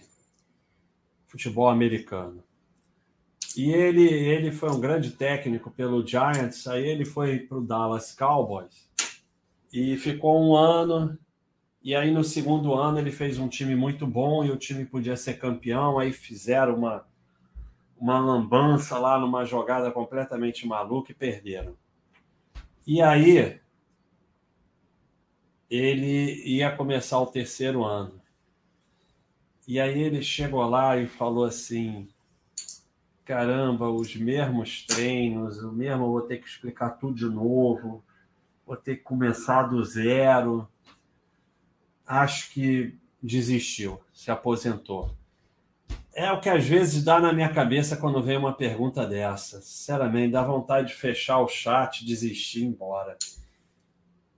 futebol 1.27 1.69
americano. 1.69 2.43
E 3.57 3.71
ele, 3.71 4.03
ele 4.03 4.51
foi 4.51 4.71
um 4.71 4.81
grande 4.81 5.13
técnico 5.13 5.71
pelo 5.71 6.05
Giants, 6.05 6.67
aí 6.67 6.85
ele 6.85 7.05
foi 7.05 7.39
para 7.39 7.59
o 7.59 7.65
Dallas 7.65 8.13
Cowboys 8.13 8.91
e 9.73 9.97
ficou 9.97 10.41
um 10.41 10.57
ano. 10.57 11.19
E 11.83 11.95
aí 11.95 12.11
no 12.11 12.25
segundo 12.25 12.75
ano 12.75 12.99
ele 12.99 13.13
fez 13.13 13.39
um 13.39 13.49
time 13.49 13.77
muito 13.77 14.07
bom 14.07 14.45
e 14.45 14.51
o 14.51 14.57
time 14.57 14.85
podia 14.85 15.17
ser 15.17 15.35
campeão. 15.35 15.99
Aí 15.99 16.13
fizeram 16.13 16.77
uma, 16.77 17.07
uma 17.99 18.19
lambança 18.19 18.99
lá 18.99 19.19
numa 19.19 19.45
jogada 19.45 19.91
completamente 19.91 20.67
maluca 20.67 21.13
e 21.13 21.15
perderam. 21.15 21.77
E 22.87 23.03
aí 23.03 23.61
ele 25.75 26.43
ia 26.45 26.71
começar 26.71 27.19
o 27.21 27.27
terceiro 27.27 27.85
ano. 27.85 28.21
E 29.67 29.81
aí 29.81 30.01
ele 30.01 30.23
chegou 30.23 30.63
lá 30.69 30.97
e 30.97 31.07
falou 31.07 31.45
assim: 31.45 32.09
caramba, 33.25 33.91
os 33.91 34.15
mesmos 34.15 34.85
treinos, 34.87 35.63
o 35.63 35.73
mesmo, 35.73 36.11
vou 36.11 36.23
ter 36.23 36.39
que 36.39 36.47
explicar 36.47 36.91
tudo 36.91 37.15
de 37.15 37.25
novo, 37.25 38.05
vou 38.67 38.77
ter 38.77 38.97
que 38.97 39.03
começar 39.03 39.65
do 39.65 39.83
zero. 39.83 40.69
Acho 42.07 42.53
que 42.53 42.97
desistiu, 43.23 44.01
se 44.13 44.31
aposentou. 44.31 45.17
É 46.15 46.31
o 46.31 46.41
que 46.41 46.49
às 46.49 46.65
vezes 46.65 47.03
dá 47.03 47.19
na 47.19 47.33
minha 47.33 47.53
cabeça 47.53 47.97
quando 47.97 48.23
vem 48.23 48.37
uma 48.37 48.53
pergunta 48.53 49.05
dessa. 49.07 49.61
Sinceramente, 49.61 50.33
dá 50.33 50.45
vontade 50.45 50.89
de 50.89 50.95
fechar 50.95 51.41
o 51.41 51.49
chat, 51.49 52.05
desistir 52.05 52.61
e 52.61 52.63
ir 52.63 52.67
embora. 52.67 53.17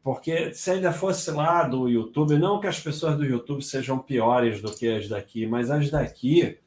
Porque 0.06 0.54
se 0.54 0.70
ainda 0.70 0.92
fosse 0.92 1.32
lá 1.32 1.64
do 1.64 1.88
YouTube, 1.88 2.38
não 2.38 2.60
que 2.60 2.68
as 2.68 2.78
pessoas 2.78 3.16
do 3.16 3.24
YouTube 3.24 3.60
sejam 3.60 3.98
piores 3.98 4.62
do 4.62 4.72
que 4.72 4.86
as 4.86 5.08
daqui, 5.08 5.48
mas 5.48 5.68
as 5.68 5.90
daqui 5.90 6.60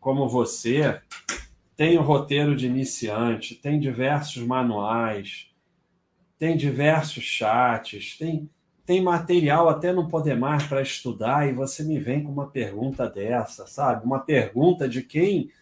como 0.00 0.28
você, 0.28 1.00
tem 1.76 1.96
o 1.96 2.02
roteiro 2.02 2.56
de 2.56 2.66
iniciante, 2.66 3.54
tem 3.54 3.78
diversos 3.78 4.42
manuais, 4.42 5.46
tem 6.36 6.56
diversos 6.56 7.22
chats, 7.22 8.18
tem, 8.18 8.50
tem 8.84 9.00
material 9.00 9.68
até 9.68 9.92
não 9.92 10.08
poder 10.08 10.36
mais 10.36 10.64
para 10.64 10.82
estudar 10.82 11.48
e 11.48 11.52
você 11.52 11.84
me 11.84 12.00
vem 12.00 12.24
com 12.24 12.32
uma 12.32 12.50
pergunta 12.50 13.08
dessa, 13.08 13.64
sabe? 13.68 14.04
Uma 14.04 14.18
pergunta 14.18 14.88
de 14.88 15.04
quem 15.04 15.52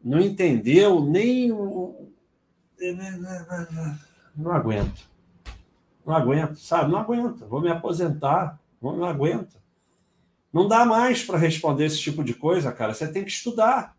não 0.00 0.20
entendeu 0.20 1.04
nem 1.04 1.50
o. 1.50 2.12
Não 4.36 4.52
aguento. 4.52 5.17
Não 6.08 6.16
aguento, 6.16 6.56
sabe? 6.56 6.90
Não 6.90 6.98
aguento. 6.98 7.46
Vou 7.46 7.60
me 7.60 7.68
aposentar. 7.68 8.58
Não 8.80 9.04
aguento. 9.04 9.58
Não 10.50 10.66
dá 10.66 10.86
mais 10.86 11.22
para 11.22 11.36
responder 11.36 11.84
esse 11.84 12.00
tipo 12.00 12.24
de 12.24 12.32
coisa, 12.32 12.72
cara. 12.72 12.94
Você 12.94 13.12
tem 13.12 13.22
que 13.22 13.30
estudar 13.30 13.94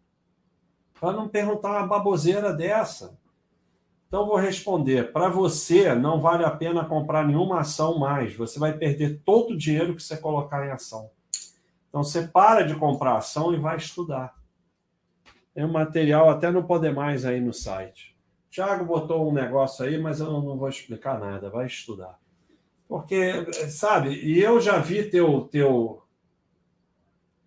para 0.99 1.13
não 1.13 1.29
perguntar 1.29 1.69
uma 1.69 1.85
baboseira 1.85 2.51
dessa. 2.51 3.15
Então, 4.07 4.25
vou 4.25 4.37
responder: 4.37 5.13
para 5.13 5.29
você, 5.29 5.93
não 5.93 6.19
vale 6.19 6.43
a 6.43 6.49
pena 6.49 6.83
comprar 6.83 7.27
nenhuma 7.27 7.59
ação 7.59 7.99
mais. 7.99 8.35
Você 8.35 8.57
vai 8.57 8.73
perder 8.73 9.21
todo 9.23 9.51
o 9.51 9.57
dinheiro 9.57 9.95
que 9.95 10.01
você 10.01 10.17
colocar 10.17 10.65
em 10.65 10.71
ação. 10.71 11.11
Então, 11.89 12.03
você 12.03 12.27
para 12.27 12.63
de 12.63 12.73
comprar 12.73 13.17
ação 13.17 13.53
e 13.53 13.57
vai 13.57 13.77
estudar. 13.77 14.33
Tem 15.53 15.63
um 15.63 15.71
material 15.71 16.27
até 16.27 16.49
não 16.49 16.63
poder 16.63 16.91
mais 16.91 17.23
aí 17.23 17.39
no 17.39 17.53
site. 17.53 18.17
Tiago 18.49 18.85
botou 18.85 19.29
um 19.29 19.33
negócio 19.33 19.85
aí, 19.85 19.97
mas 19.97 20.19
eu 20.19 20.31
não 20.31 20.57
vou 20.57 20.69
explicar 20.69 21.19
nada. 21.19 21.49
Vai 21.49 21.67
estudar. 21.67 22.19
Porque, 22.87 23.45
sabe, 23.69 24.09
e 24.15 24.41
eu 24.41 24.59
já 24.59 24.79
vi 24.79 25.07
teu, 25.09 25.41
teu, 25.41 26.01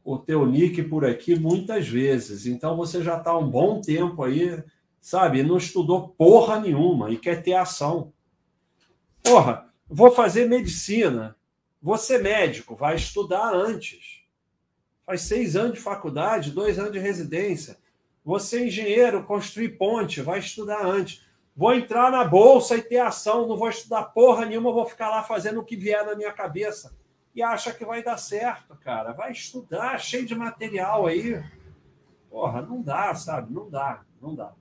o 0.04 0.16
teu 0.16 0.46
nick 0.46 0.82
por 0.84 1.04
aqui 1.04 1.34
muitas 1.34 1.88
vezes. 1.88 2.46
Então 2.46 2.76
você 2.76 3.02
já 3.02 3.18
está 3.18 3.36
um 3.36 3.50
bom 3.50 3.80
tempo 3.80 4.22
aí, 4.22 4.62
sabe? 5.00 5.42
Não 5.42 5.56
estudou 5.56 6.10
porra 6.10 6.60
nenhuma 6.60 7.10
e 7.10 7.18
quer 7.18 7.42
ter 7.42 7.54
ação. 7.54 8.12
Porra, 9.22 9.68
vou 9.88 10.12
fazer 10.12 10.48
medicina. 10.48 11.36
Ser 11.98 12.22
médico, 12.22 12.76
vai 12.76 12.94
estudar 12.94 13.52
antes. 13.52 14.22
Faz 15.04 15.22
seis 15.22 15.56
anos 15.56 15.74
de 15.74 15.80
faculdade, 15.80 16.52
dois 16.52 16.78
anos 16.78 16.92
de 16.92 17.00
residência. 17.00 17.76
Ser 18.40 18.66
engenheiro, 18.66 19.24
construir 19.24 19.70
ponte, 19.70 20.20
vai 20.20 20.38
estudar 20.38 20.84
antes. 20.86 21.24
Vou 21.54 21.74
entrar 21.74 22.10
na 22.10 22.24
bolsa 22.24 22.76
e 22.76 22.82
ter 22.82 22.98
ação, 22.98 23.46
não 23.46 23.56
vou 23.56 23.68
estudar 23.68 24.04
porra 24.04 24.46
nenhuma, 24.46 24.72
vou 24.72 24.86
ficar 24.86 25.10
lá 25.10 25.22
fazendo 25.22 25.60
o 25.60 25.64
que 25.64 25.76
vier 25.76 26.04
na 26.06 26.14
minha 26.14 26.32
cabeça 26.32 26.96
e 27.34 27.42
acha 27.42 27.72
que 27.72 27.84
vai 27.84 28.02
dar 28.02 28.18
certo, 28.18 28.76
cara. 28.76 29.12
Vai 29.12 29.32
estudar, 29.32 29.98
cheio 29.98 30.26
de 30.26 30.34
material 30.34 31.06
aí. 31.06 31.42
Porra, 32.30 32.62
não 32.62 32.82
dá, 32.82 33.14
sabe? 33.14 33.52
Não 33.52 33.68
dá, 33.68 34.02
não 34.20 34.34
dá. 34.34 34.52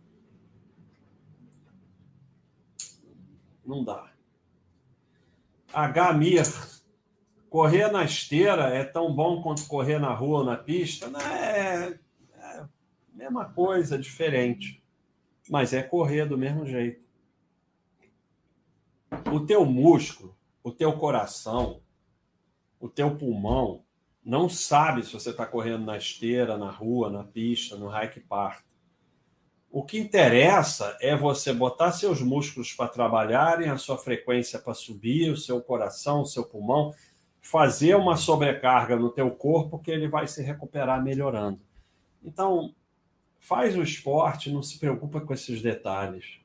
Não 3.66 3.84
dá. 3.84 4.12
Mir, 6.18 6.44
correr 7.50 7.92
na 7.92 8.04
esteira 8.04 8.70
é 8.70 8.84
tão 8.84 9.14
bom 9.14 9.42
quanto 9.42 9.68
correr 9.68 10.00
na 10.00 10.14
rua 10.14 10.44
na 10.44 10.58
pista? 10.58 11.08
Não 11.08 11.20
é 11.20 11.98
mesma 13.22 13.46
coisa, 13.46 13.98
diferente. 13.98 14.84
Mas 15.50 15.74
é 15.74 15.84
correr 15.84 16.26
do 16.26 16.38
mesmo 16.38 16.66
jeito. 16.66 17.02
O 19.32 19.40
teu 19.42 19.66
músculo, 19.66 20.36
o 20.64 20.72
teu 20.72 20.94
coração, 20.94 21.82
o 22.80 22.88
teu 22.88 23.16
pulmão 23.16 23.84
não 24.24 24.48
sabe 24.48 25.04
se 25.04 25.14
você 25.14 25.32
está 25.32 25.46
correndo 25.46 25.86
na 25.86 25.98
esteira, 25.98 26.58
na 26.58 26.70
rua, 26.70 27.10
na 27.10 27.24
pista, 27.24 27.76
no 27.76 27.90
hike 27.90 28.20
park. 28.22 28.64
O 29.70 29.84
que 29.84 29.98
interessa 29.98 30.98
é 31.00 31.16
você 31.16 31.54
botar 31.54 31.92
seus 31.92 32.22
músculos 32.22 32.74
para 32.74 32.90
trabalharem, 32.90 33.70
a 33.70 33.78
sua 33.78 33.98
frequência 33.98 34.60
para 34.60 34.74
subir, 34.74 35.32
o 35.32 35.38
seu 35.38 35.62
coração, 35.62 36.22
o 36.22 36.26
seu 36.26 36.44
pulmão, 36.44 36.94
fazer 37.42 37.96
uma 37.96 38.16
sobrecarga 38.18 38.96
no 38.96 39.10
teu 39.10 39.32
corpo 39.32 39.80
que 39.80 39.90
ele 39.90 40.08
vai 40.08 40.28
se 40.28 40.44
recuperar 40.44 41.02
melhorando. 41.04 41.62
Então, 42.24 42.76
faz 43.42 43.76
o 43.76 43.82
esporte, 43.82 44.52
não 44.52 44.62
se 44.64 44.78
preocupa 44.80 45.20
com 45.20 45.34
esses 45.34 45.62
detalhes. 45.62 46.40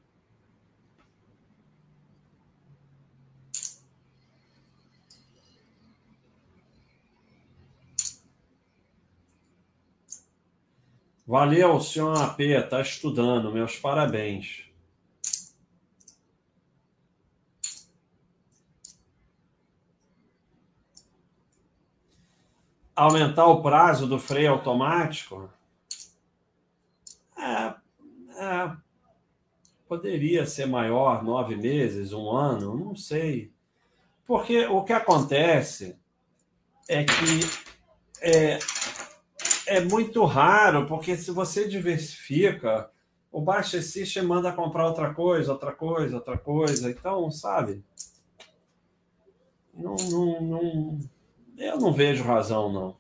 Valeu, 11.27 11.81
senhor 11.81 12.17
AP, 12.17 12.41
está 12.41 12.81
estudando, 12.81 13.53
meus 13.53 13.77
parabéns. 13.77 14.65
Aumentar 22.95 23.47
o 23.47 23.61
prazo 23.61 24.07
do 24.07 24.19
freio 24.19 24.53
automático? 24.53 25.51
É, 27.39 27.75
é, 28.43 28.77
poderia 29.89 30.47
ser 30.47 30.67
maior, 30.67 31.23
nove 31.23 31.57
meses, 31.57 32.13
um 32.13 32.31
ano, 32.31 32.77
não 32.77 32.97
sei. 32.97 33.53
Porque 34.27 34.67
o 34.67 34.83
que 34.83 34.93
acontece 34.93 35.99
é 36.89 37.05
que 37.05 37.41
é, 38.21 38.59
é 39.67 39.81
muito 39.81 40.25
raro, 40.25 40.87
porque 40.87 41.17
se 41.17 41.31
você 41.31 41.69
diversifica, 41.69 42.91
o 43.31 43.41
Baixa 43.41 43.83
System 43.83 44.25
manda 44.25 44.53
comprar 44.53 44.87
outra 44.87 45.13
coisa, 45.13 45.53
outra 45.53 45.73
coisa, 45.73 46.17
outra 46.17 46.39
coisa. 46.39 46.91
Então, 46.91 47.31
sabe? 47.31 47.85
Não, 49.75 49.95
não, 50.11 50.41
não, 50.41 50.99
eu 51.59 51.79
não 51.79 51.93
vejo 51.93 52.25
razão, 52.25 52.73
não. 52.73 52.97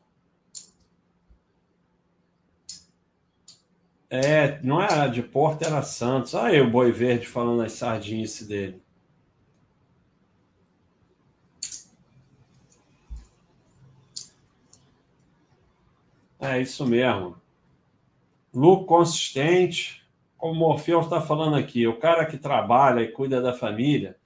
É, 4.09 4.61
não 4.63 4.81
era 4.81 5.09
de 5.09 5.23
Porto, 5.23 5.63
era 5.63 5.83
Santos. 5.83 6.35
Aí 6.35 6.61
o 6.61 6.71
Boi 6.71 6.93
Verde 6.93 7.27
falando 7.27 7.63
as 7.63 7.73
sardinhas 7.73 8.41
dele. 8.43 8.81
É 16.39 16.61
isso 16.61 16.87
mesmo. 16.87 17.37
Lucro 18.55 18.87
consistente, 18.87 20.07
como 20.39 20.53
o 20.53 20.57
Morfeu 20.57 21.01
está 21.01 21.21
falando 21.21 21.57
aqui, 21.57 21.87
o 21.87 21.99
cara 21.99 22.25
que 22.25 22.39
trabalha 22.39 23.01
e 23.01 23.11
cuida 23.11 23.41
da 23.41 23.53
família. 23.53 24.17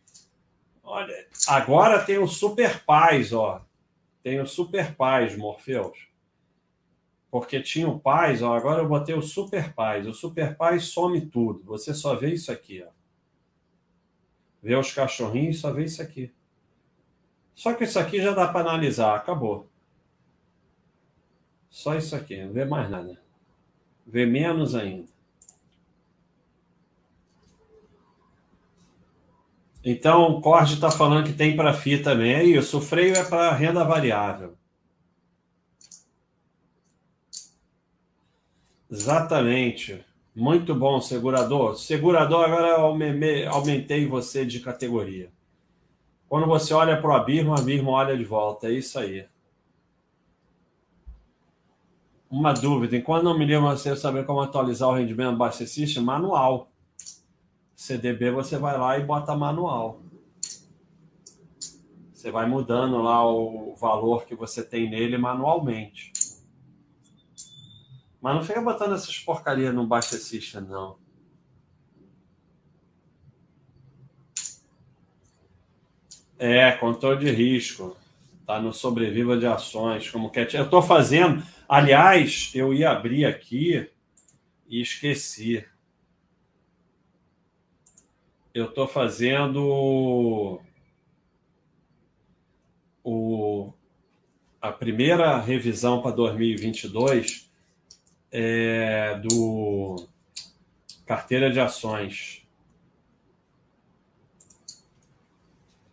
Olha, 0.83 1.15
agora 1.49 2.05
tem 2.05 2.19
o 2.19 2.27
Super 2.27 2.85
Pais, 2.85 3.33
ó. 3.33 3.65
Tem 4.23 4.41
o 4.41 4.47
Super 4.47 4.95
Pais, 4.95 5.37
Morfeus. 5.37 6.10
Porque 7.31 7.61
tinha 7.63 7.89
o 7.89 8.01
Pais, 8.01 8.43
ó, 8.43 8.57
agora 8.57 8.83
eu 8.83 8.89
botei 8.89 9.15
o 9.15 9.23
Super 9.23 9.73
Pais. 9.73 10.07
O 10.07 10.13
Super 10.13 10.57
Pais 10.57 10.85
some 10.85 11.21
tudo. 11.27 11.63
Você 11.65 11.95
só 11.95 12.17
vê 12.17 12.33
isso 12.33 12.51
aqui, 12.51 12.83
ó. 12.83 12.91
Vê 14.63 14.75
os 14.75 14.93
cachorrinhos 14.93 15.57
e 15.57 15.61
só 15.61 15.73
vê 15.73 15.85
isso 15.85 16.03
aqui. 16.03 16.33
Só 17.55 17.75
que 17.75 17.85
isso 17.85 17.99
aqui 17.99 18.21
já 18.21 18.33
dá 18.33 18.49
para 18.49 18.61
analisar, 18.61 19.15
acabou. 19.15 19.69
Só 21.69 21.95
isso 21.95 22.17
aqui, 22.17 22.43
não 22.43 22.53
vê 22.53 22.65
mais 22.65 22.91
nada. 22.91 23.21
Vê 24.07 24.27
menos 24.27 24.75
ainda. 24.75 25.09
Então, 29.85 30.25
o 30.33 30.41
Cord 30.43 30.75
está 30.75 30.91
falando 30.91 31.25
que 31.25 31.33
tem 31.33 31.57
para 31.57 31.73
FI 31.73 32.03
também. 32.03 32.35
É 32.35 32.45
isso, 32.45 32.79
o 32.79 32.83
freio 32.83 33.15
é 33.15 33.25
para 33.25 33.53
renda 33.53 33.85
variável. 33.85 34.59
Exatamente. 38.91 40.05
Muito 40.35 40.75
bom, 40.75 41.01
segurador. 41.01 41.77
Segurador, 41.77 42.45
agora 42.45 42.69
eu 42.69 43.51
aumentei 43.53 44.07
você 44.07 44.45
de 44.45 44.61
categoria. 44.61 45.31
Quando 46.29 46.47
você 46.47 46.73
olha 46.73 47.01
para 47.01 47.11
o 47.11 47.13
Abirmo, 47.13 47.51
o 47.51 47.59
Abirmo 47.59 47.91
olha 47.91 48.17
de 48.17 48.25
volta. 48.25 48.69
É 48.69 48.73
isso 48.73 48.99
aí. 48.99 49.27
Uma 52.31 52.53
dúvida. 52.53 52.97
Enquanto 52.97 53.25
não 53.25 53.37
me 53.37 53.45
lembro 53.45 53.69
você 53.71 53.97
saber 53.97 54.25
como 54.25 54.41
atualizar 54.41 54.89
o 54.89 54.95
rendimento 54.95 55.39
System, 55.53 56.03
manual. 56.03 56.71
CDB 57.75 58.31
você 58.31 58.59
vai 58.59 58.79
lá 58.79 58.99
e 58.99 59.05
bota 59.05 59.35
manual. 59.35 60.01
Você 62.13 62.31
vai 62.31 62.47
mudando 62.47 63.03
lá 63.03 63.27
o 63.27 63.75
valor 63.75 64.25
que 64.27 64.35
você 64.35 64.63
tem 64.63 64.89
nele 64.89 65.17
manualmente. 65.17 66.13
Mas 68.21 68.35
não 68.35 68.45
fica 68.45 68.61
botando 68.61 68.95
essas 68.95 69.19
porcarias 69.19 69.75
no 69.75 69.87
Baixa 69.87 70.17
System, 70.17 70.63
não. 70.63 70.99
É, 76.39 76.73
controle 76.73 77.25
de 77.25 77.31
risco. 77.31 77.97
Tá 78.47 78.61
no 78.61 78.73
sobreviva 78.73 79.37
de 79.37 79.47
ações, 79.47 80.11
como 80.11 80.31
que 80.31 80.41
Eu 80.41 80.65
estou 80.65 80.83
fazendo. 80.83 81.43
Aliás, 81.69 82.51
eu 82.55 82.75
ia 82.75 82.91
abrir 82.91 83.25
aqui 83.25 83.89
e 84.69 84.81
esqueci 84.81 85.65
eu 88.53 88.67
estou 88.67 88.87
fazendo 88.87 90.61
o, 93.03 93.73
a 94.61 94.73
primeira 94.73 95.39
revisão 95.39 96.03
para 96.03 96.11
2022 96.11 97.50
é, 98.33 99.21
do 99.23 100.09
carteira 101.07 101.51
de 101.51 101.61
ações. 101.61 102.47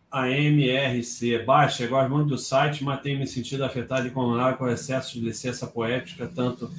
A 0.10 0.30
MRC. 0.30 1.40
Baixa, 1.40 1.84
eu 1.84 1.90
gosto 1.90 2.10
muito 2.10 2.30
do 2.30 2.38
site, 2.38 2.84
mas 2.84 3.02
tenho 3.02 3.20
me 3.20 3.28
sentido 3.28 3.64
afetado 3.64 4.08
e 4.08 4.10
incomodado 4.10 4.58
com 4.58 4.66
o 4.66 4.70
excesso 4.70 5.14
de 5.14 5.20
licença 5.20 5.68
poética, 5.68 6.28
tanto 6.34 6.72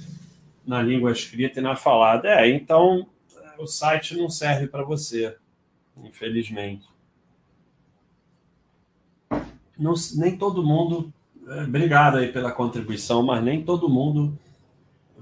na 0.66 0.82
língua 0.82 1.12
escrita 1.12 1.60
e 1.60 1.62
na 1.62 1.76
falada. 1.76 2.28
É, 2.28 2.48
então 2.48 3.06
o 3.58 3.66
site 3.66 4.16
não 4.16 4.28
serve 4.28 4.66
para 4.66 4.82
você 4.82 5.36
infelizmente. 6.04 6.86
Não, 9.78 9.94
nem 10.16 10.36
todo 10.36 10.64
mundo. 10.64 11.12
É, 11.46 11.62
obrigado 11.62 12.18
aí 12.18 12.32
pela 12.32 12.52
contribuição, 12.52 13.22
mas 13.22 13.42
nem 13.42 13.64
todo 13.64 13.88
mundo 13.88 14.36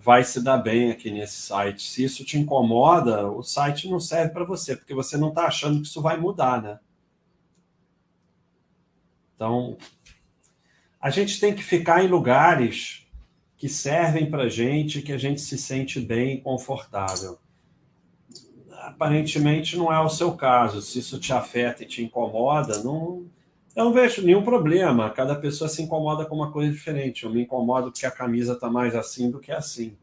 vai 0.06 0.22
se 0.22 0.40
dar 0.40 0.58
bem 0.58 0.92
aqui 0.92 1.10
nesse 1.10 1.42
site. 1.42 1.82
Se 1.82 2.04
isso 2.04 2.24
te 2.24 2.38
incomoda, 2.38 3.28
o 3.28 3.42
site 3.42 3.90
não 3.90 3.98
serve 3.98 4.32
para 4.32 4.44
você, 4.44 4.76
porque 4.76 4.94
você 4.94 5.16
não 5.16 5.30
está 5.30 5.46
achando 5.46 5.80
que 5.80 5.88
isso 5.88 6.00
vai 6.00 6.16
mudar, 6.16 6.62
né? 6.62 6.78
Então, 9.34 9.76
a 11.00 11.10
gente 11.10 11.40
tem 11.40 11.52
que 11.52 11.62
ficar 11.62 12.04
em 12.04 12.08
lugares 12.08 13.04
que 13.56 13.68
servem 13.68 14.30
para 14.30 14.48
gente, 14.48 15.02
que 15.02 15.12
a 15.12 15.18
gente 15.18 15.40
se 15.40 15.58
sente 15.58 15.98
bem 15.98 16.36
e 16.36 16.40
confortável 16.40 17.38
aparentemente 18.86 19.76
não 19.76 19.92
é 19.92 20.00
o 20.00 20.08
seu 20.08 20.32
caso. 20.36 20.80
Se 20.80 21.00
isso 21.00 21.18
te 21.18 21.32
afeta 21.32 21.82
e 21.82 21.86
te 21.86 22.04
incomoda, 22.04 22.82
não, 22.84 23.26
eu 23.76 23.84
não 23.84 23.92
vejo 23.92 24.22
nenhum 24.22 24.42
problema. 24.42 25.10
Cada 25.10 25.36
pessoa 25.36 25.68
se 25.68 25.82
incomoda 25.82 26.24
com 26.24 26.34
uma 26.34 26.50
coisa 26.50 26.72
diferente. 26.72 27.24
Eu 27.24 27.30
me 27.30 27.42
incomodo 27.42 27.92
porque 27.92 28.06
a 28.06 28.10
camisa 28.10 28.54
está 28.54 28.70
mais 28.70 28.94
assim 28.94 29.30
do 29.30 29.38
que 29.38 29.52
assim. 29.52 29.96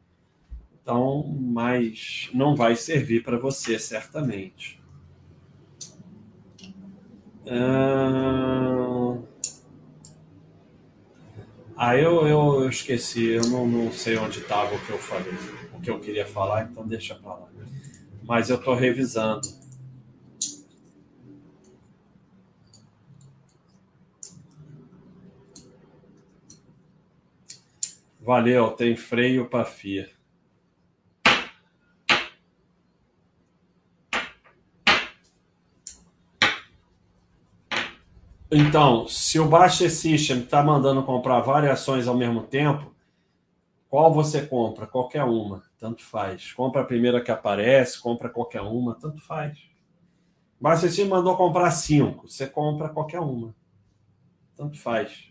Então, 0.82 1.26
mas 1.40 2.30
não 2.34 2.56
vai 2.56 2.76
servir 2.76 3.24
para 3.24 3.38
você, 3.38 3.80
certamente. 3.80 4.82
Ah, 11.76 11.98
eu, 11.98 12.28
eu, 12.28 12.62
eu 12.62 12.70
esqueci, 12.70 13.32
eu 13.32 13.46
não, 13.48 13.68
não 13.68 13.92
sei 13.92 14.18
onde 14.18 14.40
estava 14.40 14.76
o 14.76 14.86
que 14.86 14.92
eu 14.92 14.98
falei, 14.98 15.34
o 15.74 15.82
que 15.82 15.90
eu 15.90 16.00
queria 16.00 16.26
falar, 16.26 16.70
então 16.70 16.88
deixa 16.88 17.16
para 17.16 17.34
lá 17.34 17.54
mas 18.26 18.50
eu 18.50 18.56
estou 18.58 18.74
revisando. 18.74 19.48
Valeu, 28.24 28.72
tem 28.72 28.96
freio 28.96 29.50
para 29.50 29.66
FIA. 29.66 30.10
Então, 38.50 39.06
se 39.10 39.38
o 39.40 39.50
Baixa 39.50 39.90
System 39.90 40.40
está 40.40 40.64
mandando 40.64 41.04
comprar 41.04 41.42
variações 41.42 42.08
ao 42.08 42.16
mesmo 42.16 42.44
tempo, 42.44 42.96
qual 43.90 44.14
você 44.14 44.46
compra? 44.46 44.88
Qualquer 44.88 45.26
uma 45.26 45.62
tanto 45.78 46.02
faz. 46.02 46.54
Compra 46.54 46.82
a 46.82 46.86
primeira 46.86 47.22
que 47.22 47.30
aparece, 47.30 48.02
compra 48.02 48.30
qualquer 48.30 48.62
uma, 48.62 48.96
tanto 48.96 49.22
faz. 49.22 49.70
Mas 50.58 50.80
se 50.80 50.90
você 50.90 51.04
mandou 51.04 51.36
comprar 51.36 51.70
cinco, 51.72 52.26
você 52.26 52.48
compra 52.48 52.88
qualquer 52.88 53.20
uma. 53.20 53.54
Tanto 54.56 54.80
faz. 54.80 55.30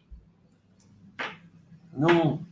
Não 1.90 2.51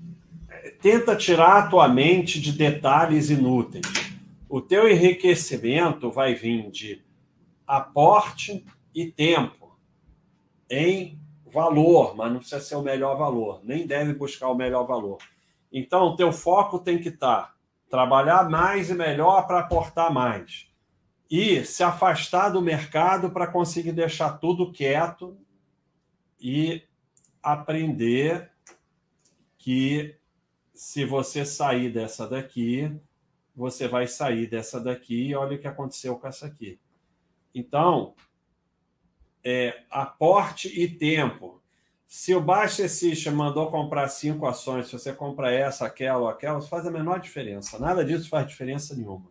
tenta 0.81 1.17
tirar 1.17 1.59
a 1.59 1.67
tua 1.69 1.89
mente 1.89 2.41
de 2.41 2.53
detalhes 2.53 3.31
inúteis. 3.31 3.87
O 4.49 4.61
teu 4.61 4.89
enriquecimento 4.89 6.11
vai 6.11 6.35
vir 6.35 6.71
de 6.71 7.03
aporte 7.67 8.65
e 8.95 9.07
tempo 9.07 9.79
em 10.69 11.19
valor, 11.47 12.17
mas 12.17 12.33
não 12.33 12.39
precisa 12.39 12.61
ser 12.61 12.77
o 12.77 12.83
melhor 12.83 13.17
valor, 13.17 13.61
nem 13.65 13.87
deve 13.87 14.15
buscar 14.15 14.49
o 14.49 14.55
melhor 14.55 14.87
valor. 14.87 15.19
Então, 15.73 16.07
o 16.07 16.17
teu 16.17 16.33
foco 16.33 16.79
tem 16.79 16.99
que 16.99 17.09
estar 17.09 17.55
trabalhar 17.91 18.49
mais 18.49 18.89
e 18.89 18.95
melhor 18.95 19.47
para 19.47 19.59
aportar 19.59 20.13
mais. 20.13 20.69
E 21.29 21.65
se 21.65 21.83
afastar 21.83 22.51
do 22.51 22.63
mercado 22.63 23.31
para 23.31 23.49
conseguir 23.49 23.93
deixar 23.93 24.39
tudo 24.39 24.73
quieto 24.73 25.37
e 26.41 26.83
aprender 27.43 28.51
que 29.59 30.17
se 30.81 31.05
você 31.05 31.45
sair 31.45 31.93
dessa 31.93 32.27
daqui, 32.27 32.91
você 33.55 33.87
vai 33.87 34.07
sair 34.07 34.47
dessa 34.47 34.81
daqui 34.81 35.27
e 35.27 35.35
olha 35.35 35.55
o 35.55 35.61
que 35.61 35.69
aconteceu 35.69 36.17
com 36.17 36.27
essa 36.27 36.47
aqui. 36.47 36.81
Então, 37.55 38.15
é, 39.45 39.83
aporte 39.91 40.69
e 40.69 40.89
tempo. 40.89 41.63
Se 42.07 42.35
o 42.35 42.41
Baixa 42.41 42.89
System 42.89 43.35
mandou 43.35 43.71
comprar 43.71 44.09
cinco 44.09 44.47
ações, 44.47 44.87
se 44.87 44.93
você 44.95 45.13
compra 45.13 45.53
essa, 45.53 45.85
aquela 45.85 46.21
ou 46.21 46.29
aquela, 46.31 46.63
faz 46.63 46.87
a 46.87 46.91
menor 46.91 47.21
diferença. 47.21 47.79
Nada 47.79 48.03
disso 48.03 48.31
faz 48.31 48.47
diferença 48.47 48.97
nenhuma. 48.97 49.31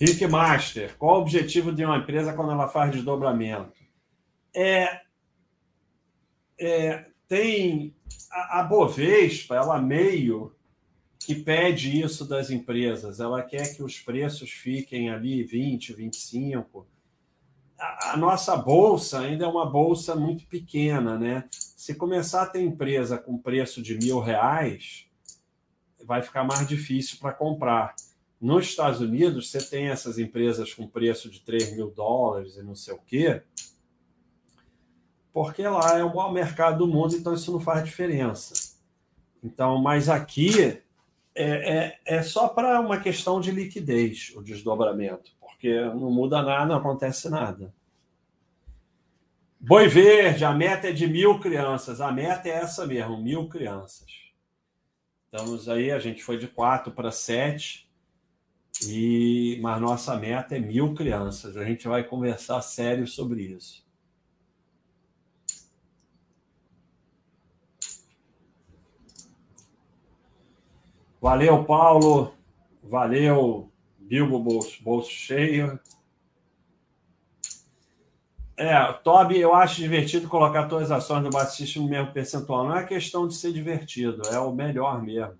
Rick 0.00 0.26
Master, 0.26 0.96
qual 0.96 1.18
o 1.18 1.20
objetivo 1.20 1.70
de 1.70 1.84
uma 1.84 1.98
empresa 1.98 2.32
quando 2.32 2.52
ela 2.52 2.66
faz 2.66 2.92
desdobramento? 2.92 3.76
É, 4.54 5.02
é 6.64 7.06
tem 7.28 7.94
a, 8.30 8.60
a 8.60 8.62
Bovespa, 8.62 9.54
ela 9.54 9.80
meio 9.80 10.54
que 11.18 11.34
pede 11.34 12.00
isso 12.00 12.26
das 12.26 12.50
empresas. 12.50 13.20
Ela 13.20 13.42
quer 13.42 13.74
que 13.74 13.82
os 13.82 13.98
preços 13.98 14.50
fiquem 14.50 15.10
ali 15.10 15.42
20, 15.42 15.94
25. 15.94 16.86
A, 17.78 18.12
a 18.12 18.16
nossa 18.16 18.56
bolsa 18.56 19.20
ainda 19.20 19.44
é 19.44 19.48
uma 19.48 19.64
bolsa 19.64 20.14
muito 20.14 20.46
pequena, 20.46 21.18
né? 21.18 21.48
Se 21.50 21.94
começar 21.94 22.42
a 22.42 22.46
ter 22.46 22.60
empresa 22.60 23.16
com 23.16 23.38
preço 23.38 23.82
de 23.82 23.96
mil 23.96 24.20
reais, 24.20 25.06
vai 26.04 26.22
ficar 26.22 26.44
mais 26.44 26.66
difícil 26.66 27.18
para 27.18 27.32
comprar. 27.32 27.94
Nos 28.40 28.66
Estados 28.66 29.00
Unidos, 29.00 29.50
você 29.50 29.62
tem 29.62 29.88
essas 29.88 30.18
empresas 30.18 30.74
com 30.74 30.86
preço 30.86 31.30
de 31.30 31.40
3 31.40 31.76
mil 31.76 31.90
dólares 31.90 32.56
e 32.56 32.62
não 32.62 32.74
sei 32.74 32.92
o 32.92 32.98
quê, 32.98 33.42
porque 35.32 35.66
lá 35.66 35.98
é 35.98 36.04
o 36.04 36.14
maior 36.14 36.32
mercado 36.32 36.78
do 36.78 36.86
mundo, 36.86 37.16
então 37.16 37.34
isso 37.34 37.52
não 37.52 37.60
faz 37.60 37.84
diferença. 37.84 38.76
Então, 39.42 39.78
mas 39.78 40.08
aqui 40.08 40.80
é, 41.34 41.98
é, 42.04 42.18
é 42.18 42.22
só 42.22 42.48
para 42.48 42.80
uma 42.80 43.00
questão 43.00 43.40
de 43.40 43.50
liquidez 43.50 44.32
o 44.36 44.42
desdobramento, 44.42 45.32
porque 45.40 45.80
não 45.80 46.10
muda 46.10 46.42
nada, 46.42 46.66
não 46.66 46.76
acontece 46.76 47.28
nada. 47.30 47.72
Boi 49.58 49.86
Verde, 49.86 50.44
a 50.44 50.52
meta 50.52 50.88
é 50.88 50.92
de 50.92 51.06
mil 51.06 51.38
crianças. 51.38 52.00
A 52.00 52.10
meta 52.10 52.48
é 52.48 52.52
essa 52.52 52.84
mesmo, 52.84 53.22
mil 53.22 53.48
crianças. 53.48 54.10
Estamos 55.26 55.68
aí, 55.68 55.92
a 55.92 56.00
gente 56.00 56.22
foi 56.22 56.36
de 56.36 56.48
quatro 56.48 56.92
para 56.92 57.12
sete, 57.12 57.88
e, 58.84 59.58
mas 59.62 59.80
nossa 59.80 60.16
meta 60.16 60.56
é 60.56 60.58
mil 60.58 60.94
crianças. 60.94 61.56
A 61.56 61.64
gente 61.64 61.86
vai 61.86 62.02
conversar 62.02 62.60
sério 62.60 63.06
sobre 63.06 63.42
isso. 63.42 63.81
Valeu, 71.22 71.62
Paulo. 71.62 72.34
Valeu, 72.82 73.70
Bilbo 73.96 74.40
Bolso, 74.40 74.82
bolso 74.82 75.08
Cheio. 75.08 75.78
É, 78.56 78.92
Toby, 79.04 79.38
eu 79.38 79.54
acho 79.54 79.76
divertido 79.76 80.26
colocar 80.26 80.66
todas 80.66 80.90
as 80.90 81.04
ações 81.04 81.22
do 81.22 81.30
Batista 81.30 81.78
no 81.78 81.88
mesmo 81.88 82.10
percentual. 82.10 82.66
Não 82.66 82.76
é 82.76 82.84
questão 82.84 83.28
de 83.28 83.36
ser 83.36 83.52
divertido, 83.52 84.22
é 84.30 84.38
o 84.40 84.52
melhor 84.52 85.00
mesmo. 85.00 85.38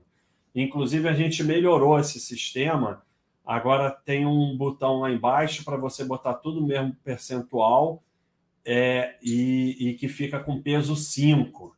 Inclusive, 0.54 1.08
a 1.08 1.14
gente 1.14 1.42
melhorou 1.42 1.98
esse 1.98 2.20
sistema. 2.20 3.02
Agora 3.44 3.90
tem 3.90 4.24
um 4.24 4.56
botão 4.56 5.00
lá 5.00 5.10
embaixo 5.10 5.64
para 5.64 5.76
você 5.76 6.04
botar 6.04 6.34
tudo 6.34 6.60
no 6.60 6.66
mesmo 6.68 6.94
percentual 7.02 8.04
é, 8.64 9.16
e, 9.20 9.88
e 9.88 9.94
que 9.94 10.06
fica 10.06 10.38
com 10.38 10.62
peso 10.62 10.94
5 10.94 11.76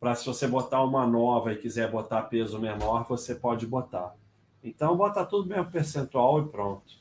para 0.00 0.14
se 0.14 0.24
você 0.24 0.48
botar 0.48 0.82
uma 0.82 1.06
nova 1.06 1.52
e 1.52 1.58
quiser 1.58 1.90
botar 1.90 2.22
peso 2.22 2.58
menor, 2.58 3.06
você 3.06 3.34
pode 3.34 3.66
botar. 3.66 4.14
Então, 4.64 4.96
bota 4.96 5.26
tudo 5.26 5.46
mesmo 5.46 5.70
percentual 5.70 6.40
e 6.40 6.48
pronto. 6.48 6.98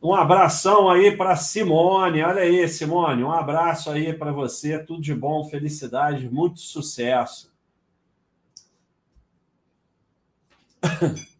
Um 0.00 0.14
abração 0.14 0.88
aí 0.88 1.16
para 1.16 1.34
Simone. 1.36 2.22
Olha 2.22 2.42
aí, 2.42 2.68
Simone. 2.68 3.24
Um 3.24 3.32
abraço 3.32 3.90
aí 3.90 4.12
para 4.12 4.32
você. 4.32 4.78
Tudo 4.78 5.02
de 5.02 5.14
bom, 5.14 5.44
felicidade, 5.44 6.28
muito 6.28 6.60
sucesso. 6.60 7.52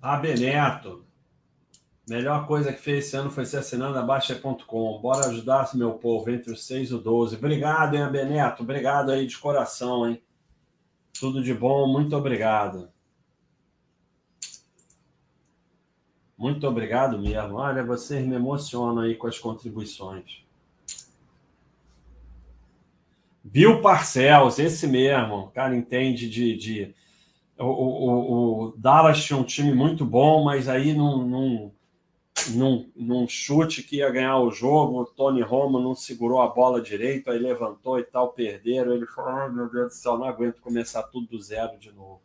A 0.00 0.16
Beneto. 0.16 1.07
Melhor 2.08 2.46
coisa 2.46 2.72
que 2.72 2.80
fez 2.80 3.04
esse 3.04 3.16
ano 3.16 3.30
foi 3.30 3.44
ser 3.44 3.58
assinando 3.58 3.98
a 3.98 4.02
Baixa.com. 4.02 4.98
Bora 4.98 5.26
ajudar 5.28 5.68
meu 5.74 5.92
povo 5.92 6.30
entre 6.30 6.50
os 6.50 6.64
6 6.64 6.90
e 6.90 6.94
o 6.94 6.98
12. 6.98 7.36
Obrigado, 7.36 7.96
hein, 7.96 8.10
Beneto? 8.10 8.62
Obrigado 8.62 9.10
aí 9.10 9.26
de 9.26 9.36
coração, 9.36 10.08
hein? 10.08 10.22
Tudo 11.20 11.42
de 11.42 11.52
bom, 11.52 11.86
muito 11.86 12.16
obrigado. 12.16 12.88
Muito 16.38 16.66
obrigado 16.66 17.18
mesmo. 17.18 17.56
Olha, 17.56 17.84
vocês 17.84 18.26
me 18.26 18.36
emocionam 18.36 19.02
aí 19.02 19.14
com 19.14 19.26
as 19.26 19.38
contribuições. 19.38 20.42
Bill 23.44 23.82
Parcells, 23.82 24.62
esse 24.62 24.86
mesmo. 24.86 25.40
O 25.40 25.50
cara 25.50 25.76
entende 25.76 26.30
de. 26.30 26.56
de... 26.56 26.94
O, 27.58 27.64
o, 27.64 28.68
o, 28.68 28.74
Dallas 28.78 29.22
tinha 29.22 29.38
um 29.38 29.42
time 29.42 29.74
muito 29.74 30.06
bom, 30.06 30.44
mas 30.44 30.68
aí 30.68 30.94
não, 30.94 31.26
não, 31.26 31.72
num, 32.50 32.90
num 32.94 33.26
chute 33.28 33.82
que 33.82 33.96
ia 33.96 34.10
ganhar 34.10 34.38
o 34.38 34.50
jogo, 34.50 35.00
o 35.00 35.04
Tony 35.04 35.42
Romo 35.42 35.80
não 35.80 35.94
segurou 35.94 36.40
a 36.40 36.48
bola 36.48 36.80
direito, 36.80 37.30
aí 37.30 37.38
levantou 37.38 37.98
e 37.98 38.04
tal, 38.04 38.32
perderam. 38.32 38.92
Ele 38.92 39.06
falou: 39.06 39.46
oh, 39.46 39.52
meu 39.52 39.70
Deus 39.70 39.88
do 39.88 39.94
céu, 39.94 40.18
não 40.18 40.26
aguento 40.26 40.60
começar 40.60 41.02
tudo 41.04 41.26
do 41.28 41.40
zero 41.40 41.78
de 41.78 41.92
novo. 41.92 42.20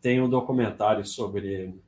Tem 0.00 0.20
um 0.20 0.28
documentário 0.28 1.04
sobre 1.04 1.46
ele. 1.46 1.86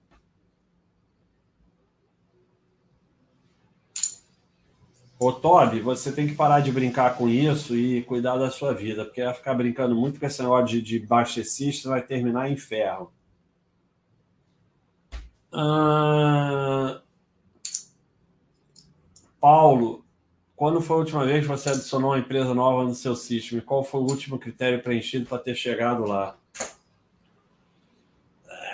Ô, 5.21 5.33
Toby, 5.33 5.81
você 5.81 6.13
tem 6.13 6.29
que 6.29 6.35
parar 6.35 6.61
de 6.61 6.71
brincar 6.71 7.17
com 7.17 7.29
isso 7.29 7.77
e 7.77 8.03
cuidar 8.03 8.37
da 8.37 8.51
sua 8.51 8.73
vida, 8.73 9.05
porque 9.05 9.23
vai 9.25 9.35
ficar 9.35 9.53
brincando 9.55 9.95
muito 9.95 10.21
com 10.21 10.27
esse 10.27 10.41
negócio 10.41 10.67
de, 10.67 10.81
de 10.81 11.01
baixecista, 11.01 11.89
vai 11.89 12.03
terminar 12.03 12.49
em 12.49 12.57
ferro. 12.57 13.13
Ah, 15.53 17.01
Paulo, 19.41 20.05
quando 20.57 20.81
foi 20.81 20.97
a 20.97 20.99
última 21.01 21.25
vez 21.25 21.43
que 21.43 21.49
você 21.49 21.71
adicionou 21.71 22.11
uma 22.11 22.19
empresa 22.19 22.53
nova 22.53 22.85
no 22.85 22.95
seu 22.95 23.15
sistema? 23.15 23.63
Qual 23.63 23.85
foi 23.85 24.01
o 24.01 24.09
último 24.09 24.39
critério 24.39 24.83
preenchido 24.83 25.27
para 25.27 25.39
ter 25.39 25.55
chegado 25.55 26.05
lá? 26.05 26.37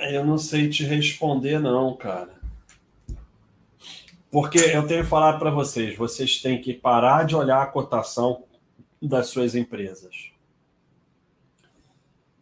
É, 0.01 0.17
eu 0.17 0.25
não 0.25 0.39
sei 0.39 0.69
te 0.71 0.83
responder, 0.85 1.59
não, 1.59 1.95
cara. 1.95 2.35
Porque 4.31 4.59
eu 4.59 4.87
tenho 4.87 5.05
falar 5.05 5.39
para 5.39 5.51
vocês: 5.51 5.97
vocês 5.97 6.41
têm 6.41 6.61
que 6.61 6.73
parar 6.73 7.25
de 7.25 7.37
olhar 7.37 7.63
a 7.63 7.67
cotação 7.67 8.45
das 9.01 9.29
suas 9.29 9.55
empresas. 9.55 10.33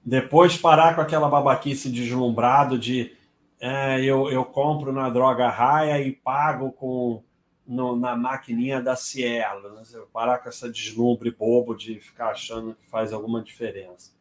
Depois 0.05 0.57
parar 0.57 0.94
com 0.94 1.01
aquela 1.01 1.28
babaquice 1.28 1.90
deslumbrado 1.90 2.78
de 2.78 3.12
é, 3.61 4.03
eu, 4.03 4.31
eu 4.31 4.44
compro 4.44 4.93
na 4.93 5.09
droga 5.09 5.49
raia 5.49 6.01
e 6.01 6.11
pago 6.11 6.73
com 6.73 7.23
no, 7.66 7.97
na 7.97 8.16
maquininha 8.16 8.80
da 8.80 8.97
Cielo. 8.97 9.74
Né? 9.74 9.82
Parar 10.12 10.39
com 10.39 10.48
essa 10.48 10.70
deslumbre 10.70 11.30
bobo 11.30 11.74
de 11.74 12.01
ficar 12.01 12.30
achando 12.30 12.74
que 12.74 12.89
faz 12.89 13.12
alguma 13.12 13.43
diferença. 13.43 14.12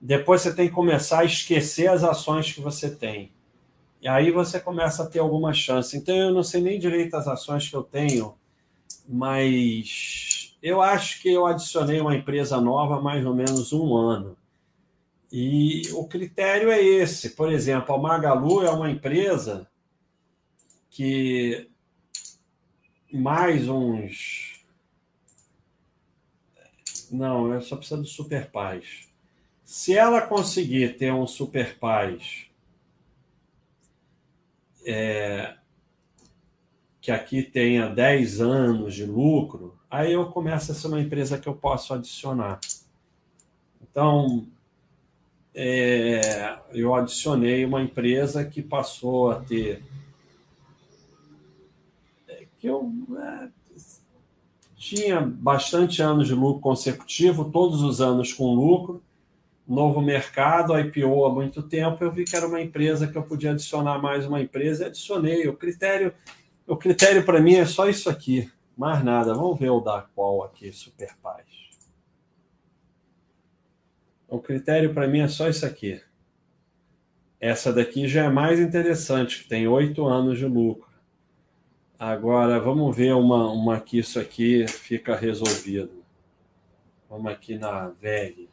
Depois 0.00 0.42
você 0.42 0.54
tem 0.54 0.68
que 0.68 0.74
começar 0.74 1.20
a 1.20 1.24
esquecer 1.24 1.88
as 1.88 2.04
ações 2.04 2.52
que 2.52 2.60
você 2.60 2.94
tem. 2.94 3.32
E 4.02 4.08
aí 4.08 4.30
você 4.30 4.60
começa 4.60 5.02
a 5.02 5.06
ter 5.06 5.18
alguma 5.18 5.54
chance. 5.54 5.96
Então 5.96 6.14
eu 6.14 6.32
não 6.32 6.42
sei 6.42 6.60
nem 6.60 6.78
direito 6.78 7.16
as 7.16 7.26
ações 7.26 7.68
que 7.68 7.74
eu 7.74 7.82
tenho, 7.82 8.34
mas 9.08 10.54
eu 10.62 10.82
acho 10.82 11.22
que 11.22 11.32
eu 11.32 11.46
adicionei 11.46 12.00
uma 12.00 12.14
empresa 12.14 12.60
nova 12.60 12.96
há 12.96 13.00
mais 13.00 13.24
ou 13.24 13.34
menos 13.34 13.72
um 13.72 13.96
ano. 13.96 14.36
E 15.32 15.82
o 15.92 16.06
critério 16.06 16.70
é 16.70 16.82
esse. 16.82 17.30
Por 17.30 17.50
exemplo, 17.50 17.94
a 17.94 17.98
Magalu 17.98 18.62
é 18.62 18.70
uma 18.70 18.90
empresa 18.90 19.66
que 20.90 21.68
mais 23.14 23.68
uns. 23.68 24.60
Não, 27.12 27.52
eu 27.52 27.62
só 27.62 27.76
preciso 27.76 28.02
do 28.02 28.08
Super 28.08 28.50
Paz. 28.50 29.08
Se 29.64 29.96
ela 29.96 30.20
conseguir 30.20 30.96
ter 30.96 31.12
um 31.12 31.26
Super 31.26 31.78
Paz 31.78 32.46
é, 34.84 35.54
que 37.00 37.12
aqui 37.12 37.42
tenha 37.42 37.88
10 37.88 38.40
anos 38.40 38.94
de 38.94 39.06
lucro, 39.06 39.78
aí 39.88 40.12
eu 40.12 40.26
começo 40.26 40.72
a 40.72 40.74
ser 40.74 40.88
uma 40.88 41.00
empresa 41.00 41.38
que 41.38 41.48
eu 41.48 41.54
posso 41.54 41.94
adicionar. 41.94 42.58
Então, 43.80 44.48
é, 45.54 46.58
eu 46.72 46.92
adicionei 46.96 47.64
uma 47.64 47.80
empresa 47.80 48.44
que 48.44 48.60
passou 48.60 49.30
a 49.30 49.36
ter 49.40 49.84
eu 52.66 52.92
é, 53.18 53.48
tinha 54.76 55.20
bastante 55.20 56.02
anos 56.02 56.26
de 56.26 56.34
lucro 56.34 56.60
consecutivo, 56.60 57.50
todos 57.50 57.82
os 57.82 58.00
anos 58.00 58.32
com 58.32 58.54
lucro, 58.54 59.02
novo 59.66 60.00
mercado, 60.00 60.78
IPO 60.78 61.24
há 61.24 61.32
muito 61.32 61.62
tempo, 61.62 62.04
eu 62.04 62.12
vi 62.12 62.24
que 62.24 62.36
era 62.36 62.46
uma 62.46 62.60
empresa 62.60 63.06
que 63.06 63.16
eu 63.16 63.22
podia 63.22 63.52
adicionar 63.52 63.98
mais 63.98 64.26
uma 64.26 64.40
empresa 64.40 64.84
e 64.84 64.86
adicionei. 64.86 65.48
O 65.48 65.56
critério, 65.56 66.12
o 66.66 66.76
critério 66.76 67.24
para 67.24 67.40
mim 67.40 67.54
é 67.54 67.64
só 67.64 67.88
isso 67.88 68.10
aqui, 68.10 68.50
mais 68.76 69.02
nada. 69.02 69.34
Vamos 69.34 69.58
ver 69.58 69.70
o 69.70 69.80
da 69.80 70.02
qual 70.14 70.42
aqui, 70.44 70.72
Super 70.72 71.16
Paz. 71.22 71.46
O 74.28 74.38
critério 74.38 74.92
para 74.92 75.06
mim 75.06 75.20
é 75.20 75.28
só 75.28 75.48
isso 75.48 75.64
aqui. 75.64 76.00
Essa 77.40 77.72
daqui 77.72 78.08
já 78.08 78.24
é 78.24 78.28
mais 78.28 78.58
interessante, 78.58 79.42
que 79.42 79.48
tem 79.48 79.68
oito 79.68 80.06
anos 80.06 80.38
de 80.38 80.46
lucro. 80.46 80.93
Agora, 81.98 82.58
vamos 82.58 82.94
ver 82.96 83.14
uma, 83.14 83.50
uma 83.50 83.80
que 83.80 83.98
isso 83.98 84.18
aqui 84.18 84.66
fica 84.66 85.14
resolvido. 85.14 86.02
Vamos 87.08 87.30
aqui 87.30 87.56
na 87.56 87.88
VEG. 87.88 88.48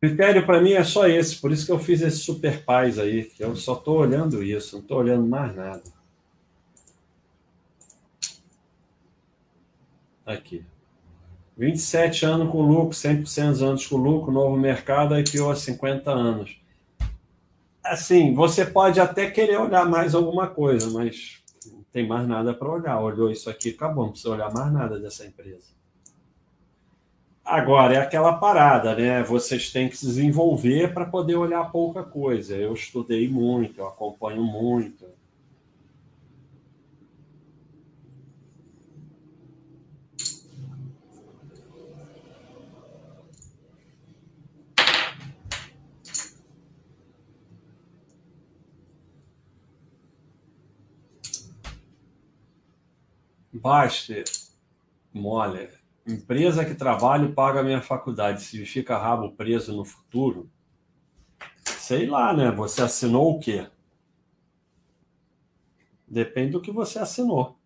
Critério 0.00 0.44
para 0.44 0.60
mim 0.60 0.72
é 0.72 0.84
só 0.84 1.08
esse, 1.08 1.40
por 1.40 1.50
isso 1.50 1.64
que 1.64 1.72
eu 1.72 1.78
fiz 1.78 2.02
esse 2.02 2.18
super 2.18 2.62
paz 2.64 2.98
aí, 2.98 3.24
que 3.24 3.42
eu 3.42 3.56
só 3.56 3.72
estou 3.74 3.98
olhando 3.98 4.42
isso, 4.42 4.76
não 4.76 4.82
estou 4.82 4.98
olhando 4.98 5.26
mais 5.26 5.56
nada. 5.56 5.82
Aqui. 10.24 10.64
27 11.56 12.26
anos 12.26 12.52
com 12.52 12.60
lucro, 12.60 12.94
100% 12.94 13.62
anos 13.62 13.86
com 13.86 13.96
lucro, 13.96 14.30
novo 14.30 14.56
mercado, 14.56 15.18
IPO 15.18 15.50
há 15.50 15.56
50 15.56 16.10
anos. 16.10 16.60
Assim, 17.88 18.34
você 18.34 18.64
pode 18.64 19.00
até 19.00 19.30
querer 19.30 19.58
olhar 19.58 19.86
mais 19.86 20.14
alguma 20.14 20.48
coisa, 20.48 20.90
mas 20.90 21.42
não 21.70 21.84
tem 21.92 22.06
mais 22.06 22.26
nada 22.26 22.52
para 22.52 22.70
olhar. 22.70 23.00
Olhou 23.00 23.30
isso 23.30 23.48
aqui, 23.48 23.70
acabou, 23.70 24.04
não 24.04 24.10
precisa 24.10 24.34
olhar 24.34 24.52
mais 24.52 24.72
nada 24.72 24.98
dessa 24.98 25.24
empresa. 25.24 25.76
Agora, 27.44 27.94
é 27.94 27.98
aquela 27.98 28.32
parada, 28.38 28.96
né? 28.96 29.22
Vocês 29.22 29.70
têm 29.70 29.88
que 29.88 29.96
se 29.96 30.04
desenvolver 30.04 30.92
para 30.92 31.04
poder 31.04 31.36
olhar 31.36 31.70
pouca 31.70 32.02
coisa. 32.02 32.56
Eu 32.56 32.74
estudei 32.74 33.28
muito, 33.28 33.80
eu 33.80 33.86
acompanho 33.86 34.42
muito. 34.42 35.06
Baster, 53.66 54.22
Moller. 55.12 55.76
Empresa 56.06 56.64
que 56.64 56.76
trabalho 56.76 57.34
paga 57.34 57.64
minha 57.64 57.82
faculdade. 57.82 58.40
Se 58.40 58.64
fica 58.64 58.96
rabo 58.96 59.32
preso 59.32 59.76
no 59.76 59.84
futuro, 59.84 60.48
sei 61.64 62.06
lá, 62.06 62.32
né? 62.32 62.52
Você 62.52 62.80
assinou 62.80 63.34
o 63.34 63.40
quê? 63.40 63.68
Depende 66.06 66.52
do 66.52 66.60
que 66.60 66.70
você 66.70 67.00
assinou. 67.00 67.58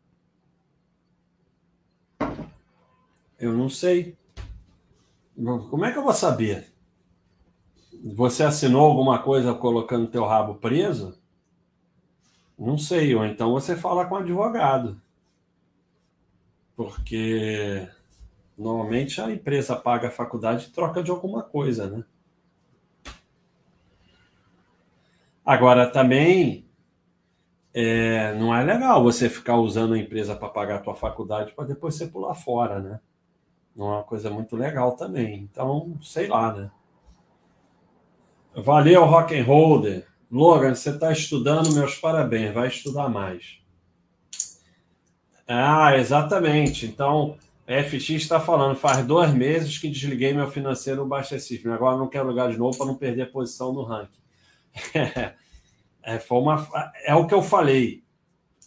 Eu 3.39 3.53
não 3.53 3.69
sei. 3.69 4.17
Como 5.37 5.85
é 5.85 5.93
que 5.93 5.99
eu 5.99 6.05
vou 6.05 6.15
saber? 6.15 6.73
Você 8.15 8.43
assinou 8.43 8.87
alguma 8.87 9.23
coisa 9.23 9.53
colocando 9.53 10.09
teu 10.09 10.25
rabo 10.25 10.55
preso? 10.55 11.21
Não 12.59 12.79
sei, 12.79 13.15
ou 13.15 13.23
então 13.27 13.53
você 13.53 13.77
fala 13.77 14.07
com 14.07 14.15
o 14.15 14.19
advogado. 14.19 14.99
Porque 16.81 17.87
Normalmente 18.61 19.23
a 19.23 19.31
empresa 19.31 19.75
paga 19.75 20.09
a 20.09 20.11
faculdade 20.11 20.67
e 20.67 20.71
troca 20.71 21.03
de 21.03 21.11
alguma 21.11 21.43
coisa, 21.43 21.89
né? 21.89 22.05
Agora 25.43 25.91
também 25.91 26.69
é, 27.73 28.35
não 28.35 28.55
é 28.55 28.63
legal 28.63 29.03
você 29.03 29.31
ficar 29.31 29.57
usando 29.57 29.95
a 29.95 29.99
empresa 29.99 30.37
para 30.37 30.51
pagar 30.51 30.77
a 30.77 30.81
tua 30.81 30.95
faculdade 30.95 31.53
para 31.53 31.65
depois 31.65 31.95
você 31.95 32.07
pular 32.07 32.35
fora, 32.35 32.81
né? 32.81 33.01
Não 33.75 33.87
é 33.87 33.95
uma 33.97 34.05
coisa 34.05 34.29
muito 34.29 34.55
legal 34.55 34.93
também. 34.93 35.49
Então, 35.51 35.99
sei 36.03 36.29
lá, 36.29 36.53
né? 36.53 36.71
Valeu, 38.55 39.07
rock 39.07 39.35
and. 39.35 40.03
Logan, 40.31 40.75
você 40.75 40.91
está 40.91 41.11
estudando, 41.11 41.73
meus 41.73 41.97
parabéns. 41.97 42.53
Vai 42.53 42.69
estudar 42.69 43.09
mais. 43.09 43.59
Ah, 45.53 45.97
exatamente. 45.97 46.87
Então, 46.87 47.37
FX 47.67 48.11
está 48.11 48.39
falando, 48.39 48.77
faz 48.77 49.05
dois 49.05 49.35
meses 49.35 49.79
que 49.79 49.89
desliguei 49.89 50.33
meu 50.33 50.49
financeiro 50.49 51.05
baixíssimo. 51.05 51.73
Agora 51.73 51.97
não 51.97 52.07
quero 52.07 52.29
lugar 52.29 52.53
de 52.53 52.57
novo 52.57 52.79
para 52.79 52.87
não 52.87 52.95
perder 52.95 53.23
a 53.23 53.27
posição 53.27 53.73
no 53.73 53.83
ranking. 53.83 54.21
É, 56.03 56.19
foi 56.19 56.39
uma, 56.39 56.67
é 57.05 57.15
o 57.15 57.27
que 57.27 57.35
eu 57.35 57.43
falei. 57.43 58.03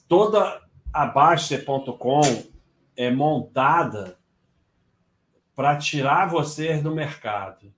Toda 0.08 0.62
a 0.94 1.08
Baster.com 1.08 2.22
é 2.96 3.10
montada 3.10 4.20
para 5.56 5.76
tirar 5.78 6.30
você 6.30 6.78
do 6.78 6.94
mercado. 6.94 7.74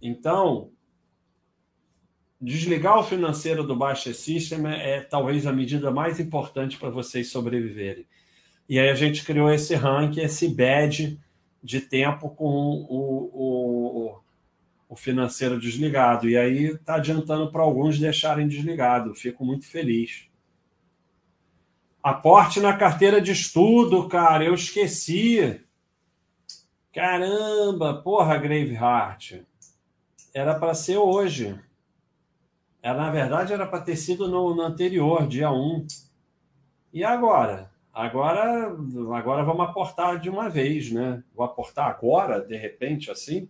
Então, 0.00 0.70
desligar 2.42 2.98
o 2.98 3.04
financeiro 3.04 3.62
do 3.62 3.76
Baixa 3.76 4.12
System 4.12 4.66
é, 4.66 4.96
é 4.96 5.00
talvez 5.00 5.46
a 5.46 5.52
medida 5.52 5.92
mais 5.92 6.18
importante 6.18 6.76
para 6.76 6.90
vocês 6.90 7.30
sobreviverem. 7.30 8.04
E 8.68 8.80
aí 8.80 8.88
a 8.88 8.94
gente 8.94 9.24
criou 9.24 9.52
esse 9.52 9.76
ranking, 9.76 10.20
esse 10.20 10.48
badge 10.48 11.20
de 11.62 11.80
tempo 11.80 12.28
com 12.30 12.44
o, 12.44 13.30
o, 13.32 14.20
o 14.88 14.96
financeiro 14.96 15.60
desligado. 15.60 16.28
E 16.28 16.36
aí 16.36 16.72
está 16.72 16.96
adiantando 16.96 17.52
para 17.52 17.62
alguns 17.62 17.98
deixarem 17.98 18.48
desligado. 18.48 19.14
Fico 19.14 19.44
muito 19.44 19.66
feliz. 19.66 20.26
Aporte 22.02 22.58
na 22.58 22.76
carteira 22.76 23.20
de 23.20 23.30
estudo, 23.30 24.08
cara. 24.08 24.42
Eu 24.44 24.54
esqueci. 24.54 25.60
Caramba, 26.92 28.02
porra, 28.02 28.36
Graveheart. 28.36 29.42
Era 30.34 30.54
para 30.58 30.74
ser 30.74 30.96
hoje. 30.96 31.56
Era, 32.82 32.98
na 32.98 33.10
verdade, 33.10 33.52
era 33.52 33.66
para 33.66 33.80
ter 33.80 33.96
sido 33.96 34.28
no, 34.28 34.54
no 34.54 34.62
anterior, 34.62 35.28
dia 35.28 35.52
1. 35.52 35.86
E 36.92 37.04
agora? 37.04 37.70
Agora, 37.94 38.70
agora 39.16 39.44
vamos 39.44 39.68
aportar 39.68 40.18
de 40.18 40.28
uma 40.28 40.48
vez, 40.48 40.90
né? 40.90 41.22
Vou 41.34 41.44
aportar 41.44 41.88
agora, 41.88 42.40
de 42.40 42.56
repente, 42.56 43.10
assim? 43.10 43.48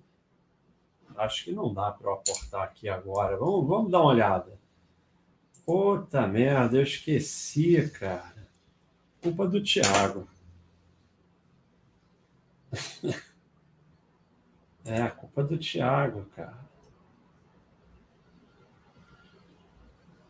Acho 1.16 1.44
que 1.44 1.52
não 1.52 1.72
dá 1.72 1.92
para 1.92 2.08
eu 2.10 2.14
aportar 2.14 2.62
aqui 2.62 2.88
agora. 2.88 3.36
Vamos, 3.36 3.66
vamos 3.66 3.90
dar 3.90 4.00
uma 4.00 4.10
olhada. 4.10 4.60
Puta 5.64 6.26
merda, 6.26 6.76
eu 6.76 6.82
esqueci, 6.82 7.88
cara. 7.90 8.48
Culpa 9.22 9.46
do 9.46 9.62
Thiago. 9.62 10.26
é, 14.84 15.08
culpa 15.08 15.44
do 15.44 15.56
Thiago, 15.56 16.26
cara. 16.34 16.61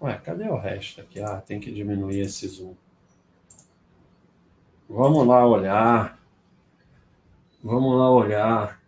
Ué, 0.02 0.18
cadê 0.18 0.48
o 0.48 0.58
resto 0.58 1.00
aqui? 1.00 1.20
Ah, 1.20 1.40
tem 1.40 1.60
que 1.60 1.70
diminuir 1.70 2.22
esse 2.22 2.48
zoom. 2.48 2.74
Vamos 4.88 5.24
lá 5.24 5.46
olhar. 5.46 6.18
Vamos 7.62 7.96
lá 7.96 8.10
olhar. 8.10 8.82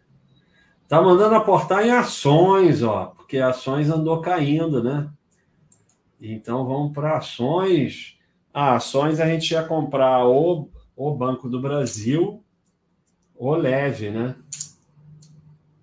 Tá 0.88 1.00
mandando 1.00 1.36
aportar 1.36 1.86
em 1.86 1.92
ações, 1.92 2.82
ó, 2.82 3.06
porque 3.06 3.38
ações 3.38 3.88
andou 3.88 4.20
caindo, 4.20 4.82
né? 4.82 5.08
Então 6.20 6.66
vamos 6.66 6.92
para 6.92 7.18
ações. 7.18 8.18
Ah, 8.52 8.74
ações 8.74 9.20
a 9.20 9.26
gente 9.26 9.52
ia 9.52 9.62
comprar 9.62 10.26
o, 10.26 10.68
o 10.96 11.14
Banco 11.14 11.48
do 11.48 11.60
Brasil, 11.60 12.42
o 13.36 13.54
Leve, 13.54 14.10
né? 14.10 14.34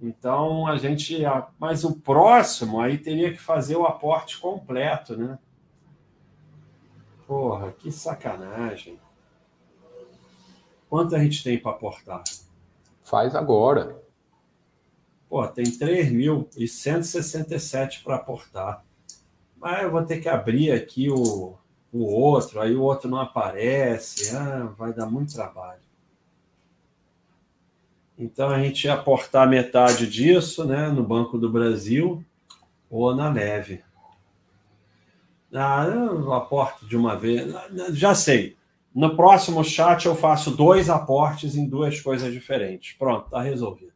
Então 0.01 0.67
a 0.67 0.77
gente. 0.77 1.21
Mas 1.59 1.83
o 1.83 1.93
próximo 1.93 2.81
aí 2.81 2.97
teria 2.97 3.31
que 3.31 3.37
fazer 3.37 3.75
o 3.75 3.85
aporte 3.85 4.39
completo, 4.39 5.15
né? 5.15 5.37
Porra, 7.27 7.71
que 7.71 7.91
sacanagem. 7.91 8.99
Quanto 10.89 11.15
a 11.15 11.19
gente 11.19 11.43
tem 11.43 11.55
para 11.57 11.71
aportar? 11.71 12.23
Faz 13.03 13.35
agora. 13.35 14.01
Pô, 15.29 15.47
tem 15.47 15.65
3.167 15.65 18.03
para 18.03 18.15
aportar. 18.15 18.83
Mas 19.55 19.83
eu 19.83 19.91
vou 19.91 20.03
ter 20.03 20.19
que 20.19 20.27
abrir 20.27 20.71
aqui 20.71 21.09
o, 21.09 21.55
o 21.93 22.03
outro, 22.03 22.59
aí 22.59 22.75
o 22.75 22.81
outro 22.81 23.09
não 23.09 23.19
aparece. 23.19 24.35
Ah, 24.35 24.73
vai 24.77 24.91
dar 24.91 25.05
muito 25.05 25.33
trabalho. 25.33 25.79
Então 28.21 28.49
a 28.49 28.61
gente 28.61 28.83
ia 28.85 28.93
aportar 28.93 29.49
metade 29.49 30.05
disso 30.05 30.63
né, 30.63 30.89
no 30.89 31.03
Banco 31.03 31.39
do 31.39 31.49
Brasil 31.49 32.23
ou 32.87 33.15
na 33.15 33.31
Leve. 33.31 33.81
Ah, 35.51 35.85
eu 35.85 36.31
aporto 36.31 36.85
de 36.85 36.95
uma 36.95 37.17
vez. 37.17 37.51
Já 37.93 38.13
sei. 38.13 38.55
No 38.93 39.15
próximo 39.15 39.63
chat 39.63 40.05
eu 40.05 40.15
faço 40.15 40.51
dois 40.51 40.87
aportes 40.87 41.55
em 41.55 41.67
duas 41.67 41.99
coisas 41.99 42.31
diferentes. 42.31 42.93
Pronto, 42.93 43.25
está 43.25 43.41
resolvido. 43.41 43.91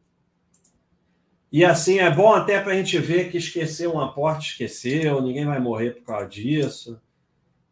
E 1.52 1.64
assim 1.64 2.00
é 2.00 2.10
bom 2.10 2.34
até 2.34 2.60
para 2.60 2.72
a 2.72 2.76
gente 2.76 2.98
ver 2.98 3.30
que 3.30 3.38
esqueceu 3.38 3.94
um 3.94 4.00
aporte, 4.00 4.50
esqueceu, 4.50 5.22
ninguém 5.22 5.46
vai 5.46 5.60
morrer 5.60 5.92
por 5.92 6.04
causa 6.04 6.26
disso. 6.26 7.00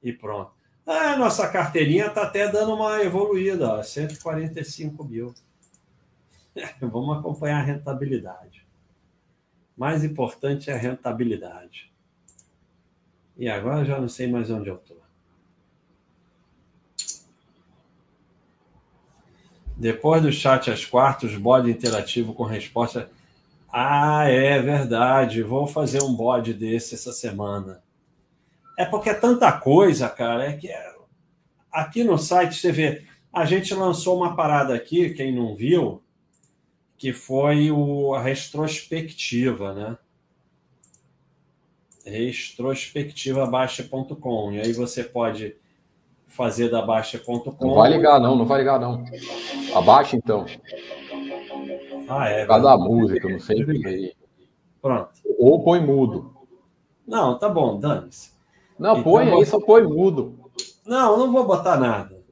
E 0.01 0.13
pronto. 0.13 0.53
Ah, 0.87 1.17
nossa 1.17 1.49
carteirinha 1.49 2.07
está 2.07 2.23
até 2.23 2.49
dando 2.49 2.75
uma 2.75 3.03
evoluída, 3.03 3.75
ó, 3.75 3.83
145 3.83 5.03
mil. 5.03 5.35
Vamos 6.81 7.19
acompanhar 7.19 7.61
a 7.61 7.65
rentabilidade. 7.65 8.65
Mais 9.77 10.05
importante 10.05 10.71
é 10.71 10.75
a 10.75 10.79
rentabilidade. 10.79 11.93
E 13.37 13.49
agora 13.49 13.81
eu 13.81 13.85
já 13.85 14.01
não 14.01 14.09
sei 14.09 14.29
mais 14.29 14.51
onde 14.51 14.69
eu 14.69 14.77
estou. 14.77 15.03
Depois 19.77 20.23
do 20.23 20.31
chat 20.31 20.71
às 20.71 20.85
quartas, 20.87 21.35
bode 21.35 21.69
interativo 21.69 22.33
com 22.33 22.45
resposta. 22.45 23.11
Ah, 23.73 24.29
é 24.29 24.63
verdade. 24.63 25.43
Vou 25.43 25.67
fazer 25.67 26.01
um 26.01 26.15
bode 26.15 26.55
desse 26.55 26.95
essa 26.95 27.13
semana. 27.13 27.83
É 28.79 28.85
porque 28.85 29.11
é 29.11 29.15
tanta 29.15 29.51
coisa, 29.51 30.09
cara. 30.09 30.45
É 30.45 30.53
que 30.53 30.69
é, 30.69 30.95
aqui 31.73 32.05
no 32.05 32.17
site 32.17 32.55
você 32.55 32.71
vê. 32.71 33.05
A 33.33 33.45
gente 33.45 33.75
lançou 33.75 34.17
uma 34.17 34.37
parada 34.37 34.73
aqui, 34.73 35.11
quem 35.11 35.35
não 35.35 35.57
viu, 35.57 36.04
que 36.97 37.13
foi 37.13 37.71
o, 37.71 38.15
a 38.15 38.23
retrospectiva, 38.23 39.75
né? 39.75 39.99
retrospectivabaixa.com. 42.05 44.53
E 44.53 44.61
aí 44.61 44.73
você 44.73 45.03
pode 45.03 45.57
fazer 46.29 46.69
da 46.69 46.81
Baixa.com. 46.83 47.57
Não 47.61 47.75
vai 47.75 47.91
ligar, 47.91 48.21
não, 48.21 48.37
não 48.37 48.45
vai 48.45 48.59
ligar, 48.59 48.79
não. 48.79 49.03
Abaixa 49.75 50.15
então. 50.17 50.45
Ah, 52.09 52.29
é. 52.29 52.43
Por 52.43 52.49
causa 52.49 52.65
da 52.65 52.77
música, 52.77 53.27
não 53.29 53.41
sei. 53.41 54.15
Pronto. 54.83 55.11
Ou 55.39 55.63
põe 55.63 55.81
mudo. 55.81 56.35
Não, 57.07 57.39
tá 57.39 57.49
bom, 57.49 57.79
dane-se. 57.79 58.33
Não, 58.79 58.99
então, 58.99 59.05
põe 59.05 59.33
aí, 59.33 59.47
só 59.47 59.59
põe 59.61 59.85
mudo. 59.85 60.39
Não, 60.85 61.17
não 61.19 61.33
vou 61.33 61.47
botar 61.47 61.79
nada. 61.79 62.23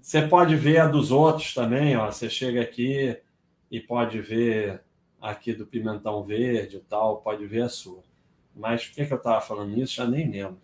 Você 0.00 0.22
pode 0.22 0.56
ver 0.56 0.80
a 0.80 0.86
dos 0.86 1.10
outros 1.10 1.54
também, 1.54 1.96
ó. 1.96 2.10
Você 2.10 2.28
chega 2.28 2.60
aqui 2.60 3.16
e 3.74 3.80
pode 3.80 4.20
ver 4.20 4.80
aqui 5.20 5.52
do 5.52 5.66
Pimentão 5.66 6.22
Verde 6.22 6.76
e 6.76 6.80
tal, 6.80 7.16
pode 7.16 7.44
ver 7.44 7.62
a 7.62 7.68
sua. 7.68 8.04
Mas 8.54 8.86
por 8.86 8.94
que, 8.94 9.04
que 9.04 9.12
eu 9.12 9.16
estava 9.16 9.40
falando 9.40 9.76
isso? 9.76 9.96
Já 9.96 10.06
nem 10.06 10.30
lembro. 10.30 10.60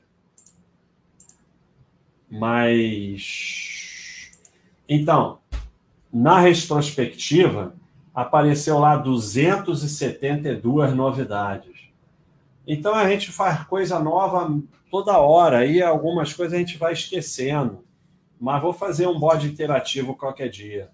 Mas. 2.30 4.30
Então, 4.88 5.40
na 6.12 6.38
retrospectiva, 6.38 7.74
apareceu 8.14 8.78
lá 8.78 8.96
272 8.96 10.94
novidades. 10.94 11.90
Então 12.64 12.94
a 12.94 13.10
gente 13.10 13.32
faz 13.32 13.64
coisa 13.64 13.98
nova 13.98 14.56
toda 14.88 15.18
hora, 15.18 15.58
aí 15.58 15.82
algumas 15.82 16.32
coisas 16.32 16.54
a 16.54 16.58
gente 16.58 16.78
vai 16.78 16.92
esquecendo. 16.92 17.84
Mas 18.40 18.62
vou 18.62 18.72
fazer 18.72 19.08
um 19.08 19.18
bode 19.18 19.48
interativo 19.48 20.14
qualquer 20.14 20.48
dia. 20.48 20.92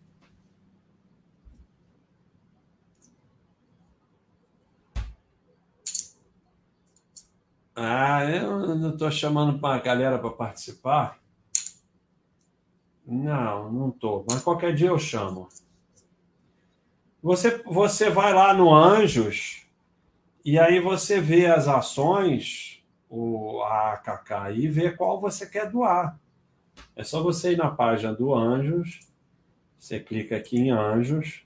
Ah, 7.79 8.25
eu 8.25 8.75
não 8.75 8.95
estou 8.95 9.11
chamando 9.11 9.59
para 9.59 9.75
a 9.75 9.79
galera 9.79 10.19
para 10.19 10.31
participar. 10.31 11.21
Não, 13.07 13.71
não 13.71 13.89
estou. 13.91 14.25
Mas 14.27 14.41
qualquer 14.41 14.75
dia 14.75 14.89
eu 14.89 14.99
chamo. 14.99 15.47
Você, 17.23 17.63
você 17.65 18.09
vai 18.09 18.33
lá 18.33 18.55
no 18.55 18.75
Anjos 18.75 19.67
e 20.43 20.59
aí 20.59 20.81
você 20.81 21.21
vê 21.21 21.47
as 21.47 21.69
ações, 21.69 22.83
o, 23.11 23.63
AKK, 23.63 24.55
e 24.55 24.69
vê 24.69 24.93
qual 24.93 25.21
você 25.21 25.47
quer 25.47 25.71
doar. 25.71 26.19
É 26.95 27.05
só 27.05 27.23
você 27.23 27.53
ir 27.53 27.59
na 27.59 27.71
página 27.71 28.15
do 28.15 28.35
Anjos, 28.35 29.01
você 29.79 30.01
clica 30.01 30.37
aqui 30.37 30.57
em 30.57 30.71
Anjos, 30.71 31.45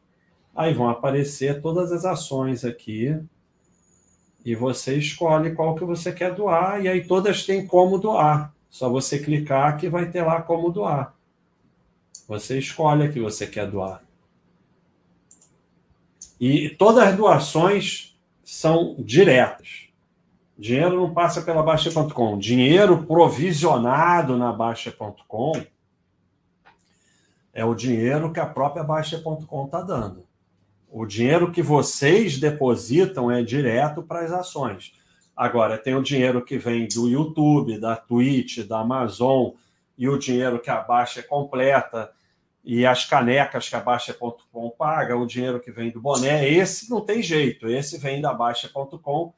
aí 0.54 0.72
vão 0.72 0.88
aparecer 0.88 1.60
todas 1.60 1.90
as 1.90 2.04
ações 2.04 2.64
aqui 2.64 3.20
e 4.44 4.54
você 4.54 4.96
escolhe 4.96 5.54
qual 5.54 5.74
que 5.74 5.84
você 5.84 6.12
quer 6.12 6.34
doar, 6.34 6.82
e 6.82 6.88
aí 6.88 7.04
todas 7.06 7.44
têm 7.44 7.66
como 7.66 7.98
doar. 7.98 8.54
Só 8.68 8.88
você 8.88 9.18
clicar 9.18 9.76
que 9.76 9.88
vai 9.88 10.10
ter 10.10 10.22
lá 10.22 10.40
como 10.40 10.70
doar. 10.70 11.14
Você 12.28 12.58
escolhe 12.58 13.04
a 13.04 13.12
que 13.12 13.20
você 13.20 13.46
quer 13.46 13.68
doar. 13.68 14.02
E 16.38 16.70
todas 16.70 17.04
as 17.04 17.16
doações 17.16 18.16
são 18.44 18.94
diretas. 18.98 19.88
Dinheiro 20.56 20.96
não 20.96 21.12
passa 21.12 21.42
pela 21.42 21.62
Baixa.com. 21.62 22.38
Dinheiro 22.38 23.04
provisionado 23.04 24.36
na 24.36 24.52
Baixa.com 24.52 25.52
é 27.52 27.64
o 27.64 27.74
dinheiro 27.74 28.32
que 28.32 28.40
a 28.40 28.46
própria 28.46 28.84
Baixa.com 28.84 29.64
está 29.64 29.82
dando. 29.82 30.29
O 30.90 31.06
dinheiro 31.06 31.52
que 31.52 31.62
vocês 31.62 32.38
depositam 32.38 33.30
é 33.30 33.42
direto 33.42 34.02
para 34.02 34.20
as 34.20 34.32
ações. 34.32 34.92
Agora, 35.36 35.78
tem 35.78 35.94
o 35.94 36.02
dinheiro 36.02 36.44
que 36.44 36.58
vem 36.58 36.88
do 36.88 37.08
YouTube, 37.08 37.78
da 37.78 37.94
Twitch, 37.94 38.66
da 38.66 38.80
Amazon, 38.80 39.52
e 39.96 40.08
o 40.08 40.18
dinheiro 40.18 40.58
que 40.58 40.68
a 40.68 40.80
Baixa 40.80 41.20
é 41.20 41.22
completa, 41.22 42.10
e 42.64 42.84
as 42.84 43.04
canecas 43.04 43.68
que 43.68 43.76
a 43.76 43.80
Baixa.com 43.80 44.70
paga, 44.70 45.16
o 45.16 45.26
dinheiro 45.26 45.60
que 45.60 45.70
vem 45.70 45.90
do 45.90 46.00
boné, 46.00 46.48
esse 46.48 46.90
não 46.90 47.00
tem 47.00 47.22
jeito, 47.22 47.68
esse 47.68 47.96
vem 47.96 48.20
da 48.20 48.34
Baixa.com 48.34 49.32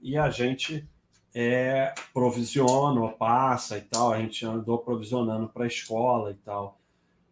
e 0.00 0.16
a 0.16 0.30
gente 0.30 0.88
é, 1.34 1.94
provisiona, 2.14 3.08
passa 3.08 3.76
e 3.76 3.82
tal, 3.82 4.12
a 4.12 4.18
gente 4.18 4.44
andou 4.46 4.78
provisionando 4.78 5.48
para 5.48 5.64
a 5.64 5.66
escola 5.66 6.30
e 6.30 6.34
tal. 6.34 6.78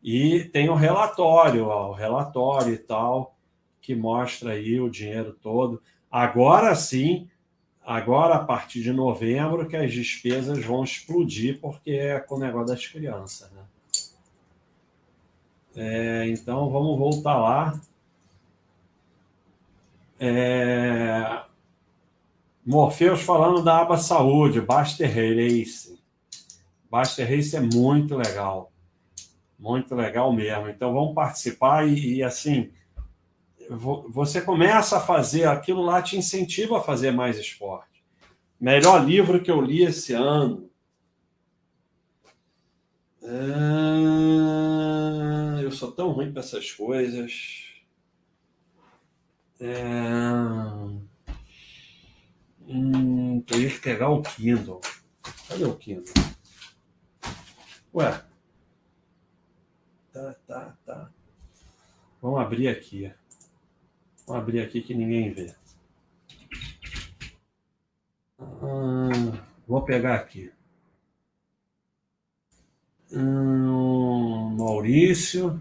E 0.02 0.44
tem 0.44 0.68
o 0.68 0.74
relatório, 0.74 1.66
ó, 1.66 1.90
o 1.90 1.94
relatório 1.94 2.72
e 2.72 2.78
tal, 2.78 3.36
que 3.80 3.94
mostra 3.94 4.52
aí 4.52 4.80
o 4.80 4.90
dinheiro 4.90 5.32
todo. 5.32 5.82
Agora 6.10 6.74
sim, 6.74 7.28
agora 7.84 8.34
a 8.34 8.44
partir 8.44 8.82
de 8.82 8.92
novembro, 8.92 9.66
que 9.66 9.76
as 9.76 9.92
despesas 9.92 10.64
vão 10.64 10.84
explodir, 10.84 11.60
porque 11.60 11.92
é 11.92 12.20
com 12.20 12.36
o 12.36 12.40
negócio 12.40 12.68
das 12.68 12.86
crianças, 12.86 13.50
né? 13.52 13.62
É, 15.76 16.28
então 16.28 16.68
vamos 16.68 16.98
voltar 16.98 17.38
lá. 17.38 17.80
É... 20.18 21.42
Morpheus 22.66 23.22
falando 23.22 23.62
da 23.62 23.78
aba 23.80 23.96
saúde, 23.96 24.60
Baster 24.60 25.08
Race. 25.08 25.98
Baster 26.90 27.28
Race 27.28 27.56
é 27.56 27.60
muito 27.60 28.16
legal. 28.16 28.72
Muito 29.58 29.94
legal 29.94 30.32
mesmo. 30.32 30.68
Então 30.68 30.92
vamos 30.92 31.14
participar 31.14 31.88
e, 31.88 32.16
e 32.16 32.22
assim 32.22 32.70
você 33.70 34.40
começa 34.40 34.96
a 34.96 35.00
fazer 35.00 35.46
aquilo 35.46 35.80
lá, 35.82 36.02
te 36.02 36.16
incentiva 36.16 36.78
a 36.78 36.82
fazer 36.82 37.12
mais 37.12 37.38
esporte. 37.38 38.04
Melhor 38.60 39.06
livro 39.06 39.40
que 39.40 39.50
eu 39.50 39.60
li 39.60 39.84
esse 39.84 40.12
ano. 40.12 40.68
Ah, 43.22 43.60
eu 45.62 45.70
sou 45.70 45.92
tão 45.92 46.10
ruim 46.10 46.32
para 46.32 46.40
essas 46.40 46.72
coisas. 46.72 47.64
É... 49.60 49.84
Hum, 52.66 53.40
teria 53.42 53.70
que 53.70 53.78
pegar 53.78 54.10
o 54.10 54.20
Kindle. 54.20 54.80
Cadê 55.46 55.64
o 55.64 55.76
Kindle? 55.76 56.12
Ué. 57.94 58.20
Tá, 60.12 60.34
tá, 60.46 60.76
tá. 60.84 61.10
Vamos 62.20 62.40
abrir 62.40 62.66
aqui. 62.66 63.12
Vou 64.30 64.38
abrir 64.38 64.60
aqui 64.60 64.80
que 64.80 64.94
ninguém 64.94 65.32
vê. 65.32 65.52
Hum, 68.38 69.32
vou 69.66 69.82
pegar 69.82 70.14
aqui. 70.14 70.52
Hum, 73.12 74.54
Maurício. 74.56 75.60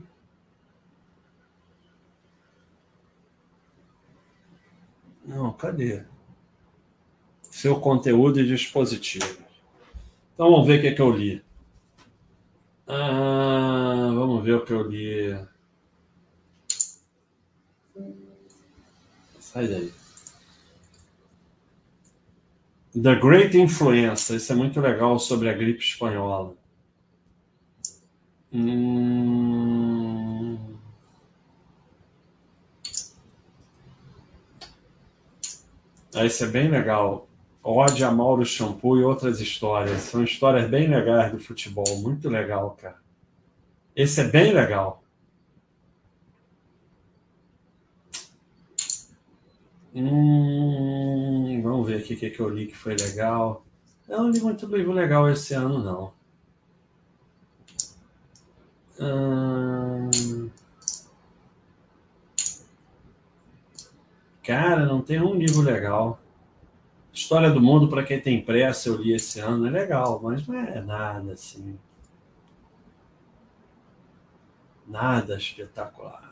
Não, 5.26 5.52
cadê? 5.54 6.04
Seu 7.50 7.80
conteúdo 7.80 8.40
e 8.40 8.46
dispositivo. 8.46 9.44
Então 10.36 10.52
vamos 10.52 10.68
ver 10.68 10.78
o 10.78 10.82
que, 10.82 10.88
é 10.90 10.94
que 10.94 11.02
eu 11.02 11.10
li. 11.10 11.44
Ah, 12.86 14.12
vamos 14.14 14.44
ver 14.44 14.58
o 14.58 14.64
que 14.64 14.74
eu 14.74 14.88
li. 14.88 15.50
Sai 17.98 18.06
daí. 18.06 18.30
The 22.94 23.16
Great 23.16 23.58
Influenza. 23.58 24.36
Isso 24.36 24.52
é 24.52 24.56
muito 24.56 24.80
legal 24.80 25.20
sobre 25.20 25.50
a 25.50 25.54
gripe 25.54 25.84
espanhola. 25.84 26.56
Hum... 28.52 29.20
Isso 36.26 36.44
é 36.44 36.48
bem 36.48 36.68
legal. 36.70 37.28
Ode 37.64 38.04
a 38.04 38.12
Mauro 38.12 38.46
Shampoo 38.46 38.98
e 38.98 39.04
outras 39.04 39.40
histórias. 39.40 40.02
São 40.02 40.24
histórias 40.24 40.70
bem 40.70 40.88
legais 40.88 41.32
do 41.32 41.40
futebol. 41.40 41.86
Muito 42.02 42.28
legal, 42.28 42.76
cara. 42.82 42.98
Esse 43.96 44.22
é 44.22 44.24
bem 44.24 44.52
legal. 44.52 44.99
Hum, 49.94 51.62
vamos 51.64 51.88
ver 51.88 51.98
aqui 51.98 52.14
o 52.14 52.18
que, 52.18 52.26
é 52.28 52.30
que 52.30 52.40
eu 52.40 52.50
li 52.50 52.68
que 52.68 52.78
foi 52.78 52.96
legal. 52.96 53.66
Eu 54.08 54.24
não 54.24 54.30
li 54.32 54.42
muito 54.42 54.66
livro 54.68 54.92
legal 54.92 55.30
esse 55.30 55.54
ano, 55.54 55.84
não. 55.84 56.14
Hum... 59.00 60.50
Cara, 64.44 64.86
não 64.86 65.02
tem 65.02 65.22
um 65.22 65.36
livro 65.36 65.62
legal. 65.62 66.20
História 67.14 67.52
do 67.52 67.62
Mundo, 67.62 67.88
para 67.88 68.04
quem 68.04 68.20
tem 68.20 68.44
pressa, 68.44 68.90
eu 68.90 68.96
li 68.96 69.14
esse 69.14 69.40
ano, 69.40 69.68
é 69.68 69.70
legal, 69.70 70.20
mas 70.24 70.48
não 70.48 70.56
é 70.56 70.82
nada 70.82 71.34
assim. 71.34 71.78
Nada 74.88 75.38
espetacular. 75.38 76.29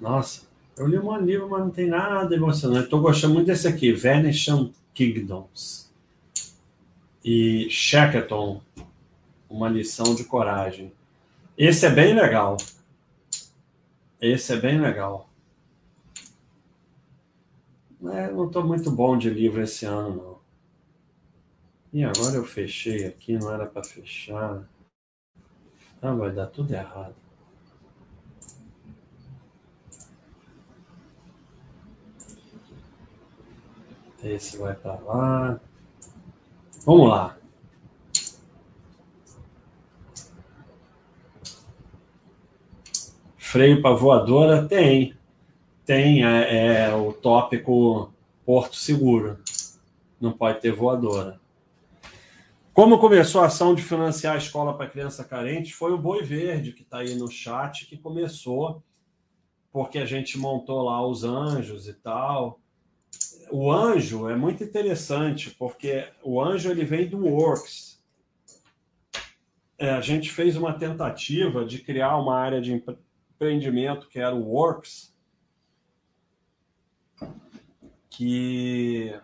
Nossa, 0.00 0.48
eu 0.78 0.86
li 0.86 0.98
um 0.98 1.16
livro, 1.18 1.50
mas 1.50 1.60
não 1.60 1.70
tem 1.70 1.86
nada 1.86 2.34
emocionante. 2.34 2.84
Estou 2.84 3.02
gostando 3.02 3.34
muito 3.34 3.48
desse 3.48 3.68
aqui, 3.68 3.92
Vanishing 3.92 4.72
Kingdoms. 4.94 5.92
E 7.22 7.68
Shackleton, 7.68 8.62
uma 9.48 9.68
lição 9.68 10.14
de 10.14 10.24
coragem. 10.24 10.90
Esse 11.56 11.84
é 11.84 11.90
bem 11.90 12.14
legal. 12.14 12.56
Esse 14.18 14.54
é 14.54 14.56
bem 14.56 14.80
legal. 14.80 15.28
É, 18.02 18.30
não 18.30 18.46
estou 18.46 18.64
muito 18.64 18.90
bom 18.90 19.18
de 19.18 19.28
livro 19.28 19.60
esse 19.60 19.84
ano, 19.84 20.16
não. 20.16 20.40
E 21.92 22.04
agora 22.04 22.36
eu 22.36 22.44
fechei 22.44 23.04
aqui, 23.04 23.36
não 23.36 23.52
era 23.52 23.66
para 23.66 23.84
fechar. 23.84 24.66
Ah, 26.00 26.14
vai 26.14 26.32
dar 26.32 26.46
tudo 26.46 26.72
errado. 26.72 27.19
Esse 34.22 34.58
vai 34.58 34.74
para 34.74 34.96
lá. 34.96 35.60
Vamos 36.84 37.08
lá. 37.08 37.36
Freio 43.38 43.80
para 43.80 43.94
voadora? 43.94 44.68
Tem. 44.68 45.14
Tem 45.86 46.24
é, 46.24 46.84
é, 46.86 46.94
o 46.94 47.12
tópico 47.12 48.12
Porto 48.44 48.76
Seguro. 48.76 49.38
Não 50.20 50.32
pode 50.32 50.60
ter 50.60 50.70
voadora. 50.70 51.40
Como 52.74 52.98
começou 52.98 53.40
a 53.40 53.46
ação 53.46 53.74
de 53.74 53.82
financiar 53.82 54.34
a 54.34 54.38
escola 54.38 54.76
para 54.76 54.88
criança 54.88 55.24
carente? 55.24 55.74
Foi 55.74 55.92
o 55.92 55.98
Boi 55.98 56.22
Verde, 56.22 56.72
que 56.72 56.82
está 56.82 56.98
aí 56.98 57.14
no 57.14 57.28
chat, 57.30 57.86
que 57.86 57.96
começou, 57.96 58.82
porque 59.72 59.98
a 59.98 60.04
gente 60.04 60.38
montou 60.38 60.82
lá 60.82 61.04
os 61.04 61.24
anjos 61.24 61.88
e 61.88 61.94
tal 61.94 62.59
o 63.50 63.70
anjo 63.70 64.28
é 64.28 64.36
muito 64.36 64.62
interessante, 64.62 65.50
porque 65.50 66.08
o 66.22 66.40
anjo 66.40 66.70
ele 66.70 66.84
vem 66.84 67.08
do 67.08 67.26
Works. 67.26 68.00
É, 69.78 69.90
a 69.90 70.00
gente 70.00 70.30
fez 70.30 70.56
uma 70.56 70.74
tentativa 70.74 71.64
de 71.64 71.78
criar 71.78 72.16
uma 72.18 72.38
área 72.38 72.60
de 72.60 72.72
empreendimento 72.72 74.08
que 74.08 74.18
era 74.18 74.34
o 74.34 74.48
Works, 74.48 75.14
que, 78.10 79.18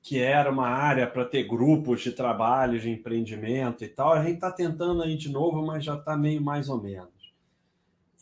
que 0.00 0.20
era 0.20 0.50
uma 0.50 0.68
área 0.68 1.06
para 1.06 1.24
ter 1.24 1.42
grupos 1.42 2.02
de 2.02 2.12
trabalho, 2.12 2.78
de 2.78 2.90
empreendimento 2.90 3.84
e 3.84 3.88
tal. 3.88 4.12
A 4.12 4.22
gente 4.22 4.34
está 4.34 4.52
tentando 4.52 5.02
aí 5.02 5.16
de 5.16 5.28
novo, 5.28 5.64
mas 5.66 5.84
já 5.84 5.96
está 5.96 6.16
meio 6.16 6.40
mais 6.40 6.68
ou 6.68 6.80
menos. 6.80 7.34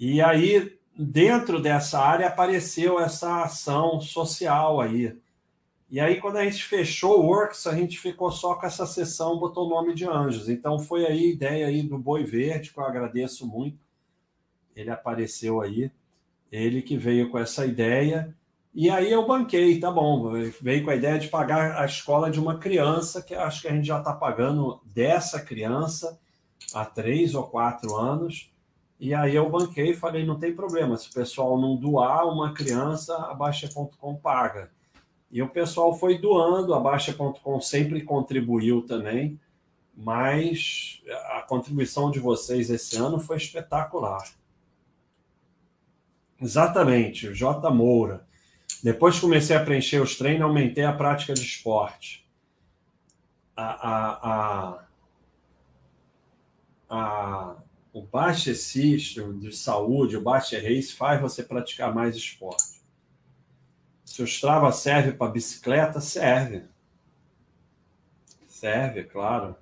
E 0.01 0.22
aí 0.22 0.78
dentro 0.96 1.60
dessa 1.60 1.98
área 1.98 2.28
apareceu 2.28 3.00
essa 3.00 3.42
ação 3.42 4.00
social 4.00 4.80
aí. 4.80 5.16
E 5.90 6.00
aí, 6.00 6.20
quando 6.20 6.38
a 6.38 6.44
gente 6.44 6.64
fechou 6.64 7.20
o 7.20 7.26
Works, 7.26 7.66
a 7.66 7.74
gente 7.74 7.98
ficou 7.98 8.30
só 8.30 8.54
com 8.54 8.66
essa 8.66 8.86
sessão, 8.86 9.38
botou 9.38 9.66
o 9.66 9.70
nome 9.70 9.94
de 9.94 10.04
Anjos. 10.04 10.48
Então, 10.48 10.78
foi 10.78 11.06
aí 11.06 11.24
a 11.24 11.32
ideia 11.32 11.66
aí 11.66 11.82
do 11.82 11.98
Boi 11.98 12.24
Verde, 12.24 12.72
que 12.72 12.78
eu 12.78 12.84
agradeço 12.84 13.46
muito. 13.46 13.78
Ele 14.74 14.90
apareceu 14.90 15.60
aí, 15.60 15.90
ele 16.50 16.82
que 16.82 16.96
veio 16.96 17.30
com 17.30 17.38
essa 17.38 17.64
ideia. 17.64 18.34
E 18.74 18.90
aí 18.90 19.12
eu 19.12 19.24
banquei, 19.24 19.78
tá 19.78 19.88
bom, 19.88 20.32
veio 20.60 20.84
com 20.84 20.90
a 20.90 20.96
ideia 20.96 21.16
de 21.16 21.28
pagar 21.28 21.80
a 21.80 21.84
escola 21.84 22.28
de 22.28 22.40
uma 22.40 22.58
criança, 22.58 23.22
que 23.22 23.34
acho 23.34 23.62
que 23.62 23.68
a 23.68 23.72
gente 23.72 23.86
já 23.86 23.98
está 23.98 24.12
pagando 24.12 24.80
dessa 24.84 25.40
criança 25.40 26.18
há 26.72 26.84
três 26.84 27.36
ou 27.36 27.44
quatro 27.44 27.94
anos. 27.94 28.52
E 28.98 29.12
aí 29.12 29.34
eu 29.34 29.50
banquei 29.50 29.90
e 29.90 29.96
falei, 29.96 30.24
não 30.24 30.38
tem 30.38 30.54
problema, 30.54 30.96
se 30.96 31.10
o 31.10 31.12
pessoal 31.12 31.60
não 31.60 31.76
doar 31.76 32.26
uma 32.26 32.54
criança, 32.54 33.16
a 33.16 33.34
Baixa.com 33.34 34.14
paga. 34.16 34.70
E 35.30 35.42
o 35.42 35.48
pessoal 35.48 35.98
foi 35.98 36.18
doando, 36.18 36.72
a 36.72 36.80
Baixa.com 36.80 37.60
sempre 37.60 38.02
contribuiu 38.02 38.82
também, 38.82 39.38
mas 39.96 41.02
a 41.30 41.42
contribuição 41.42 42.10
de 42.10 42.20
vocês 42.20 42.70
esse 42.70 42.96
ano 42.96 43.18
foi 43.18 43.36
espetacular. 43.36 44.24
Exatamente, 46.40 47.28
o 47.28 47.34
J. 47.34 47.68
Moura. 47.70 48.26
Depois 48.82 49.14
que 49.16 49.22
comecei 49.22 49.56
a 49.56 49.64
preencher 49.64 50.00
os 50.00 50.16
treinos, 50.16 50.42
aumentei 50.42 50.84
a 50.84 50.92
prática 50.92 51.32
de 51.32 51.40
esporte. 51.40 52.28
A, 53.56 53.88
a, 53.90 54.78
a, 56.90 57.54
a 57.54 57.63
o 57.94 58.02
Baixa 58.02 58.52
System 58.56 59.38
de 59.38 59.56
saúde, 59.56 60.16
o 60.16 60.20
Baixa 60.20 60.56
Race, 60.56 60.92
faz 60.92 61.20
você 61.20 61.44
praticar 61.44 61.94
mais 61.94 62.16
esporte. 62.16 62.82
Se 64.04 64.20
o 64.20 64.24
Strava 64.24 64.72
serve 64.72 65.12
para 65.12 65.30
bicicleta, 65.30 66.00
serve. 66.00 66.64
Serve, 68.48 69.04
claro. 69.04 69.54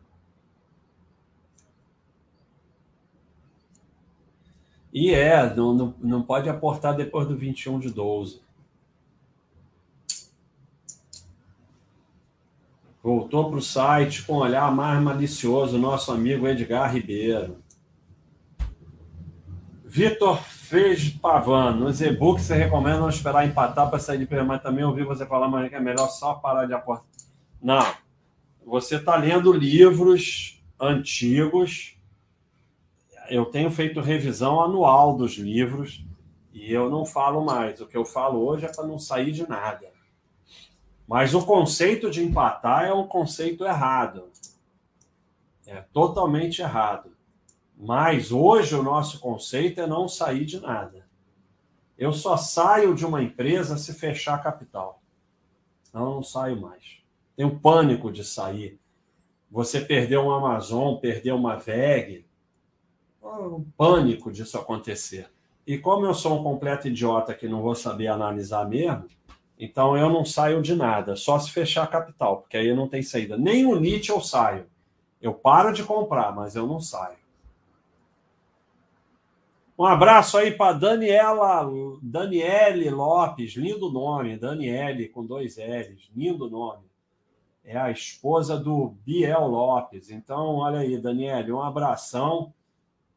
E 4.90 5.12
é, 5.12 5.54
não, 5.54 5.74
não, 5.74 5.94
não 5.98 6.22
pode 6.22 6.48
aportar 6.48 6.96
depois 6.96 7.28
do 7.28 7.36
21 7.36 7.80
de 7.80 7.90
12. 7.90 8.40
Voltou 13.02 13.50
para 13.50 13.58
o 13.58 13.62
site 13.62 14.22
com 14.22 14.34
um 14.34 14.36
olhar 14.36 14.74
mais 14.74 15.02
malicioso, 15.02 15.76
nosso 15.76 16.10
amigo 16.12 16.48
Edgar 16.48 16.94
Ribeiro. 16.94 17.61
Vitor 19.94 20.42
fez 20.42 21.10
Pavan. 21.10 21.72
Nos 21.72 22.00
e-books 22.00 22.44
você 22.44 22.54
recomenda 22.54 22.98
não 22.98 23.10
esperar 23.10 23.46
empatar 23.46 23.90
para 23.90 23.98
sair 23.98 24.16
de 24.16 24.24
primeiro, 24.24 24.48
mas 24.48 24.62
também 24.62 24.82
ouvi 24.82 25.04
você 25.04 25.26
falar 25.26 25.48
mas 25.48 25.68
que 25.68 25.74
é 25.74 25.80
melhor 25.80 26.08
só 26.08 26.32
parar 26.32 26.64
de 26.64 26.72
apostar. 26.72 27.04
Não. 27.60 27.84
Você 28.64 28.96
está 28.96 29.16
lendo 29.16 29.52
livros 29.52 30.64
antigos. 30.80 31.98
Eu 33.28 33.44
tenho 33.44 33.70
feito 33.70 34.00
revisão 34.00 34.62
anual 34.62 35.14
dos 35.14 35.34
livros 35.34 36.02
e 36.54 36.72
eu 36.72 36.88
não 36.88 37.04
falo 37.04 37.44
mais. 37.44 37.82
O 37.82 37.86
que 37.86 37.96
eu 37.96 38.06
falo 38.06 38.42
hoje 38.46 38.64
é 38.64 38.72
para 38.72 38.86
não 38.86 38.98
sair 38.98 39.30
de 39.30 39.46
nada. 39.46 39.92
Mas 41.06 41.34
o 41.34 41.44
conceito 41.44 42.10
de 42.10 42.24
empatar 42.24 42.86
é 42.86 42.94
um 42.94 43.06
conceito 43.06 43.62
errado. 43.62 44.30
É 45.66 45.82
totalmente 45.92 46.62
errado. 46.62 47.11
Mas 47.84 48.30
hoje 48.30 48.76
o 48.76 48.82
nosso 48.82 49.18
conceito 49.18 49.80
é 49.80 49.88
não 49.88 50.06
sair 50.06 50.44
de 50.44 50.60
nada. 50.60 51.04
Eu 51.98 52.12
só 52.12 52.36
saio 52.36 52.94
de 52.94 53.04
uma 53.04 53.20
empresa 53.20 53.76
se 53.76 53.92
fechar 53.92 54.40
capital. 54.40 55.02
Não, 55.92 56.14
não 56.14 56.22
saio 56.22 56.60
mais. 56.60 56.98
Tenho 57.36 57.58
pânico 57.58 58.12
de 58.12 58.22
sair. 58.22 58.78
Você 59.50 59.80
perdeu 59.80 60.22
um 60.22 60.30
Amazon, 60.30 60.94
perdeu 60.98 61.34
uma 61.34 61.56
VEG. 61.56 62.24
Um 63.20 63.64
pânico 63.76 64.30
disso 64.30 64.56
acontecer. 64.56 65.28
E 65.66 65.76
como 65.76 66.06
eu 66.06 66.14
sou 66.14 66.38
um 66.38 66.42
completo 66.44 66.86
idiota 66.86 67.34
que 67.34 67.48
não 67.48 67.62
vou 67.62 67.74
saber 67.74 68.06
analisar 68.06 68.64
mesmo, 68.68 69.08
então 69.58 69.96
eu 69.96 70.08
não 70.08 70.24
saio 70.24 70.62
de 70.62 70.76
nada, 70.76 71.16
só 71.16 71.36
se 71.36 71.50
fechar 71.50 71.90
capital, 71.90 72.42
porque 72.42 72.56
aí 72.56 72.72
não 72.76 72.86
tem 72.86 73.02
saída. 73.02 73.36
Nem 73.36 73.66
o 73.66 73.74
Nietzsche 73.74 74.12
eu 74.12 74.20
saio. 74.20 74.66
Eu 75.20 75.34
paro 75.34 75.72
de 75.72 75.82
comprar, 75.82 76.32
mas 76.32 76.54
eu 76.54 76.64
não 76.64 76.78
saio. 76.78 77.21
Um 79.82 79.86
abraço 79.86 80.38
aí 80.38 80.52
para 80.52 80.78
Daniela, 80.78 81.68
Daniele 82.00 82.88
Lopes, 82.88 83.54
lindo 83.54 83.90
nome, 83.90 84.38
Daniele 84.38 85.08
com 85.08 85.26
dois 85.26 85.56
L's, 85.56 86.08
lindo 86.14 86.48
nome. 86.48 86.84
É 87.64 87.76
a 87.76 87.90
esposa 87.90 88.56
do 88.56 88.94
Biel 89.04 89.44
Lopes. 89.44 90.08
Então, 90.08 90.54
olha 90.54 90.78
aí, 90.78 90.96
Daniele, 91.00 91.50
um 91.50 91.60
abração 91.60 92.54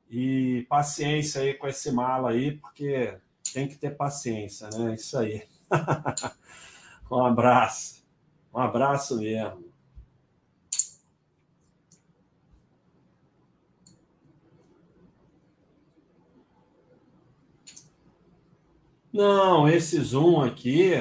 e 0.09 0.65
paciência 0.67 1.43
aí 1.43 1.53
com 1.53 1.67
esse 1.67 1.91
mala 1.91 2.31
aí, 2.31 2.53
porque 2.53 3.15
tem 3.53 3.67
que 3.67 3.77
ter 3.77 3.91
paciência, 3.91 4.67
né? 4.73 4.95
Isso 4.95 5.19
aí. 5.19 5.43
um 7.11 7.23
abraço. 7.23 8.03
Um 8.51 8.57
abraço 8.57 9.19
mesmo. 9.19 9.64
Não, 19.15 19.65
esse 19.69 19.97
zoom 20.01 20.41
aqui 20.41 20.91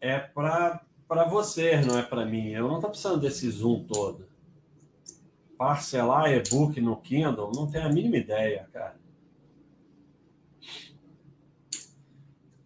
é 0.00 0.16
para 0.16 0.80
você, 1.28 1.80
não 1.80 1.98
é 1.98 2.02
para 2.04 2.24
mim. 2.24 2.50
Eu 2.50 2.68
não 2.68 2.76
estou 2.76 2.88
precisando 2.88 3.20
desse 3.20 3.50
zoom 3.50 3.82
todo. 3.82 4.28
Parcelar 5.58 6.30
e-book 6.30 6.80
no 6.80 6.96
Kindle, 7.00 7.50
não 7.52 7.68
tenho 7.68 7.84
a 7.84 7.92
mínima 7.92 8.18
ideia, 8.18 8.68
cara. 8.72 8.94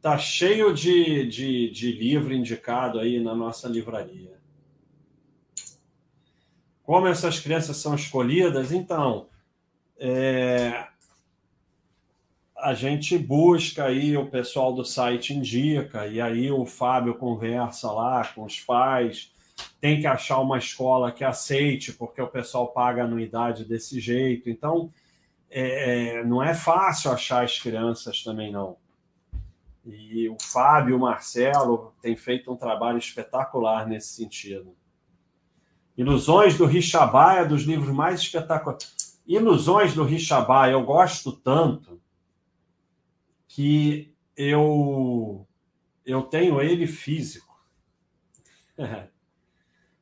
Tá 0.03 0.19
cheio 0.19 0.75
de, 0.75 1.27
de, 1.27 1.71
de 1.71 1.93
livro 1.93 2.35
indicado 2.35 2.99
aí 2.99 3.19
na 3.19 3.35
nossa 3.35 3.67
livraria. 3.67 4.39
Como 6.83 7.07
essas 7.07 7.41
crianças 7.41 7.79
são 7.79 7.95
escolhidas? 7.95 8.73
Então, 8.73 9.27
é, 9.99 10.90
a 12.63 12.75
gente 12.75 13.19
busca 13.19 13.85
aí, 13.85 14.17
o 14.17 14.27
pessoal 14.27 14.73
do 14.73 14.85
site 14.85 15.35
indica, 15.35 16.07
e 16.07 16.21
aí 16.21 16.51
o 16.51 16.65
Fábio 16.67 17.15
conversa 17.15 17.91
lá 17.91 18.27
com 18.35 18.45
os 18.45 18.61
pais, 18.61 19.33
tem 19.81 20.01
que 20.01 20.07
achar 20.07 20.39
uma 20.41 20.59
escola 20.59 21.13
que 21.13 21.25
aceite, 21.25 21.93
porque 21.93 22.21
o 22.21 22.29
pessoal 22.29 22.69
paga 22.69 23.05
anuidade 23.05 23.65
desse 23.65 24.01
jeito. 24.01 24.49
Então, 24.49 24.93
é, 25.51 26.19
é 26.19 26.25
não 26.25 26.43
é 26.43 26.55
fácil 26.55 27.11
achar 27.11 27.45
as 27.45 27.59
crianças 27.59 28.23
também, 28.23 28.53
não. 28.53 28.77
E 29.87 30.29
o 30.29 30.37
Fábio, 30.41 30.97
o 30.97 31.01
Marcelo, 31.01 31.93
tem 32.03 32.17
feito 32.17 32.53
um 32.53 32.57
trabalho 32.57 32.99
espetacular 32.99 33.87
nesse 33.87 34.15
sentido. 34.15 34.75
Ilusões 35.97 36.57
do 36.57 36.67
Richabá 36.67 37.37
é 37.37 37.45
dos 37.45 37.63
livros 37.63 37.95
mais 37.95 38.21
espetaculares. 38.21 39.19
Ilusões 39.27 39.95
do 39.95 40.05
Richabá 40.05 40.71
eu 40.71 40.83
gosto 40.85 41.33
tanto 41.33 42.00
que 43.53 44.15
eu 44.37 45.47
eu 46.07 46.23
tenho 46.23 46.61
ele 46.61 46.87
físico. 46.87 47.61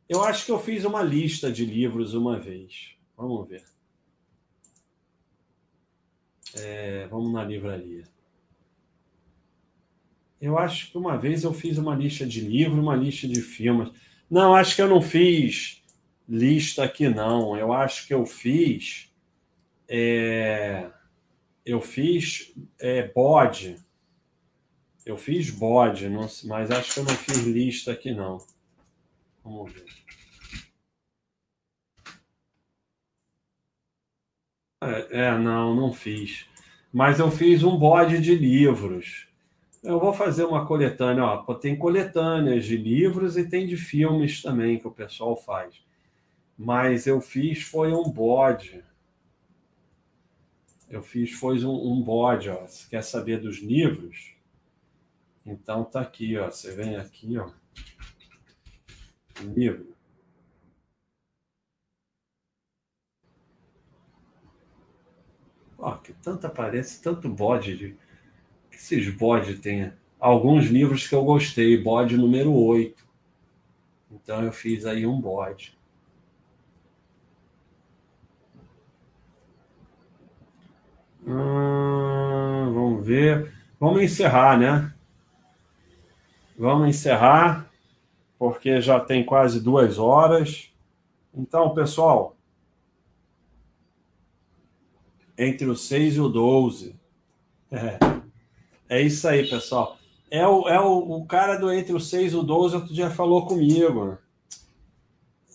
Eu 0.08 0.24
acho 0.24 0.46
que 0.46 0.50
eu 0.50 0.58
fiz 0.58 0.86
uma 0.86 1.02
lista 1.02 1.52
de 1.52 1.66
livros 1.66 2.14
uma 2.14 2.40
vez. 2.40 2.96
Vamos 3.14 3.46
ver. 3.46 3.62
É, 6.54 7.06
vamos 7.08 7.30
na 7.30 7.44
livraria. 7.44 8.04
Eu 10.40 10.56
acho 10.56 10.90
que 10.90 10.96
uma 10.96 11.18
vez 11.18 11.44
eu 11.44 11.52
fiz 11.52 11.76
uma 11.76 11.94
lista 11.94 12.24
de 12.24 12.40
livros, 12.40 12.78
uma 12.78 12.96
lista 12.96 13.28
de 13.28 13.42
filmes. 13.42 13.90
Não, 14.30 14.54
acho 14.54 14.74
que 14.74 14.80
eu 14.80 14.88
não 14.88 15.02
fiz 15.02 15.84
lista 16.26 16.84
aqui, 16.84 17.06
não. 17.10 17.54
Eu 17.54 17.70
acho 17.70 18.06
que 18.06 18.14
eu 18.14 18.24
fiz. 18.24 19.12
É, 19.86 20.90
eu 21.68 21.82
fiz 21.82 22.54
é, 22.80 23.06
bode. 23.08 23.76
Eu 25.04 25.18
fiz 25.18 25.50
bode, 25.50 26.08
não, 26.08 26.26
mas 26.44 26.70
acho 26.70 26.94
que 26.94 27.00
eu 27.00 27.04
não 27.04 27.14
fiz 27.14 27.44
lista 27.44 27.92
aqui, 27.92 28.12
não. 28.14 28.38
Vamos 29.44 29.72
ver. 29.72 29.84
É, 34.82 35.26
é, 35.26 35.38
não, 35.38 35.74
não 35.74 35.92
fiz. 35.92 36.46
Mas 36.90 37.18
eu 37.18 37.30
fiz 37.30 37.62
um 37.62 37.76
bode 37.76 38.18
de 38.18 38.34
livros. 38.34 39.28
Eu 39.82 40.00
vou 40.00 40.14
fazer 40.14 40.44
uma 40.44 40.66
coletânea. 40.66 41.22
Ó, 41.22 41.54
tem 41.54 41.76
coletâneas 41.76 42.64
de 42.64 42.78
livros 42.78 43.36
e 43.36 43.46
tem 43.46 43.66
de 43.66 43.76
filmes 43.76 44.40
também 44.40 44.78
que 44.78 44.88
o 44.88 44.92
pessoal 44.92 45.36
faz. 45.36 45.82
Mas 46.56 47.06
eu 47.06 47.20
fiz 47.20 47.62
foi 47.62 47.92
um 47.92 48.04
bode. 48.04 48.82
Eu 50.90 51.02
fiz 51.02 51.32
foi 51.32 51.64
um, 51.64 51.92
um 51.92 52.02
bode. 52.02 52.48
Ó. 52.50 52.66
Você 52.66 52.88
quer 52.88 53.02
saber 53.02 53.40
dos 53.40 53.58
livros? 53.58 54.34
Então 55.44 55.84
tá 55.84 56.00
aqui, 56.00 56.36
ó. 56.36 56.50
Você 56.50 56.74
vem 56.74 56.96
aqui, 56.96 57.38
ó. 57.38 57.50
Livro. 59.40 59.96
Ó, 65.78 65.96
que 65.96 66.12
tanto 66.12 66.46
aparece, 66.46 67.00
tanto 67.00 67.28
bode 67.28 67.76
de 67.76 67.96
esses 68.72 69.12
bode 69.14 69.58
tem 69.58 69.92
alguns 70.18 70.66
livros 70.66 71.06
que 71.06 71.14
eu 71.14 71.24
gostei, 71.24 71.76
bode 71.82 72.16
número 72.16 72.52
8. 72.52 73.06
Então 74.10 74.42
eu 74.42 74.52
fiz 74.52 74.86
aí 74.86 75.06
um 75.06 75.20
bode. 75.20 75.77
Hum, 81.28 82.72
vamos 82.72 83.06
ver. 83.06 83.52
Vamos 83.78 84.02
encerrar, 84.02 84.58
né? 84.58 84.94
Vamos 86.58 86.88
encerrar, 86.88 87.70
porque 88.38 88.80
já 88.80 88.98
tem 88.98 89.22
quase 89.22 89.60
duas 89.60 89.98
horas. 89.98 90.72
Então, 91.34 91.74
pessoal, 91.74 92.34
entre 95.36 95.66
o 95.68 95.76
6 95.76 96.16
e 96.16 96.20
o 96.20 96.28
12. 96.30 96.96
É. 97.70 97.98
É 98.88 99.02
isso 99.02 99.28
aí, 99.28 99.46
pessoal. 99.46 99.98
É 100.30 100.46
o, 100.46 100.66
é 100.66 100.80
o, 100.80 101.18
o 101.18 101.26
cara 101.26 101.58
do 101.58 101.70
entre 101.70 101.92
o 101.92 102.00
6 102.00 102.32
e 102.32 102.36
o 102.36 102.42
12, 102.42 102.74
outro 102.74 102.94
dia 102.94 103.10
falou 103.10 103.44
comigo. 103.44 104.16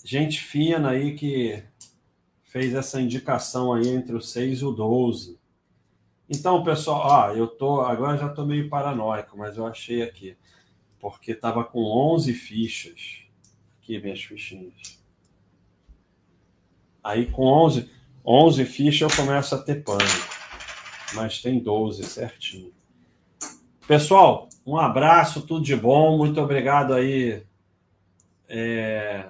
Gente 0.05 0.39
fina 0.39 0.91
aí 0.91 1.15
que 1.15 1.63
fez 2.43 2.75
essa 2.75 3.01
indicação 3.01 3.73
aí 3.73 3.87
entre 3.87 4.15
o 4.15 4.21
6 4.21 4.59
e 4.59 4.65
o 4.65 4.71
12. 4.71 5.41
Então, 6.35 6.63
pessoal, 6.63 7.01
ó, 7.05 7.31
eu 7.31 7.47
tô 7.47 7.81
agora 7.81 8.17
já 8.17 8.27
tô 8.27 8.43
meio 8.43 8.67
paranoico, 8.67 9.37
mas 9.37 9.55
eu 9.55 9.67
achei 9.67 10.01
aqui, 10.01 10.35
porque 10.99 11.35
tava 11.35 11.63
com 11.63 11.79
11 11.79 12.33
fichas. 12.33 13.23
Aqui 13.77 14.01
minhas 14.01 14.21
fichinhas. 14.23 14.99
Aí 17.03 17.27
com 17.27 17.45
11, 17.45 17.87
11 18.25 18.65
fichas 18.65 19.11
eu 19.11 19.25
começo 19.25 19.53
a 19.53 19.59
ter 19.59 19.83
pânico. 19.83 20.33
Mas 21.13 21.39
tem 21.39 21.59
12 21.59 22.03
certinho. 22.05 22.73
Pessoal, 23.87 24.49
um 24.65 24.77
abraço, 24.77 25.45
tudo 25.45 25.63
de 25.63 25.75
bom, 25.75 26.17
muito 26.17 26.41
obrigado 26.41 26.93
aí. 26.93 27.43
É... 28.49 29.29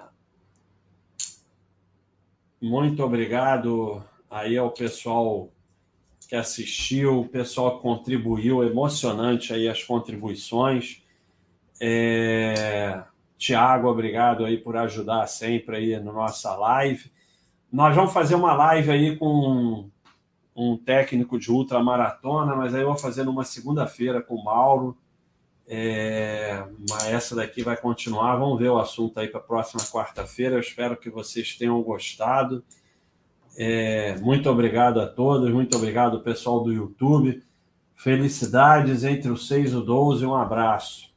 Muito 2.62 3.04
obrigado 3.04 4.02
aí 4.30 4.58
ao 4.58 4.72
pessoal 4.72 5.52
que 6.34 6.38
assistiu, 6.38 7.20
o 7.20 7.30
pessoal 7.30 7.76
que 7.76 7.84
contribuiu, 7.84 8.64
emocionante 8.64 9.54
aí 9.54 9.70
as 9.70 9.84
contribuições. 9.84 11.04
É... 11.80 13.04
Tiago, 13.38 13.88
obrigado 13.88 14.44
aí 14.44 14.58
por 14.58 14.76
ajudar 14.76 15.28
sempre 15.28 15.78
aí 15.78 16.00
na 16.00 16.12
nossa 16.12 16.56
live. 16.56 17.12
Nós 17.72 17.96
vamos 17.96 18.12
fazer 18.12 18.34
uma 18.34 18.52
live 18.56 18.90
aí 18.90 19.16
com 19.16 19.92
um 20.56 20.76
técnico 20.76 21.38
de 21.38 21.52
ultramaratona, 21.52 22.56
mas 22.56 22.74
aí 22.74 22.82
eu 22.82 22.88
vou 22.88 22.98
fazer 22.98 23.24
numa 23.24 23.44
segunda-feira 23.44 24.20
com 24.20 24.34
o 24.34 24.44
Mauro. 24.44 24.98
É, 25.68 26.66
mas 26.90 27.06
essa 27.10 27.36
daqui 27.36 27.62
vai 27.62 27.78
continuar. 27.78 28.38
Vamos 28.38 28.58
ver 28.58 28.70
o 28.70 28.80
assunto 28.80 29.20
aí 29.20 29.28
para 29.28 29.40
a 29.40 29.44
próxima 29.44 29.84
quarta-feira. 29.84 30.56
Eu 30.56 30.62
espero 30.62 30.98
que 30.98 31.12
vocês 31.12 31.56
tenham 31.56 31.80
gostado. 31.84 32.64
É, 33.56 34.18
muito 34.20 34.50
obrigado 34.50 35.00
a 35.00 35.08
todos, 35.08 35.52
muito 35.52 35.78
obrigado 35.78 36.20
pessoal 36.22 36.64
do 36.64 36.74
YouTube. 36.74 37.44
Felicidades 37.96 39.04
entre 39.04 39.30
os 39.32 39.48
6 39.48 39.72
e 39.72 39.76
o 39.76 39.82
12. 39.82 40.26
Um 40.26 40.36
abraço. 40.36 41.13